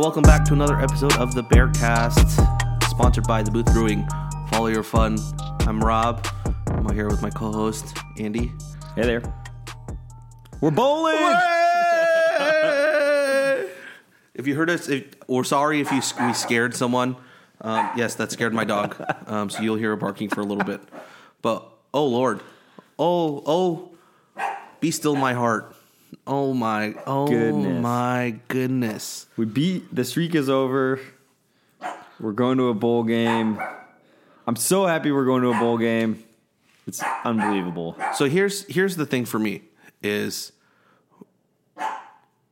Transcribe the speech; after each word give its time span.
And 0.00 0.06
welcome 0.06 0.22
back 0.22 0.46
to 0.46 0.54
another 0.54 0.80
episode 0.80 1.14
of 1.18 1.34
the 1.34 1.42
Bearcast, 1.42 2.30
sponsored 2.88 3.26
by 3.26 3.42
the 3.42 3.50
Booth 3.50 3.66
Brewing. 3.66 4.08
Follow 4.48 4.68
your 4.68 4.82
fun. 4.82 5.18
I'm 5.66 5.78
Rob. 5.78 6.26
I'm 6.68 6.88
here 6.94 7.06
with 7.06 7.20
my 7.20 7.28
co-host 7.28 7.98
Andy. 8.18 8.50
Hey 8.94 9.02
there. 9.02 9.22
We're 10.62 10.70
bowling. 10.70 11.18
If 14.32 14.46
you 14.46 14.54
heard 14.54 14.70
us, 14.70 14.88
if, 14.88 15.04
we're 15.28 15.44
sorry 15.44 15.82
if 15.82 15.92
you 15.92 16.00
we 16.26 16.32
scared 16.32 16.74
someone. 16.74 17.16
Um, 17.60 17.90
yes, 17.94 18.14
that 18.14 18.32
scared 18.32 18.54
my 18.54 18.64
dog. 18.64 18.96
Um, 19.26 19.50
so 19.50 19.60
you'll 19.60 19.76
hear 19.76 19.90
her 19.90 19.96
barking 19.96 20.30
for 20.30 20.40
a 20.40 20.44
little 20.44 20.64
bit. 20.64 20.80
But 21.42 21.70
oh 21.92 22.06
Lord, 22.06 22.40
oh 22.98 23.42
oh, 23.44 23.90
be 24.80 24.92
still 24.92 25.14
my 25.14 25.34
heart. 25.34 25.76
Oh 26.26 26.54
my, 26.54 26.94
oh 27.06 27.26
Goodness. 27.26 27.82
my 27.82 28.36
goodness. 28.48 29.26
We 29.36 29.46
beat 29.46 29.94
the 29.94 30.04
streak 30.04 30.34
is 30.34 30.48
over. 30.48 31.00
We're 32.20 32.32
going 32.32 32.58
to 32.58 32.68
a 32.68 32.74
bowl 32.74 33.02
game. 33.02 33.60
I'm 34.46 34.56
so 34.56 34.86
happy 34.86 35.10
we're 35.10 35.24
going 35.24 35.42
to 35.42 35.50
a 35.50 35.58
bowl 35.58 35.78
game. 35.78 36.22
It's 36.86 37.02
unbelievable. 37.24 37.96
So 38.14 38.26
here's 38.26 38.64
here's 38.66 38.96
the 38.96 39.06
thing 39.06 39.24
for 39.24 39.38
me 39.38 39.62
is 40.02 40.52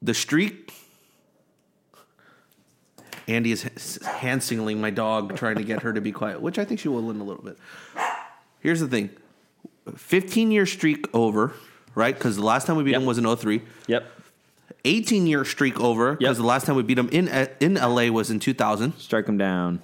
the 0.00 0.14
streak. 0.14 0.72
Andy 3.26 3.52
is 3.52 3.98
hand 4.02 4.42
signaling 4.42 4.80
my 4.80 4.88
dog, 4.90 5.36
trying 5.36 5.56
to 5.56 5.62
get 5.64 5.82
her 5.82 5.92
to 5.92 6.00
be 6.00 6.12
quiet, 6.12 6.40
which 6.40 6.58
I 6.58 6.64
think 6.64 6.80
she 6.80 6.88
will 6.88 7.10
in 7.10 7.20
a 7.20 7.24
little 7.24 7.42
bit. 7.42 7.58
Here's 8.60 8.80
the 8.80 8.88
thing: 8.88 9.10
15 9.94 10.50
year 10.50 10.64
streak 10.64 11.06
over, 11.14 11.52
right? 11.98 12.14
Because 12.14 12.36
the 12.36 12.44
last 12.44 12.66
time 12.66 12.76
we 12.76 12.84
beat 12.84 12.92
Yep. 12.92 13.00
him 13.00 13.06
was 13.06 13.18
in 13.18 13.26
03. 13.26 13.60
Yep. 13.88 14.06
18 14.84 15.26
year 15.26 15.44
streak 15.44 15.78
over 15.80 16.12
because 16.12 16.36
Yep. 16.36 16.42
the 16.42 16.46
last 16.46 16.64
time 16.66 16.76
we 16.76 16.82
beat 16.84 16.98
him 16.98 17.08
in 17.10 17.26
in 17.60 17.76
LA 17.76 18.08
was 18.10 18.30
in 18.30 18.38
2000. 18.38 18.96
Strike 18.98 19.26
them 19.26 19.36
down. 19.36 19.80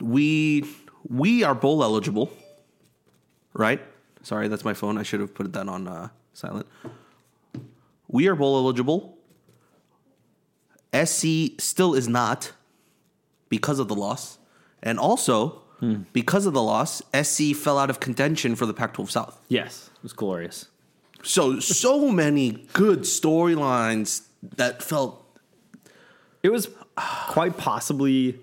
we 0.00 0.64
we 1.08 1.42
are 1.44 1.54
bowl 1.54 1.82
eligible, 1.84 2.30
right? 3.52 3.80
Sorry, 4.22 4.48
that's 4.48 4.64
my 4.64 4.74
phone. 4.74 4.96
I 4.98 5.02
should 5.02 5.20
have 5.20 5.34
put 5.34 5.52
that 5.52 5.68
on 5.68 5.86
uh, 5.86 6.08
silent. 6.32 6.66
We 8.08 8.26
are 8.28 8.34
bowl 8.34 8.56
eligible. 8.56 9.16
SC 10.92 11.60
still 11.60 11.94
is 11.94 12.08
not 12.08 12.52
because 13.50 13.78
of 13.78 13.88
the 13.88 13.94
loss, 13.94 14.38
and 14.82 14.98
also 14.98 15.62
because 16.12 16.46
of 16.46 16.54
the 16.54 16.62
loss, 16.62 17.02
SC 17.22 17.54
fell 17.54 17.78
out 17.78 17.90
of 17.90 18.00
contention 18.00 18.56
for 18.56 18.66
the 18.66 18.74
Pac-12 18.74 19.10
South. 19.10 19.40
Yes. 19.48 19.90
It 19.96 20.02
was 20.02 20.12
glorious. 20.12 20.66
So 21.22 21.60
so 21.60 22.10
many 22.10 22.66
good 22.72 23.00
storylines 23.00 24.26
that 24.56 24.82
felt 24.82 25.24
It 26.42 26.50
was 26.50 26.68
quite 26.96 27.56
possibly 27.56 28.38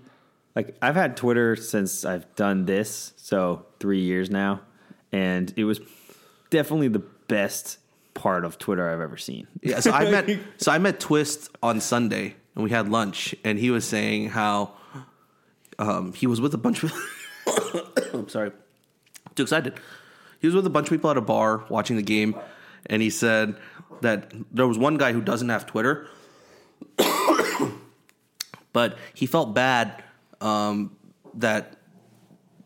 like 0.55 0.75
I've 0.81 0.95
had 0.95 1.17
Twitter 1.17 1.55
since 1.55 2.05
I've 2.05 2.33
done 2.35 2.65
this, 2.65 3.13
so 3.17 3.65
three 3.79 4.01
years 4.01 4.29
now, 4.29 4.61
and 5.11 5.53
it 5.57 5.65
was 5.65 5.79
definitely 6.49 6.87
the 6.87 7.03
best 7.27 7.77
part 8.13 8.45
of 8.45 8.57
Twitter 8.57 8.89
I've 8.89 9.01
ever 9.01 9.17
seen. 9.17 9.47
Yeah, 9.61 9.81
so 9.81 9.91
I 9.91 10.09
met 10.09 10.29
so 10.57 10.71
I 10.71 10.77
met 10.77 10.99
Twist 10.99 11.49
on 11.61 11.81
Sunday 11.81 12.35
and 12.55 12.63
we 12.63 12.69
had 12.69 12.89
lunch 12.89 13.35
and 13.43 13.59
he 13.59 13.69
was 13.71 13.85
saying 13.85 14.29
how 14.29 14.71
um, 15.77 16.13
he 16.13 16.27
was 16.27 16.39
with 16.39 16.53
a 16.53 16.57
bunch 16.57 16.83
of 16.83 16.93
I'm 18.13 18.29
sorry. 18.29 18.51
Too 19.35 19.43
excited. 19.43 19.73
He 20.39 20.47
was 20.47 20.55
with 20.55 20.65
a 20.65 20.69
bunch 20.69 20.87
of 20.87 20.91
people 20.91 21.09
at 21.09 21.17
a 21.17 21.21
bar 21.21 21.65
watching 21.69 21.95
the 21.97 22.03
game 22.03 22.35
and 22.85 23.01
he 23.01 23.09
said 23.09 23.55
that 24.01 24.31
there 24.51 24.67
was 24.67 24.77
one 24.77 24.97
guy 24.97 25.11
who 25.13 25.21
doesn't 25.21 25.49
have 25.49 25.65
Twitter 25.65 26.07
but 28.73 28.97
he 29.13 29.25
felt 29.25 29.53
bad 29.53 30.03
um, 30.41 30.95
that 31.35 31.77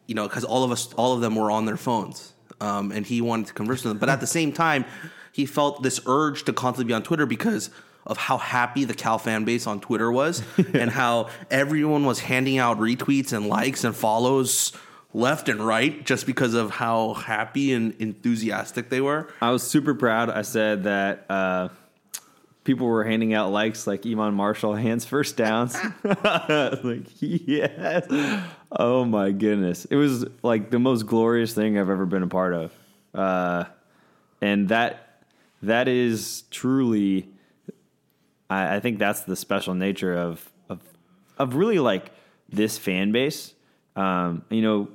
you 0.08 0.16
know 0.16 0.28
because 0.28 0.44
all 0.44 0.64
of 0.64 0.72
us 0.72 0.92
all 0.94 1.14
of 1.14 1.22
them 1.22 1.36
were 1.36 1.52
on 1.52 1.66
their 1.66 1.78
phones 1.78 2.34
um, 2.60 2.92
and 2.92 3.06
he 3.06 3.22
wanted 3.22 3.48
to 3.48 3.54
converse 3.54 3.84
with 3.84 3.92
them 3.92 4.00
but 4.00 4.10
at 4.10 4.20
the 4.20 4.28
same 4.28 4.52
time 4.52 4.86
he 5.32 5.46
felt 5.46 5.84
this 5.84 6.02
urge 6.08 6.44
to 6.44 6.54
constantly 6.54 6.90
be 6.90 6.94
on 6.94 7.04
twitter 7.04 7.26
because 7.26 7.70
of 8.10 8.18
how 8.18 8.38
happy 8.38 8.84
the 8.84 8.94
cal 8.94 9.18
fan 9.18 9.46
base 9.46 9.66
on 9.66 9.80
twitter 9.80 10.12
was 10.12 10.44
and 10.74 10.92
how 10.92 11.30
everyone 11.50 12.06
was 12.06 12.20
handing 12.20 12.58
out 12.58 12.78
retweets 12.80 13.32
and 13.32 13.48
likes 13.48 13.86
and 13.86 13.96
follows 13.96 14.74
left 15.14 15.50
and 15.50 15.66
right 15.66 16.06
just 16.06 16.26
because 16.26 16.54
of 16.54 16.70
how 16.70 17.14
happy 17.14 17.74
and 17.74 17.96
enthusiastic 18.00 18.90
they 18.90 19.02
were 19.02 19.28
I 19.42 19.52
was 19.52 19.64
super 19.64 19.96
proud. 19.96 20.30
I 20.30 20.44
said 20.44 20.84
that 20.84 21.26
uh, 21.30 21.70
people 22.64 22.88
were 22.88 23.04
handing 23.04 23.34
out 23.34 23.52
likes 23.52 23.88
like 23.88 24.06
Iman 24.06 24.34
Marshall 24.34 24.76
hands 24.76 25.06
first 25.06 25.38
downs. 25.38 25.76
like 26.04 27.08
yes. 27.20 28.06
Oh 28.72 29.06
my 29.06 29.32
goodness. 29.32 29.86
It 29.86 29.96
was 29.96 30.26
like 30.44 30.70
the 30.70 30.80
most 30.80 31.08
glorious 31.08 31.54
thing 31.54 31.80
I've 31.80 31.90
ever 31.90 32.06
been 32.06 32.24
a 32.24 32.28
part 32.28 32.54
of. 32.54 32.72
Uh, 33.14 33.64
and 34.42 34.70
that 34.70 35.24
that 35.64 35.88
is 35.88 36.44
truly 36.52 37.28
I, 38.50 38.76
I 38.76 38.80
think 38.80 39.00
that's 39.00 39.22
the 39.22 39.36
special 39.36 39.74
nature 39.74 40.14
of 40.14 40.50
of 40.70 40.82
of 41.38 41.56
really 41.56 41.80
like 41.80 42.12
this 42.50 42.78
fan 42.78 43.12
base. 43.12 43.54
Um, 43.96 44.44
you 44.50 44.62
know, 44.62 44.90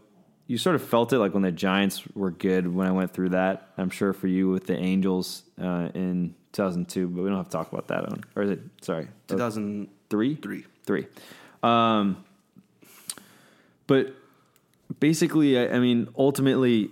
you 0.46 0.58
sort 0.58 0.76
of 0.76 0.82
felt 0.82 1.12
it 1.12 1.18
like 1.18 1.34
when 1.34 1.42
the 1.42 1.52
Giants 1.52 2.02
were 2.14 2.30
good 2.30 2.72
when 2.72 2.86
I 2.86 2.92
went 2.92 3.12
through 3.12 3.30
that. 3.30 3.68
I'm 3.76 3.90
sure 3.90 4.12
for 4.12 4.26
you 4.26 4.50
with 4.50 4.66
the 4.66 4.76
Angels 4.76 5.42
uh, 5.60 5.88
in 5.94 6.34
2002, 6.52 7.08
but 7.08 7.22
we 7.22 7.28
don't 7.28 7.38
have 7.38 7.46
to 7.46 7.52
talk 7.52 7.72
about 7.72 7.88
that 7.88 8.08
one. 8.08 8.24
Or 8.36 8.42
is 8.42 8.50
it? 8.50 8.60
Sorry, 8.80 9.08
2003 9.28 10.36
three, 10.36 10.64
three. 10.84 11.06
Um, 11.62 12.24
but 13.86 14.14
basically, 15.00 15.58
I, 15.58 15.76
I 15.76 15.78
mean, 15.78 16.08
ultimately, 16.16 16.90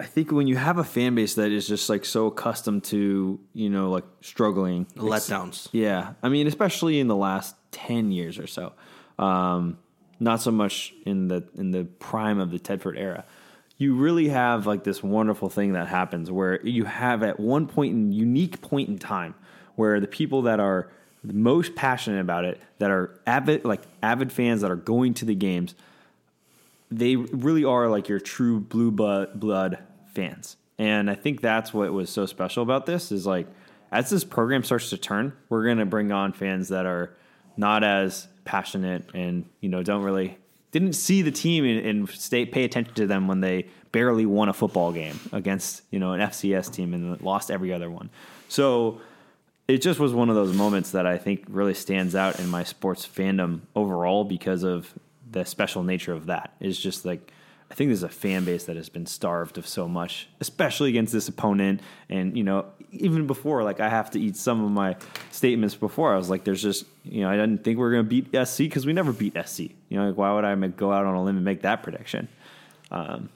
I 0.00 0.04
think 0.04 0.32
when 0.32 0.46
you 0.46 0.56
have 0.56 0.78
a 0.78 0.84
fan 0.84 1.14
base 1.14 1.34
that 1.34 1.52
is 1.52 1.68
just 1.68 1.90
like 1.90 2.06
so 2.06 2.28
accustomed 2.28 2.84
to, 2.84 3.38
you 3.52 3.68
know, 3.68 3.90
like 3.90 4.04
struggling, 4.22 4.86
letdowns 4.96 5.68
yeah, 5.72 6.14
I 6.22 6.30
mean, 6.30 6.46
especially 6.46 7.00
in 7.00 7.06
the 7.06 7.16
last 7.16 7.54
ten 7.70 8.10
years 8.10 8.38
or 8.38 8.46
so. 8.46 8.72
Um, 9.18 9.76
not 10.18 10.40
so 10.40 10.50
much 10.50 10.94
in 11.04 11.28
the 11.28 11.46
in 11.54 11.70
the 11.70 11.84
prime 11.84 12.40
of 12.40 12.50
the 12.50 12.58
Tedford 12.58 12.98
era. 12.98 13.26
You 13.76 13.94
really 13.94 14.28
have 14.28 14.66
like 14.66 14.84
this 14.84 15.02
wonderful 15.02 15.50
thing 15.50 15.74
that 15.74 15.88
happens 15.88 16.30
where 16.30 16.64
you 16.66 16.84
have 16.84 17.22
at 17.22 17.38
one 17.38 17.66
point 17.66 17.92
in 17.92 18.10
unique 18.10 18.62
point 18.62 18.88
in 18.88 18.98
time 18.98 19.34
where 19.76 20.00
the 20.00 20.06
people 20.06 20.42
that 20.42 20.60
are 20.60 20.90
the 21.22 21.34
most 21.34 21.74
passionate 21.74 22.20
about 22.20 22.46
it, 22.46 22.58
that 22.78 22.90
are 22.90 23.20
avid 23.26 23.66
like 23.66 23.82
avid 24.02 24.32
fans 24.32 24.62
that 24.62 24.70
are 24.70 24.76
going 24.76 25.12
to 25.14 25.26
the 25.26 25.34
games, 25.34 25.74
they 26.90 27.16
really 27.16 27.64
are 27.64 27.88
like 27.88 28.08
your 28.08 28.20
true 28.20 28.60
blue 28.60 28.90
blood, 28.90 29.38
blood 29.38 29.78
fans. 30.12 30.56
And 30.78 31.10
I 31.10 31.14
think 31.14 31.40
that's 31.40 31.74
what 31.74 31.92
was 31.92 32.10
so 32.10 32.26
special 32.26 32.62
about 32.62 32.86
this 32.86 33.12
is 33.12 33.26
like 33.26 33.46
as 33.92 34.08
this 34.10 34.24
program 34.24 34.62
starts 34.62 34.90
to 34.90 34.96
turn, 34.96 35.32
we're 35.48 35.64
going 35.64 35.78
to 35.78 35.86
bring 35.86 36.12
on 36.12 36.32
fans 36.32 36.68
that 36.68 36.86
are 36.86 37.14
not 37.56 37.84
as 37.84 38.28
passionate 38.44 39.04
and 39.14 39.44
you 39.60 39.68
know 39.68 39.82
don't 39.82 40.02
really 40.02 40.38
didn't 40.72 40.94
see 40.94 41.22
the 41.22 41.30
team 41.30 41.64
and, 41.64 41.86
and 41.86 42.08
stay 42.08 42.46
pay 42.46 42.64
attention 42.64 42.94
to 42.94 43.06
them 43.06 43.28
when 43.28 43.40
they 43.40 43.66
barely 43.92 44.24
won 44.24 44.48
a 44.48 44.52
football 44.52 44.92
game 44.92 45.18
against 45.32 45.82
you 45.90 45.98
know 45.98 46.12
an 46.12 46.20
FCS 46.20 46.72
team 46.72 46.94
and 46.94 47.20
lost 47.20 47.50
every 47.50 47.72
other 47.72 47.90
one. 47.90 48.10
So 48.48 49.00
it 49.68 49.82
just 49.82 50.00
was 50.00 50.12
one 50.12 50.28
of 50.28 50.34
those 50.34 50.54
moments 50.54 50.92
that 50.92 51.06
I 51.06 51.16
think 51.18 51.44
really 51.48 51.74
stands 51.74 52.14
out 52.14 52.40
in 52.40 52.48
my 52.48 52.64
sports 52.64 53.06
fandom 53.06 53.60
overall 53.76 54.24
because 54.24 54.62
of 54.62 54.92
the 55.30 55.44
special 55.44 55.82
nature 55.82 56.12
of 56.12 56.26
that. 56.26 56.54
It's 56.60 56.78
just 56.78 57.04
like 57.04 57.32
I 57.70 57.74
think 57.74 57.88
there's 57.88 58.02
a 58.02 58.08
fan 58.08 58.44
base 58.44 58.64
that 58.64 58.76
has 58.76 58.88
been 58.88 59.06
starved 59.06 59.56
of 59.56 59.66
so 59.66 59.86
much, 59.86 60.28
especially 60.40 60.88
against 60.88 61.12
this 61.12 61.28
opponent. 61.28 61.80
And 62.08 62.36
you 62.36 62.42
know, 62.42 62.66
even 62.90 63.26
before, 63.26 63.62
like 63.62 63.78
I 63.78 63.88
have 63.88 64.10
to 64.12 64.20
eat 64.20 64.36
some 64.36 64.64
of 64.64 64.70
my 64.72 64.96
statements 65.30 65.76
before. 65.76 66.12
I 66.12 66.16
was 66.16 66.28
like, 66.28 66.42
"There's 66.44 66.62
just 66.62 66.84
you 67.04 67.22
know, 67.22 67.30
I 67.30 67.36
didn't 67.36 67.62
think 67.62 67.78
we 67.78 67.84
are 67.84 67.92
going 67.92 68.04
to 68.04 68.08
beat 68.08 68.46
SC 68.46 68.58
because 68.58 68.86
we 68.86 68.92
never 68.92 69.12
beat 69.12 69.36
SC. 69.46 69.60
You 69.88 69.98
know, 69.98 70.08
like 70.08 70.16
why 70.16 70.32
would 70.32 70.44
I 70.44 70.54
go 70.68 70.92
out 70.92 71.06
on 71.06 71.14
a 71.14 71.22
limb 71.22 71.36
and 71.36 71.44
make 71.44 71.62
that 71.62 71.82
prediction?" 71.82 72.28
Um, 72.90 73.28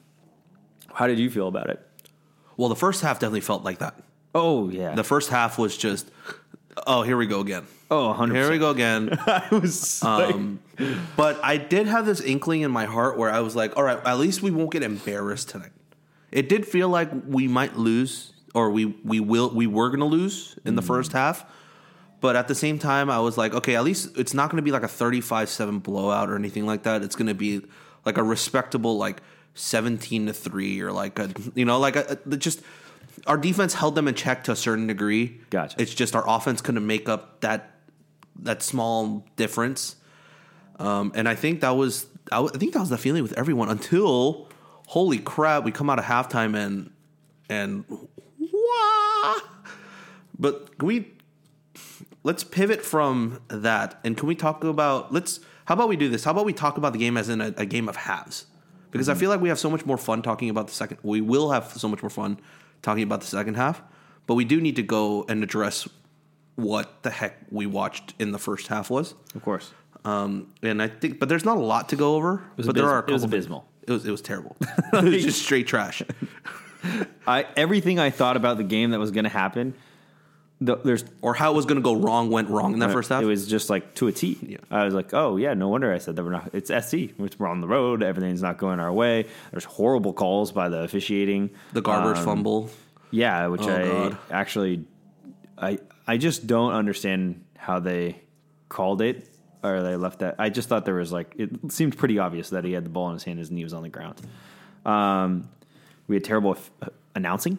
how 0.93 1.07
did 1.07 1.19
you 1.19 1.31
feel 1.31 1.49
about 1.49 1.71
it? 1.71 1.87
Well, 2.57 2.69
the 2.69 2.77
first 2.77 3.03
half 3.03 3.19
definitely 3.19 3.41
felt 3.41 3.65
like 3.65 3.79
that. 3.79 3.95
Oh 4.35 4.69
yeah, 4.69 4.95
The 4.95 5.05
first 5.05 5.31
half 5.31 5.59
was 5.59 5.77
just, 5.77 6.11
oh, 6.87 7.03
here 7.03 7.17
we 7.17 7.27
go 7.27 7.41
again. 7.41 7.65
oh 7.91 8.09
100 8.09 8.35
Here 8.35 8.51
we 8.51 8.59
go 8.59 8.71
again. 8.71 9.11
I 9.27 9.47
was 9.53 10.03
like, 10.03 10.35
Um, 10.35 10.61
but 11.17 11.39
I 11.43 11.57
did 11.57 11.87
have 11.87 12.07
this 12.07 12.21
inkling 12.21 12.63
in 12.63 12.71
my 12.71 12.85
heart 12.87 13.17
where 13.19 13.31
I 13.31 13.41
was 13.41 13.55
like, 13.55 13.77
all 13.77 13.83
right, 13.85 13.99
at 14.05 14.19
least 14.19 14.43
we 14.43 14.51
won't 14.51 14.71
get 14.71 14.83
embarrassed 14.83 15.49
tonight. 15.51 15.73
It 16.33 16.49
did 16.49 16.67
feel 16.67 16.89
like 16.89 17.11
we 17.27 17.47
might 17.47 17.77
lose, 17.77 18.33
or 18.55 18.71
we 18.71 18.87
we 19.05 19.21
will 19.21 19.51
we 19.51 19.67
were 19.69 19.91
gonna 19.91 20.05
lose 20.07 20.59
in 20.65 20.75
the 20.75 20.83
first 20.83 21.13
half. 21.13 21.45
But 22.21 22.37
at 22.37 22.49
the 22.49 22.55
same 22.55 22.79
time, 22.79 23.11
I 23.11 23.19
was 23.21 23.37
like, 23.37 23.53
okay, 23.55 23.77
at 23.77 23.85
least 23.85 24.17
it's 24.17 24.33
not 24.33 24.49
going 24.51 24.57
to 24.57 24.63
be 24.63 24.71
like 24.73 24.83
a 24.83 24.87
35-7 24.89 25.83
blowout 25.83 26.31
or 26.31 26.37
anything 26.37 26.65
like 26.65 26.85
that. 26.85 27.03
It's 27.03 27.17
going 27.17 27.27
to 27.27 27.35
be 27.35 27.61
like 28.07 28.17
a 28.17 28.23
respectable 28.23 28.97
like 28.97 29.21
17 29.53 30.29
to 30.29 30.33
3 30.33 30.81
or 30.81 30.91
like 30.91 31.19
a 31.19 31.29
you 31.55 31.67
know, 31.67 31.79
like 31.79 31.97
a, 31.97 32.19
a- 32.31 32.37
just 32.39 32.63
our 33.27 33.37
defense 33.37 33.75
held 33.75 33.95
them 33.95 34.09
in 34.09 34.15
check 34.15 34.45
to 34.45 34.53
a 34.53 34.57
certain 34.57 34.87
degree. 34.87 35.41
Gotcha. 35.51 35.81
It's 35.81 35.95
just 35.95 36.15
our 36.15 36.25
offense 36.29 36.61
couldn't 36.61 36.87
make 36.87 37.09
up 37.09 37.41
that 37.41 37.71
that 38.41 38.63
small 38.63 39.27
difference. 39.37 39.97
Um, 40.79 41.13
and 41.15 41.29
I 41.29 41.35
think 41.35 41.61
that 41.61 41.71
was 41.71 42.07
I, 42.33 42.37
w- 42.37 42.51
I 42.55 42.59
think 42.59 42.73
that 42.73 42.81
was 42.81 42.89
the 42.89 42.99
feeling 42.99 43.23
with 43.23 43.33
everyone 43.35 43.69
until 43.69 44.49
holy 44.89 45.19
crap, 45.19 45.65
we 45.65 45.73
come 45.73 45.89
out 45.89 45.99
of 45.99 46.05
halftime 46.05 46.57
and 46.57 46.91
and 47.49 47.85
wah! 48.39 49.35
But 50.39 50.79
can 50.79 50.89
we 50.89 51.13
let's 52.23 52.43
pivot 52.43 52.83
from 52.83 53.41
that 53.49 54.01
and 54.05 54.17
can 54.17 54.27
we 54.27 54.35
talk 54.35 54.65
about 54.65 55.13
let's 55.13 55.41
how 55.67 55.75
about 55.75 55.89
we 55.89 55.97
do 55.97 56.09
this? 56.09 56.25
How 56.25 56.33
about 56.33 56.45
we 56.45 56.53
talk 56.53 56.77
about 56.77 56.93
the 56.93 56.99
game 56.99 57.17
as 57.17 57.29
in 57.29 57.41
a, 57.41 57.55
a 57.57 57.67
game 57.67 57.89
of 57.89 57.97
halves? 57.97 58.47
Because 58.91 59.09
I 59.09 59.15
feel 59.15 59.29
like 59.29 59.41
we 59.41 59.49
have 59.49 59.59
so 59.59 59.71
much 59.71 59.85
more 59.85 59.99
fun 59.99 60.23
talking 60.23 60.51
about 60.51 60.69
the 60.69 60.75
second. 60.75 60.99
We 61.03 61.21
will 61.21 61.51
have 61.51 61.73
so 61.73 61.89
much 61.89 62.03
more 62.03 62.11
fun 62.11 62.39
talking 62.85 63.03
about 63.03 63.21
the 63.21 63.27
second 63.27 63.55
half, 63.55 63.83
but 64.27 64.35
we 64.35 64.45
do 64.45 64.61
need 64.61 64.77
to 64.77 64.83
go 64.83 65.25
and 65.29 65.43
address 65.43 65.89
what 66.55 67.03
the 67.03 67.11
heck 67.11 67.39
we 67.51 67.67
watched 67.67 68.15
in 68.19 68.31
the 68.31 68.39
first 68.39 68.69
half 68.69 68.91
was. 68.91 69.15
of 69.35 69.43
course. 69.43 69.73
Um, 70.05 70.53
and 70.63 70.83
I 70.83 70.89
think, 70.89 71.19
but 71.19 71.29
there's 71.29 71.45
not 71.45 71.57
a 71.57 71.61
lot 71.61 71.89
to 71.89 71.97
go 71.97 72.15
over. 72.15 72.45
but 72.57 72.75
there 72.75 72.89
are 72.89 73.03
a 73.03 73.09
it 73.09 73.13
was 73.13 73.23
couple 73.23 73.37
abysmal. 73.37 73.69
It 73.87 73.91
was 73.91 74.07
it 74.07 74.11
was 74.11 74.21
terrible. 74.21 74.57
it 74.93 75.05
was 75.05 75.23
just 75.25 75.43
straight 75.43 75.67
trash. 75.67 76.03
I 77.27 77.47
everything 77.57 77.99
I 77.99 78.11
thought 78.11 78.37
about 78.37 78.59
the 78.59 78.65
game 78.65 78.91
that 78.91 78.99
was 79.01 79.11
going 79.11 79.25
to 79.25 79.31
happen. 79.31 79.75
The, 80.61 80.77
there's 80.77 81.05
Or 81.21 81.35
how 81.35 81.53
it 81.53 81.57
was 81.57 81.67
going 81.67 81.77
to 81.77 81.83
go 81.83 81.95
wrong 81.97 82.31
went 82.31 82.49
wrong 82.49 82.73
in 82.75 82.79
that 82.79 82.93
first 82.93 83.09
half. 83.11 83.23
It 83.23 83.27
was 83.27 83.47
just 83.49 83.69
like 83.69 83.95
to 83.97 84.07
a 84.07 84.13
T. 84.13 84.39
Yeah. 84.41 84.59
I 84.71 84.85
was 84.85 84.95
like, 84.95 85.13
oh 85.13 85.37
yeah, 85.37 85.53
no 85.55 85.69
wonder 85.69 85.93
I 85.93 85.99
said 85.99 86.17
that 86.17 86.25
we're 86.25 86.31
not. 86.31 86.51
It's 86.55 86.71
SC. 86.71 87.11
We're 87.19 87.49
on 87.49 87.61
the 87.61 87.67
road. 87.69 88.03
Everything's 88.03 88.41
not 88.41 88.57
going 88.57 88.79
our 88.81 88.93
way. 88.93 89.27
There's 89.51 89.65
horrible 89.65 90.13
calls 90.13 90.53
by 90.53 90.69
the 90.69 90.79
officiating. 90.85 91.51
the 91.73 91.83
garbage 91.83 92.19
Um, 92.19 92.25
fumble. 92.25 92.71
Yeah, 93.11 93.49
which 93.49 93.63
Oh, 93.63 93.69
I 93.75 93.85
God. 93.85 94.19
actually, 94.31 94.85
I 95.59 95.79
I 96.07 96.17
just 96.19 96.47
don't 96.47 96.73
understand 96.73 97.45
how 97.57 97.81
they 97.81 98.21
called 98.69 99.03
it 99.03 99.29
or 99.63 99.83
they 99.83 99.97
left 99.97 100.21
that. 100.21 100.37
I 100.39 100.51
just 100.51 100.69
thought 100.69 100.85
there 100.85 100.95
was 100.95 101.13
like 101.13 101.35
it 101.37 101.73
seemed 101.73 101.97
pretty 101.99 102.19
obvious 102.19 102.51
that 102.51 102.65
he 102.65 102.73
had 102.73 102.85
the 102.85 102.91
ball 102.91 103.09
in 103.09 103.15
his 103.15 103.25
hand, 103.25 103.39
his 103.39 103.51
knee 103.51 103.65
was 103.65 103.73
on 103.75 103.83
the 103.83 103.89
ground. 103.89 104.21
Um, 104.87 105.49
we 106.07 106.17
had 106.17 106.25
terrible 106.25 106.53
f- 106.53 106.71
announcing, 107.15 107.59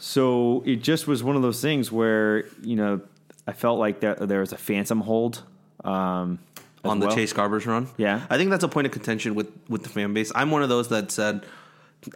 so 0.00 0.62
it 0.66 0.76
just 0.76 1.06
was 1.06 1.22
one 1.22 1.36
of 1.36 1.42
those 1.42 1.60
things 1.60 1.92
where 1.92 2.46
you 2.62 2.74
know 2.74 3.00
I 3.46 3.52
felt 3.52 3.78
like 3.78 4.00
that 4.00 4.26
there 4.26 4.40
was 4.40 4.52
a 4.52 4.58
phantom 4.58 5.02
hold. 5.02 5.42
Um, 5.84 6.40
on 6.84 6.98
the 6.98 7.06
well. 7.06 7.14
Chase 7.14 7.32
Garbers 7.32 7.66
run. 7.66 7.88
Yeah. 7.96 8.26
I 8.30 8.38
think 8.38 8.50
that's 8.50 8.64
a 8.64 8.68
point 8.68 8.86
of 8.86 8.92
contention 8.92 9.34
with 9.34 9.48
with 9.68 9.82
the 9.82 9.88
fan 9.88 10.14
base. 10.14 10.32
I'm 10.34 10.50
one 10.50 10.62
of 10.62 10.68
those 10.68 10.88
that 10.88 11.10
said, 11.10 11.44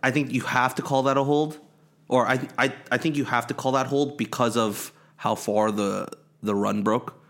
I 0.02 0.10
think 0.10 0.32
you 0.32 0.40
have 0.42 0.74
to 0.76 0.82
call 0.82 1.02
that 1.04 1.16
a 1.16 1.24
hold, 1.24 1.58
or 2.08 2.26
I 2.26 2.48
I 2.58 2.72
I 2.90 2.98
think 2.98 3.16
you 3.16 3.24
have 3.24 3.46
to 3.48 3.54
call 3.54 3.72
that 3.72 3.86
hold 3.86 4.16
because 4.16 4.56
of 4.56 4.92
how 5.16 5.34
far 5.34 5.70
the 5.70 6.08
the 6.42 6.54
run 6.54 6.82
broke. 6.82 7.20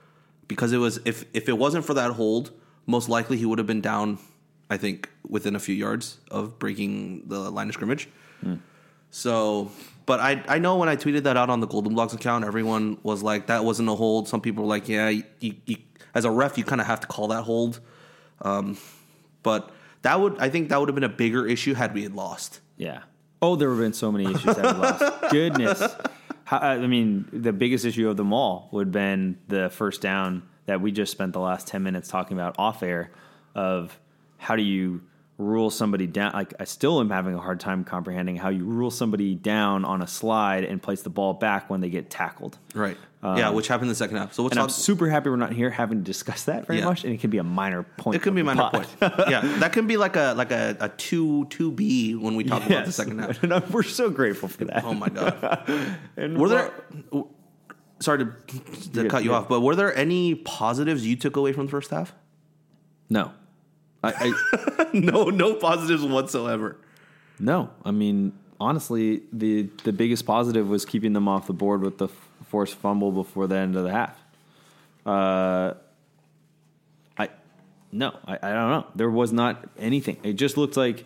Because 0.47 0.73
it 0.73 0.79
was 0.79 1.01
if 1.05 1.25
if 1.33 1.49
it 1.49 1.59
wasn't 1.59 1.85
for 1.85 1.95
that 1.95 2.13
hold, 2.13 2.53
most 2.87 3.09
likely 3.09 3.37
he 3.37 3.47
would 3.47 3.59
have 3.59 3.67
been 3.67 3.81
down. 3.81 4.19
I 4.71 4.77
think 4.77 5.11
within 5.29 5.57
a 5.57 5.61
few 5.61 5.75
yards 5.75 6.19
of 6.31 6.59
breaking 6.59 7.29
the 7.29 7.51
line 7.51 7.69
of 7.69 7.75
scrimmage. 7.75 8.09
So, 9.15 9.71
but 10.07 10.19
I 10.19 10.43
I 10.49 10.59
know 10.59 10.75
when 10.75 10.89
I 10.89 10.97
tweeted 10.97 11.23
that 11.23 11.37
out 11.37 11.49
on 11.49 11.61
the 11.61 11.69
Golden 11.69 11.95
Blogs 11.95 12.15
account, 12.15 12.45
everyone 12.45 12.99
was 13.05 13.23
like, 13.23 13.47
"That 13.47 13.65
wasn't 13.65 13.89
a 13.89 13.95
hold." 13.95 14.27
Some 14.27 14.41
people 14.41 14.65
were 14.65 14.69
like, 14.69 14.89
"Yeah, 14.89 15.09
you, 15.09 15.23
you, 15.39 15.77
as 16.17 16.25
a 16.25 16.33
ref, 16.33 16.59
you 16.59 16.65
kind 16.65 16.81
of 16.81 16.89
have 16.89 16.99
to 16.99 17.07
call 17.07 17.29
that 17.29 17.43
hold." 17.43 17.79
Um, 18.43 18.77
but 19.45 19.71
that 20.03 20.21
would 20.21 20.41
I 20.41 20.49
think 20.49 20.69
that 20.71 20.81
would 20.81 20.89
have 20.89 20.97
been 20.97 21.05
a 21.05 21.09
bigger 21.09 21.47
issue 21.47 21.75
had 21.75 21.95
we 21.95 22.03
had 22.03 22.13
lost. 22.13 22.59
Yeah. 22.77 23.03
Oh, 23.41 23.55
there 23.55 23.71
have 23.71 23.79
been 23.79 23.93
so 23.93 24.11
many 24.11 24.25
issues 24.25 24.57
that 24.57 24.75
we 24.75 24.83
lost. 24.83 25.05
Goodness. 25.31 25.81
How, 26.43 26.59
I 26.59 26.85
mean, 26.89 27.29
the 27.33 27.53
biggest 27.53 27.85
issue 27.85 28.09
of 28.09 28.17
them 28.17 28.33
all 28.33 28.69
would 28.73 28.89
have 28.89 28.93
been 28.93 29.39
the 29.47 29.71
first 29.71 30.01
down 30.01 30.43
that 30.67 30.81
we 30.81 30.91
just 30.91 31.13
spent 31.13 31.35
the 31.35 31.41
last 31.41 31.69
10 31.69 31.85
minutes 31.85 32.09
talking 32.09 32.37
about 32.37 32.57
off 32.59 32.83
air 32.83 33.13
of 33.55 33.97
how 34.39 34.57
do 34.57 34.63
you 34.63 35.03
rule 35.37 35.69
somebody 35.71 36.07
down. 36.07 36.33
Like, 36.33 36.55
I 36.61 36.65
still 36.65 37.01
am 37.01 37.11
having 37.11 37.35
a 37.35 37.41
hard 37.41 37.59
time 37.59 37.83
comprehending 37.85 38.37
how 38.37 38.51
you 38.51 38.65
rule 38.65 38.91
somebody 38.93 39.35
down 39.35 39.85
on 39.85 40.01
a 40.01 40.07
slide 40.07 40.65
and 40.65 40.81
place 40.81 41.03
the 41.03 41.11
ball 41.11 41.35
back 41.35 41.69
when 41.69 41.81
they 41.81 41.91
get 41.91 42.09
tackled. 42.09 42.57
Right. 42.75 42.97
yeah, 43.23 43.49
which 43.49 43.69
happened 43.69 43.87
in 43.87 43.89
the 43.89 43.95
second 43.95 44.19
half. 44.19 44.35
So 44.35 44.45
Um, 44.45 44.51
And 44.53 44.61
I'm 44.61 44.69
super 44.69 45.09
happy 45.09 45.31
we're 45.31 45.37
not 45.37 45.53
here 45.53 45.71
having 45.71 45.99
to 45.99 46.05
discuss 46.05 46.45
that 46.45 46.67
very 46.67 46.79
Yeah. 46.81 46.85
much, 46.85 47.05
and 47.05 47.13
it 47.15 47.21
can 47.21 47.31
be 47.31 47.39
a 47.39 47.43
minor 47.43 47.83
point. 47.97 48.17
It 48.17 48.23
can 48.23 48.35
be 48.35 48.43
a 48.43 48.45
minor 48.45 48.61
pod. 48.71 48.73
point. 49.01 49.15
yeah, 49.29 49.41
that 49.61 49.73
can 49.73 49.87
be 49.87 49.97
like 49.97 50.15
a 50.17 50.35
like 50.37 50.53
a, 50.53 50.77
a 50.79 50.89
two 50.91 51.47
two 51.47 51.73
B 51.73 52.15
when 52.15 52.37
we 52.37 52.45
talk 52.45 52.65
about 52.67 52.85
the 52.85 52.93
second 52.93 53.19
half. 53.21 53.43
And 53.43 53.53
I'm- 53.55 53.65
we're 53.71 53.83
so 53.83 54.11
grateful 54.11 54.49
for 54.51 54.67
that. 54.67 54.85
Oh 54.85 54.93
my 54.95 55.09
god. 55.09 55.69
And 56.19 56.37
Were 56.39 56.49
there? 56.51 56.71
Sorry 58.01 58.19
to, 58.19 58.25
to 58.27 58.89
good, 58.93 59.11
cut 59.11 59.25
you 59.25 59.31
yeah. 59.31 59.39
off, 59.39 59.49
but 59.49 59.63
were 59.63 59.75
there 59.75 59.97
any 59.97 60.35
positives 60.35 61.07
you 61.07 61.17
took 61.17 61.37
away 61.37 61.53
from 61.55 61.65
the 61.67 61.71
first 61.71 61.91
half? 61.91 62.13
No. 63.09 63.33
I, 64.05 64.33
I 64.33 64.91
no, 64.93 65.25
no 65.25 65.55
positives 65.55 66.03
whatsoever. 66.05 66.77
No, 67.39 67.71
I 67.85 67.91
mean 67.91 68.33
honestly, 68.61 69.23
the 69.33 69.69
the 69.85 69.93
biggest 69.93 70.27
positive 70.27 70.69
was 70.69 70.85
keeping 70.85 71.13
them 71.13 71.29
off 71.29 71.47
the 71.47 71.53
board 71.53 71.83
with 71.83 71.99
the 71.99 72.07
f- 72.07 72.29
forced 72.47 72.75
fumble 72.77 73.13
before 73.13 73.47
the 73.47 73.57
end 73.57 73.77
of 73.77 73.85
the 73.85 73.93
half. 73.93 74.19
Uh, 75.05 75.75
I 77.19 77.29
no, 77.93 78.17
I, 78.27 78.35
I 78.43 78.53
don't 78.53 78.71
know. 78.71 78.87
There 78.95 79.11
was 79.11 79.33
not 79.33 79.69
anything. 79.79 80.19
It 80.23 80.35
just 80.35 80.57
looked 80.57 80.77
like 80.77 81.05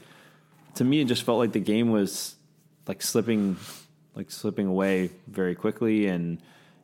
to 0.75 0.85
me. 0.85 1.01
It 1.01 1.07
just 1.07 1.23
felt 1.23 1.39
like 1.39 1.53
the 1.53 1.61
game 1.61 1.91
was 1.91 2.37
like 2.87 3.03
slipping, 3.03 3.57
like 4.15 4.31
slipping 4.31 4.67
away 4.67 5.11
very 5.27 5.55
quickly, 5.55 6.07
and 6.07 6.39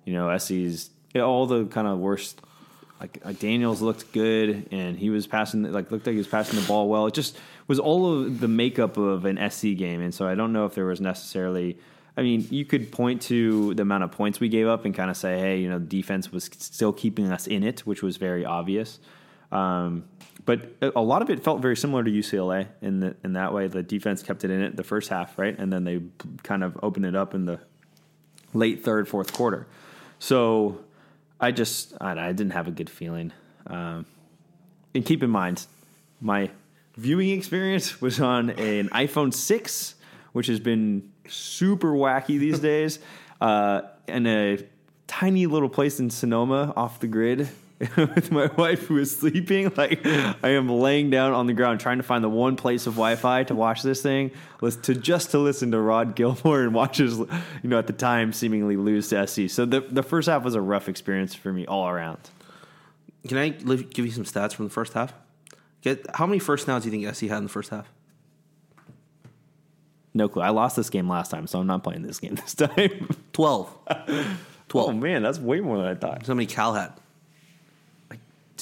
you 0.05 0.13
know, 0.13 0.29
Essie's 0.29 0.91
all 1.17 1.47
the 1.47 1.67
kind 1.67 1.87
of 1.87 1.99
worst 1.99 2.41
like, 3.01 3.21
like 3.25 3.39
Daniels 3.39 3.83
looked 3.83 4.13
good 4.13 4.69
and 4.71 4.97
he 4.97 5.11
was 5.11 5.27
passing 5.27 5.71
like 5.73 5.91
looked 5.91 6.07
like 6.07 6.13
he 6.13 6.19
was 6.19 6.29
passing 6.29 6.59
the 6.61 6.67
ball 6.67 6.89
well. 6.89 7.07
It 7.07 7.15
just 7.15 7.39
was 7.67 7.79
all 7.79 8.21
of 8.21 8.41
the 8.41 8.49
makeup 8.49 8.97
of 8.97 9.25
an 9.25 9.39
SC 9.51 9.77
game, 9.77 10.01
and 10.01 10.15
so 10.15 10.27
I 10.27 10.35
don't 10.35 10.53
know 10.53 10.67
if 10.67 10.75
there 10.75 10.87
was 10.87 11.01
necessarily. 11.01 11.79
I 12.17 12.23
mean, 12.23 12.47
you 12.49 12.65
could 12.65 12.93
point 12.93 13.23
to 13.23 13.75
the 13.75 13.83
amount 13.83 14.05
of 14.05 14.13
points 14.13 14.39
we 14.39 14.49
gave 14.49 14.69
up 14.69 14.85
and 14.85 14.95
kind 14.95 15.11
of 15.11 15.17
say, 15.17 15.37
hey, 15.41 15.59
you 15.59 15.69
know, 15.69 15.81
defense 15.81 16.31
was 16.31 16.45
still 16.45 16.93
keeping 16.93 17.33
us 17.33 17.49
in 17.49 17.65
it, 17.65 17.81
which 17.81 18.03
was 18.05 18.19
very 18.19 18.45
obvious. 18.45 19.01
Um, 19.51 20.05
but 20.45 20.77
a 20.81 21.01
lot 21.01 21.23
of 21.23 21.31
it 21.31 21.43
felt 21.43 21.61
very 21.61 21.77
similar 21.77 22.05
to 22.05 22.11
UCLA 22.11 22.69
in 22.81 23.01
the, 23.01 23.17
in 23.25 23.33
that 23.33 23.53
way. 23.53 23.67
The 23.67 23.83
defense 23.83 24.23
kept 24.23 24.45
it 24.45 24.53
in 24.53 24.61
it 24.61 24.77
the 24.77 24.85
first 24.85 25.09
half, 25.09 25.37
right, 25.39 25.59
and 25.59 25.73
then 25.73 25.83
they 25.83 26.03
kind 26.45 26.63
of 26.63 26.79
opened 26.85 27.07
it 27.07 27.17
up 27.17 27.35
in 27.35 27.47
the 27.47 27.59
late 28.53 28.85
third, 28.85 29.09
fourth 29.09 29.33
quarter. 29.33 29.67
So 30.21 30.85
I 31.45 31.51
just 31.51 31.93
I, 32.01 32.29
I 32.29 32.33
didn't 32.33 32.53
have 32.53 32.69
a 32.69 32.71
good 32.71 32.89
feeling. 32.89 33.31
Um, 33.67 34.07
and 34.95 35.05
keep 35.05 35.23
in 35.23 35.29
mind, 35.29 35.67
my 36.21 36.51
viewing 36.97 37.31
experience 37.31 38.01
was 38.01 38.19
on 38.19 38.49
an 38.51 38.89
iPhone 38.89 39.35
6, 39.35 39.95
which 40.33 40.47
has 40.47 40.59
been 40.59 41.13
super 41.29 41.93
wacky 41.93 42.39
these 42.39 42.59
days, 42.71 42.99
uh, 43.43 43.83
in 44.09 44.27
a 44.27 44.59
tiny 45.07 45.45
little 45.45 45.69
place 45.69 46.01
in 46.01 46.09
Sonoma 46.09 46.73
off 46.77 47.01
the 47.01 47.09
grid. 47.09 47.49
with 47.97 48.31
my 48.31 48.47
wife 48.57 48.87
who 48.87 48.99
is 48.99 49.17
sleeping, 49.17 49.73
like 49.77 50.07
I 50.07 50.51
am 50.51 50.69
laying 50.69 51.11
down 51.11 51.33
on 51.33 51.47
the 51.47 51.53
ground 51.53 51.81
trying 51.81 51.99
to 51.99 52.05
find 52.05 52.23
the 52.23 52.29
one 52.29 52.57
place 52.57 52.87
of 52.87 52.95
Wi-Fi 52.95 53.45
to 53.45 53.55
watch 53.55 53.83
this 53.83 54.01
thing, 54.01 54.31
was 54.61 54.77
to 54.79 54.95
just 54.95 55.33
to 55.33 55.39
listen 55.39 55.73
to 55.73 55.81
Rod 55.81 56.15
Gilmore 56.15 56.63
and 56.63 56.73
watch 56.75 56.99
his, 56.99 57.19
you 57.19 57.29
know, 57.65 57.79
at 57.79 57.87
the 57.87 57.93
time 57.93 58.33
seemingly 58.33 58.77
lose 58.77 59.09
to 59.09 59.27
SC. 59.27 59.51
So 59.51 59.65
the 59.67 59.81
the 59.81 60.03
first 60.03 60.29
half 60.29 60.45
was 60.45 60.55
a 60.55 60.61
rough 60.61 60.89
experience 60.89 61.35
for 61.35 61.53
me 61.53 61.67
all 61.67 61.89
around. 61.89 62.19
Can 63.27 63.39
I 63.39 63.57
live, 63.63 63.91
give 63.91 64.05
you 64.05 64.13
some 64.13 64.25
stats 64.25 64.55
from 64.55 64.67
the 64.67 64.71
first 64.71 64.93
half? 64.93 65.13
Get 65.83 66.07
how 66.15 66.27
many 66.27 66.39
first 66.39 66.67
downs 66.67 66.85
do 66.85 66.91
you 66.91 67.03
think 67.03 67.15
SC 67.15 67.23
had 67.23 67.39
in 67.39 67.45
the 67.45 67.49
first 67.51 67.71
half? 67.71 67.91
No 70.15 70.29
clue. 70.29 70.43
I 70.43 70.51
lost 70.51 70.77
this 70.77 70.91
game 70.91 71.09
last 71.09 71.31
time, 71.31 71.49
so 71.49 71.59
I'm 71.59 71.67
not 71.67 71.83
playing 71.83 72.03
this 72.03 72.21
game 72.21 72.35
this 72.37 72.55
time. 72.55 73.09
12. 73.33 73.79
12. 74.69 74.89
oh 74.89 74.93
man, 74.93 75.23
that's 75.23 75.39
way 75.39 75.61
more 75.61 75.79
than 75.79 75.87
I 75.87 75.95
thought. 75.95 76.27
Many 76.29 76.47
Cal 76.47 76.75
had? 76.75 76.93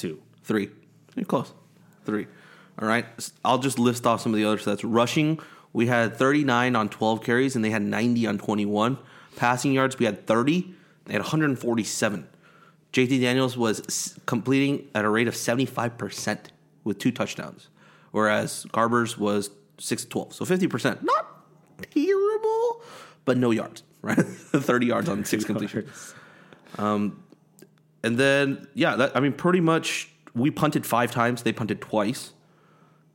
Two. 0.03 0.21
Three. 0.43 0.69
You're 1.15 1.23
close. 1.23 1.53
Three. 2.03 2.27
All 2.77 2.85
right. 2.85 3.05
I'll 3.45 3.59
just 3.59 3.79
list 3.79 4.05
off 4.05 4.19
some 4.19 4.33
of 4.33 4.37
the 4.37 4.43
other 4.43 4.57
stats. 4.57 4.81
Rushing, 4.83 5.39
we 5.71 5.87
had 5.87 6.17
39 6.17 6.75
on 6.75 6.89
12 6.89 7.23
carries, 7.23 7.55
and 7.55 7.63
they 7.63 7.69
had 7.69 7.81
90 7.83 8.27
on 8.27 8.37
21. 8.37 8.97
Passing 9.37 9.71
yards, 9.71 9.97
we 9.97 10.05
had 10.05 10.27
30. 10.27 10.73
They 11.05 11.13
had 11.13 11.21
147. 11.21 12.27
JT 12.91 13.21
Daniels 13.21 13.55
was 13.55 14.19
completing 14.25 14.89
at 14.93 15.05
a 15.05 15.09
rate 15.09 15.29
of 15.29 15.35
75% 15.35 16.47
with 16.83 16.99
two 16.99 17.13
touchdowns, 17.13 17.69
whereas 18.11 18.65
Garbers 18.73 19.17
was 19.17 19.51
6 19.77 20.03
12. 20.03 20.33
So 20.33 20.43
50%. 20.43 21.01
Not 21.01 21.45
terrible, 21.93 22.81
but 23.23 23.37
no 23.37 23.51
yards, 23.51 23.83
right? 24.01 24.17
30 24.17 24.85
yards 24.85 25.07
on 25.07 25.23
six 25.23 25.45
completions. 25.45 26.13
And 28.03 28.17
then, 28.17 28.67
yeah, 28.73 28.95
that, 28.97 29.15
I 29.15 29.19
mean, 29.19 29.33
pretty 29.33 29.61
much 29.61 30.09
we 30.35 30.51
punted 30.51 30.85
five 30.85 31.11
times. 31.11 31.43
They 31.43 31.53
punted 31.53 31.81
twice. 31.81 32.33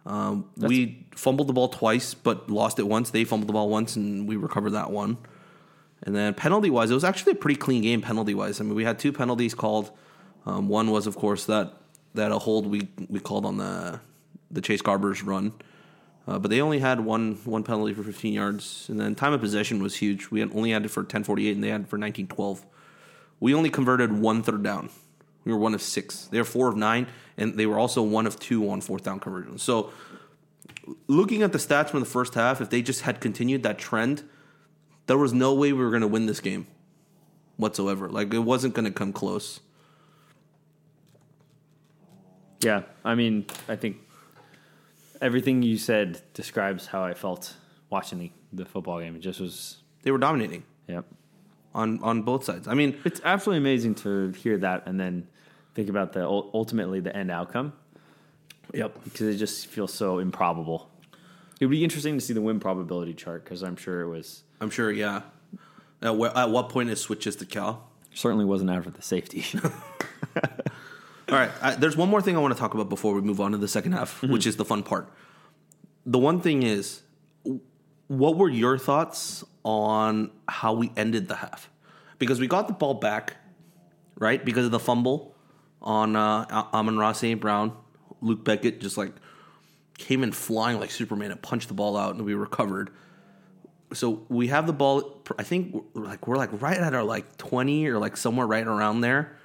Um, 0.07 0.49
we 0.57 1.07
fumbled 1.15 1.49
the 1.49 1.53
ball 1.53 1.69
twice, 1.69 2.15
but 2.15 2.51
lost 2.51 2.79
it 2.79 2.89
once. 2.89 3.11
They 3.11 3.25
fumbled 3.25 3.49
the 3.49 3.53
ball 3.53 3.69
once, 3.69 3.95
and 3.95 4.27
we 4.27 4.37
recovered 4.37 4.71
that 4.71 4.91
one. 4.91 5.19
And 6.03 6.15
then 6.15 6.33
penalty 6.35 6.71
wise, 6.71 6.91
it 6.91 6.95
was 6.95 7.05
actually 7.05 7.33
a 7.33 7.37
pretty 7.37 7.59
clean 7.59 7.83
game 7.83 8.01
penalty 8.01 8.33
wise. 8.33 8.61
I 8.61 8.65
mean, 8.65 8.75
we 8.75 8.85
had 8.85 8.99
two 8.99 9.13
penalties 9.13 9.55
called. 9.55 9.91
Um, 10.47 10.69
one 10.69 10.91
was, 10.91 11.07
of 11.07 11.17
course, 11.17 11.45
that 11.47 11.75
that 12.15 12.33
a 12.33 12.39
hold 12.39 12.67
we 12.67 12.89
we 13.09 13.21
called 13.21 13.45
on 13.45 13.59
the 13.59 14.01
the 14.51 14.63
Chase 14.63 14.81
Garbers 14.81 15.27
run, 15.27 15.53
uh, 16.27 16.39
but 16.39 16.51
they 16.51 16.61
only 16.61 16.79
had 16.79 17.01
one 17.01 17.35
one 17.45 17.63
penalty 17.65 17.93
for 17.93 18.03
15 18.03 18.33
yards. 18.33 18.87
And 18.89 18.99
then 18.99 19.15
time 19.15 19.33
of 19.33 19.41
possession 19.41 19.83
was 19.83 19.97
huge. 19.97 20.31
We 20.31 20.41
had 20.41 20.55
only 20.55 20.71
had 20.71 20.85
it 20.85 20.89
for 20.89 21.05
10:48, 21.05 21.53
and 21.53 21.63
they 21.63 21.69
had 21.69 21.83
it 21.83 21.89
for 21.89 21.99
19:12. 21.99 22.65
We 23.41 23.55
only 23.55 23.71
converted 23.71 24.13
one 24.13 24.43
third 24.43 24.63
down. 24.63 24.91
We 25.45 25.53
were 25.53 25.59
one 25.59 25.75
of 25.75 25.83
six. 25.83 26.27
They 26.27 26.39
were 26.39 26.45
four 26.45 26.69
of 26.69 26.77
nine, 26.77 27.07
and 27.37 27.57
they 27.57 27.67
were 27.67 27.79
also 27.79 28.03
one 28.03 28.27
of 28.27 28.39
two 28.39 28.69
on 28.69 28.81
fourth 28.81 29.05
down 29.05 29.21
conversions. 29.21 29.63
So, 29.63 29.93
looking 31.07 31.43
at 31.43 31.53
the 31.53 31.59
stats 31.59 31.91
from 31.91 32.01
the 32.01 32.07
first 32.07 32.35
half, 32.35 32.61
if 32.61 32.71
they 32.71 32.83
just 32.83 33.03
had 33.03 33.21
continued 33.21 33.63
that 33.63 33.79
trend, 33.79 34.25
there 35.07 35.19
was 35.19 35.33
no 35.33 35.55
way 35.55 35.73
we 35.73 35.83
were 35.83 35.91
going 35.91 36.03
to 36.03 36.09
win 36.09 36.27
this 36.27 36.41
game 36.41 36.67
whatsoever. 37.57 38.09
Like 38.09 38.33
it 38.33 38.41
wasn't 38.41 38.75
going 38.75 38.85
to 38.87 38.91
come 38.91 39.13
close. 39.13 39.61
Yeah, 42.61 42.83
I 43.05 43.15
mean, 43.15 43.47
I 43.69 43.77
think 43.77 43.99
everything 45.21 45.63
you 45.63 45.79
said 45.79 46.21
describes 46.35 46.87
how 46.87 47.05
I 47.05 47.15
felt 47.15 47.55
watching 47.89 48.19
the, 48.19 48.33
the 48.53 48.65
football 48.65 49.01
game. 49.01 49.17
It 49.17 49.21
just 49.21 49.41
was, 49.41 49.79
They 50.03 50.11
were 50.11 50.19
dominating 50.19 50.65
yep. 50.89 51.05
On 51.79 52.01
on 52.03 52.23
both 52.23 52.45
sides. 52.45 52.69
I 52.69 52.75
mean, 52.75 52.99
It's 53.05 53.21
absolutely 53.25 53.59
amazing 53.59 53.95
to 53.97 54.31
hear 54.33 54.59
that 54.59 54.87
and 54.87 54.99
then 54.99 55.27
think 55.75 55.89
about 55.89 56.13
the 56.13 56.27
ultimately 56.27 57.01
the 57.01 57.15
end 57.17 57.31
outcome 57.31 57.73
yep. 58.75 58.97
because 59.05 59.35
it 59.35 59.39
just 59.39 59.67
feels 59.69 59.93
so 59.93 60.19
improbable. 60.19 60.91
It 61.61 61.67
would 61.67 61.71
be 61.71 61.85
interesting 61.85 62.15
to 62.19 62.21
see 62.21 62.35
the 62.35 62.43
win 62.43 62.61
probability 62.61 63.15
chart 63.15 63.45
because 63.45 63.63
I'm 63.63 63.77
sure 63.77 64.03
it 64.03 64.09
was 64.09 64.43
I'm 64.61 64.71
sure. 64.71 64.91
Yeah. 64.91 65.23
At, 66.01 66.17
wh- 66.17 66.37
at 66.37 66.51
what 66.51 66.69
point 66.69 66.91
it 66.91 66.97
switches 66.97 67.37
to 67.37 67.47
Cal? 67.47 67.89
certainly 68.19 68.45
wasn't 68.45 68.71
after 68.71 68.91
the 68.91 69.03
safety. 69.03 69.45
All 71.31 71.39
right. 71.39 71.51
I, 71.63 71.75
there's 71.75 71.97
one 71.97 72.09
more 72.09 72.21
thing 72.21 72.37
I 72.37 72.41
want 72.41 72.55
to 72.55 72.59
talk 72.61 72.75
about 72.75 72.89
before 72.89 73.15
we 73.15 73.21
move 73.21 73.41
on 73.41 73.53
to 73.53 73.59
the 73.59 73.69
second 73.69 73.93
half, 73.93 74.21
mm-hmm. 74.21 74.33
which 74.33 74.47
is 74.47 74.57
the 74.57 74.65
fun 74.65 74.83
part. 74.83 75.11
The 76.05 76.19
one 76.19 76.41
thing 76.41 76.63
is, 76.63 77.03
what 78.09 78.37
were 78.37 78.49
your 78.49 78.79
thoughts 78.79 79.45
on 79.65 80.31
how 80.49 80.73
we 80.73 80.91
ended 80.97 81.29
the 81.29 81.37
half? 81.37 81.71
Because 82.19 82.41
we 82.41 82.47
got 82.47 82.67
the 82.67 82.75
ball 82.75 82.95
back, 82.95 83.37
right? 84.19 84.45
Because 84.45 84.65
of 84.65 84.71
the 84.71 84.79
fumble 84.79 85.35
on 85.81 86.17
uh, 86.17 86.45
Amon-Ra 86.75 87.13
St. 87.13 87.41
Brown. 87.41 87.77
Luc 88.21 88.43
Bequette 88.43 88.81
just 88.81 88.99
like 88.99 89.13
came 89.97 90.25
in 90.25 90.33
flying 90.33 90.81
like 90.81 90.91
Superman 90.91 91.31
and 91.31 91.41
punched 91.41 91.69
the 91.69 91.75
ball 91.75 91.97
out, 91.97 92.17
and 92.17 92.25
we 92.25 92.35
recovered. 92.35 92.91
So 93.93 94.27
we 94.29 94.49
have 94.49 94.67
the 94.67 94.73
ball. 94.73 95.23
I 95.39 95.45
think 95.45 95.85
like 95.95 96.27
we're 96.27 96.37
like 96.37 96.61
right 96.61 96.77
at 96.77 96.95
our 96.95 97.05
like 97.05 97.37
twenty 97.37 97.87
or 97.87 97.99
like 97.99 98.17
somewhere 98.17 98.47
right 98.47 98.67
around 98.67 99.03
there 99.03 99.39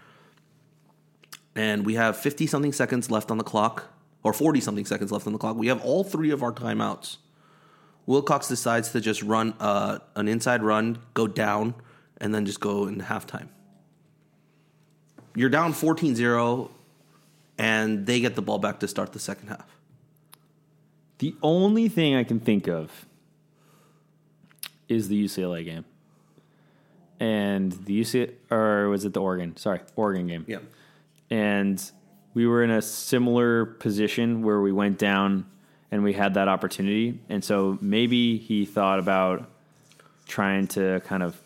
and 1.56 1.86
we 1.86 1.96
have 1.96 2.18
50 2.18 2.48
something 2.48 2.74
seconds 2.74 3.12
left 3.12 3.32
on 3.32 3.38
the 3.38 3.44
clock 3.44 3.92
or 4.24 4.34
40 4.34 4.62
something 4.62 4.86
seconds 4.86 5.12
left 5.12 5.28
on 5.28 5.34
the 5.34 5.40
clock 5.40 5.56
we 5.56 5.68
have 5.68 5.84
all 5.84 6.04
three 6.04 6.32
of 6.32 6.44
our 6.44 6.52
timeouts 6.52 7.18
wilcox 8.06 8.48
decides 8.48 8.92
to 8.92 9.02
just 9.02 9.22
run 9.24 9.54
uh, 9.60 10.00
an 10.16 10.28
inside 10.28 10.62
run 10.62 10.98
go 11.14 11.28
down 11.28 11.74
and 12.18 12.34
then 12.34 12.46
just 12.46 12.60
go 12.60 12.88
into 12.88 13.04
halftime 13.04 13.48
you're 15.36 15.50
down 15.50 15.74
14-0 15.74 16.70
and 17.58 18.06
they 18.06 18.20
get 18.20 18.36
the 18.36 18.42
ball 18.42 18.60
back 18.60 18.80
to 18.80 18.88
start 18.88 19.14
the 19.14 19.20
second 19.20 19.48
half 19.48 19.78
the 21.20 21.36
only 21.42 21.88
thing 21.88 22.16
I 22.16 22.24
can 22.24 22.40
think 22.40 22.68
of 22.68 23.06
is 24.90 25.08
the 25.08 25.24
UCLA 25.24 25.64
game. 25.64 25.86
And 27.20 27.72
the 27.72 28.02
UC 28.02 28.34
or 28.52 28.90
was 28.90 29.06
it 29.06 29.14
the 29.14 29.22
Oregon? 29.22 29.56
Sorry, 29.56 29.80
Oregon 29.96 30.28
game. 30.28 30.44
yeah 30.48 30.58
and 31.34 31.92
we 32.36 32.46
were 32.46 32.64
in 32.64 32.70
a 32.70 32.82
similar 32.82 33.66
position 33.66 34.44
where 34.44 34.62
we 34.62 34.72
went 34.72 35.00
down 35.00 35.48
and 35.94 36.04
we 36.04 36.12
had 36.12 36.34
that 36.34 36.48
opportunity. 36.48 37.20
And 37.30 37.44
so 37.44 37.78
maybe 37.80 38.40
he 38.40 38.66
thought 38.66 38.98
about 38.98 39.48
trying 40.26 40.66
to 40.70 41.02
kind 41.02 41.22
of 41.22 41.40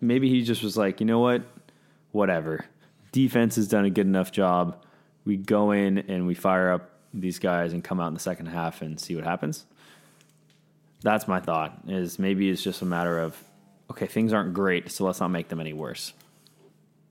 maybe 0.00 0.30
he 0.30 0.42
just 0.42 0.62
was 0.62 0.78
like 0.78 0.98
you 0.98 1.04
know 1.04 1.18
what? 1.18 1.42
Whatever. 2.12 2.64
Defense 3.12 3.56
has 3.56 3.68
done 3.68 3.84
a 3.84 3.90
good 3.90 4.06
enough 4.06 4.32
job. 4.32 4.82
We 5.26 5.36
go 5.36 5.72
in 5.72 5.98
and 5.98 6.26
we 6.26 6.34
fire 6.34 6.72
up 6.72 6.88
these 7.12 7.38
guys 7.38 7.74
and 7.74 7.84
come 7.84 8.00
out 8.00 8.08
in 8.08 8.14
the 8.14 8.20
second 8.20 8.46
half 8.46 8.80
and 8.80 8.98
see 8.98 9.14
what 9.14 9.24
happens. 9.24 9.66
That's 11.02 11.28
my 11.28 11.38
thought 11.38 11.80
is 11.86 12.18
maybe 12.18 12.48
it's 12.48 12.62
just 12.62 12.80
a 12.80 12.86
matter 12.86 13.18
of 13.18 13.36
okay 13.90 14.06
things 14.06 14.32
aren't 14.32 14.54
great 14.54 14.90
so 14.90 15.04
let's 15.04 15.20
not 15.20 15.28
make 15.28 15.48
them 15.48 15.60
any 15.60 15.74
worse. 15.74 16.14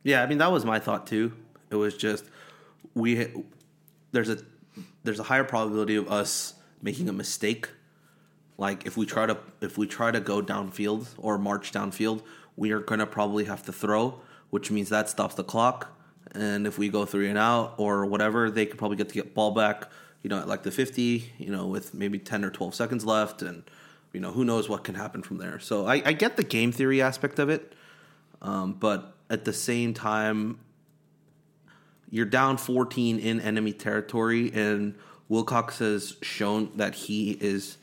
Yeah, 0.02 0.24
I 0.24 0.26
mean 0.26 0.40
that 0.40 0.52
was 0.52 0.66
my 0.66 0.80
thought 0.80 1.06
too. 1.06 1.34
It 1.70 1.76
was 1.76 1.96
just 1.96 2.26
we 2.96 3.28
there's 4.14 4.30
a 4.30 4.40
there's 5.08 5.20
a 5.20 5.24
higher 5.24 5.44
probability 5.44 5.96
of 5.96 6.12
us 6.12 6.54
making 6.82 7.10
a 7.10 7.14
mistake. 7.14 7.70
Like 8.58 8.86
if 8.86 8.98
we 8.98 9.06
try 9.06 9.26
to 9.26 9.38
if 9.62 9.78
we 9.78 9.88
try 9.88 10.12
to 10.12 10.20
go 10.20 10.42
downfield 10.42 11.08
or 11.18 11.38
march 11.38 11.72
downfield, 11.72 12.24
we 12.56 12.72
are 12.72 12.80
going 12.80 13.00
to 13.00 13.06
probably 13.08 13.46
have 13.46 13.64
to 13.64 13.72
throw, 13.72 14.20
which 14.50 14.70
means 14.70 14.90
that 14.90 15.10
stops 15.10 15.36
the 15.36 15.44
clock. 15.44 15.94
And 16.34 16.68
if 16.68 16.78
we 16.78 16.90
go 16.90 17.06
three 17.06 17.30
and 17.30 17.38
out 17.38 17.76
or 17.78 18.06
whatever, 18.06 18.52
they 18.52 18.66
could 18.66 18.78
probably 18.78 18.98
get 18.98 19.10
to 19.10 19.16
get 19.16 19.34
ball 19.34 19.52
back, 19.52 19.90
you 20.24 20.30
know, 20.30 20.40
at 20.40 20.48
like 20.48 20.64
the 20.64 20.72
50, 20.72 21.32
you 21.38 21.50
know, 21.50 21.66
with 21.68 21.94
maybe 21.94 22.20
10 22.20 22.44
or 22.44 22.50
12 22.50 22.76
seconds 22.76 23.06
left 23.06 23.42
and 23.42 23.64
you 24.14 24.20
know, 24.20 24.32
who 24.32 24.44
knows 24.44 24.68
what 24.68 24.84
can 24.84 24.96
happen 24.96 25.22
from 25.22 25.38
there. 25.38 25.60
So 25.60 25.86
I, 25.86 26.02
I 26.04 26.14
get 26.14 26.38
the 26.38 26.44
game 26.44 26.72
theory 26.72 27.02
aspect 27.02 27.40
of 27.40 27.50
it. 27.50 27.74
Um, 28.42 28.74
but 28.74 29.16
at 29.30 29.46
the 29.46 29.54
same 29.54 29.94
time, 29.94 30.60
you're 32.10 32.26
down 32.26 32.58
14 32.58 33.20
in 33.20 33.40
enemy 33.40 33.74
territory, 33.74 34.52
and 34.54 34.96
Wilcox 35.30 35.80
has 35.80 36.16
shown 36.22 36.72
that 36.76 36.96
he 36.96 37.32
is 37.32 37.78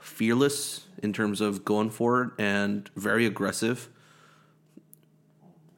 fearless 0.00 0.86
in 1.02 1.12
terms 1.12 1.40
of 1.40 1.64
going 1.64 1.90
for 1.90 2.22
it 2.22 2.30
and 2.38 2.88
very 2.96 3.26
aggressive. 3.26 3.88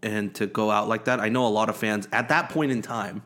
And 0.03 0.35
to 0.37 0.47
go 0.47 0.71
out 0.71 0.88
like 0.88 1.07
that, 1.07 1.21
I 1.21 1.29
know 1.29 1.47
a 1.47 1.49
lot 1.49 1.69
of 1.69 1.76
fans 1.76 2.07
at 2.12 2.29
that 2.29 2.50
point 2.50 2.71
in 2.71 2.83
time, 2.83 3.23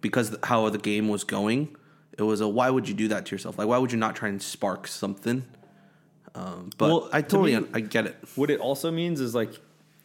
because 0.00 0.36
how 0.42 0.68
the 0.68 0.78
game 0.78 1.08
was 1.08 1.24
going, 1.24 1.76
it 2.18 2.22
was 2.22 2.40
a 2.40 2.48
why 2.48 2.68
would 2.68 2.88
you 2.88 2.94
do 2.94 3.08
that 3.08 3.26
to 3.26 3.34
yourself? 3.34 3.56
Like, 3.56 3.68
why 3.68 3.78
would 3.78 3.92
you 3.92 3.98
not 3.98 4.16
try 4.16 4.28
and 4.28 4.42
spark 4.42 4.86
something? 4.86 5.44
Um, 6.34 6.70
but 6.76 6.88
Well, 6.88 7.08
I 7.12 7.22
to 7.22 7.28
totally, 7.28 7.56
me- 7.56 7.68
I 7.72 7.80
get 7.80 8.06
it. 8.06 8.16
What 8.34 8.50
it 8.50 8.60
also 8.60 8.90
means 8.90 9.20
is 9.20 9.34
like 9.34 9.52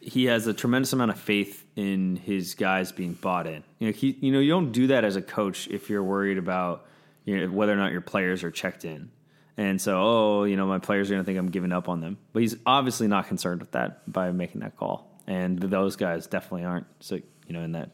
he 0.00 0.26
has 0.26 0.46
a 0.46 0.54
tremendous 0.54 0.92
amount 0.92 1.10
of 1.10 1.18
faith 1.18 1.64
in 1.78 2.16
his 2.16 2.56
guys 2.56 2.90
being 2.90 3.12
bought 3.12 3.46
in. 3.46 3.62
You 3.78 3.86
know, 3.86 3.92
he, 3.92 4.18
you 4.20 4.32
know, 4.32 4.40
you 4.40 4.50
don't 4.50 4.72
do 4.72 4.88
that 4.88 5.04
as 5.04 5.14
a 5.14 5.22
coach 5.22 5.68
if 5.68 5.88
you're 5.88 6.02
worried 6.02 6.36
about 6.36 6.84
you 7.24 7.38
know, 7.38 7.52
whether 7.52 7.72
or 7.72 7.76
not 7.76 7.92
your 7.92 8.00
players 8.00 8.42
are 8.42 8.50
checked 8.50 8.84
in. 8.84 9.12
And 9.56 9.80
so, 9.80 10.00
oh, 10.00 10.44
you 10.44 10.56
know, 10.56 10.66
my 10.66 10.80
players 10.80 11.08
are 11.08 11.14
going 11.14 11.22
to 11.22 11.26
think 11.26 11.38
I'm 11.38 11.52
giving 11.52 11.70
up 11.70 11.88
on 11.88 12.00
them. 12.00 12.18
But 12.32 12.42
he's 12.42 12.56
obviously 12.66 13.06
not 13.06 13.28
concerned 13.28 13.60
with 13.60 13.70
that 13.72 14.10
by 14.10 14.32
making 14.32 14.62
that 14.62 14.76
call. 14.76 15.08
And 15.28 15.60
those 15.60 15.94
guys 15.94 16.26
definitely 16.26 16.64
aren't. 16.64 16.86
So, 16.98 17.16
you 17.46 17.52
know, 17.52 17.62
in 17.62 17.72
that 17.72 17.90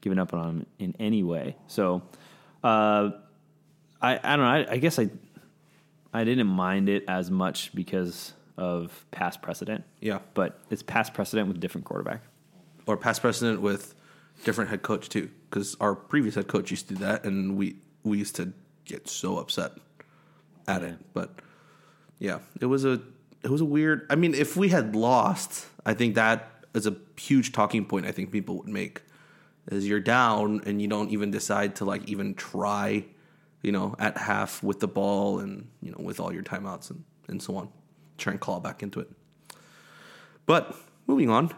giving 0.00 0.18
up 0.18 0.32
on 0.32 0.46
them 0.46 0.66
in 0.78 0.94
any 0.98 1.22
way. 1.22 1.56
So, 1.66 2.00
uh, 2.64 3.10
I 4.00 4.20
I 4.22 4.36
don't 4.36 4.44
know. 4.46 4.70
I, 4.70 4.72
I 4.72 4.76
guess 4.78 4.98
I 4.98 5.10
I 6.14 6.24
didn't 6.24 6.46
mind 6.46 6.88
it 6.88 7.04
as 7.08 7.30
much 7.30 7.74
because 7.74 8.32
of 8.56 9.04
past 9.10 9.42
precedent. 9.42 9.84
Yeah. 10.00 10.20
But 10.32 10.60
it's 10.70 10.82
past 10.82 11.12
precedent 11.12 11.48
with 11.48 11.60
different 11.60 11.84
quarterback. 11.84 12.22
Or 12.88 12.96
past 12.96 13.20
precedent 13.20 13.60
with 13.60 13.94
different 14.44 14.70
head 14.70 14.82
coach 14.82 15.08
too, 15.08 15.30
because 15.48 15.76
our 15.78 15.94
previous 15.94 16.34
head 16.34 16.48
coach 16.48 16.70
used 16.70 16.88
to 16.88 16.94
do 16.94 17.04
that, 17.04 17.24
and 17.24 17.56
we 17.56 17.76
we 18.02 18.18
used 18.18 18.34
to 18.36 18.52
get 18.86 19.08
so 19.08 19.38
upset 19.38 19.72
at 20.66 20.82
it. 20.82 20.96
But 21.12 21.30
yeah, 22.18 22.38
it 22.60 22.66
was 22.66 22.84
a 22.84 23.00
it 23.44 23.50
was 23.50 23.60
a 23.60 23.66
weird. 23.66 24.06
I 24.10 24.16
mean, 24.16 24.34
if 24.34 24.56
we 24.56 24.70
had 24.70 24.96
lost, 24.96 25.66
I 25.84 25.94
think 25.94 26.14
that 26.14 26.64
is 26.74 26.86
a 26.86 26.96
huge 27.16 27.52
talking 27.52 27.84
point. 27.84 28.06
I 28.06 28.12
think 28.12 28.32
people 28.32 28.56
would 28.56 28.68
make 28.68 29.02
is 29.70 29.86
you're 29.86 30.00
down 30.00 30.62
and 30.64 30.80
you 30.80 30.88
don't 30.88 31.10
even 31.10 31.30
decide 31.30 31.76
to 31.76 31.84
like 31.84 32.08
even 32.08 32.34
try, 32.34 33.04
you 33.62 33.70
know, 33.70 33.94
at 33.98 34.16
half 34.16 34.62
with 34.62 34.80
the 34.80 34.88
ball 34.88 35.40
and 35.40 35.68
you 35.82 35.92
know 35.92 35.98
with 36.00 36.20
all 36.20 36.32
your 36.32 36.42
timeouts 36.42 36.90
and 36.90 37.04
and 37.28 37.42
so 37.42 37.54
on, 37.56 37.68
try 38.16 38.30
and 38.30 38.40
claw 38.40 38.58
back 38.58 38.82
into 38.82 38.98
it. 38.98 39.10
But 40.46 40.74
moving 41.06 41.28
on, 41.28 41.52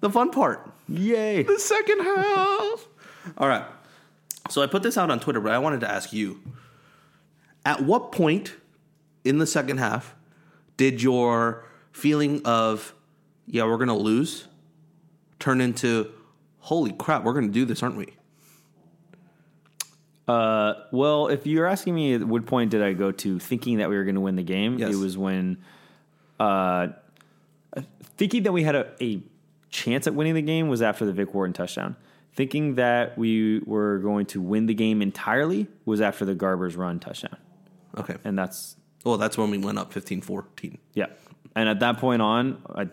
the 0.00 0.10
fun 0.10 0.30
part 0.30 0.70
Yay! 0.88 1.42
the 1.42 1.58
second 1.58 2.00
half. 2.00 2.86
All 3.38 3.48
right. 3.48 3.64
So 4.50 4.62
I 4.62 4.66
put 4.66 4.82
this 4.82 4.96
out 4.96 5.10
on 5.10 5.20
Twitter, 5.20 5.40
but 5.40 5.52
I 5.52 5.58
wanted 5.58 5.80
to 5.80 5.90
ask 5.90 6.12
you 6.12 6.40
at 7.66 7.82
what 7.82 8.12
point 8.12 8.54
in 9.24 9.38
the 9.38 9.46
second 9.46 9.78
half 9.78 10.14
did 10.76 11.02
your 11.02 11.64
feeling 11.92 12.40
of, 12.44 12.94
yeah, 13.46 13.64
we're 13.64 13.76
going 13.76 13.88
to 13.88 13.94
lose 13.94 14.46
turn 15.38 15.60
into, 15.60 16.10
holy 16.60 16.92
crap, 16.92 17.24
we're 17.24 17.32
going 17.32 17.46
to 17.46 17.52
do 17.52 17.64
this, 17.64 17.82
aren't 17.82 17.96
we? 17.96 18.14
Uh, 20.26 20.74
well, 20.92 21.28
if 21.28 21.46
you're 21.46 21.66
asking 21.66 21.94
me 21.94 22.14
at 22.14 22.22
what 22.24 22.44
point 22.46 22.70
did 22.70 22.82
I 22.82 22.92
go 22.92 23.10
to 23.12 23.38
thinking 23.38 23.78
that 23.78 23.88
we 23.88 23.96
were 23.96 24.04
going 24.04 24.14
to 24.16 24.20
win 24.20 24.36
the 24.36 24.42
game, 24.42 24.78
Yes. 24.78 24.92
it 24.92 24.96
was 24.96 25.16
when 25.16 25.58
uh, 26.38 26.88
thinking 28.16 28.42
that 28.42 28.52
we 28.52 28.62
had 28.62 28.74
a, 28.74 28.92
a 29.00 29.22
chance 29.84 30.06
at 30.06 30.14
winning 30.14 30.34
the 30.34 30.42
game 30.42 30.68
was 30.68 30.82
after 30.82 31.04
the 31.06 31.12
Vic 31.12 31.34
Wharton 31.34 31.52
touchdown. 31.52 31.96
Thinking 32.34 32.76
that 32.76 33.18
we 33.18 33.60
were 33.60 33.98
going 33.98 34.26
to 34.26 34.40
win 34.40 34.66
the 34.66 34.74
game 34.74 35.02
entirely 35.02 35.66
was 35.84 36.00
after 36.00 36.24
the 36.24 36.34
Garbers 36.34 36.76
run 36.76 37.00
touchdown. 37.00 37.36
Okay. 37.96 38.16
And 38.24 38.38
that's, 38.38 38.76
Well, 39.04 39.16
that's 39.18 39.36
when 39.36 39.50
we 39.50 39.58
went 39.58 39.78
up 39.78 39.92
15 39.92 40.20
14. 40.20 40.78
yeah. 40.94 41.06
And 41.56 41.68
at 41.68 41.80
that 41.80 41.98
point 41.98 42.22
on, 42.22 42.62
I 42.72 42.88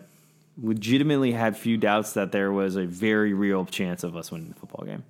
legitimately 0.60 1.32
had 1.32 1.56
few 1.56 1.76
doubts 1.76 2.14
that 2.14 2.32
there 2.32 2.50
was 2.50 2.76
a 2.76 2.86
very 2.86 3.34
real 3.34 3.64
chance 3.66 4.02
of 4.02 4.16
us 4.16 4.32
winning 4.32 4.48
the 4.48 4.54
football 4.54 4.84
game. 4.84 5.04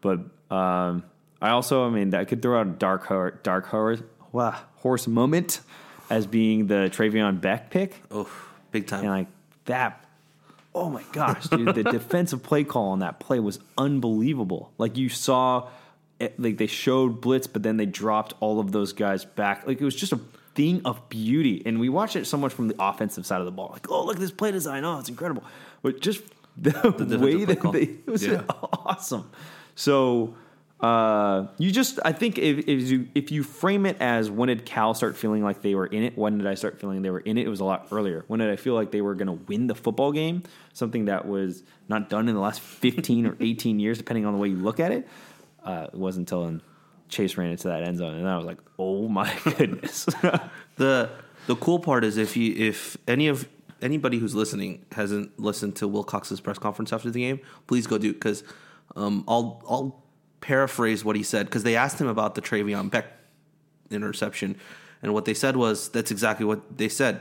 But 0.00 0.20
um, 0.54 1.02
I 1.42 1.50
also, 1.50 1.86
I 1.86 1.90
mean, 1.90 2.14
I 2.14 2.24
could 2.24 2.40
throw 2.40 2.60
out 2.60 2.66
a 2.66 2.70
dark 2.70 3.04
horse, 3.04 3.34
dark 3.42 3.66
horse, 3.66 4.00
wow, 4.32 4.56
horse 4.76 5.06
moment 5.06 5.60
as 6.08 6.26
being 6.26 6.68
the 6.68 6.88
Traveon 6.90 7.40
Beck 7.40 7.68
pick, 7.70 8.00
Oh, 8.10 8.30
big 8.70 8.86
time. 8.86 9.00
and 9.00 9.08
like 9.10 9.26
that. 9.66 10.05
Oh 10.76 10.90
my 10.90 11.02
gosh, 11.12 11.46
dude! 11.46 11.74
the 11.74 11.84
defensive 11.84 12.42
play 12.42 12.62
call 12.62 12.90
on 12.90 12.98
that 12.98 13.18
play 13.18 13.40
was 13.40 13.58
unbelievable. 13.78 14.74
Like 14.76 14.98
you 14.98 15.08
saw, 15.08 15.68
it, 16.20 16.38
like 16.38 16.58
they 16.58 16.66
showed 16.66 17.22
blitz, 17.22 17.46
but 17.46 17.62
then 17.62 17.78
they 17.78 17.86
dropped 17.86 18.34
all 18.40 18.60
of 18.60 18.72
those 18.72 18.92
guys 18.92 19.24
back. 19.24 19.66
Like 19.66 19.80
it 19.80 19.84
was 19.84 19.96
just 19.96 20.12
a 20.12 20.20
thing 20.54 20.82
of 20.84 21.08
beauty, 21.08 21.62
and 21.64 21.80
we 21.80 21.88
watched 21.88 22.14
it 22.14 22.26
so 22.26 22.36
much 22.36 22.52
from 22.52 22.68
the 22.68 22.76
offensive 22.78 23.24
side 23.24 23.40
of 23.40 23.46
the 23.46 23.52
ball. 23.52 23.70
Like, 23.72 23.90
oh, 23.90 24.04
look 24.04 24.16
at 24.16 24.20
this 24.20 24.30
play 24.30 24.50
design! 24.52 24.84
Oh, 24.84 24.98
it's 24.98 25.08
incredible. 25.08 25.44
But 25.80 26.00
just 26.00 26.22
the, 26.58 26.72
defensive 26.72 27.20
way 27.20 27.46
that 27.46 27.72
they 27.72 27.82
it 27.82 28.06
was 28.06 28.26
Yeah. 28.26 28.42
awesome. 28.50 29.30
So 29.76 30.34
uh, 30.80 31.46
you 31.56 31.70
just, 31.70 31.98
I 32.04 32.12
think 32.12 32.36
if, 32.36 32.68
if 32.68 32.90
you 32.90 33.08
if 33.14 33.30
you 33.30 33.42
frame 33.42 33.86
it 33.86 33.96
as 33.98 34.30
when 34.30 34.48
did 34.48 34.66
Cal 34.66 34.92
start 34.92 35.16
feeling 35.16 35.42
like 35.42 35.62
they 35.62 35.74
were 35.74 35.86
in 35.86 36.02
it? 36.02 36.18
When 36.18 36.36
did 36.36 36.46
I 36.46 36.54
start 36.54 36.78
feeling 36.78 37.00
they 37.00 37.10
were 37.10 37.20
in 37.20 37.38
it? 37.38 37.46
It 37.46 37.48
was 37.48 37.60
a 37.60 37.64
lot 37.64 37.88
earlier. 37.90 38.24
When 38.26 38.40
did 38.40 38.50
I 38.50 38.56
feel 38.56 38.74
like 38.74 38.90
they 38.90 39.00
were 39.00 39.14
going 39.14 39.28
to 39.28 39.44
win 39.46 39.68
the 39.68 39.74
football 39.74 40.12
game? 40.12 40.42
Something 40.74 41.06
that 41.06 41.26
was 41.26 41.62
not 41.88 42.10
done 42.10 42.28
in 42.28 42.34
the 42.34 42.40
last 42.42 42.60
fifteen 42.60 43.26
or 43.26 43.36
eighteen 43.40 43.80
years, 43.80 43.96
depending 43.96 44.26
on 44.26 44.34
the 44.34 44.38
way 44.38 44.48
you 44.48 44.56
look 44.56 44.78
at 44.78 44.92
it. 44.92 45.08
Uh, 45.64 45.86
it 45.92 45.98
wasn't 45.98 46.30
until 46.30 46.60
Chase 47.08 47.38
ran 47.38 47.50
into 47.50 47.68
that 47.68 47.82
end 47.82 47.96
zone, 47.96 48.14
and 48.14 48.28
I 48.28 48.36
was 48.36 48.44
like, 48.44 48.58
"Oh 48.78 49.08
my 49.08 49.34
goodness!" 49.44 50.06
The 50.76 51.08
the 51.46 51.56
cool 51.56 51.78
part 51.78 52.04
is 52.04 52.18
if 52.18 52.36
you 52.36 52.54
if 52.54 52.98
any 53.08 53.28
of 53.28 53.48
anybody 53.80 54.18
who's 54.18 54.34
listening 54.34 54.84
hasn't 54.92 55.38
listened 55.40 55.76
to 55.76 55.88
Wilcox's 55.88 56.38
press 56.38 56.58
conference 56.58 56.92
after 56.92 57.10
the 57.10 57.20
game, 57.20 57.40
please 57.66 57.86
go 57.86 57.96
do 57.96 58.12
because 58.12 58.44
um, 58.94 59.24
I'll 59.26 59.62
I'll 59.66 60.05
paraphrase 60.40 61.04
what 61.04 61.16
he 61.16 61.22
said 61.22 61.46
because 61.46 61.62
they 61.62 61.76
asked 61.76 62.00
him 62.00 62.06
about 62.06 62.34
the 62.34 62.42
Traveon 62.42 62.90
Beck 62.90 63.06
interception, 63.90 64.56
and 65.02 65.12
what 65.14 65.24
they 65.24 65.34
said 65.34 65.56
was 65.56 65.88
that's 65.88 66.10
exactly 66.10 66.46
what 66.46 66.78
they 66.78 66.88
said 66.88 67.20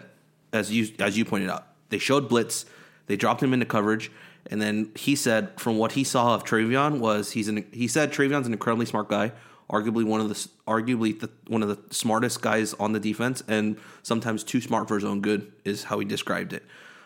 as 0.54 0.72
you 0.72 0.94
as 1.00 1.18
you 1.18 1.26
pointed 1.26 1.50
out. 1.50 1.68
They 1.90 1.98
showed 1.98 2.30
blitz, 2.30 2.66
they 3.08 3.16
dropped 3.16 3.44
him 3.44 3.54
into 3.54 3.66
coverage, 3.66 4.12
and 4.48 4.62
then 4.62 4.92
he 4.96 5.16
said 5.16 5.60
from 5.60 5.78
what 5.78 5.94
he 5.94 6.04
saw 6.04 6.36
of 6.36 6.44
Traveon 6.44 7.00
was 7.00 7.32
he's 7.32 7.48
an 7.48 7.66
he 7.72 7.88
said 7.88 8.12
Traveon's 8.12 8.48
an 8.48 8.54
incredibly 8.54 8.86
smart 8.86 9.10
guy, 9.10 9.32
arguably 9.70 10.04
one 10.04 10.22
of 10.22 10.30
the 10.30 10.50
arguably 10.68 11.20
the, 11.20 11.30
one 11.48 11.64
of 11.64 11.70
the 11.70 11.94
smartest 11.94 12.42
guys 12.42 12.74
on 12.76 12.94
the 12.94 13.00
defense, 13.00 13.44
and 13.48 13.78
sometimes 14.04 14.44
too 14.44 14.62
smart 14.62 14.88
for 14.88 14.96
his 14.96 15.04
own 15.04 15.22
good 15.22 15.52
is 15.64 15.86
how 15.86 16.00
he 16.00 16.06
described 16.06 16.54
it. 16.54 16.64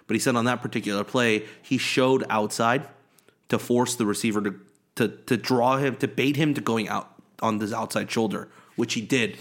But 0.08 0.16
he 0.16 0.20
said 0.20 0.36
on 0.36 0.46
that 0.46 0.62
particular 0.62 1.04
play, 1.04 1.46
he 1.62 1.78
showed 1.78 2.26
outside 2.30 2.88
to 3.50 3.60
force 3.60 3.96
the 3.96 4.06
receiver 4.06 4.42
to 4.42 4.56
to 5.00 5.08
to 5.08 5.38
draw 5.38 5.78
him 5.78 5.96
to 5.98 6.08
bait 6.08 6.36
him 6.36 6.54
to 6.54 6.62
going 6.62 6.88
out 6.88 7.20
on 7.42 7.58
this 7.58 7.74
outside 7.74 8.12
shoulder, 8.12 8.50
which 8.76 8.94
he 8.94 9.02
did. 9.02 9.38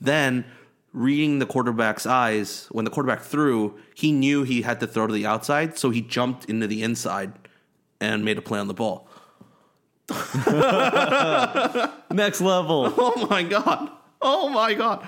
Then 0.00 0.44
reading 0.92 1.38
the 1.38 1.46
quarterback's 1.46 2.06
eyes, 2.06 2.66
when 2.70 2.84
the 2.84 2.90
quarterback 2.90 3.22
threw, 3.22 3.78
he 3.94 4.12
knew 4.12 4.42
he 4.42 4.62
had 4.62 4.80
to 4.80 4.86
throw 4.86 5.06
to 5.06 5.12
the 5.12 5.26
outside, 5.26 5.78
so 5.78 5.90
he 5.90 6.00
jumped 6.00 6.46
into 6.46 6.66
the 6.66 6.82
inside 6.82 7.32
and 8.00 8.24
made 8.24 8.38
a 8.38 8.42
play 8.42 8.58
on 8.58 8.68
the 8.68 8.74
ball. 8.74 9.08
Next 12.10 12.40
level. 12.40 12.92
Oh 12.98 13.26
my 13.30 13.42
god. 13.42 13.90
Oh 14.20 14.48
my 14.48 14.74
god. 14.74 15.06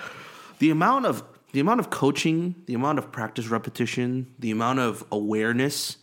The 0.58 0.70
amount 0.70 1.06
of 1.06 1.22
the 1.52 1.60
amount 1.60 1.80
of 1.80 1.90
coaching, 1.90 2.54
the 2.66 2.74
amount 2.74 2.98
of 2.98 3.12
practice 3.12 3.48
repetition, 3.48 4.32
the 4.38 4.50
amount 4.50 4.80
of 4.80 5.04
awareness 5.12 5.98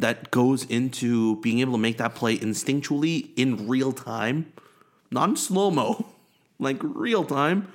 that 0.00 0.30
goes 0.30 0.64
into 0.64 1.36
being 1.40 1.58
able 1.58 1.72
to 1.72 1.78
make 1.78 1.98
that 1.98 2.14
play 2.14 2.38
instinctually 2.38 3.30
in 3.36 3.66
real 3.66 3.92
time, 3.92 4.52
not 5.10 5.28
in 5.28 5.36
slow 5.36 5.70
mo, 5.72 6.06
like 6.58 6.78
real 6.82 7.24
time, 7.24 7.72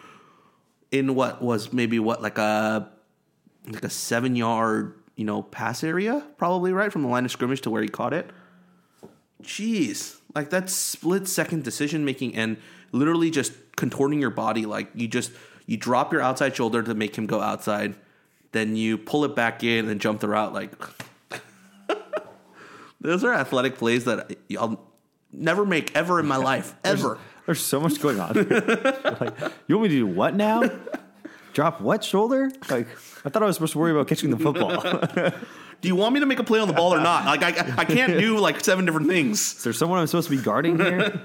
in 0.91 1.15
what 1.15 1.41
was 1.41 1.73
maybe 1.73 1.99
what 1.99 2.21
like 2.21 2.37
a 2.37 2.89
like 3.67 3.83
a 3.83 3.89
seven 3.89 4.35
yard 4.35 4.97
you 5.15 5.25
know 5.25 5.43
pass 5.43 5.83
area, 5.83 6.25
probably 6.37 6.71
right 6.71 6.93
from 6.93 7.01
the 7.01 7.09
line 7.09 7.25
of 7.25 7.31
scrimmage 7.31 7.61
to 7.61 7.69
where 7.69 7.81
he 7.81 7.89
caught 7.89 8.13
it. 8.13 8.29
Jeez, 9.41 10.17
like 10.33 10.49
that 10.51 10.69
split 10.69 11.27
second 11.27 11.65
decision 11.65 12.05
making 12.05 12.35
and 12.35 12.55
literally 12.93 13.31
just 13.31 13.51
contorting 13.75 14.21
your 14.21 14.29
body, 14.29 14.65
like 14.65 14.87
you 14.95 15.09
just 15.09 15.31
you 15.65 15.75
drop 15.75 16.13
your 16.13 16.21
outside 16.21 16.55
shoulder 16.55 16.83
to 16.83 16.93
make 16.93 17.17
him 17.17 17.25
go 17.25 17.41
outside, 17.41 17.95
then 18.53 18.77
you 18.77 18.97
pull 18.97 19.25
it 19.25 19.35
back 19.35 19.61
in 19.61 19.89
and 19.89 19.99
jump 19.99 20.21
the 20.21 20.29
route. 20.29 20.53
Like 20.53 20.71
those 23.03 23.23
are 23.23 23.33
athletic 23.33 23.77
plays 23.77 24.05
that 24.05 24.35
I'll 24.57 24.83
never 25.31 25.65
make 25.65 25.95
ever 25.95 26.19
in 26.19 26.25
my 26.25 26.37
life, 26.51 26.75
ever. 26.83 27.19
There's 27.45 27.59
so 27.59 27.79
much 27.79 28.01
going 28.01 28.19
on. 28.19 28.33
like, 29.19 29.37
you 29.67 29.77
want 29.77 29.83
me 29.83 29.89
to 29.89 29.95
do 29.95 30.07
what 30.07 30.33
now? 30.35 30.63
Drop 31.51 31.81
what 31.81 32.03
shoulder? 32.03 32.49
Like, 32.69 32.87
I 33.25 33.29
thought 33.29 33.43
I 33.43 33.45
was 33.45 33.57
supposed 33.57 33.73
to 33.73 33.79
worry 33.79 33.91
about 33.91 34.07
catching 34.07 34.29
the 34.29 34.37
football. 34.37 34.81
Do 35.81 35.89
you 35.89 35.97
want 35.97 36.13
me 36.13 36.21
to 36.21 36.25
make 36.25 36.39
a 36.39 36.45
play 36.45 36.61
on 36.61 36.69
the 36.69 36.73
ball 36.73 36.93
or 36.93 37.01
not? 37.01 37.25
Like 37.25 37.43
I, 37.43 37.81
I 37.81 37.83
can't 37.83 38.17
do 38.17 38.37
like 38.37 38.63
seven 38.63 38.85
different 38.85 39.09
things. 39.09 39.57
Is 39.57 39.63
there 39.65 39.73
someone 39.73 39.99
I'm 39.99 40.07
supposed 40.07 40.29
to 40.29 40.37
be 40.37 40.41
guarding 40.41 40.79
here? 40.79 41.21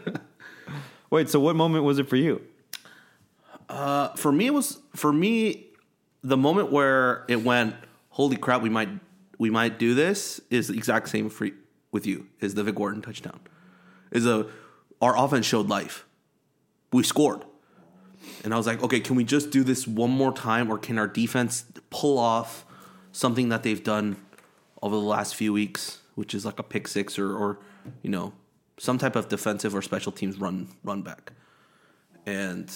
Wait, 1.11 1.31
so 1.31 1.39
what 1.39 1.55
moment 1.55 1.85
was 1.85 2.01
it 2.01 2.09
for 2.09 2.17
you? 2.17 2.43
Uh, 3.69 4.09
for 4.17 4.33
me 4.33 4.47
it 4.47 4.55
was 4.55 4.81
for 4.97 5.13
me 5.13 5.69
the 6.25 6.37
moment 6.37 6.73
where 6.73 7.25
it 7.29 7.45
went 7.45 7.77
holy 8.09 8.37
crap 8.37 8.61
we 8.61 8.69
might 8.69 8.89
we 9.39 9.49
might 9.49 9.79
do 9.79 9.95
this 9.95 10.41
is 10.51 10.67
the 10.69 10.75
exact 10.75 11.09
same 11.09 11.29
for 11.31 11.49
with 11.91 12.07
you 12.07 12.27
is 12.41 12.55
the 12.55 12.63
Vic 12.63 12.79
Wharton 12.79 13.03
touchdown. 13.03 13.41
Is 14.11 14.27
a 14.27 14.47
our 15.01 15.17
offense 15.17 15.47
showed 15.47 15.69
life. 15.69 16.05
We 16.93 17.03
scored. 17.03 17.45
And 18.45 18.53
I 18.53 18.57
was 18.57 18.67
like 18.67 18.83
okay 18.83 19.01
can 19.01 19.17
we 19.17 19.25
just 19.25 19.51
do 19.51 19.63
this 19.63 19.87
one 19.87 20.11
more 20.11 20.33
time 20.33 20.71
or 20.71 20.79
can 20.79 20.99
our 20.99 21.09
defense 21.09 21.65
pull 21.91 22.19
off 22.19 22.65
something 23.13 23.49
that 23.49 23.63
they've 23.63 23.83
done 23.83 24.17
over 24.83 24.95
the 24.95 25.03
last 25.03 25.35
few 25.35 25.53
weeks 25.53 26.01
which 26.15 26.35
is 26.35 26.45
like 26.45 26.59
a 26.59 26.63
pick 26.63 26.89
six 26.89 27.19
or 27.19 27.37
or 27.37 27.59
you 28.03 28.11
know 28.11 28.33
some 28.79 28.97
type 28.97 29.17
of 29.17 29.29
defensive 29.29 29.75
or 29.75 29.83
special 29.83 30.13
teams 30.13 30.39
run 30.39 30.69
run 30.83 31.03
back. 31.03 31.33
And 32.25 32.73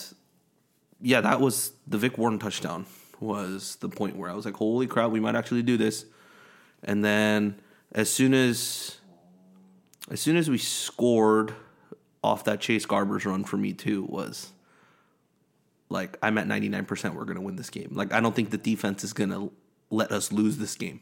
yeah, 1.01 1.21
that 1.21 1.41
was 1.41 1.73
the 1.87 1.99
Vic 1.99 2.19
Wharton 2.19 2.39
touchdown 2.39 2.87
was 3.21 3.77
the 3.77 3.89
point 3.89 4.17
where 4.17 4.29
I 4.29 4.35
was 4.35 4.45
like, 4.45 4.57
holy 4.57 4.87
crap, 4.87 5.11
we 5.11 5.21
might 5.21 5.37
actually 5.37 5.63
do 5.63 5.77
this. 5.77 6.05
And 6.83 7.05
then 7.05 7.61
as 7.93 8.11
soon 8.11 8.35
as 8.35 8.99
as 10.13 10.21
soon 10.21 10.37
as 10.37 10.51
we 10.51 10.59
scored 10.59 11.55
off 12.23 12.45
that 12.45 12.61
Chase 12.61 12.87
Garbers 12.87 13.25
run 13.25 13.45
for 13.45 13.57
me 13.57 13.73
too 13.73 14.05
was 14.05 14.53
like 15.89 16.19
I'm 16.23 16.37
at 16.39 16.47
99% 16.47 17.15
we're 17.15 17.25
going 17.25 17.37
to 17.37 17.43
win 17.43 17.57
this 17.57 17.71
game. 17.71 17.89
Like 17.93 18.13
I 18.13 18.21
don't 18.21 18.37
think 18.37 18.51
the 18.51 18.59
defense 18.59 19.03
is 19.03 19.13
going 19.13 19.31
to 19.31 19.51
let 19.91 20.13
us 20.13 20.31
lose 20.31 20.59
this 20.59 20.77
game 20.77 21.01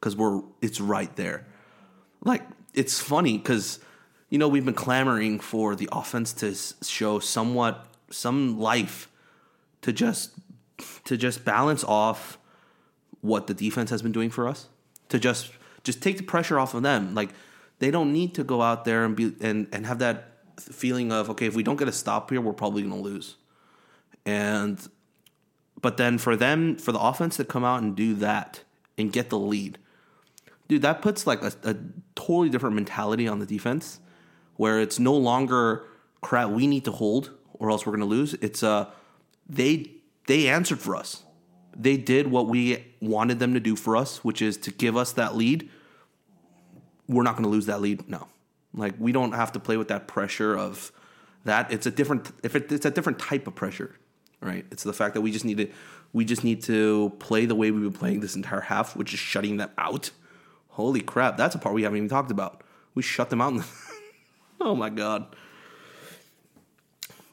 cuz 0.00 0.16
we're 0.16 0.42
it's 0.60 0.80
right 0.80 1.14
there. 1.16 1.46
Like 2.24 2.42
it's 2.74 3.00
funny 3.00 3.38
cuz 3.38 3.78
you 4.28 4.38
know 4.38 4.48
we've 4.48 4.64
been 4.64 4.74
clamoring 4.74 5.38
for 5.38 5.76
the 5.76 5.88
offense 5.92 6.32
to 6.34 6.54
show 6.84 7.20
somewhat 7.20 7.86
some 8.10 8.58
life 8.58 9.08
to 9.82 9.92
just 9.92 10.32
to 11.04 11.16
just 11.16 11.44
balance 11.44 11.84
off 11.84 12.36
what 13.20 13.46
the 13.46 13.54
defense 13.54 13.90
has 13.90 14.02
been 14.02 14.12
doing 14.12 14.30
for 14.30 14.48
us 14.48 14.68
to 15.08 15.18
just 15.18 15.52
just 15.84 16.02
take 16.02 16.16
the 16.16 16.22
pressure 16.22 16.58
off 16.58 16.74
of 16.74 16.82
them 16.82 17.14
like 17.14 17.30
they 17.80 17.90
don't 17.90 18.12
need 18.12 18.34
to 18.34 18.44
go 18.44 18.62
out 18.62 18.84
there 18.84 19.04
and 19.04 19.16
be 19.16 19.34
and 19.40 19.66
and 19.72 19.86
have 19.86 19.98
that 19.98 20.28
feeling 20.58 21.10
of 21.10 21.28
okay 21.28 21.46
if 21.46 21.54
we 21.54 21.62
don't 21.62 21.76
get 21.76 21.88
a 21.88 21.92
stop 21.92 22.30
here 22.30 22.40
we're 22.40 22.52
probably 22.52 22.82
going 22.82 22.94
to 22.94 23.00
lose 23.00 23.36
and 24.24 24.88
but 25.80 25.96
then 25.96 26.18
for 26.18 26.36
them 26.36 26.76
for 26.76 26.92
the 26.92 27.00
offense 27.00 27.36
to 27.36 27.44
come 27.44 27.64
out 27.64 27.82
and 27.82 27.96
do 27.96 28.14
that 28.14 28.62
and 28.96 29.12
get 29.12 29.30
the 29.30 29.38
lead 29.38 29.78
dude 30.68 30.82
that 30.82 31.02
puts 31.02 31.26
like 31.26 31.42
a, 31.42 31.52
a 31.64 31.74
totally 32.14 32.48
different 32.48 32.76
mentality 32.76 33.26
on 33.26 33.38
the 33.38 33.46
defense 33.46 33.98
where 34.56 34.80
it's 34.80 34.98
no 34.98 35.14
longer 35.14 35.84
crap 36.20 36.50
we 36.50 36.66
need 36.66 36.84
to 36.84 36.92
hold 36.92 37.30
or 37.54 37.70
else 37.70 37.84
we're 37.84 37.92
going 37.92 38.00
to 38.00 38.06
lose 38.06 38.34
it's 38.34 38.62
uh 38.62 38.86
they 39.48 39.90
they 40.30 40.46
answered 40.46 40.78
for 40.78 40.94
us. 40.94 41.24
They 41.76 41.96
did 41.96 42.28
what 42.28 42.46
we 42.46 42.84
wanted 43.00 43.40
them 43.40 43.54
to 43.54 43.60
do 43.60 43.74
for 43.74 43.96
us, 43.96 44.22
which 44.22 44.40
is 44.40 44.56
to 44.58 44.70
give 44.70 44.96
us 44.96 45.12
that 45.14 45.34
lead. 45.34 45.68
We're 47.10 47.24
not 47.24 47.34
going 47.34 47.44
to 47.44 47.50
lose 47.50 47.66
that 47.66 47.80
lead. 47.80 48.08
No. 48.08 48.28
Like 48.72 48.94
we 48.98 49.12
don't 49.12 49.32
have 49.32 49.52
to 49.52 49.60
play 49.60 49.76
with 49.76 49.88
that 49.88 50.06
pressure 50.06 50.56
of 50.56 50.92
that. 51.44 51.72
It's 51.72 51.86
a 51.86 51.90
different 51.90 52.30
if 52.42 52.54
it, 52.54 52.70
it's 52.70 52.86
a 52.86 52.90
different 52.90 53.18
type 53.18 53.46
of 53.46 53.54
pressure, 53.54 53.96
right? 54.40 54.64
It's 54.70 54.84
the 54.84 54.92
fact 54.92 55.14
that 55.14 55.20
we 55.20 55.32
just 55.32 55.44
need 55.44 55.58
to 55.58 55.68
we 56.12 56.24
just 56.24 56.44
need 56.44 56.62
to 56.64 57.12
play 57.18 57.46
the 57.46 57.54
way 57.54 57.70
we've 57.70 57.82
been 57.82 57.92
playing 57.92 58.20
this 58.20 58.36
entire 58.36 58.60
half, 58.60 58.94
which 58.94 59.12
is 59.12 59.18
shutting 59.18 59.56
them 59.56 59.70
out. 59.76 60.10
Holy 60.68 61.00
crap, 61.00 61.36
that's 61.36 61.54
a 61.54 61.58
part 61.58 61.74
we 61.74 61.82
haven't 61.82 61.98
even 61.98 62.08
talked 62.08 62.30
about. 62.30 62.62
We 62.94 63.02
shut 63.02 63.28
them 63.28 63.40
out. 63.40 63.56
The, 63.56 63.66
oh 64.60 64.76
my 64.76 64.88
god. 64.88 65.34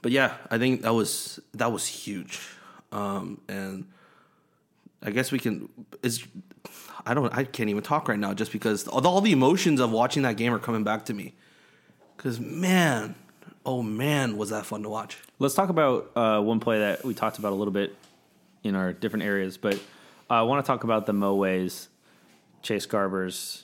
But 0.02 0.12
yeah, 0.12 0.34
I 0.50 0.58
think 0.58 0.82
that 0.82 0.94
was 0.94 1.40
that 1.54 1.72
was 1.72 1.86
huge. 1.86 2.40
Um, 2.92 3.42
and 3.48 3.86
I 5.04 5.12
guess 5.12 5.32
we 5.32 5.38
can 5.38 5.70
is 6.02 6.26
I 7.10 7.14
don't 7.14 7.36
I 7.38 7.44
can't 7.44 7.70
even 7.70 7.84
talk 7.84 8.08
right 8.10 8.20
now 8.20 8.34
just 8.34 8.52
because 8.52 8.88
all 8.88 9.22
the, 9.22 9.32
emotions 9.32 9.80
of 9.80 9.92
watching 9.92 10.24
that 10.24 10.38
game 10.38 10.54
are 10.54 10.60
coming 10.60 10.84
back 10.84 11.06
to 11.06 11.14
me. 11.14 11.34
Cuz 12.18 12.40
man, 12.40 13.16
oh 13.66 13.82
man, 13.82 14.38
was 14.38 14.50
that 14.50 14.66
fun 14.66 14.84
to 14.84 14.90
watch. 14.90 15.18
Let's 15.40 15.56
talk 15.56 15.70
about 15.70 16.12
uh, 16.16 16.42
one 16.42 16.60
play 16.60 16.80
that 16.80 17.06
we 17.06 17.14
talked 17.14 17.38
about 17.40 17.52
a 17.52 17.56
little 17.56 17.74
bit 17.74 17.96
in 18.64 18.76
our 18.76 18.92
different 18.94 19.24
areas, 19.24 19.58
but 19.58 19.80
I 20.30 20.42
want 20.42 20.66
to 20.66 20.68
talk 20.68 20.84
about 20.84 21.06
the 21.06 21.14
Moways 21.14 21.88
Chase 22.64 22.86
Garbers 22.88 23.62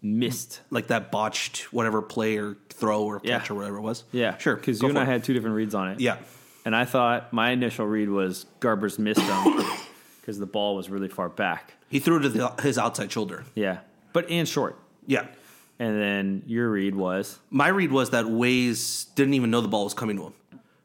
missed 0.00 0.60
like 0.70 0.86
that 0.86 1.10
botched 1.10 1.72
whatever 1.72 2.00
play 2.00 2.36
or 2.38 2.56
throw 2.70 3.02
or 3.02 3.18
catch 3.20 3.48
Yeah. 3.48 3.52
or 3.52 3.56
whatever 3.56 3.76
it 3.78 3.82
was. 3.82 4.04
Yeah, 4.12 4.36
sure. 4.38 4.54
Because 4.56 4.80
you 4.80 4.88
and 4.88 4.98
I 4.98 5.02
it. 5.02 5.06
had 5.08 5.24
two 5.24 5.34
different 5.34 5.56
reads 5.56 5.74
on 5.74 5.88
it. 5.88 6.00
yeah. 6.00 6.18
and 6.64 6.74
I 6.76 6.84
thought 6.84 7.32
my 7.32 7.50
initial 7.50 7.86
read 7.86 8.08
was 8.08 8.46
Garbers 8.60 8.98
missed 8.98 9.20
him 9.20 9.64
because 10.26 10.40
the 10.40 10.46
ball 10.46 10.74
was 10.74 10.90
really 10.90 11.08
far 11.08 11.28
back. 11.28 11.74
He 11.88 12.00
threw 12.00 12.16
it 12.18 12.22
to 12.22 12.28
the, 12.28 12.48
his 12.60 12.78
outside 12.78 13.12
shoulder. 13.12 13.44
Yeah, 13.54 13.78
but 14.12 14.28
and 14.28 14.48
short. 14.48 14.76
Yeah. 15.06 15.28
And 15.78 16.00
then 16.00 16.42
your 16.46 16.70
read 16.70 16.96
was 16.96 17.38
My 17.50 17.68
read 17.68 17.92
was 17.92 18.10
that 18.10 18.24
Waze 18.24 19.14
didn't 19.14 19.34
even 19.34 19.50
know 19.50 19.60
the 19.60 19.68
ball 19.68 19.84
was 19.84 19.94
coming 19.94 20.16
to 20.16 20.24
him 20.24 20.34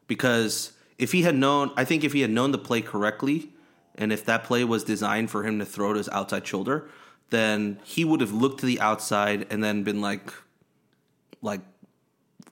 because 0.06 0.72
if 0.96 1.10
he 1.10 1.22
had 1.22 1.34
known, 1.34 1.72
I 1.76 1.84
think 1.84 2.04
if 2.04 2.12
he 2.12 2.20
had 2.20 2.30
known 2.30 2.52
the 2.52 2.58
play 2.58 2.82
correctly, 2.82 3.48
and 3.96 4.12
if 4.12 4.24
that 4.26 4.44
play 4.44 4.62
was 4.62 4.84
designed 4.84 5.30
for 5.30 5.44
him 5.44 5.58
to 5.58 5.64
throw 5.64 5.92
to 5.92 5.98
his 5.98 6.08
outside 6.10 6.46
shoulder, 6.46 6.88
then 7.30 7.80
he 7.82 8.04
would 8.04 8.20
have 8.20 8.32
looked 8.32 8.60
to 8.60 8.66
the 8.66 8.80
outside 8.80 9.46
and 9.50 9.64
then 9.64 9.82
been 9.82 10.00
like, 10.00 10.32
like, 11.40 11.62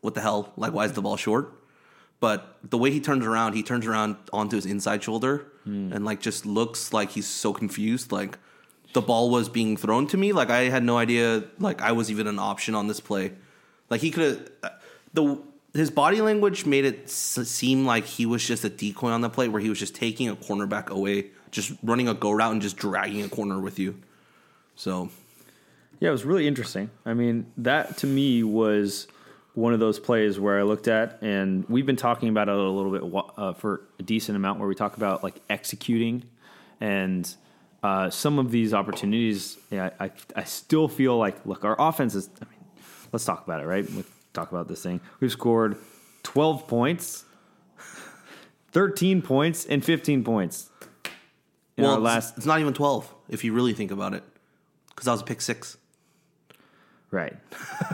what 0.00 0.14
the 0.14 0.20
hell? 0.22 0.52
Like, 0.56 0.72
why 0.72 0.86
is 0.86 0.92
the 0.94 1.02
ball 1.02 1.16
short? 1.16 1.52
But 2.18 2.58
the 2.64 2.78
way 2.78 2.90
he 2.90 3.00
turns 3.00 3.24
around, 3.24 3.52
he 3.52 3.62
turns 3.62 3.86
around 3.86 4.16
onto 4.32 4.56
his 4.56 4.66
inside 4.66 5.04
shoulder 5.04 5.46
Mm. 5.70 5.94
and 5.94 6.04
like 6.04 6.20
just 6.20 6.44
looks 6.46 6.92
like 6.92 7.10
he's 7.10 7.26
so 7.28 7.52
confused. 7.52 8.10
Like 8.12 8.38
the 8.92 9.00
ball 9.00 9.30
was 9.30 9.48
being 9.48 9.76
thrown 9.76 10.06
to 10.08 10.16
me. 10.16 10.32
Like 10.32 10.50
I 10.50 10.62
had 10.70 10.82
no 10.82 10.98
idea. 10.98 11.44
Like 11.58 11.80
I 11.80 11.92
was 11.92 12.10
even 12.10 12.26
an 12.26 12.38
option 12.38 12.74
on 12.74 12.88
this 12.88 12.98
play. 13.00 13.32
Like 13.88 14.00
he 14.00 14.10
could 14.10 14.24
have 14.24 14.48
uh, 14.64 14.68
the 15.14 15.38
his 15.74 15.90
body 15.90 16.20
language 16.20 16.66
made 16.66 16.84
it 16.84 17.02
s- 17.04 17.38
seem 17.48 17.86
like 17.86 18.04
he 18.04 18.26
was 18.26 18.44
just 18.44 18.64
a 18.64 18.68
decoy 18.68 19.10
on 19.10 19.20
the 19.20 19.30
play, 19.30 19.46
where 19.48 19.60
he 19.60 19.68
was 19.68 19.78
just 19.78 19.94
taking 19.94 20.28
a 20.28 20.34
cornerback 20.34 20.88
away, 20.88 21.26
just 21.52 21.72
running 21.84 22.08
a 22.08 22.14
go 22.14 22.32
route 22.32 22.50
and 22.52 22.60
just 22.62 22.76
dragging 22.76 23.22
a 23.22 23.28
corner 23.28 23.60
with 23.60 23.78
you. 23.78 23.94
So 24.74 25.10
Yeah, 26.00 26.08
it 26.08 26.12
was 26.12 26.24
really 26.24 26.46
interesting. 26.48 26.90
I 27.06 27.14
mean, 27.14 27.46
that 27.58 27.98
to 27.98 28.06
me 28.08 28.42
was 28.42 29.06
one 29.60 29.74
of 29.74 29.80
those 29.80 30.00
plays 30.00 30.40
where 30.40 30.58
I 30.58 30.62
looked 30.62 30.88
at, 30.88 31.22
and 31.22 31.68
we've 31.68 31.84
been 31.84 31.96
talking 31.96 32.30
about 32.30 32.48
it 32.48 32.54
a 32.54 32.58
little 32.58 32.90
bit 32.90 33.32
uh, 33.36 33.52
for 33.52 33.82
a 33.98 34.02
decent 34.02 34.34
amount, 34.34 34.58
where 34.58 34.66
we 34.66 34.74
talk 34.74 34.96
about 34.96 35.22
like 35.22 35.34
executing 35.50 36.24
and 36.80 37.32
uh, 37.82 38.08
some 38.08 38.38
of 38.38 38.50
these 38.50 38.72
opportunities. 38.72 39.58
Yeah, 39.70 39.90
I, 40.00 40.10
I 40.34 40.44
still 40.44 40.88
feel 40.88 41.16
like 41.18 41.44
look, 41.44 41.64
our 41.64 41.76
offense 41.78 42.14
is. 42.14 42.30
I 42.40 42.46
mean, 42.46 42.64
let's 43.12 43.24
talk 43.24 43.44
about 43.44 43.60
it, 43.60 43.66
right? 43.66 43.88
We 43.88 44.04
talk 44.32 44.50
about 44.50 44.66
this 44.66 44.82
thing. 44.82 45.00
We've 45.20 45.30
scored 45.30 45.76
twelve 46.22 46.66
points, 46.66 47.24
thirteen 48.72 49.20
points, 49.20 49.66
and 49.66 49.84
fifteen 49.84 50.24
points. 50.24 50.70
In 51.76 51.84
well, 51.84 51.98
last 51.98 52.36
it's 52.38 52.46
not 52.46 52.60
even 52.60 52.72
twelve 52.72 53.12
if 53.28 53.44
you 53.44 53.52
really 53.52 53.74
think 53.74 53.90
about 53.90 54.14
it, 54.14 54.24
because 54.88 55.04
that 55.04 55.12
was 55.12 55.20
a 55.20 55.24
pick 55.24 55.42
six. 55.42 55.76
Right. 57.10 57.36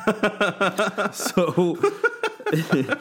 so 1.15 1.79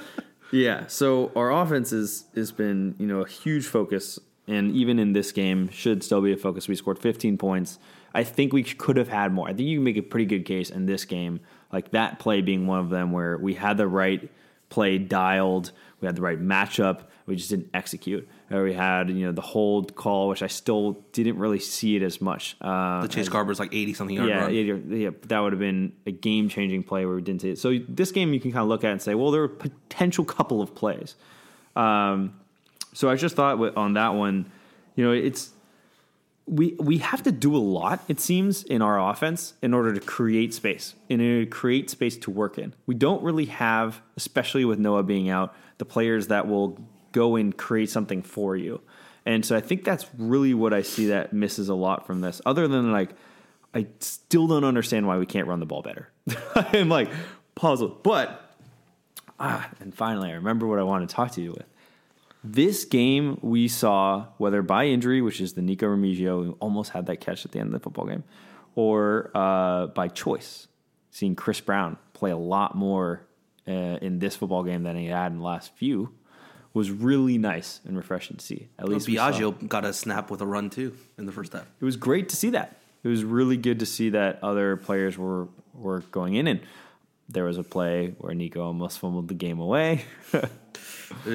yeah, 0.51 0.88
so 0.88 1.32
our 1.36 1.51
offense 1.51 1.91
is 1.91 2.25
has 2.36 2.51
been, 2.51 2.95
you 2.97 3.08
know, 3.08 3.21
a 3.21 3.28
huge 3.28 3.65
focus 3.65 4.19
and 4.47 4.71
even 4.71 4.99
in 4.99 5.13
this 5.13 5.32
game 5.32 5.69
should 5.69 6.04
still 6.04 6.21
be 6.21 6.32
a 6.32 6.38
focus. 6.38 6.67
We 6.67 6.75
scored 6.75 6.99
15 6.99 7.38
points. 7.38 7.80
I 8.13 8.23
think 8.23 8.54
we 8.54 8.63
could 8.63 8.97
have 8.97 9.10
had 9.10 9.34
more. 9.34 9.47
I 9.47 9.54
think 9.54 9.67
you 9.67 9.78
can 9.78 9.84
make 9.84 9.97
a 9.97 10.01
pretty 10.01 10.25
good 10.25 10.45
case 10.45 10.69
in 10.69 10.86
this 10.86 11.06
game, 11.06 11.39
like 11.73 11.91
that 11.91 12.19
play 12.19 12.41
being 12.41 12.67
one 12.67 12.80
of 12.80 12.89
them 12.89 13.12
where 13.12 13.38
we 13.38 13.56
had 13.56 13.78
the 13.78 13.88
right 13.88 14.30
play 14.69 14.97
dialed, 14.97 15.71
we 16.01 16.05
had 16.05 16.15
the 16.15 16.21
right 16.21 16.39
matchup, 16.39 17.01
we 17.25 17.36
just 17.36 17.49
didn't 17.49 17.69
execute. 17.73 18.27
Or 18.51 18.63
we 18.63 18.73
had, 18.73 19.10
you 19.10 19.25
know, 19.25 19.31
the 19.31 19.41
hold 19.41 19.95
call, 19.95 20.27
which 20.29 20.43
I 20.43 20.47
still 20.47 21.03
didn't 21.13 21.38
really 21.38 21.60
see 21.60 21.95
it 21.95 22.03
as 22.03 22.21
much. 22.21 22.55
Uh, 22.62 23.01
The 23.01 23.08
Chase 23.08 23.21
as- 23.21 23.29
Garber's 23.29 23.60
like 23.60 23.73
eighty 23.73 23.93
something 23.93 24.15
yard 24.15 24.29
yeah, 24.29 24.41
run. 24.41 24.53
yeah, 24.53 24.73
yeah, 24.97 25.10
that 25.27 25.39
would 25.39 25.53
have 25.53 25.60
been 25.60 25.93
a 26.05 26.12
game 26.12 26.47
changing 26.49 26.84
play 26.84 27.05
where 27.05 27.15
we 27.15 27.21
didn't 27.21 27.41
see 27.41 27.49
it. 27.51 27.58
So 27.60 27.79
this 27.89 28.12
game 28.12 28.34
you 28.34 28.39
can 28.39 28.51
kind 28.51 28.62
of 28.62 28.67
look 28.67 28.84
at 28.84 28.91
and 28.91 29.01
say, 29.01 29.15
well, 29.15 29.31
there 29.31 29.41
are 29.43 29.47
potential 29.47 30.25
couple 30.25 30.62
of 30.62 30.75
plays. 30.75 31.15
Um, 31.75 32.39
so 32.93 33.10
I 33.10 33.15
just 33.15 33.36
thought 33.36 33.60
on 33.75 33.93
that 33.93 34.13
one, 34.13 34.51
you 34.95 35.03
know, 35.03 35.12
it's 35.12 35.49
we 36.47 36.75
we 36.79 36.99
have 36.99 37.23
to 37.23 37.31
do 37.31 37.55
a 37.55 37.58
lot. 37.58 38.03
It 38.08 38.19
seems 38.19 38.63
in 38.63 38.81
our 38.81 38.99
offense 38.99 39.55
in 39.62 39.73
order 39.73 39.93
to 39.93 39.99
create 39.99 40.53
space, 40.53 40.95
in 41.10 41.19
order 41.19 41.45
to 41.45 41.49
create 41.49 41.89
space 41.89 42.17
to 42.17 42.31
work 42.31 42.58
in. 42.58 42.73
We 42.86 42.95
don't 42.95 43.23
really 43.23 43.45
have, 43.45 44.01
especially 44.15 44.63
with 44.65 44.77
Noa 44.77 45.03
being 45.03 45.29
out, 45.29 45.55
the 45.79 45.86
players 45.86 46.27
that 46.27 46.47
will 46.47 46.77
go 47.12 47.36
and 47.36 47.55
create 47.55 47.89
something 47.89 48.21
for 48.21 48.55
you. 48.55 48.81
And 49.25 49.43
so 49.43 49.55
I 49.55 49.62
think 49.62 49.84
that's 49.84 50.05
really 50.17 50.53
what 50.53 50.73
I 50.73 50.84
see 50.84 51.08
that 51.08 51.34
misses 51.34 51.69
a 51.69 51.73
lot 51.73 52.05
from 52.05 52.21
this. 52.21 52.41
Other 52.45 52.67
than 52.67 52.91
like, 52.91 53.12
I 53.73 53.88
still 53.99 54.45
don't 54.47 54.63
understand 54.63 55.08
why 55.08 55.17
we 55.17 55.25
can't 55.25 55.47
run 55.47 55.60
the 55.60 55.65
ball 55.65 55.81
better. 55.81 56.10
I'm 56.55 56.89
like 56.89 57.10
puzzled, 57.55 58.03
but 58.03 58.53
ah, 59.39 59.67
and 59.79 59.95
finally, 59.95 60.29
I 60.29 60.34
remember 60.34 60.67
what 60.67 60.77
I 60.77 60.84
want 60.84 61.10
to 61.10 61.15
talk 61.15 61.31
to 61.31 61.41
you 61.41 61.51
with. 61.53 61.65
This 62.45 62.86
game 62.86 63.39
we 63.41 63.67
saw, 63.67 64.27
whether 64.38 64.62
by 64.62 64.86
injury, 64.86 65.21
which 65.21 65.41
is 65.41 65.53
the 65.53 65.62
Nikko 65.62 65.88
Remigio, 65.88 66.43
who 66.45 66.58
almost 66.60 66.91
had 66.91 67.08
that 67.08 67.17
catch 67.17 67.43
at 67.45 67.51
the 67.51 67.60
end 67.60 67.67
of 67.67 67.73
the 67.73 67.79
football 67.79 68.05
game, 68.05 68.23
or 68.75 69.31
uh, 69.34 69.88
by 69.88 70.08
choice, 70.08 70.67
seeing 71.12 71.36
Chris 71.36 71.60
Brown 71.62 71.97
play 72.13 72.31
a 72.31 72.38
lot 72.38 72.75
more 72.75 73.25
uh, 73.67 73.71
in 73.71 74.19
this 74.19 74.36
football 74.36 74.63
game 74.63 74.84
than 74.84 74.95
he 74.95 75.08
had 75.08 75.31
in 75.31 75.39
the 75.39 75.43
last 75.43 75.73
few, 75.75 76.13
was 76.73 76.91
really 76.91 77.38
nice 77.38 77.79
and 77.86 77.97
refreshing 77.97 78.38
to 78.38 78.45
see. 78.45 78.67
At 78.77 78.88
least 78.89 79.08
we 79.08 79.15
saw- 79.15 79.31
Biaggio 79.31 79.67
got 79.67 79.86
a 79.86 79.93
snap 79.93 80.29
with 80.29 80.41
a 80.41 80.45
run 80.45 80.69
too 80.69 80.95
in 81.17 81.25
the 81.25 81.31
first 81.31 81.53
half. 81.53 81.65
it 81.79 81.86
was 81.86 81.95
great 81.95 82.29
to 82.29 82.36
see 82.36 82.51
that. 82.51 82.79
It 83.03 83.08
was 83.08 83.23
really 83.23 83.58
good 83.58 83.79
to 83.79 83.86
see 83.86 84.10
that 84.12 84.39
other 84.43 84.77
players 84.77 85.17
were 85.17 85.47
were 85.73 85.99
going 86.12 86.36
in, 86.36 86.47
and 86.47 86.62
there 87.29 87.43
was 87.43 87.58
a 87.58 87.63
play 87.63 88.13
where 88.19 88.34
Nikko 88.34 88.63
almost 88.63 88.99
fumbled 88.99 89.27
the 89.27 89.34
game 89.34 89.60
away. 89.60 90.05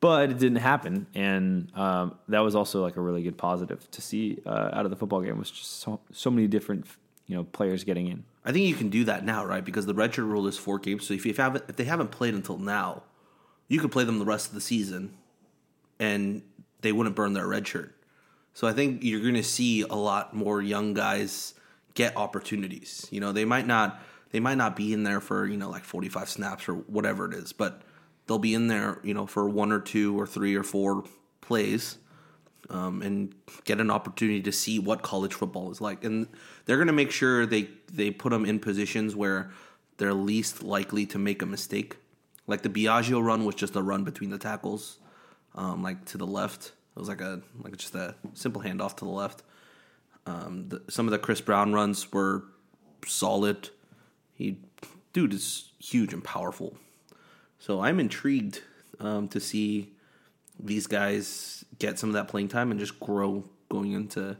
but 0.00 0.30
it 0.30 0.38
didn't 0.38 0.58
happen, 0.58 1.06
and 1.14 1.70
um, 1.74 2.18
that 2.28 2.40
was 2.40 2.54
also 2.54 2.82
like 2.82 2.96
a 2.96 3.00
really 3.00 3.22
good 3.22 3.36
positive 3.36 3.90
to 3.90 4.00
see 4.00 4.38
uh, 4.46 4.70
out 4.72 4.84
of 4.84 4.90
the 4.90 4.96
football 4.96 5.20
game 5.20 5.38
was 5.38 5.50
just 5.50 5.80
so, 5.80 6.00
so 6.12 6.30
many 6.30 6.46
different 6.46 6.86
you 7.26 7.36
know 7.36 7.44
players 7.44 7.84
getting 7.84 8.08
in. 8.08 8.24
I 8.44 8.52
think 8.52 8.66
you 8.66 8.74
can 8.74 8.88
do 8.88 9.04
that 9.04 9.24
now, 9.24 9.44
right? 9.44 9.64
Because 9.64 9.86
the 9.86 9.94
redshirt 9.94 10.26
rule 10.26 10.46
is 10.46 10.56
four 10.56 10.78
games. 10.78 11.06
So 11.06 11.14
if 11.14 11.26
you 11.26 11.34
haven't, 11.34 11.64
if 11.68 11.76
they 11.76 11.84
haven't 11.84 12.10
played 12.10 12.34
until 12.34 12.56
now, 12.56 13.02
you 13.68 13.78
could 13.78 13.92
play 13.92 14.04
them 14.04 14.18
the 14.18 14.24
rest 14.24 14.48
of 14.48 14.54
the 14.54 14.60
season, 14.60 15.16
and 15.98 16.42
they 16.80 16.92
wouldn't 16.92 17.14
burn 17.14 17.34
their 17.34 17.46
red 17.46 17.68
shirt. 17.68 17.94
So 18.54 18.66
I 18.66 18.72
think 18.72 19.04
you're 19.04 19.20
going 19.20 19.34
to 19.34 19.44
see 19.44 19.82
a 19.82 19.94
lot 19.94 20.34
more 20.34 20.60
young 20.60 20.94
guys 20.94 21.54
get 21.94 22.16
opportunities. 22.16 23.06
You 23.10 23.20
know, 23.20 23.32
they 23.32 23.44
might 23.44 23.66
not 23.66 24.00
they 24.30 24.40
might 24.40 24.56
not 24.56 24.76
be 24.76 24.92
in 24.92 25.02
there 25.02 25.20
for 25.20 25.46
you 25.46 25.56
know 25.56 25.68
like 25.70 25.84
45 25.84 26.28
snaps 26.28 26.68
or 26.68 26.74
whatever 26.74 27.30
it 27.30 27.34
is, 27.34 27.52
but 27.52 27.82
they'll 28.30 28.38
be 28.38 28.54
in 28.54 28.68
there 28.68 29.00
you 29.02 29.12
know 29.12 29.26
for 29.26 29.48
one 29.48 29.72
or 29.72 29.80
two 29.80 30.18
or 30.18 30.24
three 30.24 30.54
or 30.54 30.62
four 30.62 31.02
plays. 31.40 31.98
Um, 32.68 33.02
and 33.02 33.34
get 33.64 33.80
an 33.80 33.90
opportunity 33.90 34.40
to 34.42 34.52
see 34.52 34.78
what 34.78 35.02
college 35.02 35.34
football 35.34 35.72
is 35.72 35.80
like, 35.80 36.04
and 36.04 36.28
they're 36.64 36.76
going 36.76 36.86
to 36.86 36.92
make 36.92 37.10
sure 37.10 37.44
they 37.44 37.68
they 37.92 38.12
put 38.12 38.30
them 38.30 38.44
in 38.44 38.60
positions 38.60 39.16
where 39.16 39.50
they're 39.96 40.14
least 40.14 40.62
likely 40.62 41.04
to 41.06 41.18
make 41.18 41.42
a 41.42 41.46
mistake. 41.46 41.96
Like 42.46 42.62
the 42.62 42.68
Biaggio 42.68 43.20
run 43.20 43.44
was 43.44 43.56
just 43.56 43.74
a 43.74 43.82
run 43.82 44.04
between 44.04 44.30
the 44.30 44.38
tackles, 44.38 45.00
um, 45.56 45.82
like 45.82 46.04
to 46.06 46.18
the 46.18 46.28
left. 46.28 46.66
It 46.94 47.00
was 47.00 47.08
like 47.08 47.20
a 47.20 47.42
like 47.60 47.76
just 47.76 47.96
a 47.96 48.14
simple 48.34 48.62
handoff 48.62 48.96
to 48.98 49.04
the 49.04 49.10
left. 49.10 49.42
Um, 50.26 50.68
the, 50.68 50.80
some 50.88 51.08
of 51.08 51.10
the 51.10 51.18
Chris 51.18 51.40
Brown 51.40 51.72
runs 51.72 52.12
were 52.12 52.44
solid. 53.04 53.70
He, 54.34 54.58
dude, 55.12 55.34
is 55.34 55.72
huge 55.80 56.12
and 56.12 56.22
powerful. 56.22 56.76
So 57.60 57.80
I'm 57.80 58.00
intrigued 58.00 58.62
um, 58.98 59.28
to 59.28 59.38
see 59.38 59.92
these 60.58 60.86
guys 60.86 61.64
get 61.78 61.98
some 61.98 62.10
of 62.10 62.14
that 62.14 62.28
playing 62.28 62.48
time 62.48 62.70
and 62.70 62.80
just 62.80 62.98
grow 62.98 63.44
going 63.68 63.92
into 63.92 64.36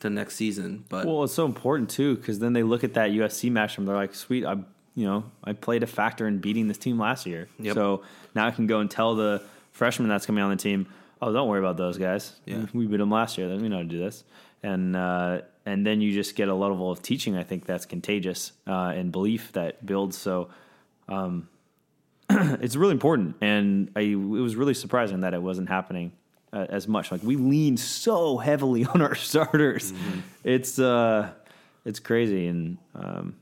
to 0.00 0.10
next 0.10 0.36
season. 0.36 0.84
But 0.88 1.06
Well, 1.06 1.24
it's 1.24 1.32
so 1.32 1.46
important 1.46 1.90
too 1.90 2.16
because 2.16 2.38
then 2.40 2.52
they 2.52 2.62
look 2.62 2.84
at 2.84 2.94
that 2.94 3.10
USC 3.10 3.50
match 3.50 3.78
and 3.78 3.86
they're 3.86 3.94
like, 3.96 4.14
"Sweet, 4.14 4.44
I 4.44 4.54
you 4.94 5.06
know 5.06 5.24
I 5.44 5.52
played 5.52 5.82
a 5.82 5.86
factor 5.86 6.26
in 6.26 6.38
beating 6.38 6.68
this 6.68 6.78
team 6.78 6.98
last 6.98 7.24
year, 7.26 7.48
Yep. 7.58 7.74
so 7.74 8.02
now 8.34 8.46
I 8.46 8.50
can 8.50 8.66
go 8.66 8.80
and 8.80 8.90
tell 8.90 9.14
the 9.14 9.42
freshman 9.72 10.08
that's 10.08 10.26
coming 10.26 10.42
on 10.42 10.50
the 10.50 10.56
team, 10.56 10.86
oh, 11.22 11.32
don't 11.32 11.48
worry 11.48 11.60
about 11.60 11.76
those 11.76 11.98
guys. 11.98 12.34
Yeah. 12.46 12.66
we 12.74 12.86
beat 12.86 12.96
them 12.98 13.10
last 13.10 13.38
year. 13.38 13.48
Then 13.48 13.62
we 13.62 13.68
know 13.68 13.76
how 13.76 13.82
to 13.82 13.88
do 13.88 13.98
this." 13.98 14.24
And 14.62 14.96
uh, 14.96 15.42
and 15.66 15.86
then 15.86 16.00
you 16.00 16.12
just 16.12 16.34
get 16.34 16.48
a 16.48 16.54
level 16.54 16.90
of 16.90 17.00
teaching. 17.02 17.36
I 17.36 17.44
think 17.44 17.64
that's 17.64 17.86
contagious 17.86 18.52
uh, 18.66 18.92
and 18.96 19.12
belief 19.12 19.52
that 19.52 19.84
builds. 19.86 20.18
So. 20.18 20.50
Um, 21.08 21.48
it's 22.60 22.76
really 22.76 22.92
important, 22.92 23.36
and 23.40 23.90
I, 23.96 24.00
it 24.00 24.14
was 24.14 24.56
really 24.56 24.74
surprising 24.74 25.20
that 25.20 25.34
it 25.34 25.42
wasn't 25.42 25.68
happening 25.68 26.12
uh, 26.52 26.66
as 26.68 26.88
much. 26.88 27.10
Like 27.12 27.22
we 27.22 27.36
lean 27.36 27.76
so 27.76 28.38
heavily 28.38 28.84
on 28.94 29.02
our 29.02 29.14
starters, 29.14 29.92
it's 30.44 30.78
uh, 30.78 31.30
it's 31.84 32.00
crazy, 32.00 32.46
and 32.46 32.78
um, 32.94 33.36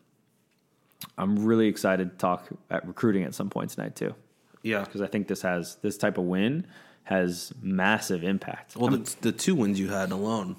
I'm 1.17 1.45
really 1.45 1.69
excited 1.69 2.11
to 2.13 2.17
talk 2.17 2.49
at 2.71 2.87
recruiting 2.87 3.25
at 3.25 3.35
some 3.35 3.51
point 3.51 3.71
tonight 3.71 3.97
too, 3.97 4.15
yeah, 4.63 4.85
because 4.85 5.01
I 5.01 5.07
think 5.07 5.29
this 5.29 5.43
has 5.43 5.77
this 5.77 5.97
type 5.97 6.19
of 6.19 6.25
win 6.25 6.67
has 7.05 7.55
massive 7.63 8.23
impact. 8.23 8.77
well, 8.77 8.91
the, 8.91 9.17
the 9.23 9.33
two 9.33 9.55
wins 9.55 9.81
you 9.81 9.89
had 9.89 10.11
alone, 10.13 10.57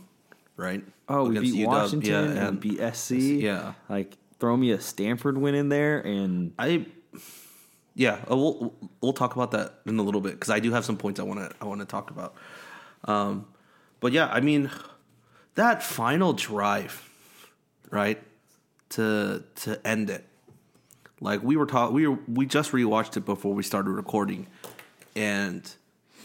right? 0.58 0.84
oh, 1.10 1.24
we 1.24 1.38
Against 1.38 1.54
beat 1.54 1.66
UW, 1.66 1.68
Washington 1.68 2.36
yeah, 2.36 2.48
and 2.48 2.60
beat 2.60 2.96
SC. 2.96 3.12
yeah. 3.12 3.74
like 3.90 4.18
throw 4.40 4.56
me 4.56 4.72
a 4.72 4.80
Stanford 4.80 5.38
win 5.38 5.56
in 5.56 5.70
there, 5.70 6.00
and 6.00 6.54
I, 6.58 6.86
yeah, 8.00 8.20
uh, 8.32 8.38
we'll 8.38 8.74
we'll 9.02 9.12
talk 9.12 9.36
about 9.36 9.52
that 9.52 9.74
in 9.86 10.00
a 10.00 10.02
little 10.02 10.22
bit 10.22 10.32
because 10.32 10.50
I 10.50 10.62
do 10.62 10.72
have 10.72 10.86
some 10.86 10.96
points 10.96 11.20
I 11.20 11.24
want 11.24 11.42
to 11.42 11.54
I 11.60 11.66
want 11.66 11.82
to 11.82 11.86
talk 11.86 12.12
about. 12.12 12.34
Um, 13.04 13.46
but 14.00 14.14
yeah, 14.14 14.30
I 14.32 14.40
mean, 14.40 14.72
that 15.56 15.84
final 15.84 16.32
drive, 16.32 17.10
right, 17.90 18.18
to 18.92 19.44
to 19.64 19.86
end 19.86 20.10
it, 20.10 20.26
like 21.20 21.44
we 21.44 21.58
were 21.58 21.66
taught, 21.66 21.92
we 21.92 22.08
were, 22.08 22.18
we 22.26 22.46
just 22.46 22.72
rewatched 22.72 23.18
it 23.18 23.26
before 23.26 23.54
we 23.54 23.64
started 23.64 23.92
recording, 23.92 24.48
and 25.14 25.70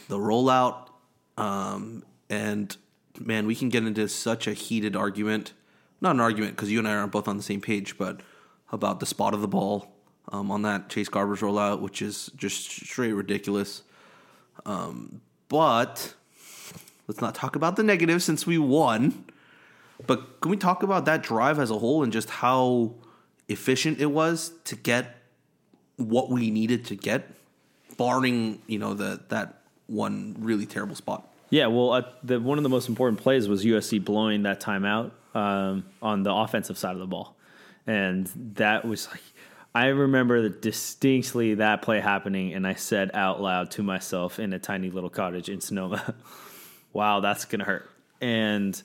the 0.06 0.16
rollout, 0.16 0.90
um, 1.36 2.04
and 2.30 2.76
man, 3.18 3.48
we 3.48 3.56
can 3.56 3.68
get 3.68 3.82
into 3.82 4.08
such 4.08 4.46
a 4.46 4.52
heated 4.52 4.94
argument. 4.94 5.52
Not 6.00 6.14
an 6.14 6.20
argument 6.20 6.54
because 6.54 6.70
you 6.70 6.78
and 6.78 6.86
I 6.86 6.94
are 6.94 7.08
both 7.08 7.26
on 7.26 7.36
the 7.36 7.42
same 7.42 7.60
page, 7.60 7.98
but 7.98 8.20
about 8.70 9.00
the 9.00 9.06
spot 9.06 9.34
of 9.34 9.40
the 9.40 9.48
ball 9.48 9.93
um, 10.30 10.50
on 10.50 10.62
that 10.62 10.88
Chase 10.88 11.08
Garber's 11.08 11.40
rollout, 11.40 11.80
which 11.80 12.02
is 12.02 12.30
just 12.36 12.70
straight 12.70 13.12
ridiculous. 13.12 13.82
Um, 14.66 15.20
but 15.48 16.14
let's 17.06 17.20
not 17.20 17.34
talk 17.34 17.56
about 17.56 17.76
the 17.76 17.82
negative 17.82 18.22
since 18.22 18.46
we 18.46 18.58
won. 18.58 19.24
But 20.06 20.40
can 20.40 20.50
we 20.50 20.56
talk 20.56 20.82
about 20.82 21.04
that 21.04 21.22
drive 21.22 21.58
as 21.58 21.70
a 21.70 21.78
whole 21.78 22.02
and 22.02 22.12
just 22.12 22.28
how 22.28 22.94
efficient 23.48 24.00
it 24.00 24.06
was 24.06 24.52
to 24.64 24.76
get 24.76 25.20
what 25.96 26.30
we 26.30 26.50
needed 26.50 26.84
to 26.86 26.96
get, 26.96 27.30
barring 27.96 28.60
you 28.66 28.78
know 28.78 28.94
the 28.94 29.20
that 29.28 29.60
one 29.86 30.36
really 30.38 30.66
terrible 30.66 30.94
spot. 30.94 31.28
Yeah, 31.50 31.66
well, 31.66 31.92
uh, 31.92 32.02
the, 32.22 32.40
one 32.40 32.58
of 32.58 32.64
the 32.64 32.70
most 32.70 32.88
important 32.88 33.20
plays 33.20 33.48
was 33.48 33.64
USC 33.64 34.04
blowing 34.04 34.42
that 34.42 34.60
timeout 34.60 35.12
um, 35.34 35.84
on 36.02 36.22
the 36.22 36.32
offensive 36.32 36.76
side 36.78 36.94
of 36.94 36.98
the 36.98 37.06
ball, 37.06 37.36
and 37.86 38.26
that 38.54 38.84
was 38.84 39.08
like 39.10 39.22
I 39.74 39.86
remember 39.86 40.48
distinctly 40.48 41.54
that 41.54 41.82
play 41.82 41.98
happening, 41.98 42.54
and 42.54 42.66
I 42.66 42.74
said 42.74 43.10
out 43.12 43.40
loud 43.40 43.72
to 43.72 43.82
myself 43.82 44.38
in 44.38 44.52
a 44.52 44.58
tiny 44.58 44.90
little 44.90 45.10
cottage 45.10 45.48
in 45.48 45.60
Sonoma, 45.60 46.14
"Wow, 46.92 47.20
that's 47.20 47.44
gonna 47.44 47.64
hurt." 47.64 47.90
And 48.20 48.80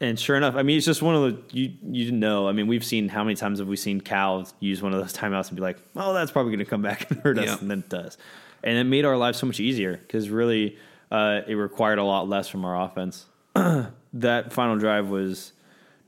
and 0.00 0.18
sure 0.18 0.36
enough, 0.36 0.54
I 0.54 0.62
mean, 0.62 0.76
it's 0.76 0.86
just 0.86 1.02
one 1.02 1.16
of 1.16 1.22
the 1.22 1.58
you 1.58 1.72
you 1.82 2.12
know. 2.12 2.48
I 2.48 2.52
mean, 2.52 2.68
we've 2.68 2.84
seen 2.84 3.08
how 3.08 3.24
many 3.24 3.34
times 3.34 3.58
have 3.58 3.66
we 3.66 3.76
seen 3.76 4.00
Cal 4.00 4.46
use 4.60 4.80
one 4.80 4.94
of 4.94 5.00
those 5.00 5.12
timeouts 5.12 5.48
and 5.48 5.56
be 5.56 5.62
like, 5.62 5.78
"Oh, 5.96 6.14
that's 6.14 6.30
probably 6.30 6.52
going 6.52 6.64
to 6.64 6.70
come 6.70 6.82
back 6.82 7.10
and 7.10 7.20
hurt 7.20 7.36
us," 7.38 7.60
and 7.60 7.68
then 7.68 7.80
it 7.80 7.88
does, 7.88 8.16
and 8.62 8.78
it 8.78 8.84
made 8.84 9.04
our 9.04 9.16
lives 9.16 9.38
so 9.38 9.46
much 9.46 9.58
easier 9.58 9.96
because 9.96 10.30
really, 10.30 10.78
uh, 11.10 11.40
it 11.48 11.54
required 11.54 11.98
a 11.98 12.04
lot 12.04 12.28
less 12.28 12.46
from 12.46 12.64
our 12.64 12.80
offense. 12.80 13.26
that 14.12 14.52
final 14.52 14.78
drive 14.78 15.08
was 15.08 15.52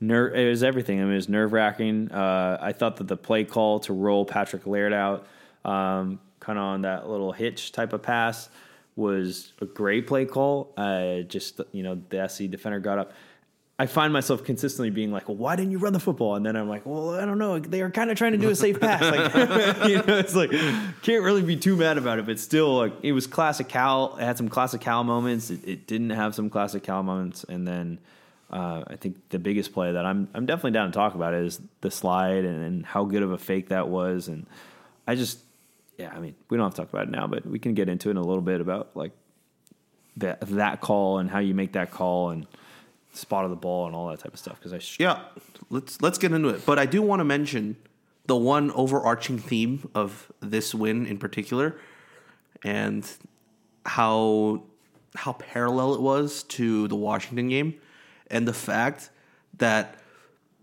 ner- 0.03 0.33
it 0.33 0.49
was 0.49 0.63
everything. 0.63 0.99
I 0.99 1.03
mean, 1.03 1.13
it 1.13 1.15
was 1.15 1.29
nerve 1.29 1.53
wracking. 1.53 2.11
Uh, 2.11 2.57
I 2.61 2.73
thought 2.73 2.97
that 2.97 3.07
the 3.07 3.17
play 3.17 3.43
call 3.43 3.79
to 3.81 3.93
roll 3.93 4.25
Patrick 4.25 4.67
Laird 4.67 4.93
out, 4.93 5.25
um, 5.65 6.19
kind 6.39 6.59
of 6.59 6.65
on 6.65 6.81
that 6.81 7.09
little 7.09 7.31
hitch 7.31 7.71
type 7.71 7.93
of 7.93 8.03
pass, 8.03 8.49
was 8.95 9.53
a 9.61 9.65
great 9.65 10.05
play 10.05 10.25
call. 10.25 10.73
Uh, 10.77 11.21
just 11.21 11.61
you 11.71 11.83
know, 11.83 12.01
the 12.09 12.27
SC 12.27 12.49
defender 12.49 12.79
got 12.79 12.99
up. 12.99 13.13
I 13.79 13.87
find 13.87 14.13
myself 14.13 14.43
consistently 14.43 14.91
being 14.91 15.11
like, 15.11 15.27
well, 15.27 15.35
why 15.35 15.55
didn't 15.55 15.71
you 15.71 15.79
run 15.79 15.93
the 15.93 15.99
football? 15.99 16.35
And 16.35 16.45
then 16.45 16.55
I'm 16.55 16.69
like, 16.69 16.85
well, 16.85 17.15
I 17.15 17.25
don't 17.25 17.39
know. 17.39 17.57
They 17.57 17.81
are 17.81 17.89
kind 17.89 18.11
of 18.11 18.17
trying 18.17 18.33
to 18.33 18.37
do 18.37 18.49
a 18.49 18.55
safe 18.55 18.79
pass. 18.79 19.01
Like, 19.01 19.33
you 19.89 19.95
know, 19.97 20.19
it's 20.19 20.35
like, 20.35 20.51
can't 21.01 21.23
really 21.23 21.41
be 21.41 21.55
too 21.55 21.75
mad 21.75 21.97
about 21.97 22.19
it, 22.19 22.27
but 22.27 22.39
still, 22.39 22.77
like, 22.77 22.93
it 23.01 23.13
was 23.13 23.25
classic 23.25 23.67
Cal. 23.67 24.15
It 24.17 24.23
had 24.23 24.37
some 24.37 24.47
classic 24.47 24.79
Cal 24.79 25.03
moments. 25.03 25.49
It, 25.49 25.67
it 25.67 25.87
didn't 25.87 26.11
have 26.11 26.35
some 26.35 26.51
classic 26.51 26.83
Cal 26.83 27.01
moments. 27.01 27.45
And 27.45 27.67
then 27.67 27.97
uh, 28.51 28.83
I 28.87 28.95
think 28.95 29.17
the 29.29 29.39
biggest 29.39 29.73
play 29.73 29.91
that 29.91 30.05
I'm, 30.05 30.29
I'm 30.33 30.45
definitely 30.45 30.71
down 30.71 30.91
to 30.91 30.93
talk 30.93 31.15
about 31.15 31.33
is 31.33 31.59
the 31.81 31.91
slide 31.91 32.45
and, 32.45 32.63
and 32.63 32.85
how 32.85 33.05
good 33.05 33.23
of 33.23 33.31
a 33.31 33.37
fake 33.37 33.69
that 33.69 33.89
was. 33.89 34.27
And 34.27 34.45
I 35.07 35.15
just, 35.15 35.39
yeah, 35.97 36.11
I 36.15 36.19
mean, 36.19 36.35
we 36.49 36.57
don't 36.57 36.65
have 36.65 36.73
to 36.75 36.81
talk 36.81 36.89
about 36.93 37.07
it 37.07 37.11
now, 37.11 37.27
but 37.27 37.45
we 37.45 37.59
can 37.59 37.73
get 37.73 37.89
into 37.89 38.09
it 38.09 38.11
in 38.11 38.17
a 38.17 38.21
little 38.21 38.41
bit 38.41 38.61
about 38.61 38.95
like 38.95 39.11
that, 40.17 40.41
that 40.41 40.81
call 40.81 41.17
and 41.17 41.29
how 41.29 41.39
you 41.39 41.53
make 41.53 41.73
that 41.73 41.91
call 41.91 42.29
and, 42.29 42.45
spot 43.13 43.45
of 43.45 43.51
the 43.51 43.55
ball 43.55 43.85
and 43.85 43.95
all 43.95 44.07
that 44.09 44.19
type 44.19 44.33
of 44.33 44.39
stuff 44.39 44.57
because 44.59 44.73
I 44.73 44.79
sh- 44.79 44.99
Yeah, 44.99 45.19
let's 45.69 46.01
let's 46.01 46.17
get 46.17 46.31
into 46.31 46.49
it. 46.49 46.65
But 46.65 46.79
I 46.79 46.85
do 46.85 47.01
want 47.01 47.19
to 47.19 47.23
mention 47.23 47.77
the 48.25 48.35
one 48.35 48.71
overarching 48.71 49.37
theme 49.37 49.89
of 49.93 50.31
this 50.39 50.73
win 50.73 51.05
in 51.05 51.17
particular, 51.17 51.75
and 52.63 53.09
how 53.85 54.63
how 55.15 55.33
parallel 55.33 55.93
it 55.93 56.01
was 56.01 56.43
to 56.43 56.87
the 56.87 56.95
Washington 56.95 57.49
game, 57.49 57.75
and 58.29 58.47
the 58.47 58.53
fact 58.53 59.09
that 59.57 59.95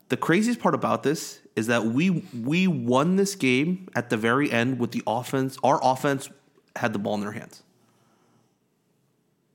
the 0.09 0.17
craziest 0.17 0.61
part 0.61 0.75
about 0.75 1.03
this 1.03 1.41
is 1.57 1.67
that 1.69 1.85
we 1.87 2.11
we 2.45 2.67
won 2.67 3.17
this 3.17 3.35
game 3.35 3.89
at 3.95 4.11
the 4.11 4.17
very 4.17 4.51
end 4.51 4.79
with 4.79 4.93
the 4.93 5.03
offense. 5.07 5.57
Our 5.63 5.79
offense 5.83 6.29
had 6.77 6.93
the 6.93 6.99
ball 6.99 7.15
in 7.15 7.21
their 7.21 7.33
hands. 7.33 7.63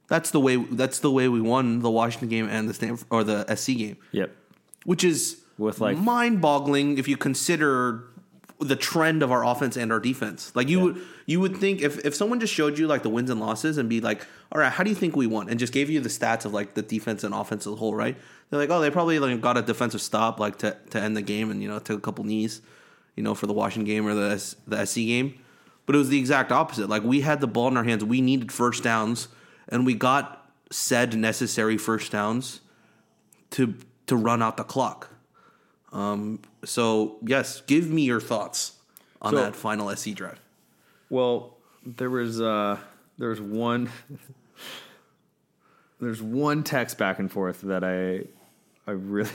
That's 0.07 0.31
the 0.31 0.39
way. 0.39 0.55
That's 0.57 0.99
the 0.99 1.11
way 1.11 1.27
we 1.27 1.41
won 1.41 1.79
the 1.79 1.89
Washington 1.89 2.29
game 2.29 2.47
and 2.49 2.69
the 2.69 2.73
Stanford 2.73 3.07
or 3.09 3.23
the 3.23 3.45
SC 3.55 3.75
game 3.77 3.97
Yep. 4.11 4.31
which 4.85 5.03
is 5.03 5.41
With, 5.57 5.79
like- 5.81 5.97
mind-boggling 5.97 6.97
if 6.97 7.07
you 7.07 7.17
consider 7.17 8.03
the 8.59 8.75
trend 8.75 9.21
of 9.21 9.31
our 9.31 9.45
offense 9.45 9.75
and 9.75 9.91
our 9.91 9.99
defense. 9.99 10.51
Like 10.55 10.69
you 10.69 10.79
would 10.79 11.01
you 11.25 11.39
would 11.39 11.57
think 11.57 11.81
if 11.81 12.03
if 12.05 12.15
someone 12.15 12.39
just 12.39 12.53
showed 12.53 12.77
you 12.77 12.87
like 12.87 13.03
the 13.03 13.09
wins 13.09 13.29
and 13.29 13.39
losses 13.39 13.77
and 13.77 13.89
be 13.89 14.01
like, 14.01 14.25
all 14.51 14.59
right, 14.61 14.71
how 14.71 14.83
do 14.83 14.89
you 14.89 14.95
think 14.95 15.15
we 15.15 15.27
won? 15.27 15.49
And 15.49 15.59
just 15.59 15.73
gave 15.73 15.89
you 15.89 15.99
the 15.99 16.09
stats 16.09 16.45
of 16.45 16.53
like 16.53 16.73
the 16.73 16.81
defense 16.81 17.23
and 17.23 17.33
offense 17.33 17.67
as 17.67 17.73
a 17.73 17.75
whole, 17.75 17.93
right? 17.93 18.17
They're 18.49 18.59
like, 18.59 18.69
oh, 18.69 18.79
they 18.79 18.89
probably 18.89 19.19
like 19.19 19.41
got 19.41 19.57
a 19.57 19.61
defensive 19.61 20.01
stop 20.01 20.39
like 20.39 20.57
to 20.59 20.77
to 20.91 20.99
end 20.99 21.17
the 21.17 21.21
game 21.21 21.51
and 21.51 21.61
you 21.61 21.67
know 21.67 21.79
took 21.79 21.97
a 21.97 22.01
couple 22.01 22.23
knees, 22.23 22.61
you 23.15 23.23
know, 23.23 23.35
for 23.35 23.47
the 23.47 23.53
Washington 23.53 23.85
game 23.85 24.07
or 24.07 24.13
the 24.13 24.31
S- 24.31 24.55
the 24.67 24.85
SC 24.85 24.95
game. 24.97 25.39
But 25.85 25.95
it 25.95 25.99
was 25.99 26.09
the 26.09 26.17
exact 26.17 26.51
opposite. 26.51 26.89
Like 26.89 27.03
we 27.03 27.21
had 27.21 27.41
the 27.41 27.47
ball 27.47 27.67
in 27.67 27.77
our 27.77 27.83
hands, 27.83 28.03
we 28.03 28.21
needed 28.21 28.51
first 28.51 28.83
downs, 28.83 29.27
and 29.67 29.85
we 29.85 29.93
got 29.93 30.49
said 30.71 31.15
necessary 31.17 31.77
first 31.77 32.11
downs 32.11 32.61
to 33.51 33.75
to 34.07 34.15
run 34.15 34.41
out 34.41 34.57
the 34.57 34.63
clock. 34.63 35.09
Um, 35.95 36.39
so 36.65 37.17
yes, 37.23 37.62
give 37.62 37.89
me 37.89 38.03
your 38.03 38.19
thoughts 38.19 38.73
on 39.21 39.31
So- 39.34 39.38
that 39.38 39.55
final 39.55 39.89
SC 39.95 40.13
drive. 40.13 40.39
Well, 41.10 41.55
there 41.86 42.10
was 42.10 42.41
uh 42.41 42.77
there 43.17 43.29
was 43.29 43.39
one 43.39 43.89
there's 46.01 46.21
one 46.21 46.63
text 46.63 46.97
back 46.97 47.19
and 47.19 47.31
forth 47.31 47.62
that 47.62 47.84
I 47.84 48.25
I 48.88 48.91
really 48.91 49.29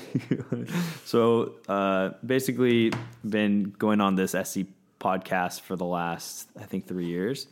so 1.04 1.54
uh 1.68 2.10
basically 2.24 2.92
been 3.28 3.74
going 3.78 4.00
on 4.00 4.14
this 4.16 4.32
SC 4.32 4.60
podcast 5.00 5.62
for 5.62 5.76
the 5.76 5.84
last 5.86 6.48
I 6.60 6.64
think 6.64 6.86
3 6.86 7.06
years. 7.06 7.46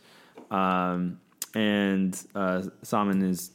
Um 0.51 1.19
and 1.55 2.21
uh 2.35 2.63
Simon 2.83 3.23
is 3.23 3.51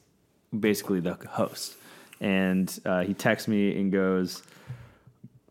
basically 0.59 1.01
the 1.01 1.15
host. 1.31 1.77
And 2.21 2.67
uh, 2.87 3.03
he 3.03 3.13
texts 3.13 3.49
me 3.49 3.79
and 3.79 3.93
goes, 3.93 4.43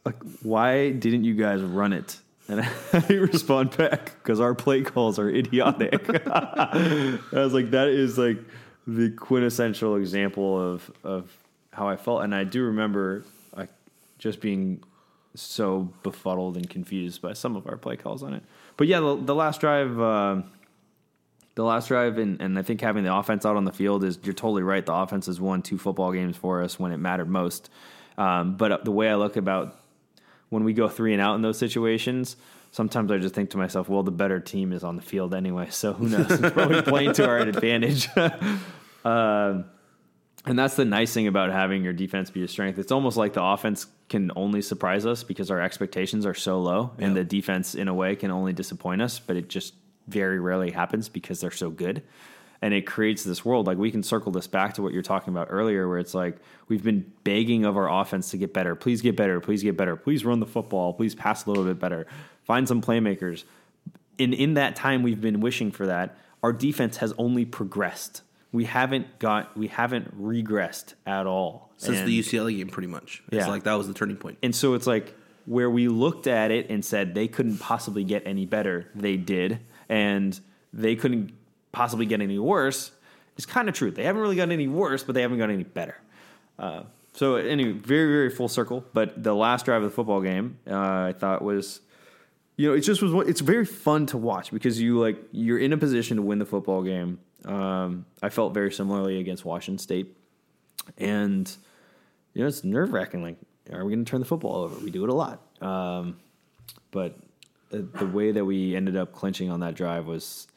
like, 0.06 0.22
why 0.42 0.92
didn't 0.92 1.24
you 1.24 1.34
guys 1.34 1.62
run 1.62 1.94
it? 1.94 2.18
And 2.48 2.62
I 2.94 3.14
respond 3.14 3.76
back 3.78 4.14
because 4.22 4.40
our 4.40 4.54
play 4.54 4.82
calls 4.82 5.18
are 5.18 5.30
idiotic. 5.30 6.10
I 6.28 7.20
was 7.32 7.54
like, 7.54 7.72
that 7.72 7.88
is 7.88 8.18
like 8.18 8.38
the 8.86 9.12
quintessential 9.12 9.96
example 9.96 10.74
of 10.74 10.92
of 11.04 11.32
how 11.72 11.88
I 11.88 11.96
felt, 11.96 12.24
and 12.24 12.36
I 12.36 12.44
do 12.44 12.64
remember 12.64 13.24
like 13.56 13.70
just 14.20 14.42
being 14.42 14.84
so 15.36 15.92
befuddled 16.04 16.58
and 16.58 16.70
confused 16.70 17.22
by 17.22 17.34
some 17.34 17.56
of 17.56 17.66
our 17.66 17.78
play 17.78 17.96
calls 17.96 18.24
on 18.24 18.34
it. 18.34 18.44
But 18.78 18.88
yeah, 18.88 19.00
the, 19.00 19.16
the 19.16 19.36
last 19.36 19.62
drive. 19.62 20.00
Uh, 20.00 20.42
the 21.56 21.64
last 21.64 21.88
drive 21.88 22.18
and, 22.18 22.42
and 22.42 22.58
I 22.58 22.64
think 22.64 22.82
having 22.82 23.04
the 23.04 23.14
offense 23.14 23.46
out 23.46 23.56
on 23.56 23.64
the 23.64 23.72
field 23.72 24.04
is 24.04 24.18
you're 24.24 24.34
totally 24.34 24.64
right. 24.64 24.84
The 24.84 24.94
offense 24.94 25.28
has 25.28 25.40
won 25.40 25.62
two 25.62 25.78
football 25.78 26.12
games 26.12 26.36
for 26.36 26.64
us 26.64 26.80
when 26.80 26.92
it 26.92 26.98
mattered 26.98 27.30
most. 27.30 27.70
Um, 28.18 28.58
but 28.58 28.84
the 28.84 28.92
way 28.92 29.08
I 29.08 29.14
look 29.16 29.38
about 29.38 29.78
when 30.54 30.64
we 30.64 30.74
go 30.74 30.88
three 30.88 31.14
and 31.14 31.22
out 31.22 31.34
in 31.36 31.42
those 31.42 31.58
situations, 31.58 32.38
sometimes 32.72 33.12
I 33.12 33.18
just 33.18 33.34
think 33.34 33.50
to 33.50 33.58
myself, 33.58 33.90
well, 33.90 34.04
the 34.04 34.12
better 34.12 34.40
team 34.40 34.72
is 34.72 34.84
on 34.84 34.96
the 34.96 35.02
field 35.02 35.34
anyway, 35.34 35.68
so 35.72 35.94
who 35.94 36.08
knows? 36.08 36.32
It's 36.32 36.54
probably 36.54 36.82
playing 36.94 37.14
to 37.14 37.28
our 37.28 37.40
advantage. 37.40 38.08
Um 39.06 39.66
and 40.46 40.58
that's 40.58 40.76
the 40.76 40.86
nice 40.86 41.14
thing 41.14 41.28
about 41.28 41.52
having 41.52 41.84
your 41.84 41.92
defense 41.92 42.30
be 42.30 42.44
a 42.44 42.48
strength. 42.48 42.80
It's 42.80 42.92
almost 42.92 43.18
like 43.18 43.34
the 43.34 43.44
offense 43.44 43.88
can 44.10 44.32
only 44.36 44.62
surprise 44.62 45.06
us 45.06 45.24
because 45.24 45.50
our 45.52 45.62
expectations 45.62 46.26
are 46.26 46.34
so 46.34 46.62
low, 46.62 46.92
and 47.00 47.16
the 47.16 47.24
defense, 47.24 47.76
in 47.76 47.88
a 47.88 47.94
way, 47.94 48.16
can 48.16 48.32
only 48.32 48.54
disappoint 48.54 49.02
us. 49.02 49.20
But 49.20 49.38
it 49.38 49.48
just 49.48 49.74
very 50.08 50.40
rarely 50.40 50.72
happens 50.72 51.08
because 51.08 51.40
they're 51.40 51.52
so 51.52 51.70
good. 51.70 52.04
And 52.64 52.74
it 52.74 52.88
creates 52.88 53.26
this 53.26 53.44
world. 53.44 53.68
Like 53.68 53.78
we 53.78 53.92
can 53.92 54.04
circle 54.04 54.32
this 54.32 54.48
back 54.48 54.76
to 54.76 54.82
what 54.82 54.94
you're 54.94 55.02
talking 55.04 55.34
about 55.34 55.48
earlier, 55.50 55.86
where 55.90 56.00
it's 56.00 56.14
like 56.14 56.38
we've 56.70 56.82
been 56.82 57.12
begging 57.26 57.66
of 57.66 57.76
our 57.76 57.90
offense 57.92 58.32
to 58.32 58.38
get 58.38 58.54
better. 58.54 58.74
Please 58.74 59.02
get 59.02 59.18
better. 59.18 59.42
Please 59.42 59.64
get 59.64 59.76
better. 59.76 59.98
Please 59.98 60.24
run 60.24 60.40
the 60.40 60.46
football. 60.46 60.94
Please 60.94 61.14
pass 61.14 61.46
a 61.46 61.50
little 61.50 61.66
bit 61.66 61.78
better. 61.78 62.08
Find 62.46 62.66
some 62.66 62.82
playmakers. 62.82 63.44
In 64.18 64.32
in 64.32 64.54
that 64.54 64.78
time 64.78 65.04
we've 65.04 65.20
been 65.20 65.42
wishing 65.42 65.72
for 65.72 65.88
that, 65.88 66.16
our 66.42 66.54
defense 66.54 66.96
has 66.98 67.14
only 67.18 67.44
progressed. 67.44 68.22
We 68.54 68.64
haven't 68.64 69.20
got 69.20 69.58
we 69.58 69.68
haven't 69.68 70.18
regressed 70.18 70.94
at 71.06 71.28
all. 71.28 71.74
Since 71.76 71.98
And- 71.98 72.08
the 72.08 72.18
UCLA 72.18 72.56
game, 72.56 72.70
pretty 72.70 72.88
much. 72.88 73.24
It's 73.30 73.46
Yeah. 73.46 73.52
like 73.52 73.64
that 73.64 73.74
was 73.74 73.90
the 73.90 73.94
turning 73.94 74.16
point. 74.16 74.38
and 74.42 74.56
so 74.56 74.74
it's 74.76 74.88
like 74.88 75.14
where 75.46 75.70
we 75.70 75.90
looked 75.90 76.28
at 76.28 76.50
it 76.52 76.70
and 76.70 76.86
said 76.86 77.14
they 77.14 77.28
couldn't 77.28 77.58
possibly 77.58 78.06
get 78.06 78.24
any 78.26 78.46
better, 78.46 78.88
they 78.96 79.18
did, 79.18 79.60
and 79.90 80.40
they 80.72 80.96
couldn't 80.96 81.34
possibly 81.74 82.06
get 82.06 82.22
any 82.22 82.40
worse. 82.40 82.92
It's 83.36 83.46
kind 83.46 83.68
of 83.68 83.76
true. 83.76 83.92
They 83.92 84.04
haven't 84.06 84.22
really 84.22 84.38
gotten 84.38 84.54
any 84.54 84.70
worse, 84.70 85.04
but 85.04 85.16
they 85.16 85.22
haven't 85.22 85.40
gotten 85.40 85.56
any 85.56 85.66
better. 85.66 85.98
Uh, 86.58 86.84
so 87.12 87.36
anyway, 87.36 87.74
very 87.74 88.12
very 88.12 88.30
full 88.30 88.48
circle. 88.48 88.86
But 88.94 89.22
the 89.22 89.34
last 89.34 89.66
drive 89.66 89.84
of 89.84 89.90
the 89.90 89.96
football 89.96 90.22
game, 90.22 90.58
uh, 90.66 90.78
I 90.78 91.14
thought 91.18 91.42
was, 91.42 91.82
you 92.56 92.70
know, 92.70 92.76
it 92.76 92.82
just 92.82 93.02
was. 93.02 93.28
It's 93.28 93.42
very 93.42 93.66
fun 93.66 94.06
to 94.08 94.18
watch 94.18 94.52
because 94.52 94.80
you 94.80 95.00
like 95.02 95.18
you're 95.32 95.60
in 95.60 95.74
a 95.74 95.78
position 95.78 96.18
to 96.18 96.24
win 96.24 96.40
the 96.40 96.46
football 96.46 96.84
game. 96.84 97.20
Um, 97.44 98.06
I 98.22 98.30
felt 98.30 98.54
very 98.54 98.72
similarly 98.72 99.20
against 99.20 99.44
Washington 99.44 99.80
State, 99.80 100.16
and 100.98 101.54
you 102.34 102.42
know, 102.42 102.48
it's 102.48 102.64
nerve 102.64 102.94
wracking. 102.94 103.22
Like, 103.22 103.38
are 103.72 103.84
we 103.84 103.94
going 103.94 104.06
to 104.06 104.10
turn 104.10 104.20
the 104.20 104.26
football 104.26 104.56
over? 104.64 104.80
We 104.80 104.92
do 104.92 105.04
it 105.04 105.10
a 105.10 105.14
lot. 105.14 105.42
Um, 105.62 106.18
but 106.92 107.18
the, 107.70 107.80
the 107.80 108.06
way 108.06 108.32
that 108.32 108.46
we 108.46 108.76
ended 108.76 108.96
up 108.96 109.12
clinching 109.12 109.50
on 109.52 109.60
that 109.62 109.76
drive 109.76 110.06
was 110.06 110.48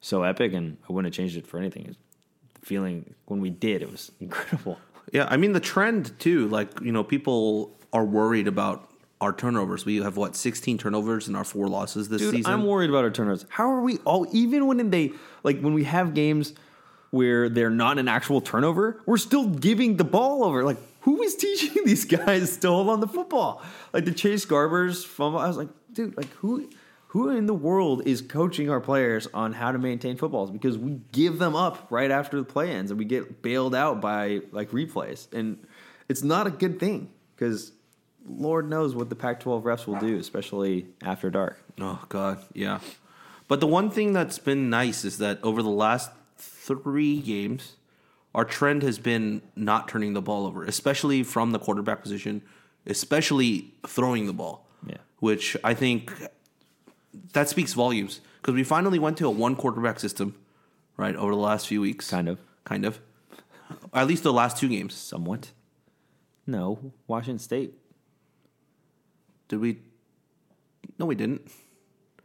so 0.00 0.22
epic, 0.22 0.52
and 0.52 0.76
I 0.88 0.92
wouldn't 0.92 1.12
have 1.12 1.16
changed 1.16 1.36
it 1.36 1.46
for 1.46 1.58
anything. 1.58 1.96
The 2.60 2.66
feeling 2.66 3.14
when 3.26 3.40
we 3.40 3.50
did, 3.50 3.82
it 3.82 3.90
was 3.90 4.12
incredible. 4.20 4.78
Yeah, 5.12 5.26
I 5.30 5.36
mean 5.36 5.52
the 5.52 5.60
trend 5.60 6.18
too. 6.18 6.48
Like 6.48 6.80
you 6.80 6.92
know, 6.92 7.04
people 7.04 7.76
are 7.92 8.04
worried 8.04 8.48
about 8.48 8.90
our 9.20 9.32
turnovers. 9.32 9.84
We 9.84 9.96
have 9.96 10.16
what 10.16 10.36
sixteen 10.36 10.78
turnovers 10.78 11.28
in 11.28 11.36
our 11.36 11.44
four 11.44 11.68
losses 11.68 12.08
this 12.08 12.20
Dude, 12.20 12.34
season. 12.34 12.52
I'm 12.52 12.66
worried 12.66 12.90
about 12.90 13.04
our 13.04 13.10
turnovers. 13.10 13.46
How 13.48 13.70
are 13.70 13.80
we 13.80 13.98
all, 13.98 14.26
even 14.32 14.66
when 14.66 14.90
they, 14.90 15.12
like, 15.42 15.60
when 15.60 15.74
we 15.74 15.84
have 15.84 16.14
games 16.14 16.52
where 17.10 17.48
they're 17.48 17.70
not 17.70 17.98
an 17.98 18.08
actual 18.08 18.40
turnover, 18.40 19.00
we're 19.06 19.16
still 19.16 19.48
giving 19.48 19.96
the 19.96 20.04
ball 20.04 20.44
over. 20.44 20.64
Like, 20.64 20.76
who 21.00 21.22
is 21.22 21.36
teaching 21.36 21.70
these 21.84 22.04
guys 22.04 22.56
to 22.58 22.68
hold 22.68 22.90
on 22.90 23.00
the 23.00 23.08
football? 23.08 23.62
Like, 23.92 24.04
the 24.04 24.12
Chase 24.12 24.44
Garbers 24.44 25.04
fumble. 25.04 25.38
I 25.38 25.48
was 25.48 25.56
like, 25.56 25.68
dude, 25.92 26.16
like, 26.16 26.30
who, 26.34 26.68
who 27.08 27.30
in 27.30 27.46
the 27.46 27.54
world 27.54 28.06
is 28.06 28.20
coaching 28.20 28.68
our 28.68 28.80
players 28.80 29.26
on 29.32 29.52
how 29.52 29.72
to 29.72 29.78
maintain 29.78 30.16
footballs? 30.16 30.50
Because 30.50 30.76
we 30.76 31.00
give 31.12 31.38
them 31.38 31.54
up 31.56 31.86
right 31.90 32.10
after 32.10 32.36
the 32.36 32.44
play 32.44 32.72
ends 32.72 32.90
and 32.90 32.98
we 32.98 33.04
get 33.04 33.42
bailed 33.42 33.74
out 33.74 34.00
by, 34.00 34.40
like, 34.52 34.70
replays. 34.70 35.32
And 35.32 35.66
it's 36.08 36.22
not 36.22 36.46
a 36.46 36.50
good 36.50 36.78
thing 36.78 37.10
because 37.34 37.72
Lord 38.28 38.68
knows 38.68 38.94
what 38.94 39.08
the 39.08 39.14
Pac 39.14 39.40
12 39.40 39.64
refs 39.64 39.86
will 39.86 39.98
do, 39.98 40.18
especially 40.18 40.86
after 41.02 41.30
dark. 41.30 41.58
Oh 41.80 42.02
God, 42.08 42.38
yeah. 42.52 42.80
But 43.48 43.60
the 43.60 43.66
one 43.66 43.90
thing 43.90 44.12
that's 44.12 44.38
been 44.38 44.68
nice 44.68 45.04
is 45.04 45.18
that 45.18 45.38
over 45.42 45.62
the 45.62 45.70
last 45.70 46.10
three 46.36 47.20
games, 47.20 47.76
our 48.34 48.44
trend 48.44 48.82
has 48.82 48.98
been 48.98 49.42
not 49.54 49.88
turning 49.88 50.12
the 50.12 50.22
ball 50.22 50.46
over, 50.46 50.64
especially 50.64 51.22
from 51.22 51.52
the 51.52 51.58
quarterback 51.58 52.02
position, 52.02 52.42
especially 52.86 53.74
throwing 53.86 54.26
the 54.26 54.32
ball. 54.32 54.66
Yeah. 54.86 54.96
Which 55.20 55.56
I 55.62 55.74
think 55.74 56.12
that 57.32 57.48
speaks 57.48 57.72
volumes 57.72 58.20
because 58.40 58.54
we 58.54 58.64
finally 58.64 58.98
went 58.98 59.16
to 59.18 59.26
a 59.26 59.30
one 59.30 59.56
quarterback 59.56 59.98
system, 60.00 60.34
right, 60.96 61.14
over 61.16 61.32
the 61.32 61.40
last 61.40 61.66
few 61.66 61.80
weeks. 61.80 62.10
Kind 62.10 62.28
of. 62.28 62.38
Kind 62.64 62.84
of. 62.84 63.00
At 63.92 64.06
least 64.06 64.22
the 64.22 64.32
last 64.32 64.56
two 64.56 64.68
games. 64.68 64.94
Somewhat. 64.94 65.50
No, 66.46 66.92
Washington 67.06 67.38
State. 67.38 67.74
Did 69.48 69.60
we? 69.60 69.78
No, 70.98 71.06
we 71.06 71.14
didn't. 71.14 71.50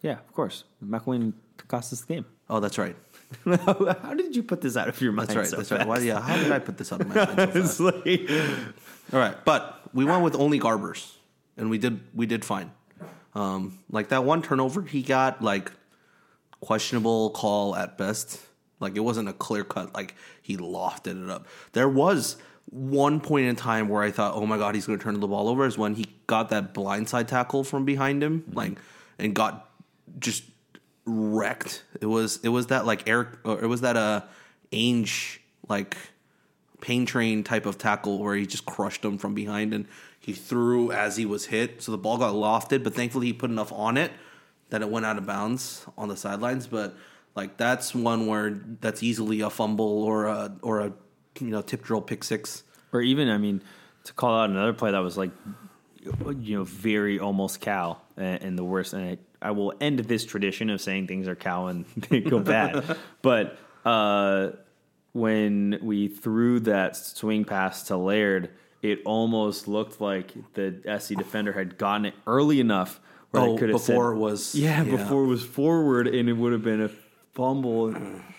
Yeah, 0.01 0.13
of 0.13 0.33
course. 0.33 0.63
McIlwain 0.83 1.33
cost 1.67 1.93
us 1.93 2.01
the 2.01 2.13
game. 2.15 2.25
Oh, 2.49 2.59
that's 2.59 2.77
right. 2.77 2.95
How 3.45 4.13
did 4.13 4.35
you 4.35 4.43
put 4.43 4.61
this 4.61 4.75
out 4.75 4.89
of 4.89 4.99
your 5.01 5.11
mind? 5.13 5.29
That's 5.29 5.37
right. 5.37 5.47
so 5.47 5.57
that's 5.57 5.71
right. 5.71 5.77
fast? 5.79 5.87
Why, 5.89 5.99
yeah. 5.99 6.19
How 6.19 6.35
did 6.37 6.51
I 6.51 6.59
put 6.59 6.77
this 6.77 6.91
out 6.91 7.01
of 7.01 7.07
my 7.07 7.25
mind 7.53 7.67
so? 7.69 7.85
Like- 7.85 8.29
All 9.13 9.19
right, 9.19 9.37
but 9.45 9.81
we 9.93 10.03
went 10.05 10.23
with 10.23 10.35
only 10.35 10.59
Garbers, 10.59 11.15
and 11.57 11.69
we 11.69 11.77
did 11.77 12.01
we 12.13 12.25
did 12.25 12.43
fine. 12.43 12.71
Um, 13.33 13.79
like 13.89 14.09
that 14.09 14.23
one 14.23 14.41
turnover 14.41 14.81
he 14.81 15.01
got, 15.01 15.41
like 15.41 15.71
questionable 16.59 17.31
call 17.31 17.75
at 17.75 17.97
best. 17.97 18.39
Like 18.79 18.95
it 18.95 19.01
wasn't 19.01 19.29
a 19.29 19.33
clear 19.33 19.63
cut. 19.63 19.93
Like 19.93 20.15
he 20.41 20.57
lofted 20.57 21.23
it 21.23 21.29
up. 21.29 21.47
There 21.73 21.89
was 21.89 22.37
one 22.69 23.19
point 23.19 23.47
in 23.47 23.55
time 23.55 23.89
where 23.89 24.01
I 24.01 24.11
thought, 24.11 24.33
oh 24.35 24.45
my 24.45 24.57
god, 24.57 24.75
he's 24.75 24.87
going 24.87 24.97
to 24.97 25.03
turn 25.03 25.19
the 25.19 25.27
ball 25.27 25.47
over. 25.47 25.65
Is 25.65 25.77
when 25.77 25.95
he 25.95 26.05
got 26.27 26.49
that 26.49 26.73
blindside 26.73 27.27
tackle 27.27 27.63
from 27.63 27.85
behind 27.85 28.23
him, 28.23 28.43
like 28.53 28.77
and 29.19 29.33
got 29.33 29.69
just 30.19 30.43
wrecked. 31.05 31.83
It 31.99 32.05
was 32.05 32.39
it 32.43 32.49
was 32.49 32.67
that 32.67 32.85
like 32.85 33.07
Eric 33.07 33.29
or 33.43 33.61
it 33.61 33.67
was 33.67 33.81
that 33.81 33.97
uh 33.97 34.21
Ainge 34.71 35.39
like 35.67 35.97
pain 36.79 37.05
train 37.05 37.43
type 37.43 37.65
of 37.65 37.77
tackle 37.77 38.19
where 38.19 38.35
he 38.35 38.45
just 38.45 38.65
crushed 38.65 39.05
him 39.05 39.17
from 39.17 39.35
behind 39.35 39.73
and 39.73 39.87
he 40.21 40.33
threw 40.33 40.91
as 40.91 41.17
he 41.17 41.25
was 41.25 41.47
hit. 41.47 41.81
So 41.81 41.91
the 41.91 41.97
ball 41.97 42.17
got 42.17 42.35
lofted, 42.35 42.83
but 42.83 42.93
thankfully 42.93 43.27
he 43.27 43.33
put 43.33 43.49
enough 43.49 43.73
on 43.73 43.97
it 43.97 44.11
that 44.69 44.81
it 44.81 44.89
went 44.89 45.05
out 45.05 45.17
of 45.17 45.25
bounds 45.25 45.85
on 45.97 46.07
the 46.09 46.15
sidelines. 46.15 46.67
But 46.67 46.95
like 47.35 47.57
that's 47.57 47.93
one 47.95 48.27
where 48.27 48.51
that's 48.79 49.01
easily 49.01 49.41
a 49.41 49.49
fumble 49.49 50.03
or 50.03 50.27
a 50.27 50.55
or 50.61 50.81
a 50.81 50.93
you 51.39 51.47
know 51.47 51.61
tip 51.61 51.83
drill 51.83 52.01
pick 52.01 52.23
six. 52.23 52.63
or 52.93 53.01
even, 53.01 53.29
I 53.29 53.37
mean, 53.39 53.63
to 54.03 54.13
call 54.13 54.39
out 54.39 54.49
another 54.49 54.73
play 54.73 54.91
that 54.91 54.99
was 54.99 55.17
like, 55.17 55.31
you 56.39 56.57
know, 56.57 56.63
very 56.63 57.19
almost 57.19 57.59
cow 57.59 57.97
and, 58.15 58.43
and 58.43 58.57
the 58.57 58.63
worst. 58.63 58.93
And 58.93 59.17
I, 59.41 59.47
I 59.49 59.51
will 59.51 59.73
end 59.81 59.99
this 59.99 60.25
tradition 60.25 60.69
of 60.69 60.81
saying 60.81 61.07
things 61.07 61.27
are 61.27 61.35
cow 61.35 61.67
and 61.67 61.85
they 62.09 62.21
go 62.21 62.39
bad. 62.39 62.97
but 63.21 63.57
uh, 63.85 64.51
when 65.13 65.79
we 65.81 66.07
threw 66.07 66.59
that 66.61 66.95
swing 66.95 67.45
pass 67.45 67.83
to 67.83 67.97
Laird, 67.97 68.51
it 68.81 68.99
almost 69.05 69.67
looked 69.67 70.01
like 70.01 70.31
the 70.53 70.75
SC 70.99 71.15
defender 71.15 71.53
had 71.53 71.77
gotten 71.77 72.05
it 72.05 72.13
early 72.27 72.59
enough 72.59 72.99
where 73.31 73.43
Oh, 73.43 73.57
could 73.57 73.69
have 73.69 73.75
before 73.79 74.11
said- 74.11 74.17
it 74.17 74.19
was 74.19 74.55
yeah, 74.55 74.83
before 74.83 75.23
it 75.23 75.27
was 75.27 75.43
forward 75.43 76.07
and 76.07 76.27
it 76.29 76.33
would 76.33 76.51
have 76.51 76.63
been 76.63 76.81
a 76.81 76.89
fumble. 77.33 77.91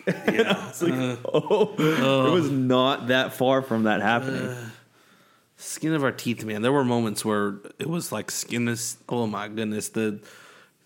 yeah. 0.06 0.70
Like, 0.80 0.92
uh, 0.92 1.16
oh, 1.32 1.74
it 1.78 2.32
was 2.32 2.48
uh. 2.48 2.52
not 2.52 3.08
that 3.08 3.34
far 3.34 3.62
from 3.62 3.84
that 3.84 4.00
happening. 4.02 4.42
Uh, 4.48 4.70
skin 5.56 5.94
of 5.94 6.02
our 6.02 6.10
teeth, 6.12 6.44
man. 6.44 6.62
There 6.62 6.72
were 6.72 6.84
moments 6.84 7.24
where 7.24 7.60
it 7.78 7.88
was 7.88 8.10
like 8.10 8.30
skin 8.30 8.66
is. 8.68 8.96
Oh 9.08 9.26
my 9.28 9.46
goodness, 9.48 9.90
the 9.90 10.18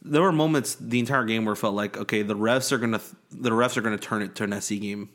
there 0.02 0.20
were 0.22 0.32
moments 0.32 0.74
the 0.78 0.98
entire 0.98 1.24
game 1.24 1.44
where 1.46 1.54
it 1.54 1.57
felt 1.57 1.74
like 1.74 1.96
okay, 1.96 2.22
the 2.22 2.36
refs 2.36 2.72
are 2.72 2.78
gonna 2.78 3.00
the 3.32 3.50
refs 3.50 3.76
are 3.76 3.80
gonna 3.80 3.96
turn 3.96 4.20
it 4.22 4.34
to 4.36 4.44
an 4.44 4.61
SC 4.61 4.80
game, 4.80 5.09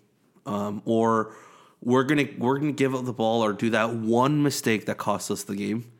um, 0.47 0.81
or 0.85 1.35
we're 1.83 2.03
gonna 2.03 2.27
we're 2.37 2.59
gonna 2.59 2.71
give 2.71 2.93
up 2.93 3.05
the 3.05 3.13
ball 3.13 3.43
or 3.43 3.53
do 3.53 3.69
that 3.71 3.93
one 3.93 4.43
mistake 4.43 4.85
that 4.85 4.97
cost 4.97 5.31
us 5.31 5.43
the 5.43 5.55
game. 5.55 5.91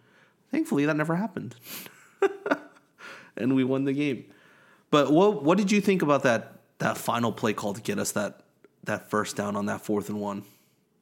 Thankfully, 0.52 0.86
that 0.86 0.96
never 0.96 1.16
happened, 1.16 1.56
and 3.38 3.56
we 3.56 3.64
won 3.64 3.86
the 3.86 3.94
game. 3.94 4.26
But 4.90 5.12
what 5.12 5.44
what 5.44 5.58
did 5.58 5.72
you 5.72 5.82
think 5.82 6.02
about 6.02 6.24
that 6.24 6.60
that 6.80 6.98
final 6.98 7.32
play 7.32 7.54
call 7.54 7.74
to 7.74 7.82
get 7.82 7.98
us 7.98 8.12
that 8.12 8.42
that 8.84 9.10
first 9.10 9.36
down 9.36 9.56
on 9.56 9.66
that 9.68 9.82
fourth 9.82 10.10
and 10.10 10.20
one? 10.20 10.44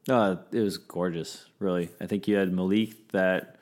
Uh, 0.07 0.37
it 0.51 0.61
was 0.61 0.77
gorgeous, 0.77 1.45
really. 1.59 1.89
I 1.99 2.07
think 2.07 2.27
you 2.27 2.35
had 2.35 2.53
Malik 2.53 3.09
that 3.09 3.57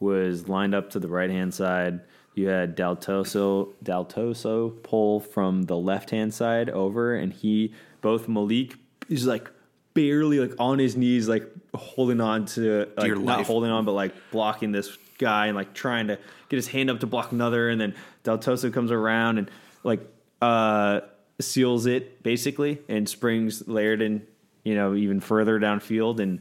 was 0.00 0.48
lined 0.48 0.74
up 0.74 0.90
to 0.90 1.00
the 1.00 1.08
right 1.08 1.30
hand 1.30 1.54
side. 1.54 2.00
You 2.34 2.48
had 2.48 2.76
Daltoso 2.76 3.72
Daltoso 3.82 4.82
pull 4.82 5.20
from 5.20 5.62
the 5.62 5.76
left 5.76 6.10
hand 6.10 6.34
side 6.34 6.68
over, 6.70 7.14
and 7.14 7.32
he 7.32 7.72
both 8.00 8.28
Malik 8.28 8.74
is 9.08 9.26
like 9.26 9.50
barely 9.98 10.38
like 10.38 10.54
on 10.60 10.78
his 10.78 10.96
knees, 10.96 11.28
like 11.28 11.50
holding 11.74 12.20
on 12.20 12.46
to 12.46 12.88
like 12.96 13.10
not 13.12 13.38
life. 13.38 13.46
holding 13.48 13.70
on, 13.70 13.84
but 13.84 13.92
like 13.92 14.14
blocking 14.30 14.70
this 14.70 14.96
guy 15.18 15.46
and 15.46 15.56
like 15.56 15.74
trying 15.74 16.06
to 16.06 16.16
get 16.48 16.56
his 16.56 16.68
hand 16.68 16.88
up 16.88 17.00
to 17.00 17.06
block 17.06 17.32
another, 17.32 17.68
and 17.68 17.80
then 17.80 17.94
Daltoso 18.22 18.72
comes 18.72 18.92
around 18.92 19.38
and 19.38 19.50
like 19.82 20.00
uh 20.40 21.00
seals 21.40 21.86
it 21.86 22.22
basically 22.22 22.78
and 22.88 23.08
springs 23.08 23.64
Lairdon, 23.64 24.22
you 24.62 24.76
know, 24.76 24.94
even 24.94 25.18
further 25.20 25.58
downfield 25.58 26.20
and 26.20 26.40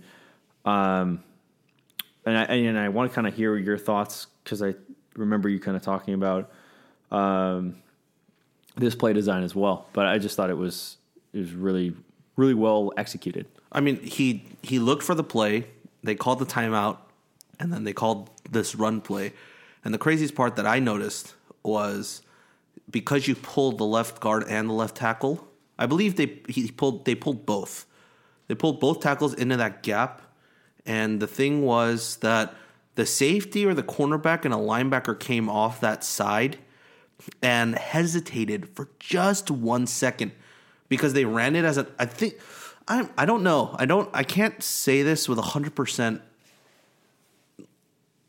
um 0.65 1.23
and 2.27 2.37
I 2.37 2.43
and 2.43 2.77
I 2.77 2.89
want 2.89 3.09
to 3.09 3.15
kind 3.15 3.25
of 3.25 3.33
hear 3.33 3.57
your 3.57 3.79
thoughts 3.79 4.27
because 4.43 4.61
I 4.61 4.75
remember 5.15 5.49
you 5.49 5.59
kind 5.59 5.75
of 5.75 5.81
talking 5.81 6.13
about 6.13 6.51
um, 7.09 7.77
this 8.75 8.93
play 8.93 9.13
design 9.13 9.43
as 9.43 9.55
well. 9.55 9.87
But 9.93 10.05
I 10.05 10.19
just 10.19 10.35
thought 10.35 10.51
it 10.51 10.57
was 10.57 10.97
it 11.33 11.39
was 11.39 11.53
really 11.53 11.95
really 12.38 12.53
well 12.53 12.93
executed. 12.95 13.47
I 13.71 13.81
mean, 13.81 14.01
he 14.01 14.45
he 14.61 14.79
looked 14.79 15.03
for 15.03 15.15
the 15.15 15.23
play. 15.23 15.67
They 16.03 16.15
called 16.15 16.39
the 16.39 16.45
timeout, 16.45 16.99
and 17.59 17.73
then 17.73 17.83
they 17.83 17.93
called 17.93 18.29
this 18.49 18.75
run 18.75 19.01
play. 19.01 19.33
And 19.83 19.93
the 19.93 19.97
craziest 19.97 20.35
part 20.35 20.55
that 20.55 20.65
I 20.65 20.79
noticed 20.79 21.35
was 21.63 22.21
because 22.89 23.27
you 23.27 23.35
pulled 23.35 23.77
the 23.77 23.85
left 23.85 24.21
guard 24.21 24.45
and 24.47 24.69
the 24.69 24.73
left 24.73 24.95
tackle. 24.95 25.47
I 25.77 25.85
believe 25.85 26.15
they 26.15 26.39
he 26.47 26.71
pulled 26.71 27.03
they 27.03 27.15
pulled 27.15 27.45
both. 27.45 27.85
They 28.47 28.55
pulled 28.55 28.79
both 28.79 29.01
tackles 29.01 29.33
into 29.33 29.57
that 29.57 29.83
gap, 29.83 30.21
and 30.85 31.19
the 31.19 31.27
thing 31.27 31.63
was 31.63 32.17
that 32.17 32.53
the 32.95 33.05
safety 33.05 33.65
or 33.65 33.73
the 33.73 33.83
cornerback 33.83 34.45
and 34.45 34.53
a 34.53 34.57
linebacker 34.57 35.19
came 35.19 35.49
off 35.49 35.81
that 35.81 36.03
side 36.03 36.57
and 37.41 37.75
hesitated 37.77 38.69
for 38.69 38.89
just 38.99 39.51
one 39.51 39.85
second 39.85 40.31
because 40.89 41.13
they 41.13 41.25
ran 41.25 41.55
it 41.55 41.65
as 41.65 41.77
a 41.77 41.88
I 41.99 42.05
think 42.05 42.39
I 42.88 43.09
I 43.17 43.25
don't 43.25 43.43
know 43.43 43.75
I 43.77 43.85
don't 43.85 44.09
I 44.13 44.23
can't 44.23 44.61
say 44.61 45.03
this 45.03 45.27
with 45.27 45.39
hundred 45.39 45.75
percent 45.75 46.21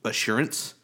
assurance, 0.04 0.74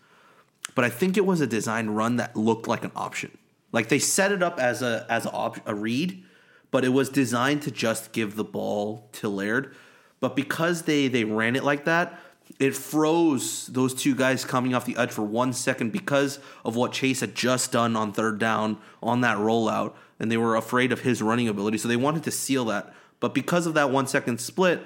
but 0.75 0.85
I 0.85 0.91
think 0.91 1.17
it 1.17 1.27
was 1.27 1.41
a 1.41 1.47
design 1.47 1.91
run 1.91 2.17
that 2.17 2.37
looked 2.37 2.69
like 2.69 2.85
an 2.85 2.93
option. 2.95 3.37
Like 3.73 3.89
they 3.89 3.99
set 3.99 4.31
it 4.31 4.43
up 4.43 4.61
as 4.61 4.83
a 4.83 5.07
as 5.09 5.27
a, 5.27 5.33
op, 5.33 5.59
a 5.67 5.75
read, 5.75 6.23
but 6.71 6.85
it 6.85 6.91
was 6.91 7.09
designed 7.09 7.63
to 7.63 7.71
just 7.71 8.13
give 8.13 8.37
the 8.37 8.45
ball 8.45 9.09
to 9.13 9.29
Laird. 9.29 9.75
But 10.21 10.37
because 10.37 10.83
they 10.83 11.09
they 11.09 11.25
ran 11.25 11.57
it 11.57 11.65
like 11.65 11.85
that, 11.87 12.21
it 12.59 12.75
froze 12.75 13.67
those 13.67 13.95
two 13.95 14.15
guys 14.15 14.45
coming 14.45 14.75
off 14.75 14.85
the 14.85 14.97
edge 14.97 15.11
for 15.11 15.23
one 15.23 15.53
second 15.53 15.93
because 15.93 16.39
of 16.65 16.77
what 16.77 16.93
Chase 16.93 17.21
had 17.21 17.35
just 17.35 17.73
done 17.73 17.97
on 17.97 18.13
third 18.13 18.39
down 18.39 18.79
on 19.03 19.23
that 19.23 19.39
rollout, 19.39 19.95
and 20.19 20.31
they 20.31 20.37
were 20.37 20.57
afraid 20.57 20.93
of 20.93 21.01
his 21.01 21.23
running 21.23 21.49
ability, 21.49 21.79
so 21.79 21.89
they 21.89 21.97
wanted 21.97 22.23
to 22.25 22.31
seal 22.31 22.65
that. 22.67 22.93
But 23.21 23.35
because 23.35 23.67
of 23.67 23.75
that 23.75 23.91
one 23.91 24.07
second 24.07 24.41
split, 24.41 24.83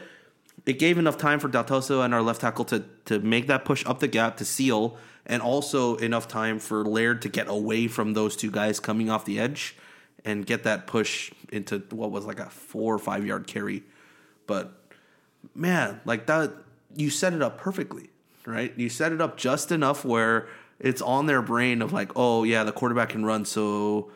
it 0.67 0.79
gave 0.79 0.99
enough 0.99 1.19
time 1.19 1.41
for 1.41 1.49
Daltoso 1.49 2.05
and 2.05 2.15
our 2.15 2.23
left 2.23 2.41
tackle 2.41 2.65
to 2.67 2.85
to 3.07 3.19
make 3.21 3.47
that 3.47 3.65
push 3.65 3.85
up 3.87 4.01
the 4.01 4.09
gap 4.09 4.37
to 4.39 4.45
seal, 4.45 4.97
and 5.27 5.43
also 5.43 5.97
enough 5.97 6.29
time 6.29 6.59
for 6.59 6.85
Laird 6.85 7.23
to 7.23 7.29
get 7.29 7.49
away 7.49 7.87
from 7.89 8.15
those 8.15 8.37
two 8.37 8.51
guys 8.51 8.81
coming 8.81 9.11
off 9.11 9.25
the 9.25 9.39
edge 9.39 9.77
and 10.25 10.47
get 10.47 10.65
that 10.65 10.87
push 10.87 11.33
into 11.51 11.79
what 11.91 12.11
was 12.11 12.25
like 12.25 12.41
a 12.41 12.51
four 12.51 12.95
or 12.95 12.99
five 12.99 13.25
yard 13.27 13.47
carry. 13.47 13.83
But 14.47 14.73
man, 15.55 16.01
like 16.05 16.27
that, 16.27 16.53
you 16.97 17.11
set 17.11 17.33
it 17.33 17.43
up 17.43 17.59
perfectly, 17.59 18.11
right? 18.47 18.73
You 18.77 18.89
set 18.89 19.13
it 19.13 19.21
up 19.21 19.37
just 19.37 19.71
enough 19.73 20.05
where 20.05 20.49
it's 20.81 21.03
on 21.03 21.27
their 21.27 21.43
brain 21.43 21.83
of 21.83 21.93
like, 21.93 22.13
oh 22.17 22.45
yeah, 22.45 22.65
the 22.65 22.73
quarterback 22.73 23.11
can 23.11 23.25
run, 23.25 23.45
so 23.45 24.11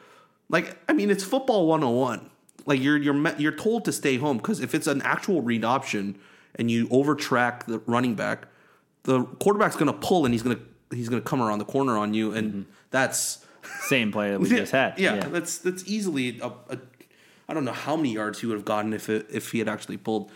like 0.52 0.78
I 0.88 0.92
mean, 0.92 1.10
it's 1.10 1.24
football 1.24 1.66
one 1.66 1.80
hundred 1.80 1.90
and 1.92 2.00
one. 2.00 2.30
Like 2.66 2.80
you're 2.80 2.96
you're 2.96 3.16
you're 3.38 3.50
told 3.56 3.84
to 3.86 3.92
stay 3.92 4.16
home 4.18 4.36
because 4.36 4.60
if 4.60 4.74
it's 4.74 4.86
an 4.86 5.02
actual 5.02 5.42
read 5.42 5.64
option 5.64 6.18
and 6.54 6.70
you 6.70 6.86
overtrack 6.88 7.64
the 7.66 7.80
running 7.86 8.14
back, 8.14 8.46
the 9.02 9.24
quarterback's 9.24 9.74
gonna 9.76 9.92
pull 9.92 10.24
and 10.24 10.32
he's 10.32 10.42
gonna 10.42 10.60
he's 10.92 11.08
gonna 11.08 11.22
come 11.22 11.42
around 11.42 11.58
the 11.58 11.64
corner 11.64 11.96
on 11.98 12.14
you, 12.14 12.32
and 12.32 12.66
that's 12.90 13.44
Same 13.80 14.12
play 14.12 14.30
that 14.30 14.40
we 14.40 14.48
just 14.48 14.70
had. 14.80 14.98
yeah, 14.98 15.16
that's 15.28 15.58
that's 15.58 15.82
easily 15.88 16.38
a, 16.40 16.46
a 16.68 16.78
I 17.48 17.54
don't 17.54 17.64
know 17.64 17.72
how 17.72 17.96
many 17.96 18.12
yards 18.12 18.40
he 18.40 18.46
would 18.46 18.54
have 18.56 18.64
gotten 18.64 18.92
if 18.92 19.08
it, 19.08 19.26
if 19.30 19.50
he 19.50 19.58
had 19.58 19.68
actually 19.68 19.96
pulled. 19.96 20.30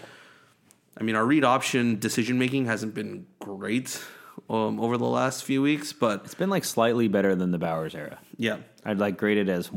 I 0.98 1.02
mean, 1.04 1.14
our 1.14 1.24
read 1.24 1.44
option 1.44 1.98
decision 2.00 2.38
making 2.38 2.64
hasn't 2.66 2.94
been 2.94 3.26
great 3.38 4.02
um, 4.50 4.80
over 4.80 4.96
the 4.96 5.04
last 5.06 5.44
few 5.44 5.60
weeks, 5.62 5.92
but 5.92 6.22
It's 6.24 6.34
been 6.34 6.50
like 6.50 6.64
slightly 6.64 7.06
better 7.06 7.34
than 7.36 7.50
the 7.52 7.58
Bowers 7.58 7.94
era. 7.94 8.18
yeah, 8.38 8.56
I'd 8.86 8.98
like 8.98 9.18
grade 9.18 9.36
it 9.36 9.48
as 9.50 9.70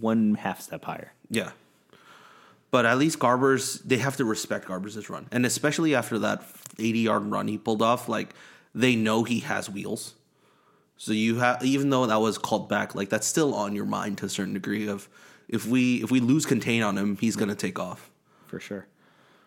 one 0.00 0.34
half 0.36 0.60
step 0.60 0.84
higher. 0.84 1.12
yeah. 1.30 1.50
But 2.70 2.86
at 2.86 2.98
least 2.98 3.18
Garbers, 3.18 3.82
they 3.84 3.96
have 3.96 4.16
to 4.18 4.24
respect 4.24 4.68
Garbers' 4.68 5.08
run, 5.08 5.26
and 5.32 5.44
especially 5.44 5.92
after 5.96 6.20
that 6.20 6.44
eighty-yard 6.78 7.28
run 7.28 7.48
he 7.48 7.58
pulled 7.58 7.82
off, 7.82 8.08
like 8.08 8.32
they 8.72 8.94
know 8.94 9.24
he 9.24 9.40
has 9.40 9.68
wheels. 9.68 10.14
So 10.96 11.10
you 11.12 11.38
have, 11.40 11.64
even 11.64 11.90
though 11.90 12.06
that 12.06 12.20
was 12.20 12.38
called 12.38 12.68
back, 12.68 12.94
like 12.94 13.08
that's 13.08 13.26
still 13.26 13.54
on 13.56 13.74
your 13.74 13.86
mind 13.86 14.18
to 14.18 14.26
a 14.26 14.28
certain 14.28 14.54
degree. 14.54 14.86
Of 14.86 15.08
if 15.48 15.66
we 15.66 16.00
if 16.04 16.12
we 16.12 16.20
lose 16.20 16.46
contain 16.46 16.82
on 16.84 16.96
him, 16.96 17.16
he's 17.16 17.34
gonna 17.34 17.56
take 17.56 17.80
off. 17.80 18.08
for 18.46 18.60
sure. 18.60 18.86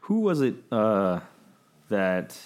Who 0.01 0.19
was 0.19 0.41
it 0.41 0.55
uh, 0.69 1.21
that 1.87 2.37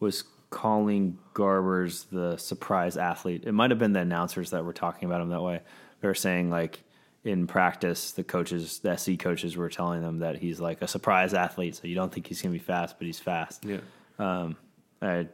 was 0.00 0.24
calling 0.50 1.18
Garbers 1.34 2.06
the 2.10 2.36
surprise 2.36 2.96
athlete? 2.96 3.44
It 3.46 3.52
might 3.52 3.70
have 3.70 3.78
been 3.78 3.92
the 3.92 4.00
announcers 4.00 4.50
that 4.50 4.64
were 4.64 4.72
talking 4.72 5.08
about 5.08 5.20
him 5.20 5.30
that 5.30 5.42
way. 5.42 5.60
They 6.00 6.08
were 6.08 6.14
saying 6.14 6.50
like 6.50 6.80
in 7.24 7.46
practice, 7.46 8.12
the 8.12 8.24
coaches, 8.24 8.78
the 8.80 8.96
SC 8.96 9.18
coaches, 9.18 9.56
were 9.56 9.68
telling 9.68 10.02
them 10.02 10.20
that 10.20 10.36
he's 10.36 10.60
like 10.60 10.82
a 10.82 10.88
surprise 10.88 11.34
athlete. 11.34 11.76
So 11.76 11.86
you 11.86 11.94
don't 11.94 12.12
think 12.12 12.26
he's 12.26 12.40
going 12.40 12.52
to 12.52 12.58
be 12.58 12.64
fast, 12.64 12.96
but 12.98 13.06
he's 13.06 13.20
fast. 13.20 13.64
Yeah. 13.64 13.80
Um, 14.18 14.56
I, 15.02 15.26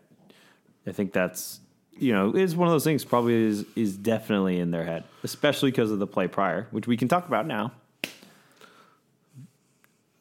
I 0.87 0.93
think 0.93 1.13
that's 1.13 1.61
you 1.97 2.13
know 2.13 2.35
is 2.35 2.57
one 2.57 2.69
of 2.69 2.73
those 2.73 2.85
things. 2.85 3.05
Probably 3.05 3.35
is 3.35 3.65
is 3.77 3.97
definitely 3.97 4.59
in 4.59 4.71
their 4.71 4.85
head, 4.85 5.05
especially 5.23 5.71
because 5.71 5.91
of 5.91 5.99
the 5.99 6.07
play 6.07 6.29
prior, 6.29 6.69
which 6.71 6.87
we 6.87 6.97
can 6.97 7.09
talk 7.09 7.27
about 7.27 7.47
now. 7.47 7.73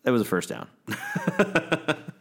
That 0.03 0.11
was 0.11 0.21
a 0.21 0.25
first 0.25 0.49
down. 0.49 0.67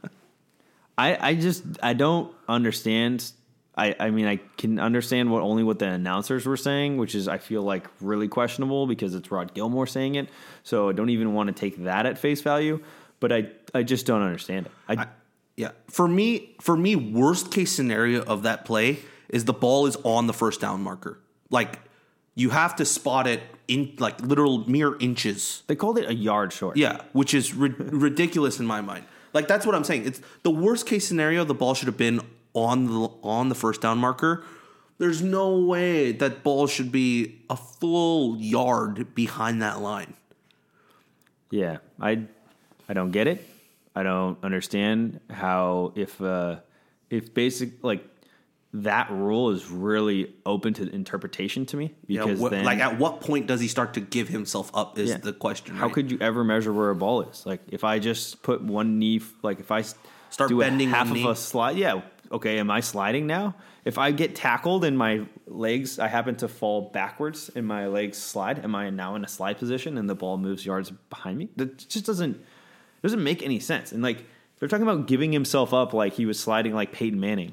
I 0.96 1.30
I 1.30 1.34
just 1.34 1.62
I 1.82 1.92
don't 1.94 2.32
understand. 2.48 3.32
I 3.76 3.94
I 3.98 4.10
mean 4.10 4.26
I 4.26 4.36
can 4.56 4.78
understand 4.78 5.30
what 5.30 5.42
only 5.42 5.62
what 5.62 5.78
the 5.78 5.86
announcers 5.86 6.46
were 6.46 6.56
saying, 6.56 6.98
which 6.98 7.14
is 7.14 7.28
I 7.28 7.38
feel 7.38 7.62
like 7.62 7.86
really 8.00 8.28
questionable 8.28 8.86
because 8.86 9.14
it's 9.14 9.30
Rod 9.30 9.54
Gilmore 9.54 9.86
saying 9.86 10.16
it. 10.16 10.28
So 10.62 10.88
I 10.88 10.92
don't 10.92 11.10
even 11.10 11.34
want 11.34 11.48
to 11.48 11.52
take 11.52 11.84
that 11.84 12.06
at 12.06 12.18
face 12.18 12.42
value. 12.42 12.82
But 13.20 13.32
I 13.32 13.48
I 13.74 13.82
just 13.82 14.06
don't 14.06 14.22
understand 14.22 14.66
it. 14.66 14.72
I, 14.88 15.06
Yeah. 15.56 15.70
For 15.88 16.08
me, 16.08 16.56
for 16.60 16.76
me, 16.76 16.96
worst 16.96 17.50
case 17.50 17.72
scenario 17.72 18.22
of 18.22 18.42
that 18.42 18.64
play 18.64 18.98
is 19.28 19.44
the 19.44 19.52
ball 19.52 19.86
is 19.86 19.96
on 20.04 20.26
the 20.26 20.32
first 20.32 20.60
down 20.60 20.82
marker. 20.82 21.18
Like 21.50 21.78
you 22.34 22.50
have 22.50 22.76
to 22.76 22.84
spot 22.84 23.26
it 23.26 23.42
in 23.68 23.94
like 23.98 24.20
literal 24.20 24.68
mere 24.68 24.96
inches. 24.98 25.62
they 25.66 25.76
called 25.76 25.98
it 25.98 26.08
a 26.08 26.14
yard 26.14 26.52
short. 26.52 26.76
Yeah, 26.76 27.02
which 27.12 27.32
is 27.34 27.54
ri- 27.54 27.74
ridiculous 27.78 28.58
in 28.58 28.66
my 28.66 28.80
mind. 28.80 29.04
Like 29.32 29.48
that's 29.48 29.64
what 29.66 29.74
I'm 29.74 29.84
saying. 29.84 30.06
It's 30.06 30.20
the 30.42 30.50
worst 30.50 30.86
case 30.86 31.06
scenario. 31.06 31.44
The 31.44 31.54
ball 31.54 31.74
should 31.74 31.88
have 31.88 31.96
been 31.96 32.20
on 32.54 32.86
the 32.86 33.08
on 33.22 33.48
the 33.48 33.54
first 33.54 33.80
down 33.80 33.98
marker. 33.98 34.44
There's 34.98 35.22
no 35.22 35.58
way 35.58 36.12
that 36.12 36.42
ball 36.42 36.66
should 36.66 36.92
be 36.92 37.40
a 37.50 37.56
full 37.56 38.36
yard 38.36 39.14
behind 39.14 39.62
that 39.62 39.80
line. 39.80 40.14
Yeah, 41.50 41.78
I 42.00 42.22
I 42.88 42.92
don't 42.92 43.10
get 43.10 43.26
it. 43.26 43.46
I 43.94 44.02
don't 44.02 44.38
understand 44.42 45.20
how 45.30 45.92
if 45.94 46.20
uh 46.20 46.56
if 47.10 47.34
basic 47.34 47.82
like 47.82 48.04
that 48.74 49.10
rule 49.10 49.50
is 49.50 49.70
really 49.70 50.32
open 50.46 50.72
to 50.72 50.88
interpretation 50.94 51.66
to 51.66 51.76
me 51.76 51.92
Yeah, 52.06 52.22
because 52.24 52.40
what- 52.40 52.52
then 52.52 52.64
like 52.64 52.78
at 52.78 52.98
what 52.98 53.20
point 53.20 53.46
does 53.46 53.60
he 53.60 53.68
start 53.68 53.94
to 53.94 54.00
give 54.00 54.28
himself 54.28 54.70
up? 54.74 54.98
Is 54.98 55.10
Yeah. 55.10 55.16
the 55.18 55.32
question. 55.34 55.76
How 55.76 55.86
right? 55.86 55.92
could 55.94 56.10
you 56.10 56.18
ever 56.20 56.42
measure 56.42 56.72
where 56.72 56.88
a 56.90 56.94
ball 56.94 57.22
is? 57.22 57.44
Like 57.44 57.60
if 57.68 57.84
I 57.84 57.98
just 57.98 58.42
put 58.42 58.62
one 58.62 58.98
knee, 58.98 59.20
like 59.42 59.60
if 59.60 59.70
I 59.70 59.82
Start 60.30 60.48
do 60.48 60.58
bending 60.60 60.88
half 60.88 61.08
of 61.08 61.12
knee? 61.12 61.28
a 61.28 61.34
slide, 61.36 61.76
yeah, 61.76 62.00
okay. 62.30 62.58
Am 62.58 62.70
I 62.70 62.80
sliding 62.80 63.26
now? 63.26 63.54
If 63.84 63.98
I 63.98 64.10
get 64.12 64.34
tackled 64.34 64.84
and 64.86 64.96
my 64.96 65.26
legs, 65.46 65.98
I 65.98 66.06
happen 66.08 66.36
to 66.36 66.48
fall 66.48 66.90
backwards 66.92 67.50
and 67.54 67.66
my 67.66 67.88
legs 67.88 68.16
slide. 68.16 68.64
Am 68.64 68.74
I 68.74 68.88
now 68.88 69.16
in 69.16 69.24
a 69.24 69.28
slide 69.28 69.58
position 69.58 69.98
and 69.98 70.08
the 70.08 70.14
ball 70.14 70.38
moves 70.38 70.64
yards 70.64 70.90
behind 71.10 71.36
me? 71.36 71.50
That 71.56 71.86
just 71.88 72.06
doesn't 72.06 72.40
doesn't 73.02 73.22
make 73.22 73.42
any 73.42 73.58
sense. 73.58 73.92
And 73.92 74.02
like 74.02 74.24
they're 74.58 74.68
talking 74.68 74.84
about 74.88 75.06
giving 75.08 75.32
himself 75.32 75.74
up 75.74 75.92
like 75.92 76.14
he 76.14 76.24
was 76.24 76.40
sliding 76.40 76.72
like 76.72 76.92
Peyton 76.92 77.20
Manning. 77.20 77.52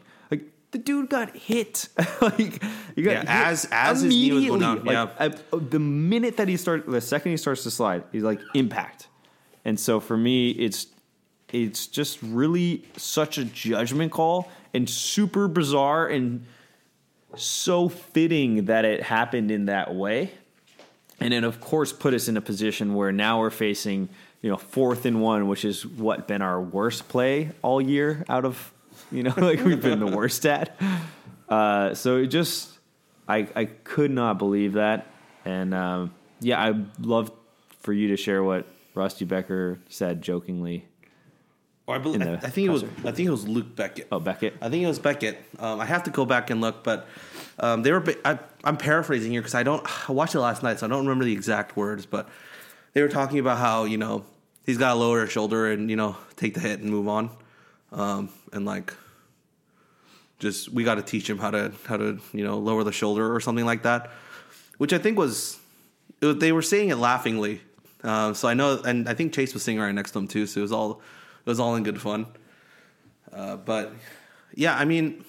The 0.72 0.78
dude 0.78 1.10
got 1.10 1.36
hit. 1.36 1.90
like 2.22 2.62
you 2.96 3.04
got 3.04 3.12
Yeah, 3.12 3.20
hit 3.22 3.30
as- 3.30 3.68
as 3.72 4.02
his 4.02 4.14
knee 4.14 4.32
was 4.32 4.46
going 4.46 4.60
down, 4.62 4.78
immediately. 4.78 4.96
Like, 4.96 5.32
yeah. 5.32 5.38
I- 5.52 5.56
uh, 5.56 5.60
the 5.70 5.80
minute 5.80 6.38
that 6.38 6.48
he 6.48 6.58
starts, 6.58 6.86
the 6.88 7.02
second 7.02 7.32
he 7.32 7.38
starts 7.38 7.64
to 7.64 7.72
slide, 7.72 8.04
he's 8.12 8.24
like 8.24 8.40
impact. 8.54 9.08
And 9.66 9.80
so 9.80 10.00
for 10.00 10.16
me, 10.18 10.52
it's 10.52 10.88
it's 11.52 11.88
just 11.88 12.20
really 12.22 12.86
such 12.98 13.40
a 13.40 13.46
judgment 13.46 14.12
call 14.12 14.52
and 14.74 14.88
super 14.88 15.48
bizarre 15.48 16.08
and 16.08 16.46
so 17.36 17.90
fitting 17.90 18.66
that 18.66 18.86
it 18.86 19.02
happened 19.04 19.52
in 19.52 19.66
that 19.66 19.94
way. 19.96 20.32
And 21.20 21.34
then 21.34 21.44
of 21.44 21.60
course 21.60 21.92
put 21.92 22.14
us 22.14 22.28
in 22.28 22.38
a 22.38 22.42
position 22.42 22.94
where 22.94 23.12
now 23.12 23.40
we're 23.40 23.50
facing, 23.50 24.10
you 24.42 24.50
know, 24.50 24.58
fourth 24.58 25.06
and 25.06 25.22
one, 25.22 25.48
which 25.48 25.66
is 25.66 25.86
what 25.86 26.28
been 26.28 26.42
our 26.42 26.62
worst 26.62 27.08
play 27.10 27.52
all 27.62 27.82
year 27.82 28.24
out 28.30 28.46
of, 28.46 28.72
you 29.12 29.24
know, 29.24 29.34
like 29.38 29.64
we've 29.64 29.82
been 29.82 30.00
the 30.00 30.08
worst 30.08 30.46
at. 30.46 30.80
Uh, 31.48 31.94
so 31.94 32.18
it 32.18 32.28
just, 32.28 32.78
I, 33.28 33.48
I 33.56 33.66
could 33.66 34.12
not 34.12 34.38
believe 34.38 34.74
that. 34.74 35.08
And 35.46 35.74
um, 35.74 36.14
yeah, 36.40 36.64
I'd 36.64 37.06
love 37.06 37.32
for 37.80 37.94
you 37.94 38.10
to 38.10 38.18
share 38.18 38.44
what 38.44 38.68
Rusty 38.94 39.26
Becker 39.26 39.80
said 39.90 40.22
jokingly. 40.22 40.86
Or 41.88 41.96
I, 41.96 41.98
believe, 41.98 42.22
I, 42.22 42.34
I 42.34 42.50
think 42.50 42.68
it 42.68 42.72
was. 42.72 42.84
I 42.84 43.12
think 43.12 43.28
it 43.28 43.32
was 43.32 43.48
Luc 43.48 43.76
Bequette. 43.76 44.06
Oh, 44.12 44.20
Bequette. 44.20 44.54
I 44.62 44.70
think 44.70 44.84
it 44.84 44.88
was 44.88 45.00
Bequette. 45.00 45.38
Um, 45.58 45.80
I 45.80 45.86
have 45.86 46.04
to 46.04 46.12
go 46.12 46.24
back 46.24 46.52
and 46.52 46.62
look, 46.62 46.84
but 46.84 47.08
um, 47.58 47.82
they 47.82 47.92
were. 47.92 48.04
I, 48.24 48.38
I'm 48.64 48.78
paraphrasing 48.78 49.32
here 49.32 49.42
because 49.42 49.56
I 49.56 49.64
don't. 49.64 49.84
I 50.08 50.12
watched 50.12 50.36
it 50.36 50.40
last 50.40 50.62
night, 50.62 50.78
so 50.78 50.86
I 50.86 50.90
don't 50.90 51.00
remember 51.00 51.26
the 51.26 51.34
exact 51.34 51.76
words. 51.76 52.06
But 52.06 52.30
they 52.94 53.02
were 53.02 53.08
talking 53.08 53.40
about 53.40 53.58
how 53.58 53.86
you 53.86 53.98
know 53.98 54.24
he's 54.68 54.78
got 54.78 54.94
to 54.94 55.00
lower 55.00 55.22
his 55.22 55.32
shoulder 55.32 55.72
and 55.72 55.90
you 55.90 55.96
know 55.96 56.16
take 56.36 56.54
the 56.54 56.60
hit 56.60 56.80
and 56.80 56.92
move 56.92 57.08
on, 57.08 57.32
um, 57.92 58.30
and 58.54 58.66
like 58.66 58.94
just 60.40 60.70
we 60.70 60.84
got 60.84 60.96
to 60.96 61.02
teach 61.02 61.30
him 61.30 61.38
how 61.38 61.52
to 61.52 61.74
how 61.86 61.98
to 61.98 62.20
you 62.34 62.44
know 62.44 62.58
lower 62.58 62.84
the 62.84 62.92
shoulder 62.92 63.34
or 63.34 63.40
something 63.40 63.66
like 63.66 63.84
that, 63.84 64.12
which 64.78 64.94
I 64.94 64.98
think 64.98 65.18
was, 65.18 65.60
it 66.22 66.40
they 66.40 66.52
were 66.52 66.62
saying 66.62 66.90
it 66.90 66.96
laughingly. 66.96 67.62
Um, 68.04 68.34
so 68.34 68.48
I 68.48 68.54
know, 68.54 68.82
and 68.86 69.10
I 69.10 69.14
think 69.14 69.34
Chase 69.34 69.54
was 69.54 69.64
sitting 69.64 69.80
right 69.80 69.94
next 69.94 70.12
to 70.12 70.20
him 70.20 70.28
too. 70.28 70.46
So 70.46 70.60
it 70.60 70.64
was 70.64 70.72
all 70.72 71.02
it 71.46 71.50
was 71.50 71.60
all 71.60 71.76
in 71.76 71.84
good 71.84 72.02
fun. 72.02 72.28
Uh, 73.32 73.58
but 73.58 73.94
yeah, 74.56 74.76
I 74.76 74.86
mean, 74.86 75.24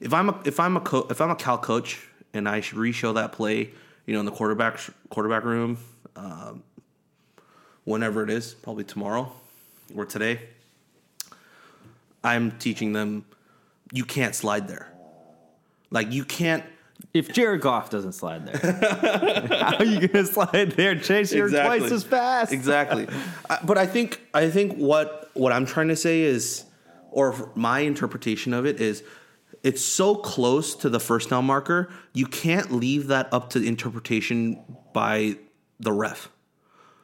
if 0.00 0.12
I'm 0.12 0.28
a 0.28 0.40
if 0.44 0.60
I'm 0.60 0.76
a 0.76 0.80
co- 0.80 1.06
if 1.10 1.20
I'm 1.20 1.30
a 1.30 1.36
Cal 1.36 1.58
coach 1.58 2.06
and 2.32 2.48
I 2.48 2.60
should 2.60 2.78
re-show 2.78 3.14
that 3.14 3.32
play, 3.32 3.70
you 4.06 4.14
know, 4.14 4.20
in 4.20 4.26
the 4.26 4.32
quarterback 4.32 4.78
quarterback 5.08 5.44
room, 5.44 5.78
um, 6.16 6.62
whenever 7.84 8.22
it 8.22 8.30
is, 8.30 8.54
probably 8.54 8.84
tomorrow 8.84 9.32
or 9.96 10.04
today, 10.04 10.40
I'm 12.22 12.52
teaching 12.58 12.92
them 12.92 13.24
you 13.92 14.04
can't 14.04 14.34
slide 14.34 14.68
there. 14.68 14.92
Like 15.90 16.12
you 16.12 16.24
can't. 16.24 16.64
If 17.14 17.32
Jared 17.32 17.62
Goff 17.62 17.90
doesn't 17.90 18.12
slide 18.12 18.46
there, 18.46 19.48
how 19.50 19.78
are 19.78 19.84
you 19.84 20.06
going 20.06 20.24
to 20.24 20.26
slide 20.26 20.72
there, 20.72 20.94
Chase? 20.98 21.32
You're 21.32 21.48
twice 21.48 21.90
as 21.90 22.04
fast. 22.04 22.52
Exactly. 22.52 23.08
I- 23.48 23.58
but 23.64 23.78
I 23.78 23.86
think 23.86 24.20
I 24.34 24.50
think 24.50 24.74
what 24.76 25.30
what 25.34 25.52
I'm 25.52 25.66
trying 25.66 25.88
to 25.88 25.96
say 25.96 26.20
is, 26.22 26.64
or 27.10 27.50
my 27.54 27.80
interpretation 27.80 28.52
of 28.52 28.66
it 28.66 28.80
is, 28.80 29.02
it's 29.62 29.84
so 29.84 30.14
close 30.14 30.74
to 30.76 30.88
the 30.88 31.00
first 31.00 31.30
down 31.30 31.46
marker, 31.46 31.90
you 32.12 32.26
can't 32.26 32.70
leave 32.70 33.08
that 33.08 33.32
up 33.32 33.50
to 33.50 33.62
interpretation 33.66 34.60
by 34.92 35.36
the 35.80 35.92
ref. 35.92 36.28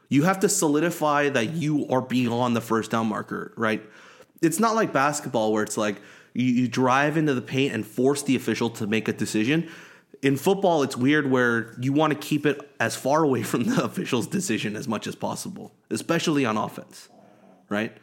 You 0.09 0.23
have 0.25 0.41
to 0.41 0.49
solidify 0.49 1.31
that 1.31 1.55
you 1.55 1.89
are 1.89 2.01
beyond 2.03 2.55
the 2.55 2.61
first 2.61 2.93
down 2.93 3.09
marker, 3.09 3.53
right? 3.57 3.83
It's 4.43 4.61
not 4.61 4.74
like 4.74 4.93
basketball 4.93 5.53
where 5.53 5.62
it's 5.62 5.76
like 5.76 5.97
you, 6.34 6.45
you 6.45 6.68
drive 6.68 7.16
into 7.16 7.34
the 7.34 7.43
paint 7.43 7.74
and 7.74 7.87
force 7.87 8.22
the 8.22 8.37
official 8.37 8.70
to 8.70 8.87
make 8.87 9.09
a 9.09 9.12
decision. 9.12 9.68
In 10.22 10.37
football, 10.37 10.82
it's 10.82 10.97
weird 10.97 11.30
where 11.30 11.74
you 11.80 11.93
want 11.93 12.12
to 12.12 12.18
keep 12.18 12.47
it 12.47 12.70
as 12.80 12.97
far 12.97 13.22
away 13.22 13.43
from 13.43 13.64
the 13.64 13.84
official's 13.84 14.26
decision 14.26 14.76
as 14.76 14.87
much 14.87 15.07
as 15.07 15.14
possible, 15.14 15.72
especially 15.91 16.45
on 16.45 16.57
offense, 16.57 17.09
right? 17.68 17.97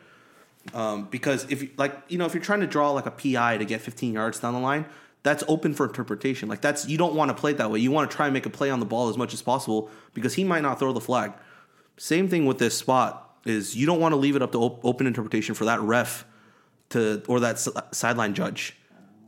Um, 0.73 1.07
because 1.11 1.45
if 1.51 1.61
you, 1.61 1.69
like 1.77 1.95
you 2.07 2.17
know 2.17 2.25
if 2.25 2.33
you're 2.33 2.43
trying 2.43 2.61
to 2.61 2.67
draw 2.67 2.91
like 2.91 3.05
a 3.05 3.11
PI 3.11 3.57
to 3.57 3.65
get 3.65 3.81
15 3.81 4.13
yards 4.13 4.39
down 4.39 4.53
the 4.53 4.59
line, 4.59 4.85
that's 5.21 5.43
open 5.47 5.73
for 5.73 5.85
interpretation. 5.85 6.47
Like 6.49 6.61
that's 6.61 6.87
you 6.87 6.97
don't 6.97 7.15
want 7.15 7.29
to 7.29 7.35
play 7.35 7.51
it 7.51 7.57
that 7.57 7.69
way. 7.69 7.79
You 7.79 7.91
want 7.91 8.09
to 8.09 8.15
try 8.15 8.27
and 8.27 8.33
make 8.33 8.45
a 8.45 8.49
play 8.49 8.69
on 8.69 8.79
the 8.79 8.85
ball 8.85 9.09
as 9.09 9.17
much 9.17 9.33
as 9.33 9.41
possible 9.41 9.89
because 10.13 10.35
he 10.35 10.43
might 10.43 10.61
not 10.61 10.79
throw 10.79 10.93
the 10.93 11.01
flag. 11.01 11.33
Same 11.97 12.27
thing 12.27 12.45
with 12.45 12.59
this 12.59 12.77
spot 12.77 13.22
is 13.45 13.75
you 13.75 13.85
don't 13.85 13.99
want 13.99 14.13
to 14.13 14.17
leave 14.17 14.35
it 14.35 14.41
up 14.41 14.51
to 14.53 14.57
op- 14.59 14.83
open 14.85 15.07
interpretation 15.07 15.53
for 15.55 15.65
that 15.65 15.79
ref 15.81 16.25
to 16.89 17.21
or 17.27 17.39
that 17.41 17.55
s- 17.55 17.69
sideline 17.91 18.33
judge 18.33 18.75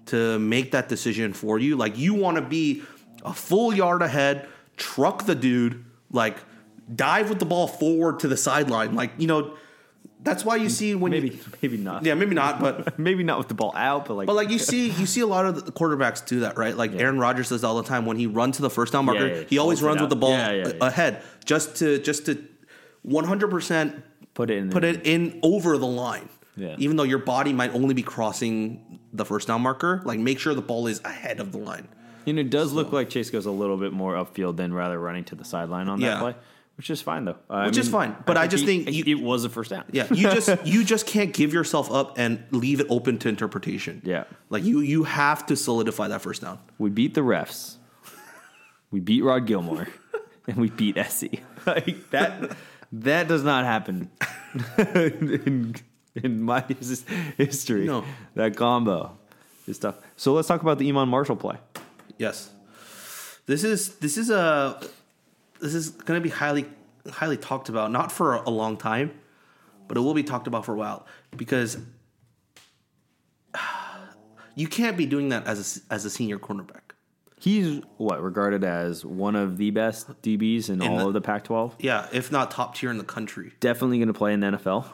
to 0.07 0.37
make 0.39 0.71
that 0.71 0.87
decision 0.87 1.33
for 1.33 1.57
you. 1.59 1.75
Like 1.75 1.97
you 1.97 2.13
want 2.13 2.37
to 2.37 2.41
be 2.43 2.83
a 3.23 3.33
full 3.33 3.73
yard 3.73 4.01
ahead, 4.01 4.47
truck 4.77 5.25
the 5.25 5.35
dude, 5.35 5.83
like 6.11 6.37
dive 6.93 7.29
with 7.29 7.39
the 7.39 7.45
ball 7.45 7.67
forward 7.67 8.19
to 8.19 8.27
the 8.27 8.37
sideline. 8.37 8.93
Like 8.95 9.11
you 9.17 9.27
know, 9.27 9.55
that's 10.21 10.43
why 10.45 10.55
you 10.55 10.69
see 10.69 10.95
when 10.95 11.11
Maybe, 11.11 11.29
you, 11.29 11.39
maybe 11.61 11.77
not. 11.77 12.03
yeah, 12.03 12.13
maybe 12.15 12.33
not, 12.35 12.59
but 12.59 12.97
maybe 12.99 13.23
not 13.23 13.37
with 13.37 13.47
the 13.47 13.53
ball 13.53 13.73
out, 13.75 14.05
but 14.05 14.15
like, 14.15 14.27
but 14.27 14.35
like 14.35 14.49
you 14.49 14.57
see, 14.59 14.89
you 14.91 15.05
see 15.05 15.21
a 15.21 15.27
lot 15.27 15.45
of 15.45 15.65
the 15.65 15.71
quarterbacks 15.71 16.25
do 16.25 16.39
that, 16.41 16.57
right? 16.57 16.75
Like 16.75 16.93
Aaron 16.93 17.19
Rodgers 17.19 17.49
does 17.49 17.63
all 17.63 17.75
the 17.77 17.87
time 17.87 18.05
when 18.05 18.17
he 18.17 18.25
runs 18.27 18.55
to 18.57 18.61
the 18.63 18.69
first 18.69 18.93
down 18.93 19.05
marker, 19.05 19.27
Yeah, 19.27 19.35
yeah, 19.35 19.43
he 19.49 19.57
always 19.59 19.81
runs 19.83 20.01
with 20.01 20.09
the 20.09 20.15
ball 20.15 20.31
Yeah, 20.31 20.51
yeah, 20.51 20.67
yeah. 20.67 20.87
ahead, 20.87 21.21
just 21.45 21.75
to 21.77 21.99
just 21.99 22.25
to 22.27 22.43
one 23.05 23.23
hundred 23.25 23.49
percent 23.49 24.03
put 24.33 24.49
it 24.49 24.57
in. 24.57 24.69
put 24.71 24.83
it 24.83 25.05
in 25.05 25.39
over 25.43 25.77
the 25.77 25.87
line. 25.87 26.27
Yeah. 26.57 26.75
Even 26.79 26.95
though 26.97 27.03
your 27.03 27.19
body 27.19 27.51
might 27.53 27.73
only 27.73 27.93
be 27.93 28.01
crossing 28.03 28.99
the 29.13 29.25
first 29.25 29.47
down 29.47 29.61
marker, 29.61 30.01
like 30.05 30.19
make 30.19 30.39
sure 30.39 30.53
the 30.53 30.61
ball 30.61 30.87
is 30.87 31.01
ahead 31.03 31.39
of 31.39 31.51
the 31.51 31.57
line. 31.57 31.87
And 32.27 32.39
it 32.39 32.49
does 32.49 32.73
look 32.73 32.91
like 32.91 33.09
Chase 33.09 33.29
goes 33.29 33.45
a 33.45 33.51
little 33.51 33.77
bit 33.77 33.93
more 33.93 34.13
upfield 34.15 34.55
than 34.57 34.73
rather 34.73 34.99
running 34.99 35.23
to 35.25 35.35
the 35.35 35.45
sideline 35.45 35.87
on 35.89 35.99
that 35.99 36.05
Yeah. 36.07 36.19
play, 36.19 36.35
which 36.77 36.89
is 36.89 37.01
fine 37.01 37.25
though. 37.25 37.35
I 37.49 37.65
Which 37.67 37.77
is 37.77 37.87
fine, 37.89 38.15
but 38.25 38.35
I 38.37 38.47
just 38.47 38.65
he- 38.65 38.83
think 38.83 38.95
you- 38.95 39.17
it 39.17 39.21
was 39.21 39.43
a 39.45 39.49
first 39.49 39.69
down. 39.69 39.83
Yeah, 39.91 40.07
you 40.11 40.23
just 40.31 40.49
you 40.65 40.83
just 40.85 41.05
can't 41.05 41.33
give 41.33 41.53
yourself 41.53 41.91
up 41.91 42.17
and 42.17 42.43
leave 42.51 42.79
it 42.79 42.87
open 42.89 43.19
to 43.19 43.29
interpretation. 43.29 44.01
Yeah. 44.05 44.23
Like 44.49 44.63
you 44.63 44.79
you 44.79 45.03
have 45.03 45.45
to 45.47 45.55
solidify 45.55 46.07
that 46.07 46.21
first 46.21 46.41
down. 46.41 46.57
we 46.79 46.89
beat 46.89 47.13
the 47.13 47.21
refs, 47.21 47.75
we 48.91 48.99
beat 49.01 49.23
Rod 49.23 49.45
Gilmore, 49.45 49.87
and 50.47 50.57
we 50.57 50.69
beat 50.69 50.97
SC. 51.09 51.25
Like 51.65 52.11
that, 52.11 52.55
that 53.03 53.27
does 53.27 53.43
not 53.43 53.65
happen 53.65 54.09
in, 54.77 55.75
in 56.15 56.41
my 56.41 56.61
his- 56.61 57.05
history. 57.37 57.85
No. 57.85 58.03
that 58.35 58.55
combo 58.55 59.17
is 59.67 59.79
tough. 59.79 59.95
So 60.15 60.33
let's 60.33 60.47
talk 60.47 60.61
about 60.61 60.77
the 60.79 60.87
Iman 60.89 61.09
Marshall 61.09 61.35
play. 61.35 61.57
Yes. 62.17 62.49
This 63.47 63.63
is 63.63 63.95
this 63.97 64.17
is 64.17 64.29
a 64.29 64.79
this 65.59 65.73
is 65.75 65.89
going 65.89 66.19
to 66.19 66.23
be 66.23 66.29
highly 66.29 66.65
highly 67.11 67.37
talked 67.37 67.69
about 67.69 67.91
not 67.91 68.11
for 68.11 68.35
a 68.35 68.49
long 68.49 68.77
time, 68.77 69.11
but 69.87 69.97
it 69.97 69.99
will 69.99 70.13
be 70.15 70.23
talked 70.23 70.47
about 70.47 70.65
for 70.65 70.73
a 70.73 70.77
while 70.77 71.05
because 71.35 71.77
you 74.55 74.67
can't 74.67 74.97
be 74.97 75.05
doing 75.05 75.29
that 75.29 75.45
as 75.45 75.83
a, 75.89 75.93
as 75.93 76.05
a 76.05 76.09
senior 76.09 76.39
cornerback. 76.39 76.84
He's 77.39 77.81
what 77.97 78.23
regarded 78.23 78.63
as 78.63 79.03
one 79.05 79.35
of 79.35 79.57
the 79.57 79.69
best 79.71 80.07
DBs 80.21 80.69
in, 80.69 80.81
all 80.81 80.97
the- 80.99 81.07
of 81.07 81.13
the 81.13 81.21
Pac-12. 81.21 81.73
Yeah, 81.79 82.07
if 82.13 82.31
not 82.31 82.49
top 82.51 82.75
tier 82.75 82.89
in 82.89 82.97
the 82.97 83.03
country. 83.03 83.53
Definitely 83.59 83.97
going 83.97 84.07
to 84.07 84.13
play 84.13 84.33
in 84.33 84.39
the 84.39 84.47
NFL, 84.47 84.85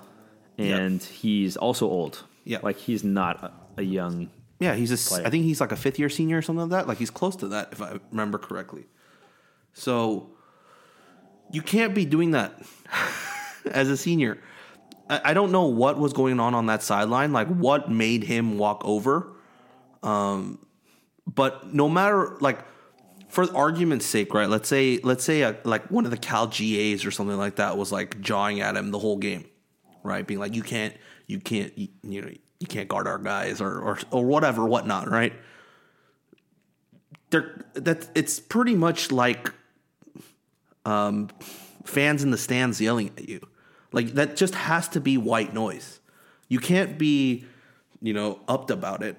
and 0.57 1.01
he's 1.01 1.55
also 1.57 1.87
old. 1.87 2.23
Yeah. 2.43 2.57
like 2.63 2.77
he's 2.77 3.03
not 3.03 3.43
a, 3.43 3.51
a 3.77 3.83
young. 3.83 4.31
Yeah, 4.59 4.73
he's 4.75 4.91
a 4.91 4.97
Player. 5.09 5.25
I 5.25 5.29
think 5.29 5.43
he's 5.45 5.61
like 5.61 5.71
a 5.71 5.75
fifth 5.75 5.99
year 5.99 6.09
senior 6.09 6.37
or 6.39 6.41
something 6.41 6.69
like 6.69 6.71
that. 6.71 6.87
Like 6.87 6.97
he's 6.97 7.11
close 7.11 7.35
to 7.37 7.47
that 7.49 7.69
if 7.71 7.81
I 7.81 7.99
remember 8.11 8.37
correctly. 8.39 8.85
So 9.73 10.31
you 11.51 11.61
can't 11.61 11.93
be 11.93 12.05
doing 12.05 12.31
that 12.31 12.59
as 13.71 13.89
a 13.89 13.97
senior. 13.97 14.39
I, 15.09 15.21
I 15.25 15.33
don't 15.33 15.51
know 15.51 15.65
what 15.65 15.97
was 15.99 16.13
going 16.13 16.39
on 16.39 16.53
on 16.55 16.65
that 16.67 16.81
sideline, 16.83 17.31
like 17.33 17.47
what 17.47 17.91
made 17.91 18.23
him 18.23 18.57
walk 18.57 18.81
over. 18.85 19.31
Um, 20.03 20.59
but 21.27 21.73
no 21.73 21.87
matter 21.87 22.37
like 22.39 22.65
for 23.29 23.45
argument's 23.55 24.05
sake, 24.05 24.33
right? 24.33 24.49
Let's 24.49 24.67
say 24.67 24.99
let's 25.03 25.23
say 25.23 25.41
a, 25.41 25.57
like 25.63 25.89
one 25.89 26.05
of 26.05 26.11
the 26.11 26.17
Cal 26.17 26.47
GAs 26.47 27.05
or 27.05 27.11
something 27.11 27.37
like 27.37 27.55
that 27.55 27.77
was 27.77 27.91
like 27.91 28.19
jawing 28.19 28.59
at 28.59 28.75
him 28.75 28.91
the 28.91 28.99
whole 28.99 29.17
game, 29.17 29.45
right? 30.03 30.25
Being 30.27 30.39
like, 30.39 30.53
you 30.53 30.63
can't, 30.63 30.93
you 31.27 31.39
can't, 31.39 31.75
you, 31.77 31.87
you 32.03 32.21
know, 32.21 32.29
you 32.59 32.67
can't 32.67 32.89
guard 32.89 33.07
our 33.07 33.17
guys 33.17 33.61
or 33.61 33.79
or 33.79 33.99
or 34.11 34.25
whatever, 34.25 34.65
whatnot, 34.65 35.09
right? 35.09 35.33
They're 37.29 37.65
that 37.75 38.09
it's 38.15 38.39
pretty 38.39 38.75
much 38.75 39.11
like 39.11 39.53
um, 40.85 41.29
fans 41.85 42.23
in 42.23 42.31
the 42.31 42.37
stands 42.37 42.81
yelling 42.81 43.11
at 43.17 43.29
you. 43.29 43.39
Like 43.93 44.13
that 44.15 44.35
just 44.35 44.55
has 44.55 44.89
to 44.89 44.99
be 44.99 45.17
white 45.17 45.53
noise. 45.53 45.99
You 46.49 46.59
can't 46.59 46.97
be, 46.97 47.45
you 48.01 48.13
know, 48.13 48.39
upped 48.47 48.71
about 48.71 49.03
it. 49.03 49.15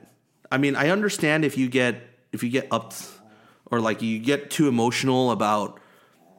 I 0.53 0.59
mean, 0.59 0.77
I 0.77 0.91
understand 0.91 1.45
if 1.45 1.57
you 1.57 1.69
get 1.69 2.03
if 2.31 2.43
you 2.43 2.51
get 2.51 2.69
upped 2.71 3.11
or 3.71 3.81
like 3.81 4.03
you 4.03 4.19
get 4.19 4.51
too 4.51 4.69
emotional 4.69 5.31
about 5.31 5.81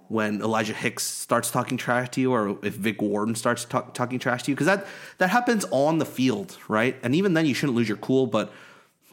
when 0.07 0.41
Elijah 0.41 0.73
Hicks 0.73 1.03
starts 1.03 1.49
talking 1.49 1.77
trash 1.77 2.09
to 2.09 2.21
you, 2.21 2.31
or 2.31 2.59
if 2.63 2.75
Vic 2.75 3.01
Wharton 3.01 3.33
starts 3.33 3.65
talk, 3.65 3.95
talking 3.95 4.19
trash 4.19 4.43
to 4.43 4.51
you, 4.51 4.55
because 4.55 4.67
that 4.67 4.85
that 5.17 5.31
happens 5.31 5.65
on 5.71 5.97
the 5.97 6.05
field, 6.05 6.55
right? 6.67 6.95
And 7.01 7.15
even 7.15 7.33
then, 7.33 7.47
you 7.47 7.55
shouldn't 7.55 7.75
lose 7.75 7.89
your 7.89 7.97
cool, 7.97 8.27
but 8.27 8.53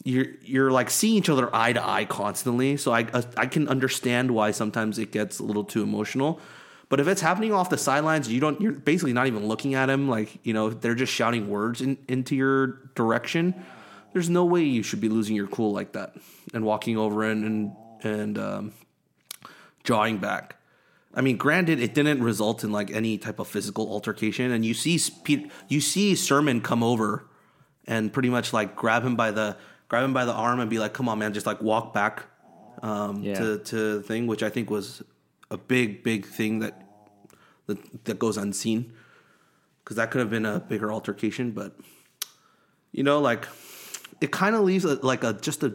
you're 0.05 0.27
you're 0.43 0.71
like 0.71 0.91
seeing 0.91 1.17
each 1.17 1.31
other 1.31 1.49
eye 1.57 1.73
to 1.73 1.89
eye 1.89 2.05
constantly. 2.05 2.77
So 2.77 2.93
I 2.93 3.05
uh, 3.05 3.23
I 3.39 3.47
can 3.47 3.69
understand 3.69 4.31
why 4.31 4.51
sometimes 4.51 4.99
it 4.99 5.13
gets 5.13 5.39
a 5.39 5.43
little 5.43 5.65
too 5.65 5.83
emotional. 5.83 6.41
But 6.91 7.01
if 7.01 7.09
it's 7.09 7.23
happening 7.23 7.55
off 7.55 7.71
the 7.71 7.79
sidelines, 7.79 8.29
you 8.29 8.41
don't. 8.41 8.61
You're 8.61 8.73
basically 8.73 9.15
not 9.15 9.29
even 9.29 9.47
looking 9.47 9.75
at 9.75 9.89
him. 9.89 10.11
Like 10.11 10.39
you 10.43 10.53
know, 10.53 10.69
they're 10.69 10.95
just 10.95 11.13
shouting 11.13 11.49
words 11.49 11.81
in, 11.81 11.97
into 12.07 12.37
your 12.37 12.91
direction. 12.95 13.55
There's 14.13 14.29
no 14.29 14.45
way 14.45 14.63
you 14.65 14.83
should 14.83 15.01
be 15.01 15.09
losing 15.09 15.37
your 15.37 15.47
cool 15.47 15.73
like 15.73 15.93
that 15.93 16.15
and 16.53 16.65
walking 16.65 16.97
over 16.97 17.25
and 17.25 17.45
and, 17.45 17.77
and 18.03 18.39
um, 18.39 18.73
jawing 19.85 20.19
back. 20.19 20.57
I 21.15 21.23
mean, 21.23 21.37
granted, 21.37 21.81
it 21.81 21.93
didn't 21.95 22.23
result 22.23 22.63
in 22.63 22.71
like 22.71 22.91
any 22.91 23.19
type 23.19 23.39
of 23.39 23.49
physical 23.49 23.91
altercation, 23.91 24.53
and 24.53 24.65
you 24.65 24.75
see 24.75 24.99
Pete, 25.25 25.51
you 25.69 25.81
see 25.81 26.15
Sermon 26.15 26.61
come 26.61 26.83
over 26.83 27.27
and 27.87 28.13
pretty 28.13 28.31
much 28.31 28.53
like 28.53 28.77
grab 28.77 29.05
him 29.05 29.17
by 29.17 29.31
the 29.33 29.57
grab 29.89 30.05
him 30.05 30.13
by 30.13 30.25
the 30.25 30.33
arm 30.33 30.61
and 30.61 30.71
be 30.71 30.79
like, 30.79 30.93
"Come 30.93 31.09
on, 31.09 31.19
man, 31.19 31.33
just 31.33 31.47
like 31.47 31.61
walk 31.61 31.93
back 31.93 32.25
um, 32.83 33.23
Yeah. 33.23 33.35
to 33.39 33.59
to 33.59 33.97
the 33.99 34.03
thing," 34.03 34.27
which 34.29 34.43
I 34.43 34.51
think 34.51 34.71
was 34.71 35.03
a 35.51 35.57
big, 35.57 36.05
big 36.05 36.27
thing 36.27 36.61
that 36.61 36.81
that, 37.67 38.05
that 38.05 38.19
goes 38.21 38.37
unseen 38.37 38.93
because 39.83 39.97
that 39.97 40.11
could 40.13 40.21
have 40.21 40.31
been 40.31 40.47
a 40.47 40.61
bigger 40.61 40.93
altercation, 40.93 41.51
but 41.51 41.77
you 42.93 43.03
know, 43.03 43.21
like 43.21 43.47
it 44.21 44.31
kind 44.31 44.55
of 44.55 44.63
leaves 44.63 44.85
a, 44.85 44.95
like 44.97 45.25
a 45.25 45.33
just 45.35 45.63
a 45.63 45.75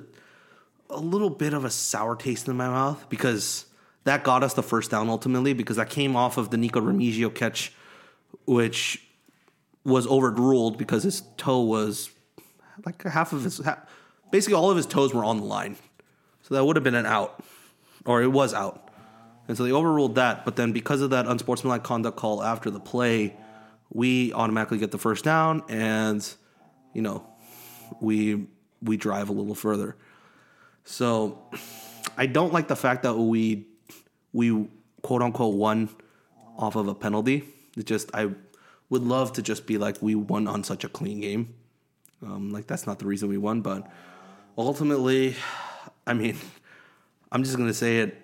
a 0.89 0.99
little 0.99 1.29
bit 1.29 1.53
of 1.53 1.65
a 1.65 1.69
sour 1.69 2.15
taste 2.15 2.47
in 2.47 2.55
my 2.55 2.67
mouth 2.67 3.09
because 3.09 3.65
that 4.03 4.23
got 4.23 4.43
us 4.43 4.53
the 4.53 4.63
first 4.63 4.91
down 4.91 5.09
ultimately 5.09 5.53
because 5.53 5.77
that 5.77 5.89
came 5.89 6.15
off 6.15 6.37
of 6.37 6.51
the 6.51 6.57
Nikko 6.57 6.81
Remigio 6.81 7.33
catch, 7.33 7.73
which 8.45 9.03
was 9.83 10.07
overruled 10.07 10.77
because 10.77 11.03
his 11.03 11.23
toe 11.37 11.61
was 11.61 12.11
like 12.85 13.01
half 13.03 13.33
of 13.33 13.43
his, 13.43 13.61
basically 14.31 14.55
all 14.55 14.69
of 14.69 14.77
his 14.77 14.85
toes 14.85 15.13
were 15.13 15.23
on 15.23 15.37
the 15.37 15.45
line. 15.45 15.75
So 16.43 16.53
that 16.53 16.63
would 16.63 16.75
have 16.75 16.83
been 16.83 16.95
an 16.95 17.07
out, 17.07 17.43
or 18.05 18.21
it 18.21 18.27
was 18.27 18.53
out. 18.53 18.89
And 19.47 19.57
so 19.57 19.63
they 19.63 19.71
overruled 19.71 20.15
that. 20.15 20.45
But 20.45 20.55
then 20.55 20.71
because 20.71 21.01
of 21.01 21.09
that 21.11 21.27
unsportsmanlike 21.27 21.83
conduct 21.83 22.17
call 22.17 22.43
after 22.43 22.69
the 22.69 22.79
play, 22.79 23.35
we 23.91 24.33
automatically 24.33 24.77
get 24.77 24.91
the 24.91 24.97
first 24.97 25.23
down 25.23 25.63
and, 25.69 26.27
you 26.93 27.01
know, 27.01 27.25
we 27.99 28.47
we 28.81 28.97
drive 28.97 29.29
a 29.29 29.31
little 29.31 29.55
further. 29.55 29.95
So 30.83 31.39
I 32.17 32.25
don't 32.25 32.53
like 32.53 32.67
the 32.67 32.75
fact 32.75 33.03
that 33.03 33.15
we 33.15 33.67
we 34.33 34.67
quote 35.01 35.21
unquote 35.21 35.55
won 35.55 35.89
off 36.57 36.75
of 36.75 36.87
a 36.87 36.95
penalty. 36.95 37.43
It 37.77 37.85
just 37.85 38.13
I 38.13 38.29
would 38.89 39.03
love 39.03 39.33
to 39.33 39.41
just 39.41 39.65
be 39.65 39.77
like 39.77 40.01
we 40.01 40.15
won 40.15 40.47
on 40.47 40.63
such 40.63 40.83
a 40.83 40.89
clean 40.89 41.21
game. 41.21 41.53
Um, 42.21 42.51
like 42.51 42.67
that's 42.67 42.87
not 42.87 42.99
the 42.99 43.05
reason 43.05 43.29
we 43.29 43.37
won, 43.37 43.61
but 43.61 43.89
ultimately, 44.57 45.35
I 46.07 46.13
mean, 46.13 46.37
I'm 47.31 47.43
just 47.43 47.57
gonna 47.57 47.73
say 47.73 47.99
it. 47.99 48.21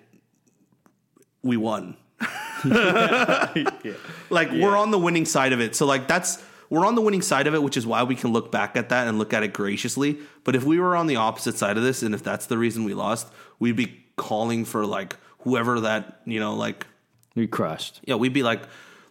We 1.42 1.56
won. 1.56 1.96
Like 4.32 4.50
we're 4.50 4.76
on 4.78 4.90
the 4.90 4.98
winning 4.98 5.26
side 5.26 5.52
of 5.52 5.60
it. 5.60 5.76
So 5.76 5.84
like 5.84 6.08
that's 6.08 6.42
we're 6.72 6.86
on 6.86 6.94
the 6.94 7.02
winning 7.02 7.20
side 7.20 7.46
of 7.46 7.52
it, 7.52 7.62
which 7.62 7.76
is 7.76 7.86
why 7.86 8.02
we 8.02 8.14
can 8.14 8.32
look 8.32 8.50
back 8.50 8.76
at 8.78 8.88
that 8.88 9.06
and 9.06 9.18
look 9.18 9.34
at 9.34 9.42
it 9.42 9.52
graciously. 9.52 10.16
But 10.42 10.56
if 10.56 10.64
we 10.64 10.80
were 10.80 10.96
on 10.96 11.06
the 11.06 11.16
opposite 11.16 11.58
side 11.58 11.76
of 11.76 11.82
this, 11.82 12.02
and 12.02 12.14
if 12.14 12.22
that's 12.22 12.46
the 12.46 12.56
reason 12.56 12.84
we 12.84 12.94
lost, 12.94 13.28
we'd 13.58 13.76
be 13.76 14.02
calling 14.16 14.64
for 14.64 14.86
like 14.86 15.16
whoever 15.40 15.80
that 15.80 16.22
you 16.24 16.40
know 16.40 16.54
like 16.54 16.86
We 17.34 17.46
crushed. 17.46 18.00
yeah, 18.06 18.14
we'd 18.14 18.32
be 18.32 18.42
like, 18.42 18.62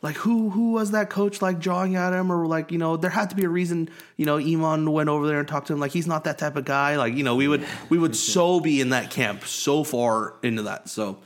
like 0.01 0.15
who 0.15 0.49
who 0.49 0.71
was 0.71 0.89
that 0.89 1.11
coach 1.11 1.39
like 1.39 1.59
jawing 1.59 1.95
at 1.95 2.13
him? 2.13 2.31
Or 2.31 2.47
like 2.47 2.71
you 2.71 2.79
know 2.79 2.97
there 2.97 3.11
had 3.11 3.29
to 3.29 3.35
be 3.35 3.43
a 3.43 3.49
reason 3.49 3.89
you 4.17 4.25
know 4.25 4.37
Iman 4.39 4.91
went 4.91 5.09
over 5.09 5.27
there 5.27 5.37
and 5.37 5.47
talked 5.47 5.67
to 5.67 5.73
him 5.73 5.79
like 5.79 5.91
he's 5.91 6.07
not 6.07 6.23
that 6.23 6.39
type 6.39 6.55
of 6.55 6.65
guy. 6.65 6.97
Like 6.97 7.13
you 7.13 7.23
know 7.23 7.35
we 7.35 7.47
would 7.47 7.63
we 7.89 7.99
would 7.99 8.15
so 8.15 8.59
be 8.59 8.81
in 8.81 8.89
that 8.89 9.11
camp 9.11 9.45
so 9.45 9.83
far 9.83 10.33
into 10.41 10.63
that. 10.63 10.89
So 10.89 11.19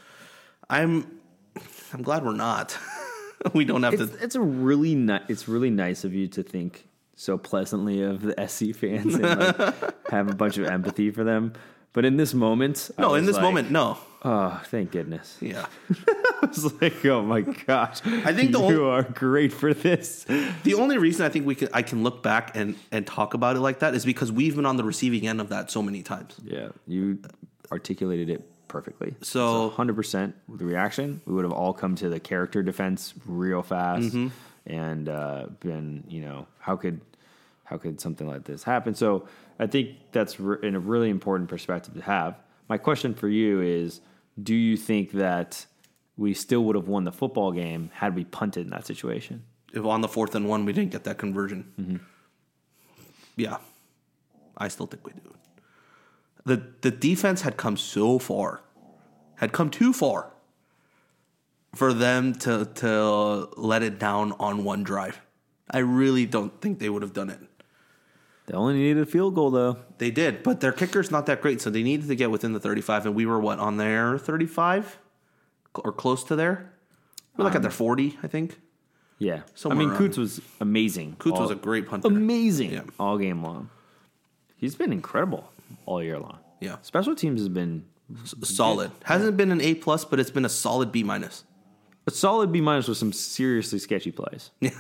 I'm 0.70 1.10
I'm 1.94 2.02
glad 2.02 2.26
we're 2.26 2.34
not 2.34 2.78
we 3.54 3.66
don't 3.66 3.84
have 3.84 3.94
It's, 3.94 4.12
to 4.12 4.24
it's 4.24 4.36
a 4.36 4.42
really 4.42 4.96
ni- 4.96 5.20
it's 5.28 5.48
really 5.48 5.70
nice 5.70 6.04
of 6.04 6.14
you 6.14 6.28
to 6.30 6.44
think 6.44 6.88
so 7.16 7.38
pleasantly 7.38 8.02
of 8.02 8.22
the 8.22 8.34
SC 8.48 8.76
fans 8.76 9.16
and 9.16 9.24
like 9.24 10.08
have 10.10 10.30
a 10.30 10.36
bunch 10.36 10.58
of 10.58 10.66
empathy 10.66 11.12
for 11.12 11.24
them. 11.24 11.54
But 11.94 12.04
in 12.04 12.18
this 12.18 12.34
moment, 12.34 12.92
no 12.98 13.16
in 13.16 13.26
this 13.26 13.36
like, 13.36 13.44
moment 13.44 13.72
no 13.72 13.98
oh, 14.24 14.62
thank 14.66 14.92
goodness. 14.92 15.38
yeah 15.40 15.66
I 16.42 16.48
was 16.48 16.82
like, 16.82 17.06
oh 17.06 17.22
my 17.24 17.42
gosh, 17.42 18.02
I 18.06 18.34
think 18.34 18.52
the 18.52 18.68
you 18.68 18.86
are 18.86 19.04
great 19.04 19.54
for 19.54 19.74
this. 19.74 20.26
the 20.64 20.74
only 20.74 20.98
reason 20.98 21.26
I 21.26 21.30
think 21.30 21.46
we 21.46 21.56
can 21.56 21.70
I 21.74 21.84
can 21.84 22.04
look 22.04 22.22
back 22.22 22.52
and 22.56 22.76
and 22.92 23.08
talk 23.08 23.34
about 23.34 23.56
it 23.56 23.62
like 23.62 23.80
that 23.80 23.96
is 23.96 24.04
because 24.06 24.30
we've 24.32 24.56
been 24.58 24.66
on 24.66 24.76
the 24.76 24.84
receiving 24.84 25.26
end 25.26 25.40
of 25.40 25.50
that 25.50 25.72
so 25.72 25.82
many 25.82 26.04
times 26.04 26.36
Yeah, 26.44 26.70
you 26.86 27.20
articulated 27.72 28.30
it 28.30 28.50
perfectly. 28.76 29.16
So- 29.22 29.70
hundred 29.70 29.96
percent 29.96 30.36
with 30.48 30.60
the 30.60 30.66
reaction, 30.66 31.22
we 31.26 31.34
would 31.34 31.46
have 31.46 31.54
all 31.54 31.74
come 31.74 31.96
to 31.96 32.10
the 32.10 32.20
character 32.20 32.62
defense 32.64 33.14
real 33.26 33.62
fast 33.64 34.04
Mm-hmm. 34.08 34.28
and 34.66 35.08
uh, 35.10 35.46
been, 35.62 36.04
you 36.10 36.22
know, 36.22 36.48
how 36.60 36.76
could 36.76 37.00
how 37.64 37.78
could 37.78 38.00
something 38.02 38.28
like 38.28 38.44
this 38.44 38.64
happen? 38.64 38.94
So 38.96 39.28
I 39.60 39.68
think 39.68 39.90
that's 40.12 40.40
re- 40.40 40.58
in 40.68 40.76
a 40.76 40.80
really 40.80 41.10
important 41.10 41.50
perspective 41.50 41.94
to 41.96 42.02
have. 42.02 42.36
My 42.68 42.78
question 42.78 43.14
for 43.14 43.30
you 43.30 43.62
is: 43.62 44.02
Do 44.42 44.54
you 44.54 44.76
think 44.78 45.12
that 45.14 45.66
we 46.18 46.34
still 46.34 46.64
would 46.66 46.76
have 46.76 46.88
won 46.88 47.04
the 47.06 47.12
football 47.12 47.52
game 47.52 47.90
had 47.94 48.16
we 48.16 48.24
punted 48.26 48.66
in 48.66 48.72
that 48.72 48.86
situation? 48.86 49.44
if 49.74 49.84
on 49.86 50.00
the 50.02 50.08
fourth 50.08 50.34
and 50.36 50.48
one 50.48 50.64
we 50.66 50.72
didn't 50.74 50.92
get 50.92 51.04
that 51.04 51.18
conversion. 51.18 52.00
Yeah, 53.36 53.58
I 54.58 54.68
still 54.70 54.86
think 54.88 55.06
we 55.06 55.12
do. 55.14 55.34
the 56.46 56.58
The 56.82 56.92
defense 56.92 57.42
had 57.42 57.58
come 57.58 57.76
so 57.78 58.18
far, 58.20 58.62
had 59.38 59.52
come 59.52 59.70
too 59.70 59.94
far 59.94 60.32
for 61.74 61.94
them 61.94 62.34
to 62.36 62.66
to 62.76 63.50
let 63.58 63.84
it 63.84 64.00
down 64.00 64.34
on 64.40 64.64
one 64.64 64.84
drive. 64.84 65.20
I 65.70 65.80
really 65.80 66.26
don't 66.26 66.60
think 66.62 66.80
they 66.80 66.90
would 66.90 67.02
have 67.02 67.14
done 67.14 67.30
it. 67.30 67.40
They 68.48 68.54
only 68.54 68.76
needed 68.76 69.02
a 69.02 69.06
field 69.06 69.34
goal 69.36 69.50
though. 69.52 69.78
They 69.98 70.12
did, 70.12 70.44
but 70.44 70.60
their 70.60 70.72
kicker's 70.72 71.10
not 71.10 71.26
that 71.26 71.42
great, 71.42 71.62
so 71.62 71.70
they 71.70 71.82
needed 71.84 72.08
to 72.08 72.16
get 72.16 72.30
within 72.32 72.54
the 72.54 72.60
thirty-five, 72.60 73.06
and 73.06 73.16
we 73.16 73.26
were 73.26 73.40
what 73.40 73.60
on 73.60 73.78
their 73.78 74.18
thirty-five 74.18 75.00
or 75.74 75.92
close 75.92 76.24
to 76.26 76.36
there. 76.36 76.72
We're 77.36 77.46
like 77.46 77.56
at 77.56 77.62
their 77.64 77.72
um, 77.72 77.76
forty, 77.78 78.18
I 78.24 78.28
think. 78.28 78.60
Yeah, 79.18 79.42
Somewhere 79.56 79.88
I 79.88 79.90
mean. 79.90 79.98
Coutts 79.98 80.18
was 80.18 80.42
amazing. 80.60 81.16
Coutts 81.20 81.40
was 81.40 81.50
a 81.52 81.56
great 81.56 81.88
punter. 81.88 82.08
amazing 82.10 82.72
Yeah. 82.74 82.82
all 83.00 83.18
game 83.18 83.42
long. 83.44 83.70
He's 84.58 84.76
been 84.76 84.92
incredible 84.92 85.50
all 85.86 86.04
year 86.04 86.20
long. 86.20 86.40
Yeah. 86.60 86.78
Special 86.82 87.16
teams 87.16 87.40
has 87.40 87.48
been 87.50 87.86
solid. 88.44 88.92
Hasn't 89.04 89.38
been 89.38 89.52
an 89.52 89.62
A 89.62 89.76
plus, 89.76 90.06
but 90.06 90.20
it's 90.20 90.32
been 90.32 90.46
a 90.46 90.50
solid 90.50 90.92
B 90.92 91.04
minus. 91.04 91.44
a 92.08 92.12
solid 92.12 92.52
B 92.52 92.62
minus 92.62 92.88
with 92.88 92.98
some 92.98 93.12
seriously 93.14 93.80
sketchy 93.80 94.12
plays. 94.12 94.52
Yeah, 94.62 94.72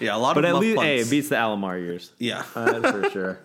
yeah, 0.00 0.16
a 0.16 0.18
lot 0.18 0.36
But 0.36 0.44
of 0.44 0.50
at 0.50 0.52
muff 0.52 0.60
least, 0.62 0.80
hey, 0.80 0.98
it 1.00 1.10
beats 1.10 1.28
the 1.30 1.34
Alomar 1.34 1.80
years. 1.80 2.12
yeah, 2.18 2.44
That's 2.54 2.90
for 2.92 3.10
sure. 3.10 3.40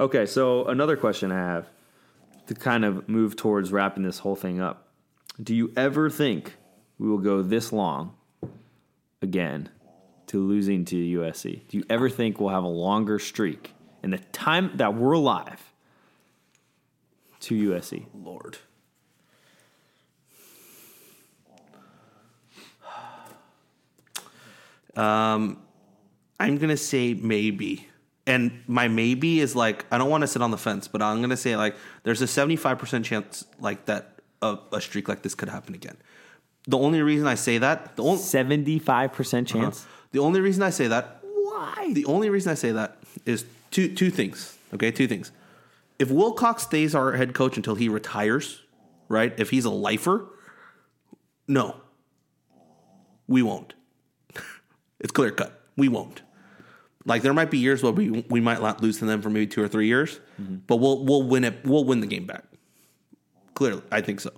Okay, 0.00 0.26
so 0.26 0.64
another 0.64 0.96
question 0.96 1.30
I 1.30 1.36
have 1.38 1.66
to 2.48 2.54
kind 2.54 2.84
of 2.84 3.08
move 3.08 3.36
towards 3.36 3.70
wrapping 3.70 4.02
this 4.02 4.18
whole 4.18 4.34
thing 4.34 4.60
up. 4.60 4.88
Do 5.40 5.54
you 5.54 5.72
ever 5.76 6.10
think 6.10 6.56
we 6.98 7.08
will 7.08 7.18
go 7.18 7.40
this 7.42 7.72
long 7.72 8.14
again 9.22 9.68
to 10.26 10.38
losing 10.42 10.84
to 10.86 10.96
USC? 10.96 11.68
Do 11.68 11.76
you 11.76 11.84
ever 11.88 12.08
think 12.10 12.40
we'll 12.40 12.48
have 12.50 12.64
a 12.64 12.68
longer 12.68 13.18
streak 13.20 13.74
in 14.02 14.10
the 14.10 14.18
time 14.18 14.72
that 14.76 14.94
we're 14.94 15.12
alive 15.12 15.69
to 17.40 17.70
USC? 17.70 18.06
Lord. 18.14 18.58
Um, 24.96 25.62
I'm 26.38 26.58
gonna 26.58 26.76
say 26.76 27.14
maybe, 27.14 27.88
and 28.26 28.62
my 28.66 28.88
maybe 28.88 29.40
is 29.40 29.54
like 29.54 29.84
I 29.90 29.98
don't 29.98 30.10
want 30.10 30.22
to 30.22 30.26
sit 30.26 30.42
on 30.42 30.50
the 30.50 30.58
fence, 30.58 30.88
but 30.88 31.00
I'm 31.00 31.20
gonna 31.20 31.36
say 31.36 31.56
like 31.56 31.76
there's 32.02 32.22
a 32.22 32.26
75 32.26 32.78
percent 32.78 33.04
chance 33.04 33.44
like 33.60 33.86
that 33.86 34.20
a, 34.42 34.58
a 34.72 34.80
streak 34.80 35.08
like 35.08 35.22
this 35.22 35.34
could 35.34 35.48
happen 35.48 35.74
again. 35.74 35.96
The 36.66 36.78
only 36.78 37.02
reason 37.02 37.26
I 37.26 37.34
say 37.34 37.58
that, 37.58 37.96
the 37.96 38.02
only 38.02 38.18
75% 38.18 39.46
chance? 39.46 39.86
the 40.12 40.18
only 40.18 40.40
reason 40.40 40.62
I 40.62 40.70
say 40.70 40.88
that, 40.88 41.20
Why? 41.22 41.92
The 41.94 42.04
only 42.04 42.28
reason 42.28 42.52
I 42.52 42.54
say 42.54 42.72
that 42.72 42.98
is 43.24 43.44
two 43.70 43.94
two 43.94 44.10
things. 44.10 44.56
Okay, 44.74 44.90
two 44.90 45.06
things. 45.06 45.32
If 46.00 46.10
Wilcox 46.10 46.62
stays 46.62 46.94
our 46.94 47.12
head 47.12 47.34
coach 47.34 47.58
until 47.58 47.74
he 47.74 47.90
retires, 47.90 48.62
right? 49.10 49.34
If 49.38 49.50
he's 49.50 49.66
a 49.66 49.70
lifer, 49.70 50.26
no, 51.46 51.76
we 53.28 53.42
won't. 53.42 53.74
it's 55.00 55.12
clear 55.12 55.30
cut. 55.30 55.62
We 55.76 55.88
won't. 55.88 56.22
Like 57.04 57.20
there 57.20 57.34
might 57.34 57.50
be 57.50 57.58
years 57.58 57.82
where 57.82 57.92
we 57.92 58.24
we 58.30 58.40
might 58.40 58.62
not 58.62 58.82
lose 58.82 58.98
to 59.00 59.04
them 59.04 59.20
for 59.20 59.28
maybe 59.28 59.46
two 59.46 59.62
or 59.62 59.68
three 59.68 59.88
years, 59.88 60.20
mm-hmm. 60.40 60.56
but 60.66 60.76
we'll 60.76 61.04
we'll 61.04 61.22
win 61.22 61.44
it. 61.44 61.58
We'll 61.64 61.84
win 61.84 62.00
the 62.00 62.06
game 62.06 62.24
back. 62.24 62.44
Clearly, 63.52 63.82
I 63.92 64.00
think 64.00 64.20
so. 64.20 64.30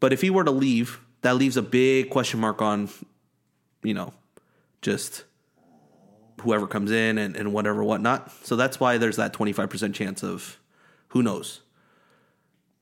But 0.00 0.12
if 0.12 0.20
he 0.20 0.30
were 0.30 0.42
to 0.42 0.50
leave, 0.50 1.00
that 1.22 1.36
leaves 1.36 1.56
a 1.56 1.62
big 1.62 2.10
question 2.10 2.40
mark 2.40 2.60
on, 2.60 2.88
you 3.84 3.94
know, 3.94 4.12
just 4.82 5.24
whoever 6.40 6.66
comes 6.66 6.90
in 6.90 7.18
and, 7.18 7.36
and 7.36 7.52
whatever 7.52 7.82
whatnot. 7.82 8.30
So 8.44 8.56
that's 8.56 8.78
why 8.78 8.98
there's 8.98 9.16
that 9.16 9.32
25% 9.32 9.94
chance 9.94 10.22
of 10.22 10.58
who 11.08 11.22
knows. 11.22 11.60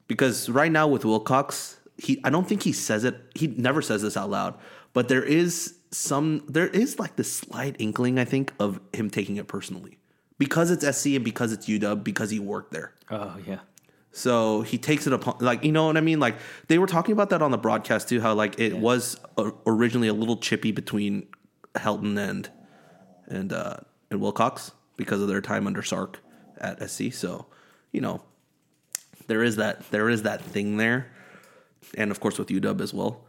Because 0.07 0.51
right 0.51 0.71
now 0.71 0.87
with 0.87 1.05
Wilcox, 1.05 1.79
he 1.97 2.21
I 2.25 2.31
don't 2.31 2.47
think 2.47 2.63
he 2.63 2.73
says 2.73 3.05
it. 3.05 3.17
He 3.35 3.47
never 3.47 3.81
says 3.81 4.03
this 4.03 4.17
out 4.17 4.29
loud, 4.29 4.55
but 4.93 5.09
there 5.09 5.23
is 5.23 5.79
some 5.91 6.45
there 6.49 6.67
is 6.67 6.99
like 6.99 7.17
this 7.17 7.33
slight 7.33 7.77
inkling 7.79 8.19
I 8.19 8.25
think 8.25 8.53
of 8.59 8.81
him 8.93 9.09
taking 9.11 9.37
it 9.37 9.49
personally. 9.49 9.99
Because 10.37 10.71
it's 10.71 10.85
SC 10.85 11.07
and 11.07 11.25
because 11.25 11.53
it's 11.53 11.67
UW 11.67 12.03
because 12.03 12.31
he 12.31 12.41
worked 12.41 12.73
there. 12.73 12.93
Oh 13.11 13.37
yeah. 13.47 13.61
So 14.15 14.63
he 14.63 14.79
takes 14.79 15.09
it 15.09 15.13
upon, 15.13 15.39
like, 15.41 15.65
you 15.65 15.73
know 15.73 15.87
what 15.87 15.97
I 15.97 16.01
mean? 16.01 16.21
Like, 16.21 16.37
they 16.69 16.79
were 16.79 16.87
talking 16.87 17.13
about 17.13 17.31
that 17.31 17.43
on 17.43 17.51
the 17.51 17.59
broadcast 17.59 18.09
too, 18.09 18.21
how, 18.21 18.33
like, 18.33 18.61
it 18.61 18.79
was 18.79 19.19
uh, 19.37 19.51
originally 19.67 20.07
a 20.07 20.13
little 20.13 20.37
chippy 20.37 20.71
between 20.71 21.27
Helton 21.75 22.17
and, 22.17 22.49
and, 23.27 23.53
uh, 23.53 23.77
and 24.11 24.21
Wilcox 24.21 24.73
because 24.97 25.21
of 25.21 25.29
their 25.29 25.41
time 25.41 25.67
under 25.67 25.83
Sark 25.83 26.21
at 26.59 26.89
SC. 26.89 27.13
So, 27.13 27.47
you 27.93 28.01
know, 28.01 28.23
there 29.27 29.43
is 29.43 29.57
that, 29.57 29.91
there 29.91 30.09
is 30.09 30.23
that 30.23 30.41
thing 30.43 30.77
there. 30.77 31.11
And 31.97 32.11
of 32.11 32.21
course 32.21 32.39
with 32.39 32.49
UW 32.49 32.81
as 32.81 32.95
well. 32.95 33.25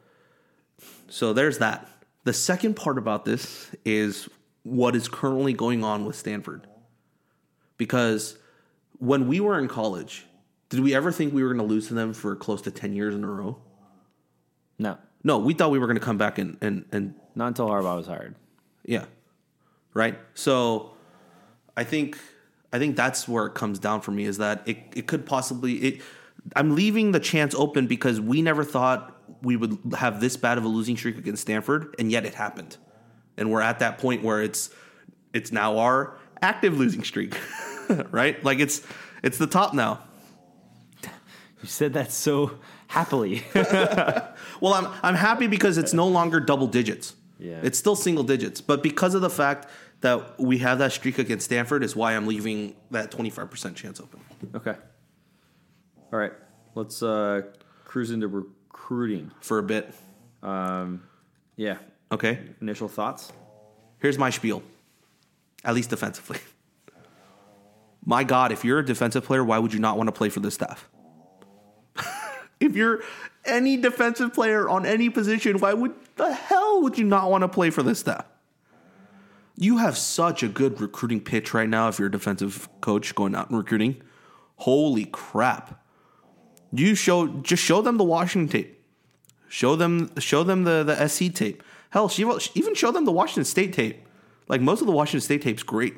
So 1.07 1.33
there's 1.33 1.59
that. 1.59 1.87
The 2.23 2.33
second 2.33 2.75
part 2.75 2.97
about 2.97 3.25
this 3.25 3.71
is 3.85 4.27
what 4.63 4.95
is 4.95 5.07
currently 5.07 5.53
going 5.53 5.83
on 5.83 6.05
with 6.05 6.15
Stanford. 6.15 6.67
Because 7.77 8.37
when 8.97 9.27
we 9.27 9.39
were 9.39 9.59
in 9.59 9.67
college, 9.67 10.25
did 10.69 10.79
we 10.79 10.95
ever 10.95 11.11
think 11.11 11.33
we 11.33 11.43
were 11.43 11.49
going 11.53 11.65
to 11.67 11.71
lose 11.73 11.87
to 11.89 11.93
them 11.93 12.13
for 12.13 12.35
close 12.35 12.61
to 12.63 12.71
10 12.71 12.93
years 12.93 13.13
in 13.13 13.23
a 13.23 13.27
row? 13.27 13.57
No, 14.79 14.97
No, 15.23 15.37
we 15.37 15.53
thought 15.53 15.71
we 15.71 15.79
were 15.79 15.87
going 15.87 15.99
to 15.99 16.03
come 16.03 16.17
back 16.17 16.37
and, 16.37 16.57
and, 16.61 16.85
and 16.91 17.15
not 17.35 17.47
until 17.47 17.67
Harbaugh 17.69 17.95
was 17.97 18.07
hired. 18.07 18.35
yeah. 18.83 19.05
Right? 19.95 20.19
So 20.35 20.91
I 21.75 21.83
think 21.83 22.19
I 22.71 22.77
think 22.77 22.95
that's 22.95 23.27
where 23.27 23.47
it 23.47 23.55
comes 23.55 23.79
down 23.79 24.01
for 24.01 24.11
me 24.11 24.25
is 24.25 24.37
that 24.37 24.61
it, 24.67 24.77
it 24.95 25.07
could 25.07 25.25
possibly 25.25 25.73
it 25.73 26.01
I'm 26.55 26.75
leaving 26.75 27.11
the 27.11 27.19
chance 27.19 27.55
open 27.55 27.87
because 27.87 28.21
we 28.21 28.43
never 28.43 28.63
thought 28.63 29.17
we 29.41 29.55
would 29.55 29.79
have 29.97 30.21
this 30.21 30.37
bad 30.37 30.59
of 30.59 30.63
a 30.63 30.67
losing 30.67 30.95
streak 30.95 31.17
against 31.17 31.41
Stanford 31.41 31.95
and 31.97 32.11
yet 32.11 32.25
it 32.25 32.35
happened. 32.35 32.77
And 33.37 33.49
we're 33.49 33.61
at 33.61 33.79
that 33.79 33.97
point 33.97 34.23
where 34.23 34.43
it's 34.43 34.69
it's 35.33 35.51
now 35.51 35.79
our 35.79 36.17
active 36.41 36.77
losing 36.77 37.03
streak. 37.03 37.35
right? 38.11 38.43
Like 38.43 38.59
it's 38.59 38.85
it's 39.23 39.37
the 39.37 39.47
top 39.47 39.73
now. 39.73 40.03
You 41.03 41.69
said 41.69 41.93
that 41.93 42.11
so 42.11 42.59
happily. 42.87 43.43
Well, 44.61 44.73
I'm 44.73 44.87
I'm 45.03 45.15
happy 45.15 45.47
because 45.47 45.77
it's 45.77 45.93
no 45.93 46.07
longer 46.07 46.39
double 46.39 46.67
digits. 46.67 47.15
Yeah. 47.39 47.59
It's 47.61 47.77
still 47.77 47.95
single 47.95 48.23
digits, 48.23 48.61
but 48.61 48.81
because 48.81 49.13
of 49.13 49.21
the 49.21 49.29
fact 49.29 49.67
that 50.05 50.39
we 50.39 50.59
have 50.59 50.77
that 50.79 50.91
streak 50.91 51.17
against 51.17 51.45
Stanford 51.45 51.83
is 51.83 51.95
why 51.95 52.13
I'm 52.15 52.27
leaving 52.27 52.75
that 52.91 53.11
25% 53.11 53.75
chance 53.75 53.99
open 53.99 54.19
okay. 54.53 54.75
All 56.13 56.19
right. 56.19 56.33
Let's 56.75 57.01
uh, 57.01 57.41
cruise 57.83 58.11
into 58.11 58.27
recruiting. 58.27 59.31
for 59.41 59.57
a 59.57 59.63
bit. 59.63 59.93
Um, 60.43 61.03
yeah. 61.55 61.77
Okay? 62.11 62.39
Initial 62.61 62.87
thoughts. 62.87 63.31
Here's 63.99 64.17
my 64.17 64.29
spiel. 64.29 64.61
At 65.63 65.73
least 65.73 65.89
defensively. 65.89 66.37
My 68.05 68.23
god, 68.23 68.51
if 68.51 68.63
you're 68.63 68.77
a 68.77 68.85
defensive 68.85 69.23
player, 69.23 69.43
why 69.43 69.57
would 69.57 69.73
you 69.73 69.79
not 69.79 69.97
want 69.97 70.09
to 70.09 70.11
play 70.11 70.29
for 70.29 70.39
this 70.39 70.53
staff? 70.53 70.87
if 72.59 72.75
you're 72.75 73.01
any 73.45 73.77
defensive 73.77 74.31
player 74.31 74.69
on 74.69 74.85
any 74.85 75.09
position, 75.09 75.57
why 75.57 75.73
would 75.73 75.95
the 76.15 76.31
hell 76.31 76.83
would 76.83 76.99
you 76.99 77.05
not 77.05 77.31
want 77.31 77.41
to 77.41 77.47
play 77.47 77.71
for 77.71 77.81
this 77.81 77.99
staff? 77.99 78.23
You 79.57 79.77
have 79.77 79.97
such 79.97 80.43
a 80.43 80.47
good 80.47 80.81
recruiting 80.81 81.21
pitch 81.21 81.53
right 81.53 81.69
now 81.69 81.87
if 81.87 81.97
you're 81.97 82.09
a 82.09 82.11
defensive 82.11 82.67
coach 82.81 83.15
going 83.15 83.35
out 83.35 83.49
and 83.49 83.57
recruiting. 83.57 84.01
Holy 84.57 85.05
crap. 85.05 85.83
You 86.71 86.95
show 86.95 87.27
just 87.27 87.63
show 87.63 87.81
them 87.81 87.97
the 87.97 88.03
Washington 88.03 88.49
tape. 88.49 88.83
Show 89.47 89.75
them 89.75 90.11
show 90.19 90.43
them 90.43 90.63
the 90.63 90.83
the 90.83 91.07
SC 91.07 91.33
tape. 91.33 91.63
Hell, 91.89 92.11
even 92.55 92.75
show 92.75 92.91
them 92.91 93.05
the 93.05 93.11
Washington 93.11 93.45
State 93.45 93.71
tape. 93.71 94.05
Like 94.49 94.59
most 94.59 94.81
of 94.81 94.87
the 94.87 94.93
Washington 94.93 95.21
State 95.21 95.41
tape's 95.41 95.63
great. 95.63 95.95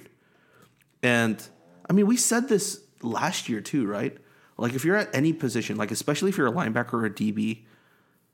And 1.02 1.42
I 1.90 1.94
mean, 1.94 2.06
we 2.06 2.18
said 2.18 2.50
this 2.50 2.82
last 3.02 3.50
year 3.50 3.62
too, 3.62 3.88
right? 3.88 4.16
Like 4.58 4.74
if 4.74 4.86
you're 4.86 4.96
at 4.96 5.14
any 5.14 5.34
position, 5.34 5.78
like 5.78 5.92
especially 5.92 6.30
if 6.30 6.38
you're 6.38 6.48
a 6.48 6.52
linebacker 6.52 6.94
or 6.94 7.06
a 7.06 7.10
DB, 7.10 7.64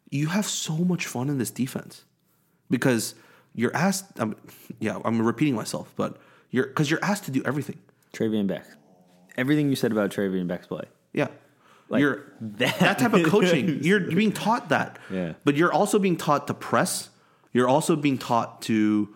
you 0.10 0.28
have 0.28 0.46
so 0.46 0.78
much 0.78 1.08
fun 1.08 1.30
in 1.30 1.38
this 1.38 1.52
defense 1.52 2.06
because 2.70 3.16
you're 3.56 3.76
asked. 3.76 4.20
Um, 4.20 4.36
yeah, 4.80 5.00
I'm 5.04 5.22
repeating 5.22 5.56
myself, 5.56 5.94
but 5.96 6.18
you're 6.50 6.68
because 6.68 6.90
you're 6.90 7.04
asked 7.04 7.26
to 7.26 7.32
do 7.32 7.42
everything. 7.46 7.80
Traveon 8.14 8.48
Beck. 8.48 8.66
Everything 9.38 9.70
you 9.70 9.76
said 9.76 9.92
about 9.92 10.12
Traveon 10.12 10.48
Beck's 10.48 10.68
play. 10.68 10.86
Yeah. 11.14 11.28
Like, 11.90 12.02
you're 12.02 12.32
that- 12.42 12.80
that, 12.80 13.00
type 13.00 13.14
of 13.14 13.26
coaching. 13.26 13.84
You're 13.84 14.00
being 14.00 14.32
taught 14.32 14.70
that. 14.70 15.00
Yeah. 15.12 15.34
But 15.44 15.56
you're 15.56 15.74
also 15.74 16.00
being 16.00 16.18
taught 16.18 16.48
to 16.48 16.54
press. 16.54 17.10
You're 17.52 17.68
also 17.68 17.96
being 17.96 18.18
taught 18.18 18.62
to 18.64 19.10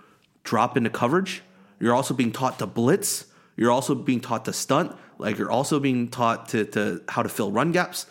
drop 0.43 0.77
into 0.77 0.89
coverage. 0.89 1.43
You're 1.79 1.93
also 1.93 2.13
being 2.13 2.31
taught 2.31 2.59
to 2.59 2.65
blitz. 2.67 3.25
You're 3.55 3.71
also 3.71 3.95
being 3.95 4.19
taught 4.21 4.45
to 4.45 4.53
stunt. 4.53 4.95
Like 5.17 5.37
you're 5.37 5.51
also 5.51 5.79
being 5.79 6.09
taught 6.09 6.49
to, 6.49 6.65
to 6.65 7.01
how 7.09 7.23
to 7.23 7.29
fill 7.29 7.51
run 7.51 7.71
gaps. 7.71 8.05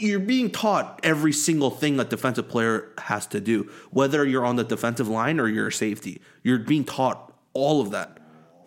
You're 0.00 0.20
being 0.20 0.50
taught 0.50 1.00
every 1.02 1.32
single 1.32 1.70
thing 1.70 1.98
a 1.98 2.04
defensive 2.04 2.48
player 2.48 2.92
has 2.98 3.26
to 3.28 3.40
do, 3.40 3.70
whether 3.90 4.24
you're 4.24 4.44
on 4.44 4.56
the 4.56 4.64
defensive 4.64 5.08
line 5.08 5.40
or 5.40 5.48
you're 5.48 5.68
a 5.68 5.72
safety. 5.72 6.20
You're 6.42 6.58
being 6.58 6.84
taught 6.84 7.32
all 7.52 7.80
of 7.80 7.90
that. 7.90 8.18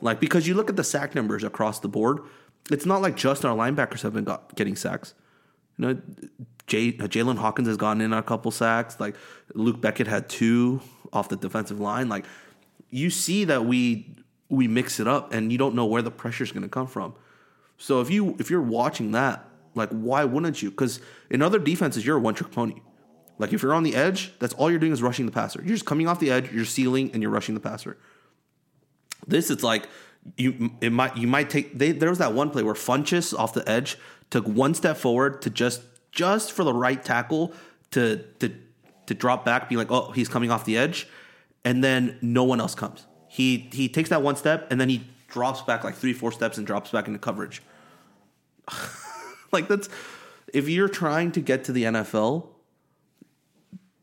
Like 0.02 0.20
because 0.20 0.48
you 0.48 0.54
look 0.54 0.70
at 0.70 0.76
the 0.76 0.84
sack 0.84 1.16
numbers 1.16 1.44
across 1.44 1.80
the 1.80 1.88
board, 1.88 2.22
it's 2.70 2.86
not 2.86 3.02
like 3.02 3.16
just 3.16 3.46
our 3.46 3.56
linebackers 3.56 4.02
have 4.02 4.14
been 4.14 4.24
got, 4.24 4.56
getting 4.56 4.76
sacks. 4.76 5.14
You 5.78 5.88
know, 5.88 6.02
Jay, 6.68 6.90
uh, 6.90 7.08
Jalen 7.08 7.38
Hawkins 7.38 7.68
has 7.68 7.78
gotten 7.78 8.02
in 8.02 8.14
a 8.14 8.24
couple 8.24 8.52
sacks. 8.52 9.00
Like 9.00 9.16
Luc 9.54 9.82
Bequette 9.82 10.08
had 10.08 10.30
two 10.30 10.82
off 11.14 11.30
the 11.30 11.36
defensive 11.36 11.80
line. 11.80 12.10
Like 12.10 12.26
you 12.90 13.10
see 13.10 13.46
that 13.46 13.66
we 13.66 14.16
we 14.50 14.68
mix 14.68 15.00
it 15.00 15.08
up, 15.08 15.34
and 15.34 15.52
you 15.52 15.58
don't 15.58 15.76
know 15.76 15.86
where 15.86 16.02
the 16.02 16.12
pressure 16.12 16.44
is 16.44 16.52
going 16.52 16.64
to 16.64 16.70
come 16.70 16.88
from. 16.88 17.14
So 17.78 18.02
if 18.02 18.10
you 18.10 18.36
if 18.40 18.50
you're 18.50 18.62
watching 18.62 19.12
that, 19.12 19.46
like 19.76 19.90
why 19.90 20.24
wouldn't 20.24 20.62
you? 20.62 20.70
Because 20.70 21.00
in 21.30 21.42
other 21.42 21.60
defenses, 21.60 22.06
you're 22.06 22.18
a 22.18 22.20
one 22.20 22.34
trick 22.34 22.52
pony. 22.52 22.82
Like 23.38 23.54
if 23.54 23.64
you're 23.64 23.74
on 23.74 23.84
the 23.84 23.96
edge, 23.96 24.34
that's 24.40 24.54
all 24.54 24.70
you're 24.70 24.80
doing 24.80 24.92
is 24.92 25.02
rushing 25.02 25.26
the 25.26 25.32
passer. 25.32 25.62
You're 25.62 25.76
just 25.76 25.86
coming 25.86 26.08
off 26.08 26.20
the 26.20 26.30
edge, 26.30 26.52
you're 26.52 26.66
sealing, 26.66 27.12
and 27.14 27.22
you're 27.22 27.32
rushing 27.32 27.56
the 27.56 27.62
passer. 27.62 27.98
This 29.28 29.50
it's 29.50 29.64
like 29.64 29.88
you 30.38 30.72
it 30.82 30.92
might 30.92 31.18
you 31.18 31.28
might 31.28 31.50
take 31.50 31.78
they, 31.78 31.92
there 31.92 32.10
was 32.10 32.20
that 32.20 32.34
one 32.34 32.50
play 32.50 32.64
where 32.64 32.74
Funches 32.74 33.38
off 33.38 33.54
the 33.54 33.68
edge 33.68 33.98
took 34.30 34.46
one 34.46 34.74
step 34.74 34.98
forward 34.98 35.42
to 35.42 35.50
just 35.50 35.82
just 36.12 36.52
for 36.52 36.64
the 36.64 36.74
right 36.74 37.04
tackle 37.04 37.54
to 37.92 38.18
to 38.40 38.54
to 39.08 39.14
drop 39.14 39.44
back, 39.44 39.68
be 39.70 39.76
like, 39.76 39.92
oh, 39.92 40.12
he's 40.12 40.30
coming 40.30 40.52
off 40.52 40.64
the 40.66 40.78
edge, 40.78 41.08
and 41.66 41.84
then 41.84 42.18
no 42.22 42.44
one 42.44 42.62
else 42.62 42.76
comes. 42.76 43.06
He 43.28 43.70
he 43.72 43.90
takes 43.90 44.10
that 44.10 44.22
one 44.22 44.36
step 44.36 44.68
and 44.72 44.80
then 44.80 44.90
he 44.90 45.04
drops 45.28 45.62
back 45.62 45.84
like 45.84 45.96
three 45.96 46.14
four 46.14 46.32
steps 46.32 46.58
and 46.58 46.68
drops 46.68 46.92
back 46.92 47.08
into 47.08 47.20
coverage. 47.20 47.62
like 49.54 49.68
that's 49.68 49.90
if 50.54 50.68
you're 50.70 50.90
trying 50.90 51.32
to 51.34 51.42
get 51.42 51.64
to 51.66 51.72
the 51.72 51.84
NFL, 51.84 52.48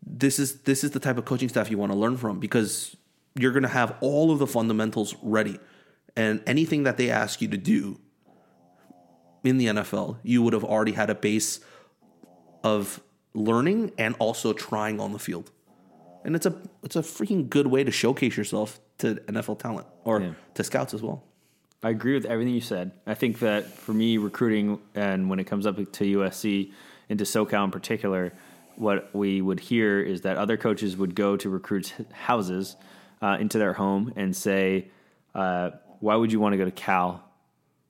this 0.07 0.39
is 0.39 0.61
this 0.63 0.85
is 0.85 0.93
the 0.93 1.01
type 1.01 1.19
of 1.19 1.25
coaching 1.25 1.49
staff 1.49 1.71
you 1.71 1.79
want 1.79 1.93
to 1.93 1.99
learn 1.99 2.17
from 2.17 2.39
because 2.41 2.97
you're 3.35 3.53
going 3.53 3.63
to 3.63 3.69
have 3.69 3.95
all 4.01 4.31
of 4.33 4.39
the 4.39 4.47
fundamentals 4.47 5.15
ready 5.23 5.59
and 6.17 6.43
anything 6.47 6.83
that 6.85 6.97
they 6.97 7.11
ask 7.11 7.41
you 7.41 7.49
to 7.49 7.57
do 7.57 8.01
in 9.45 9.59
the 9.59 9.67
NFL, 9.67 10.19
you 10.23 10.43
would 10.43 10.53
have 10.53 10.65
already 10.65 10.93
had 10.93 11.11
a 11.11 11.15
base 11.15 11.61
of 12.65 13.01
learning 13.35 13.93
and 13.97 14.17
also 14.19 14.53
trying 14.53 14.99
on 14.99 15.13
the 15.13 15.19
field. 15.19 15.53
And 16.25 16.35
it's 16.35 16.47
a 16.47 16.61
it's 16.83 16.97
a 16.97 17.01
freaking 17.03 17.49
good 17.49 17.69
way 17.69 17.85
to 17.85 17.91
showcase 17.93 18.37
yourself 18.37 18.81
to 18.99 19.15
NFL 19.29 19.59
talent 19.61 19.87
or 20.05 20.21
Yeah. 20.21 20.33
to 20.55 20.65
scouts 20.65 20.93
as 20.93 21.03
well. 21.03 21.23
I 21.83 21.91
agree 21.91 22.15
with 22.15 22.25
everything 22.27 22.55
you 22.55 22.61
said. 22.61 22.91
I 23.07 23.15
think 23.15 23.39
that 23.39 23.67
for 23.67 23.93
me, 23.93 24.19
recruiting 24.19 24.81
and 24.95 25.31
when 25.31 25.39
it 25.39 25.45
comes 25.45 25.65
up 25.67 25.77
to 25.77 25.83
USC 26.19 26.73
and 27.09 27.19
to 27.21 27.25
SoCal 27.25 27.65
in 27.65 27.71
particular, 27.71 28.33
what 28.77 29.15
we 29.15 29.41
would 29.41 29.61
hear 29.61 30.01
is 30.01 30.23
that 30.23 30.37
other 30.37 30.57
coaches 30.57 30.97
would 30.97 31.15
go 31.15 31.37
to 31.37 31.49
recruits' 31.49 31.93
houses 32.13 32.77
uh, 33.23 33.37
into 33.41 33.59
their 33.59 33.73
home 33.75 34.13
and 34.17 34.35
say, 34.35 34.89
Uh, 35.35 35.71
why 36.01 36.17
would 36.17 36.33
you 36.33 36.41
want 36.41 36.53
to 36.53 36.57
go 36.57 36.65
to 36.65 36.71
Cal? 36.71 37.23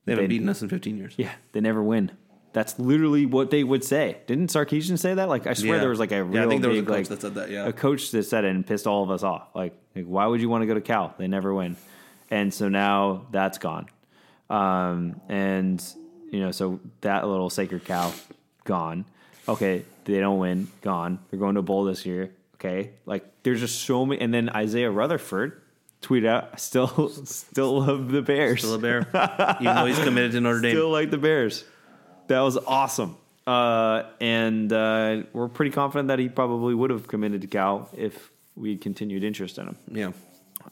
They 0.04 0.12
haven't 0.12 0.24
They- 0.24 0.28
beaten 0.28 0.48
us 0.48 0.60
in 0.62 0.68
15 0.68 0.96
years. 0.98 1.14
Yeah, 1.16 1.32
they 1.52 1.60
never 1.60 1.82
win. 1.82 2.10
That's 2.52 2.78
literally 2.78 3.24
what 3.26 3.50
they 3.50 3.62
would 3.64 3.84
say. 3.84 4.18
Didn't 4.26 4.48
Sarkisian 4.48 4.98
say 4.98 5.14
that? 5.14 5.28
Like, 5.28 5.46
I 5.46 5.52
swear 5.54 5.74
Yeah. 5.74 5.80
there 5.80 5.90
was 5.90 5.98
like 5.98 6.12
a 6.12 6.24
real 6.24 6.34
Yeah, 6.42 6.46
I 6.46 6.48
think 6.48 6.62
there 6.62 6.70
was 6.70 6.80
a 6.80 6.82
coach 6.82 6.90
like, 6.90 7.08
that 7.08 7.20
said 7.20 7.34
that, 7.34 7.50
yeah. 7.50 7.66
a 7.66 7.72
coach 7.72 8.10
that 8.10 8.22
said 8.24 8.44
it 8.44 8.48
and 8.54 8.66
pissed 8.66 8.86
all 8.86 9.02
of 9.02 9.10
us 9.10 9.22
off. 9.22 9.48
Like, 9.54 9.74
like, 9.94 10.06
why 10.06 10.26
would 10.26 10.40
you 10.40 10.48
want 10.48 10.62
to 10.62 10.66
go 10.66 10.74
to 10.74 10.80
Cal? 10.80 11.14
They 11.18 11.28
never 11.28 11.52
win, 11.54 11.76
and 12.30 12.52
so 12.52 12.68
now 12.68 13.26
that's 13.30 13.58
gone. 13.58 13.86
Um, 14.50 15.20
and 15.28 15.82
you 16.30 16.40
know, 16.40 16.50
so 16.50 16.80
that 17.00 17.26
little 17.26 17.50
sacred 17.50 17.84
cow 17.84 18.12
gone. 18.64 19.04
Okay, 19.48 19.84
they 20.04 20.20
don't 20.20 20.38
win, 20.38 20.68
gone. 20.82 21.18
They're 21.30 21.40
going 21.40 21.54
to 21.54 21.62
bowl 21.62 21.84
this 21.84 22.04
year. 22.04 22.32
Okay, 22.56 22.90
like 23.06 23.24
there's 23.42 23.60
just 23.60 23.82
so 23.82 24.04
many. 24.04 24.20
And 24.20 24.32
then 24.34 24.48
Isaiah 24.50 24.90
Rutherford 24.90 25.62
tweet 26.00 26.24
out, 26.24 26.50
"I 26.52 26.56
still, 26.58 27.08
still 27.24 27.80
love 27.80 28.10
the 28.10 28.22
Bears. 28.22 28.60
Still 28.60 28.74
a 28.74 28.78
bear, 28.78 29.06
even 29.60 29.74
though 29.74 29.86
he's 29.86 29.98
committed 29.98 30.32
to 30.32 30.40
Notre 30.40 30.60
Dame. 30.60 30.72
Still 30.72 30.90
like 30.90 31.10
the 31.10 31.18
Bears. 31.18 31.64
That 32.28 32.40
was 32.40 32.58
awesome. 32.58 33.16
Uh, 33.46 34.02
and 34.20 34.70
uh, 34.70 35.22
we're 35.32 35.48
pretty 35.48 35.70
confident 35.70 36.08
that 36.08 36.18
he 36.18 36.28
probably 36.28 36.74
would 36.74 36.90
have 36.90 37.08
committed 37.08 37.40
to 37.40 37.46
Cal 37.46 37.88
if 37.96 38.30
we 38.54 38.76
continued 38.76 39.24
interest 39.24 39.56
in 39.56 39.68
him. 39.68 39.76
yeah. 39.90 40.10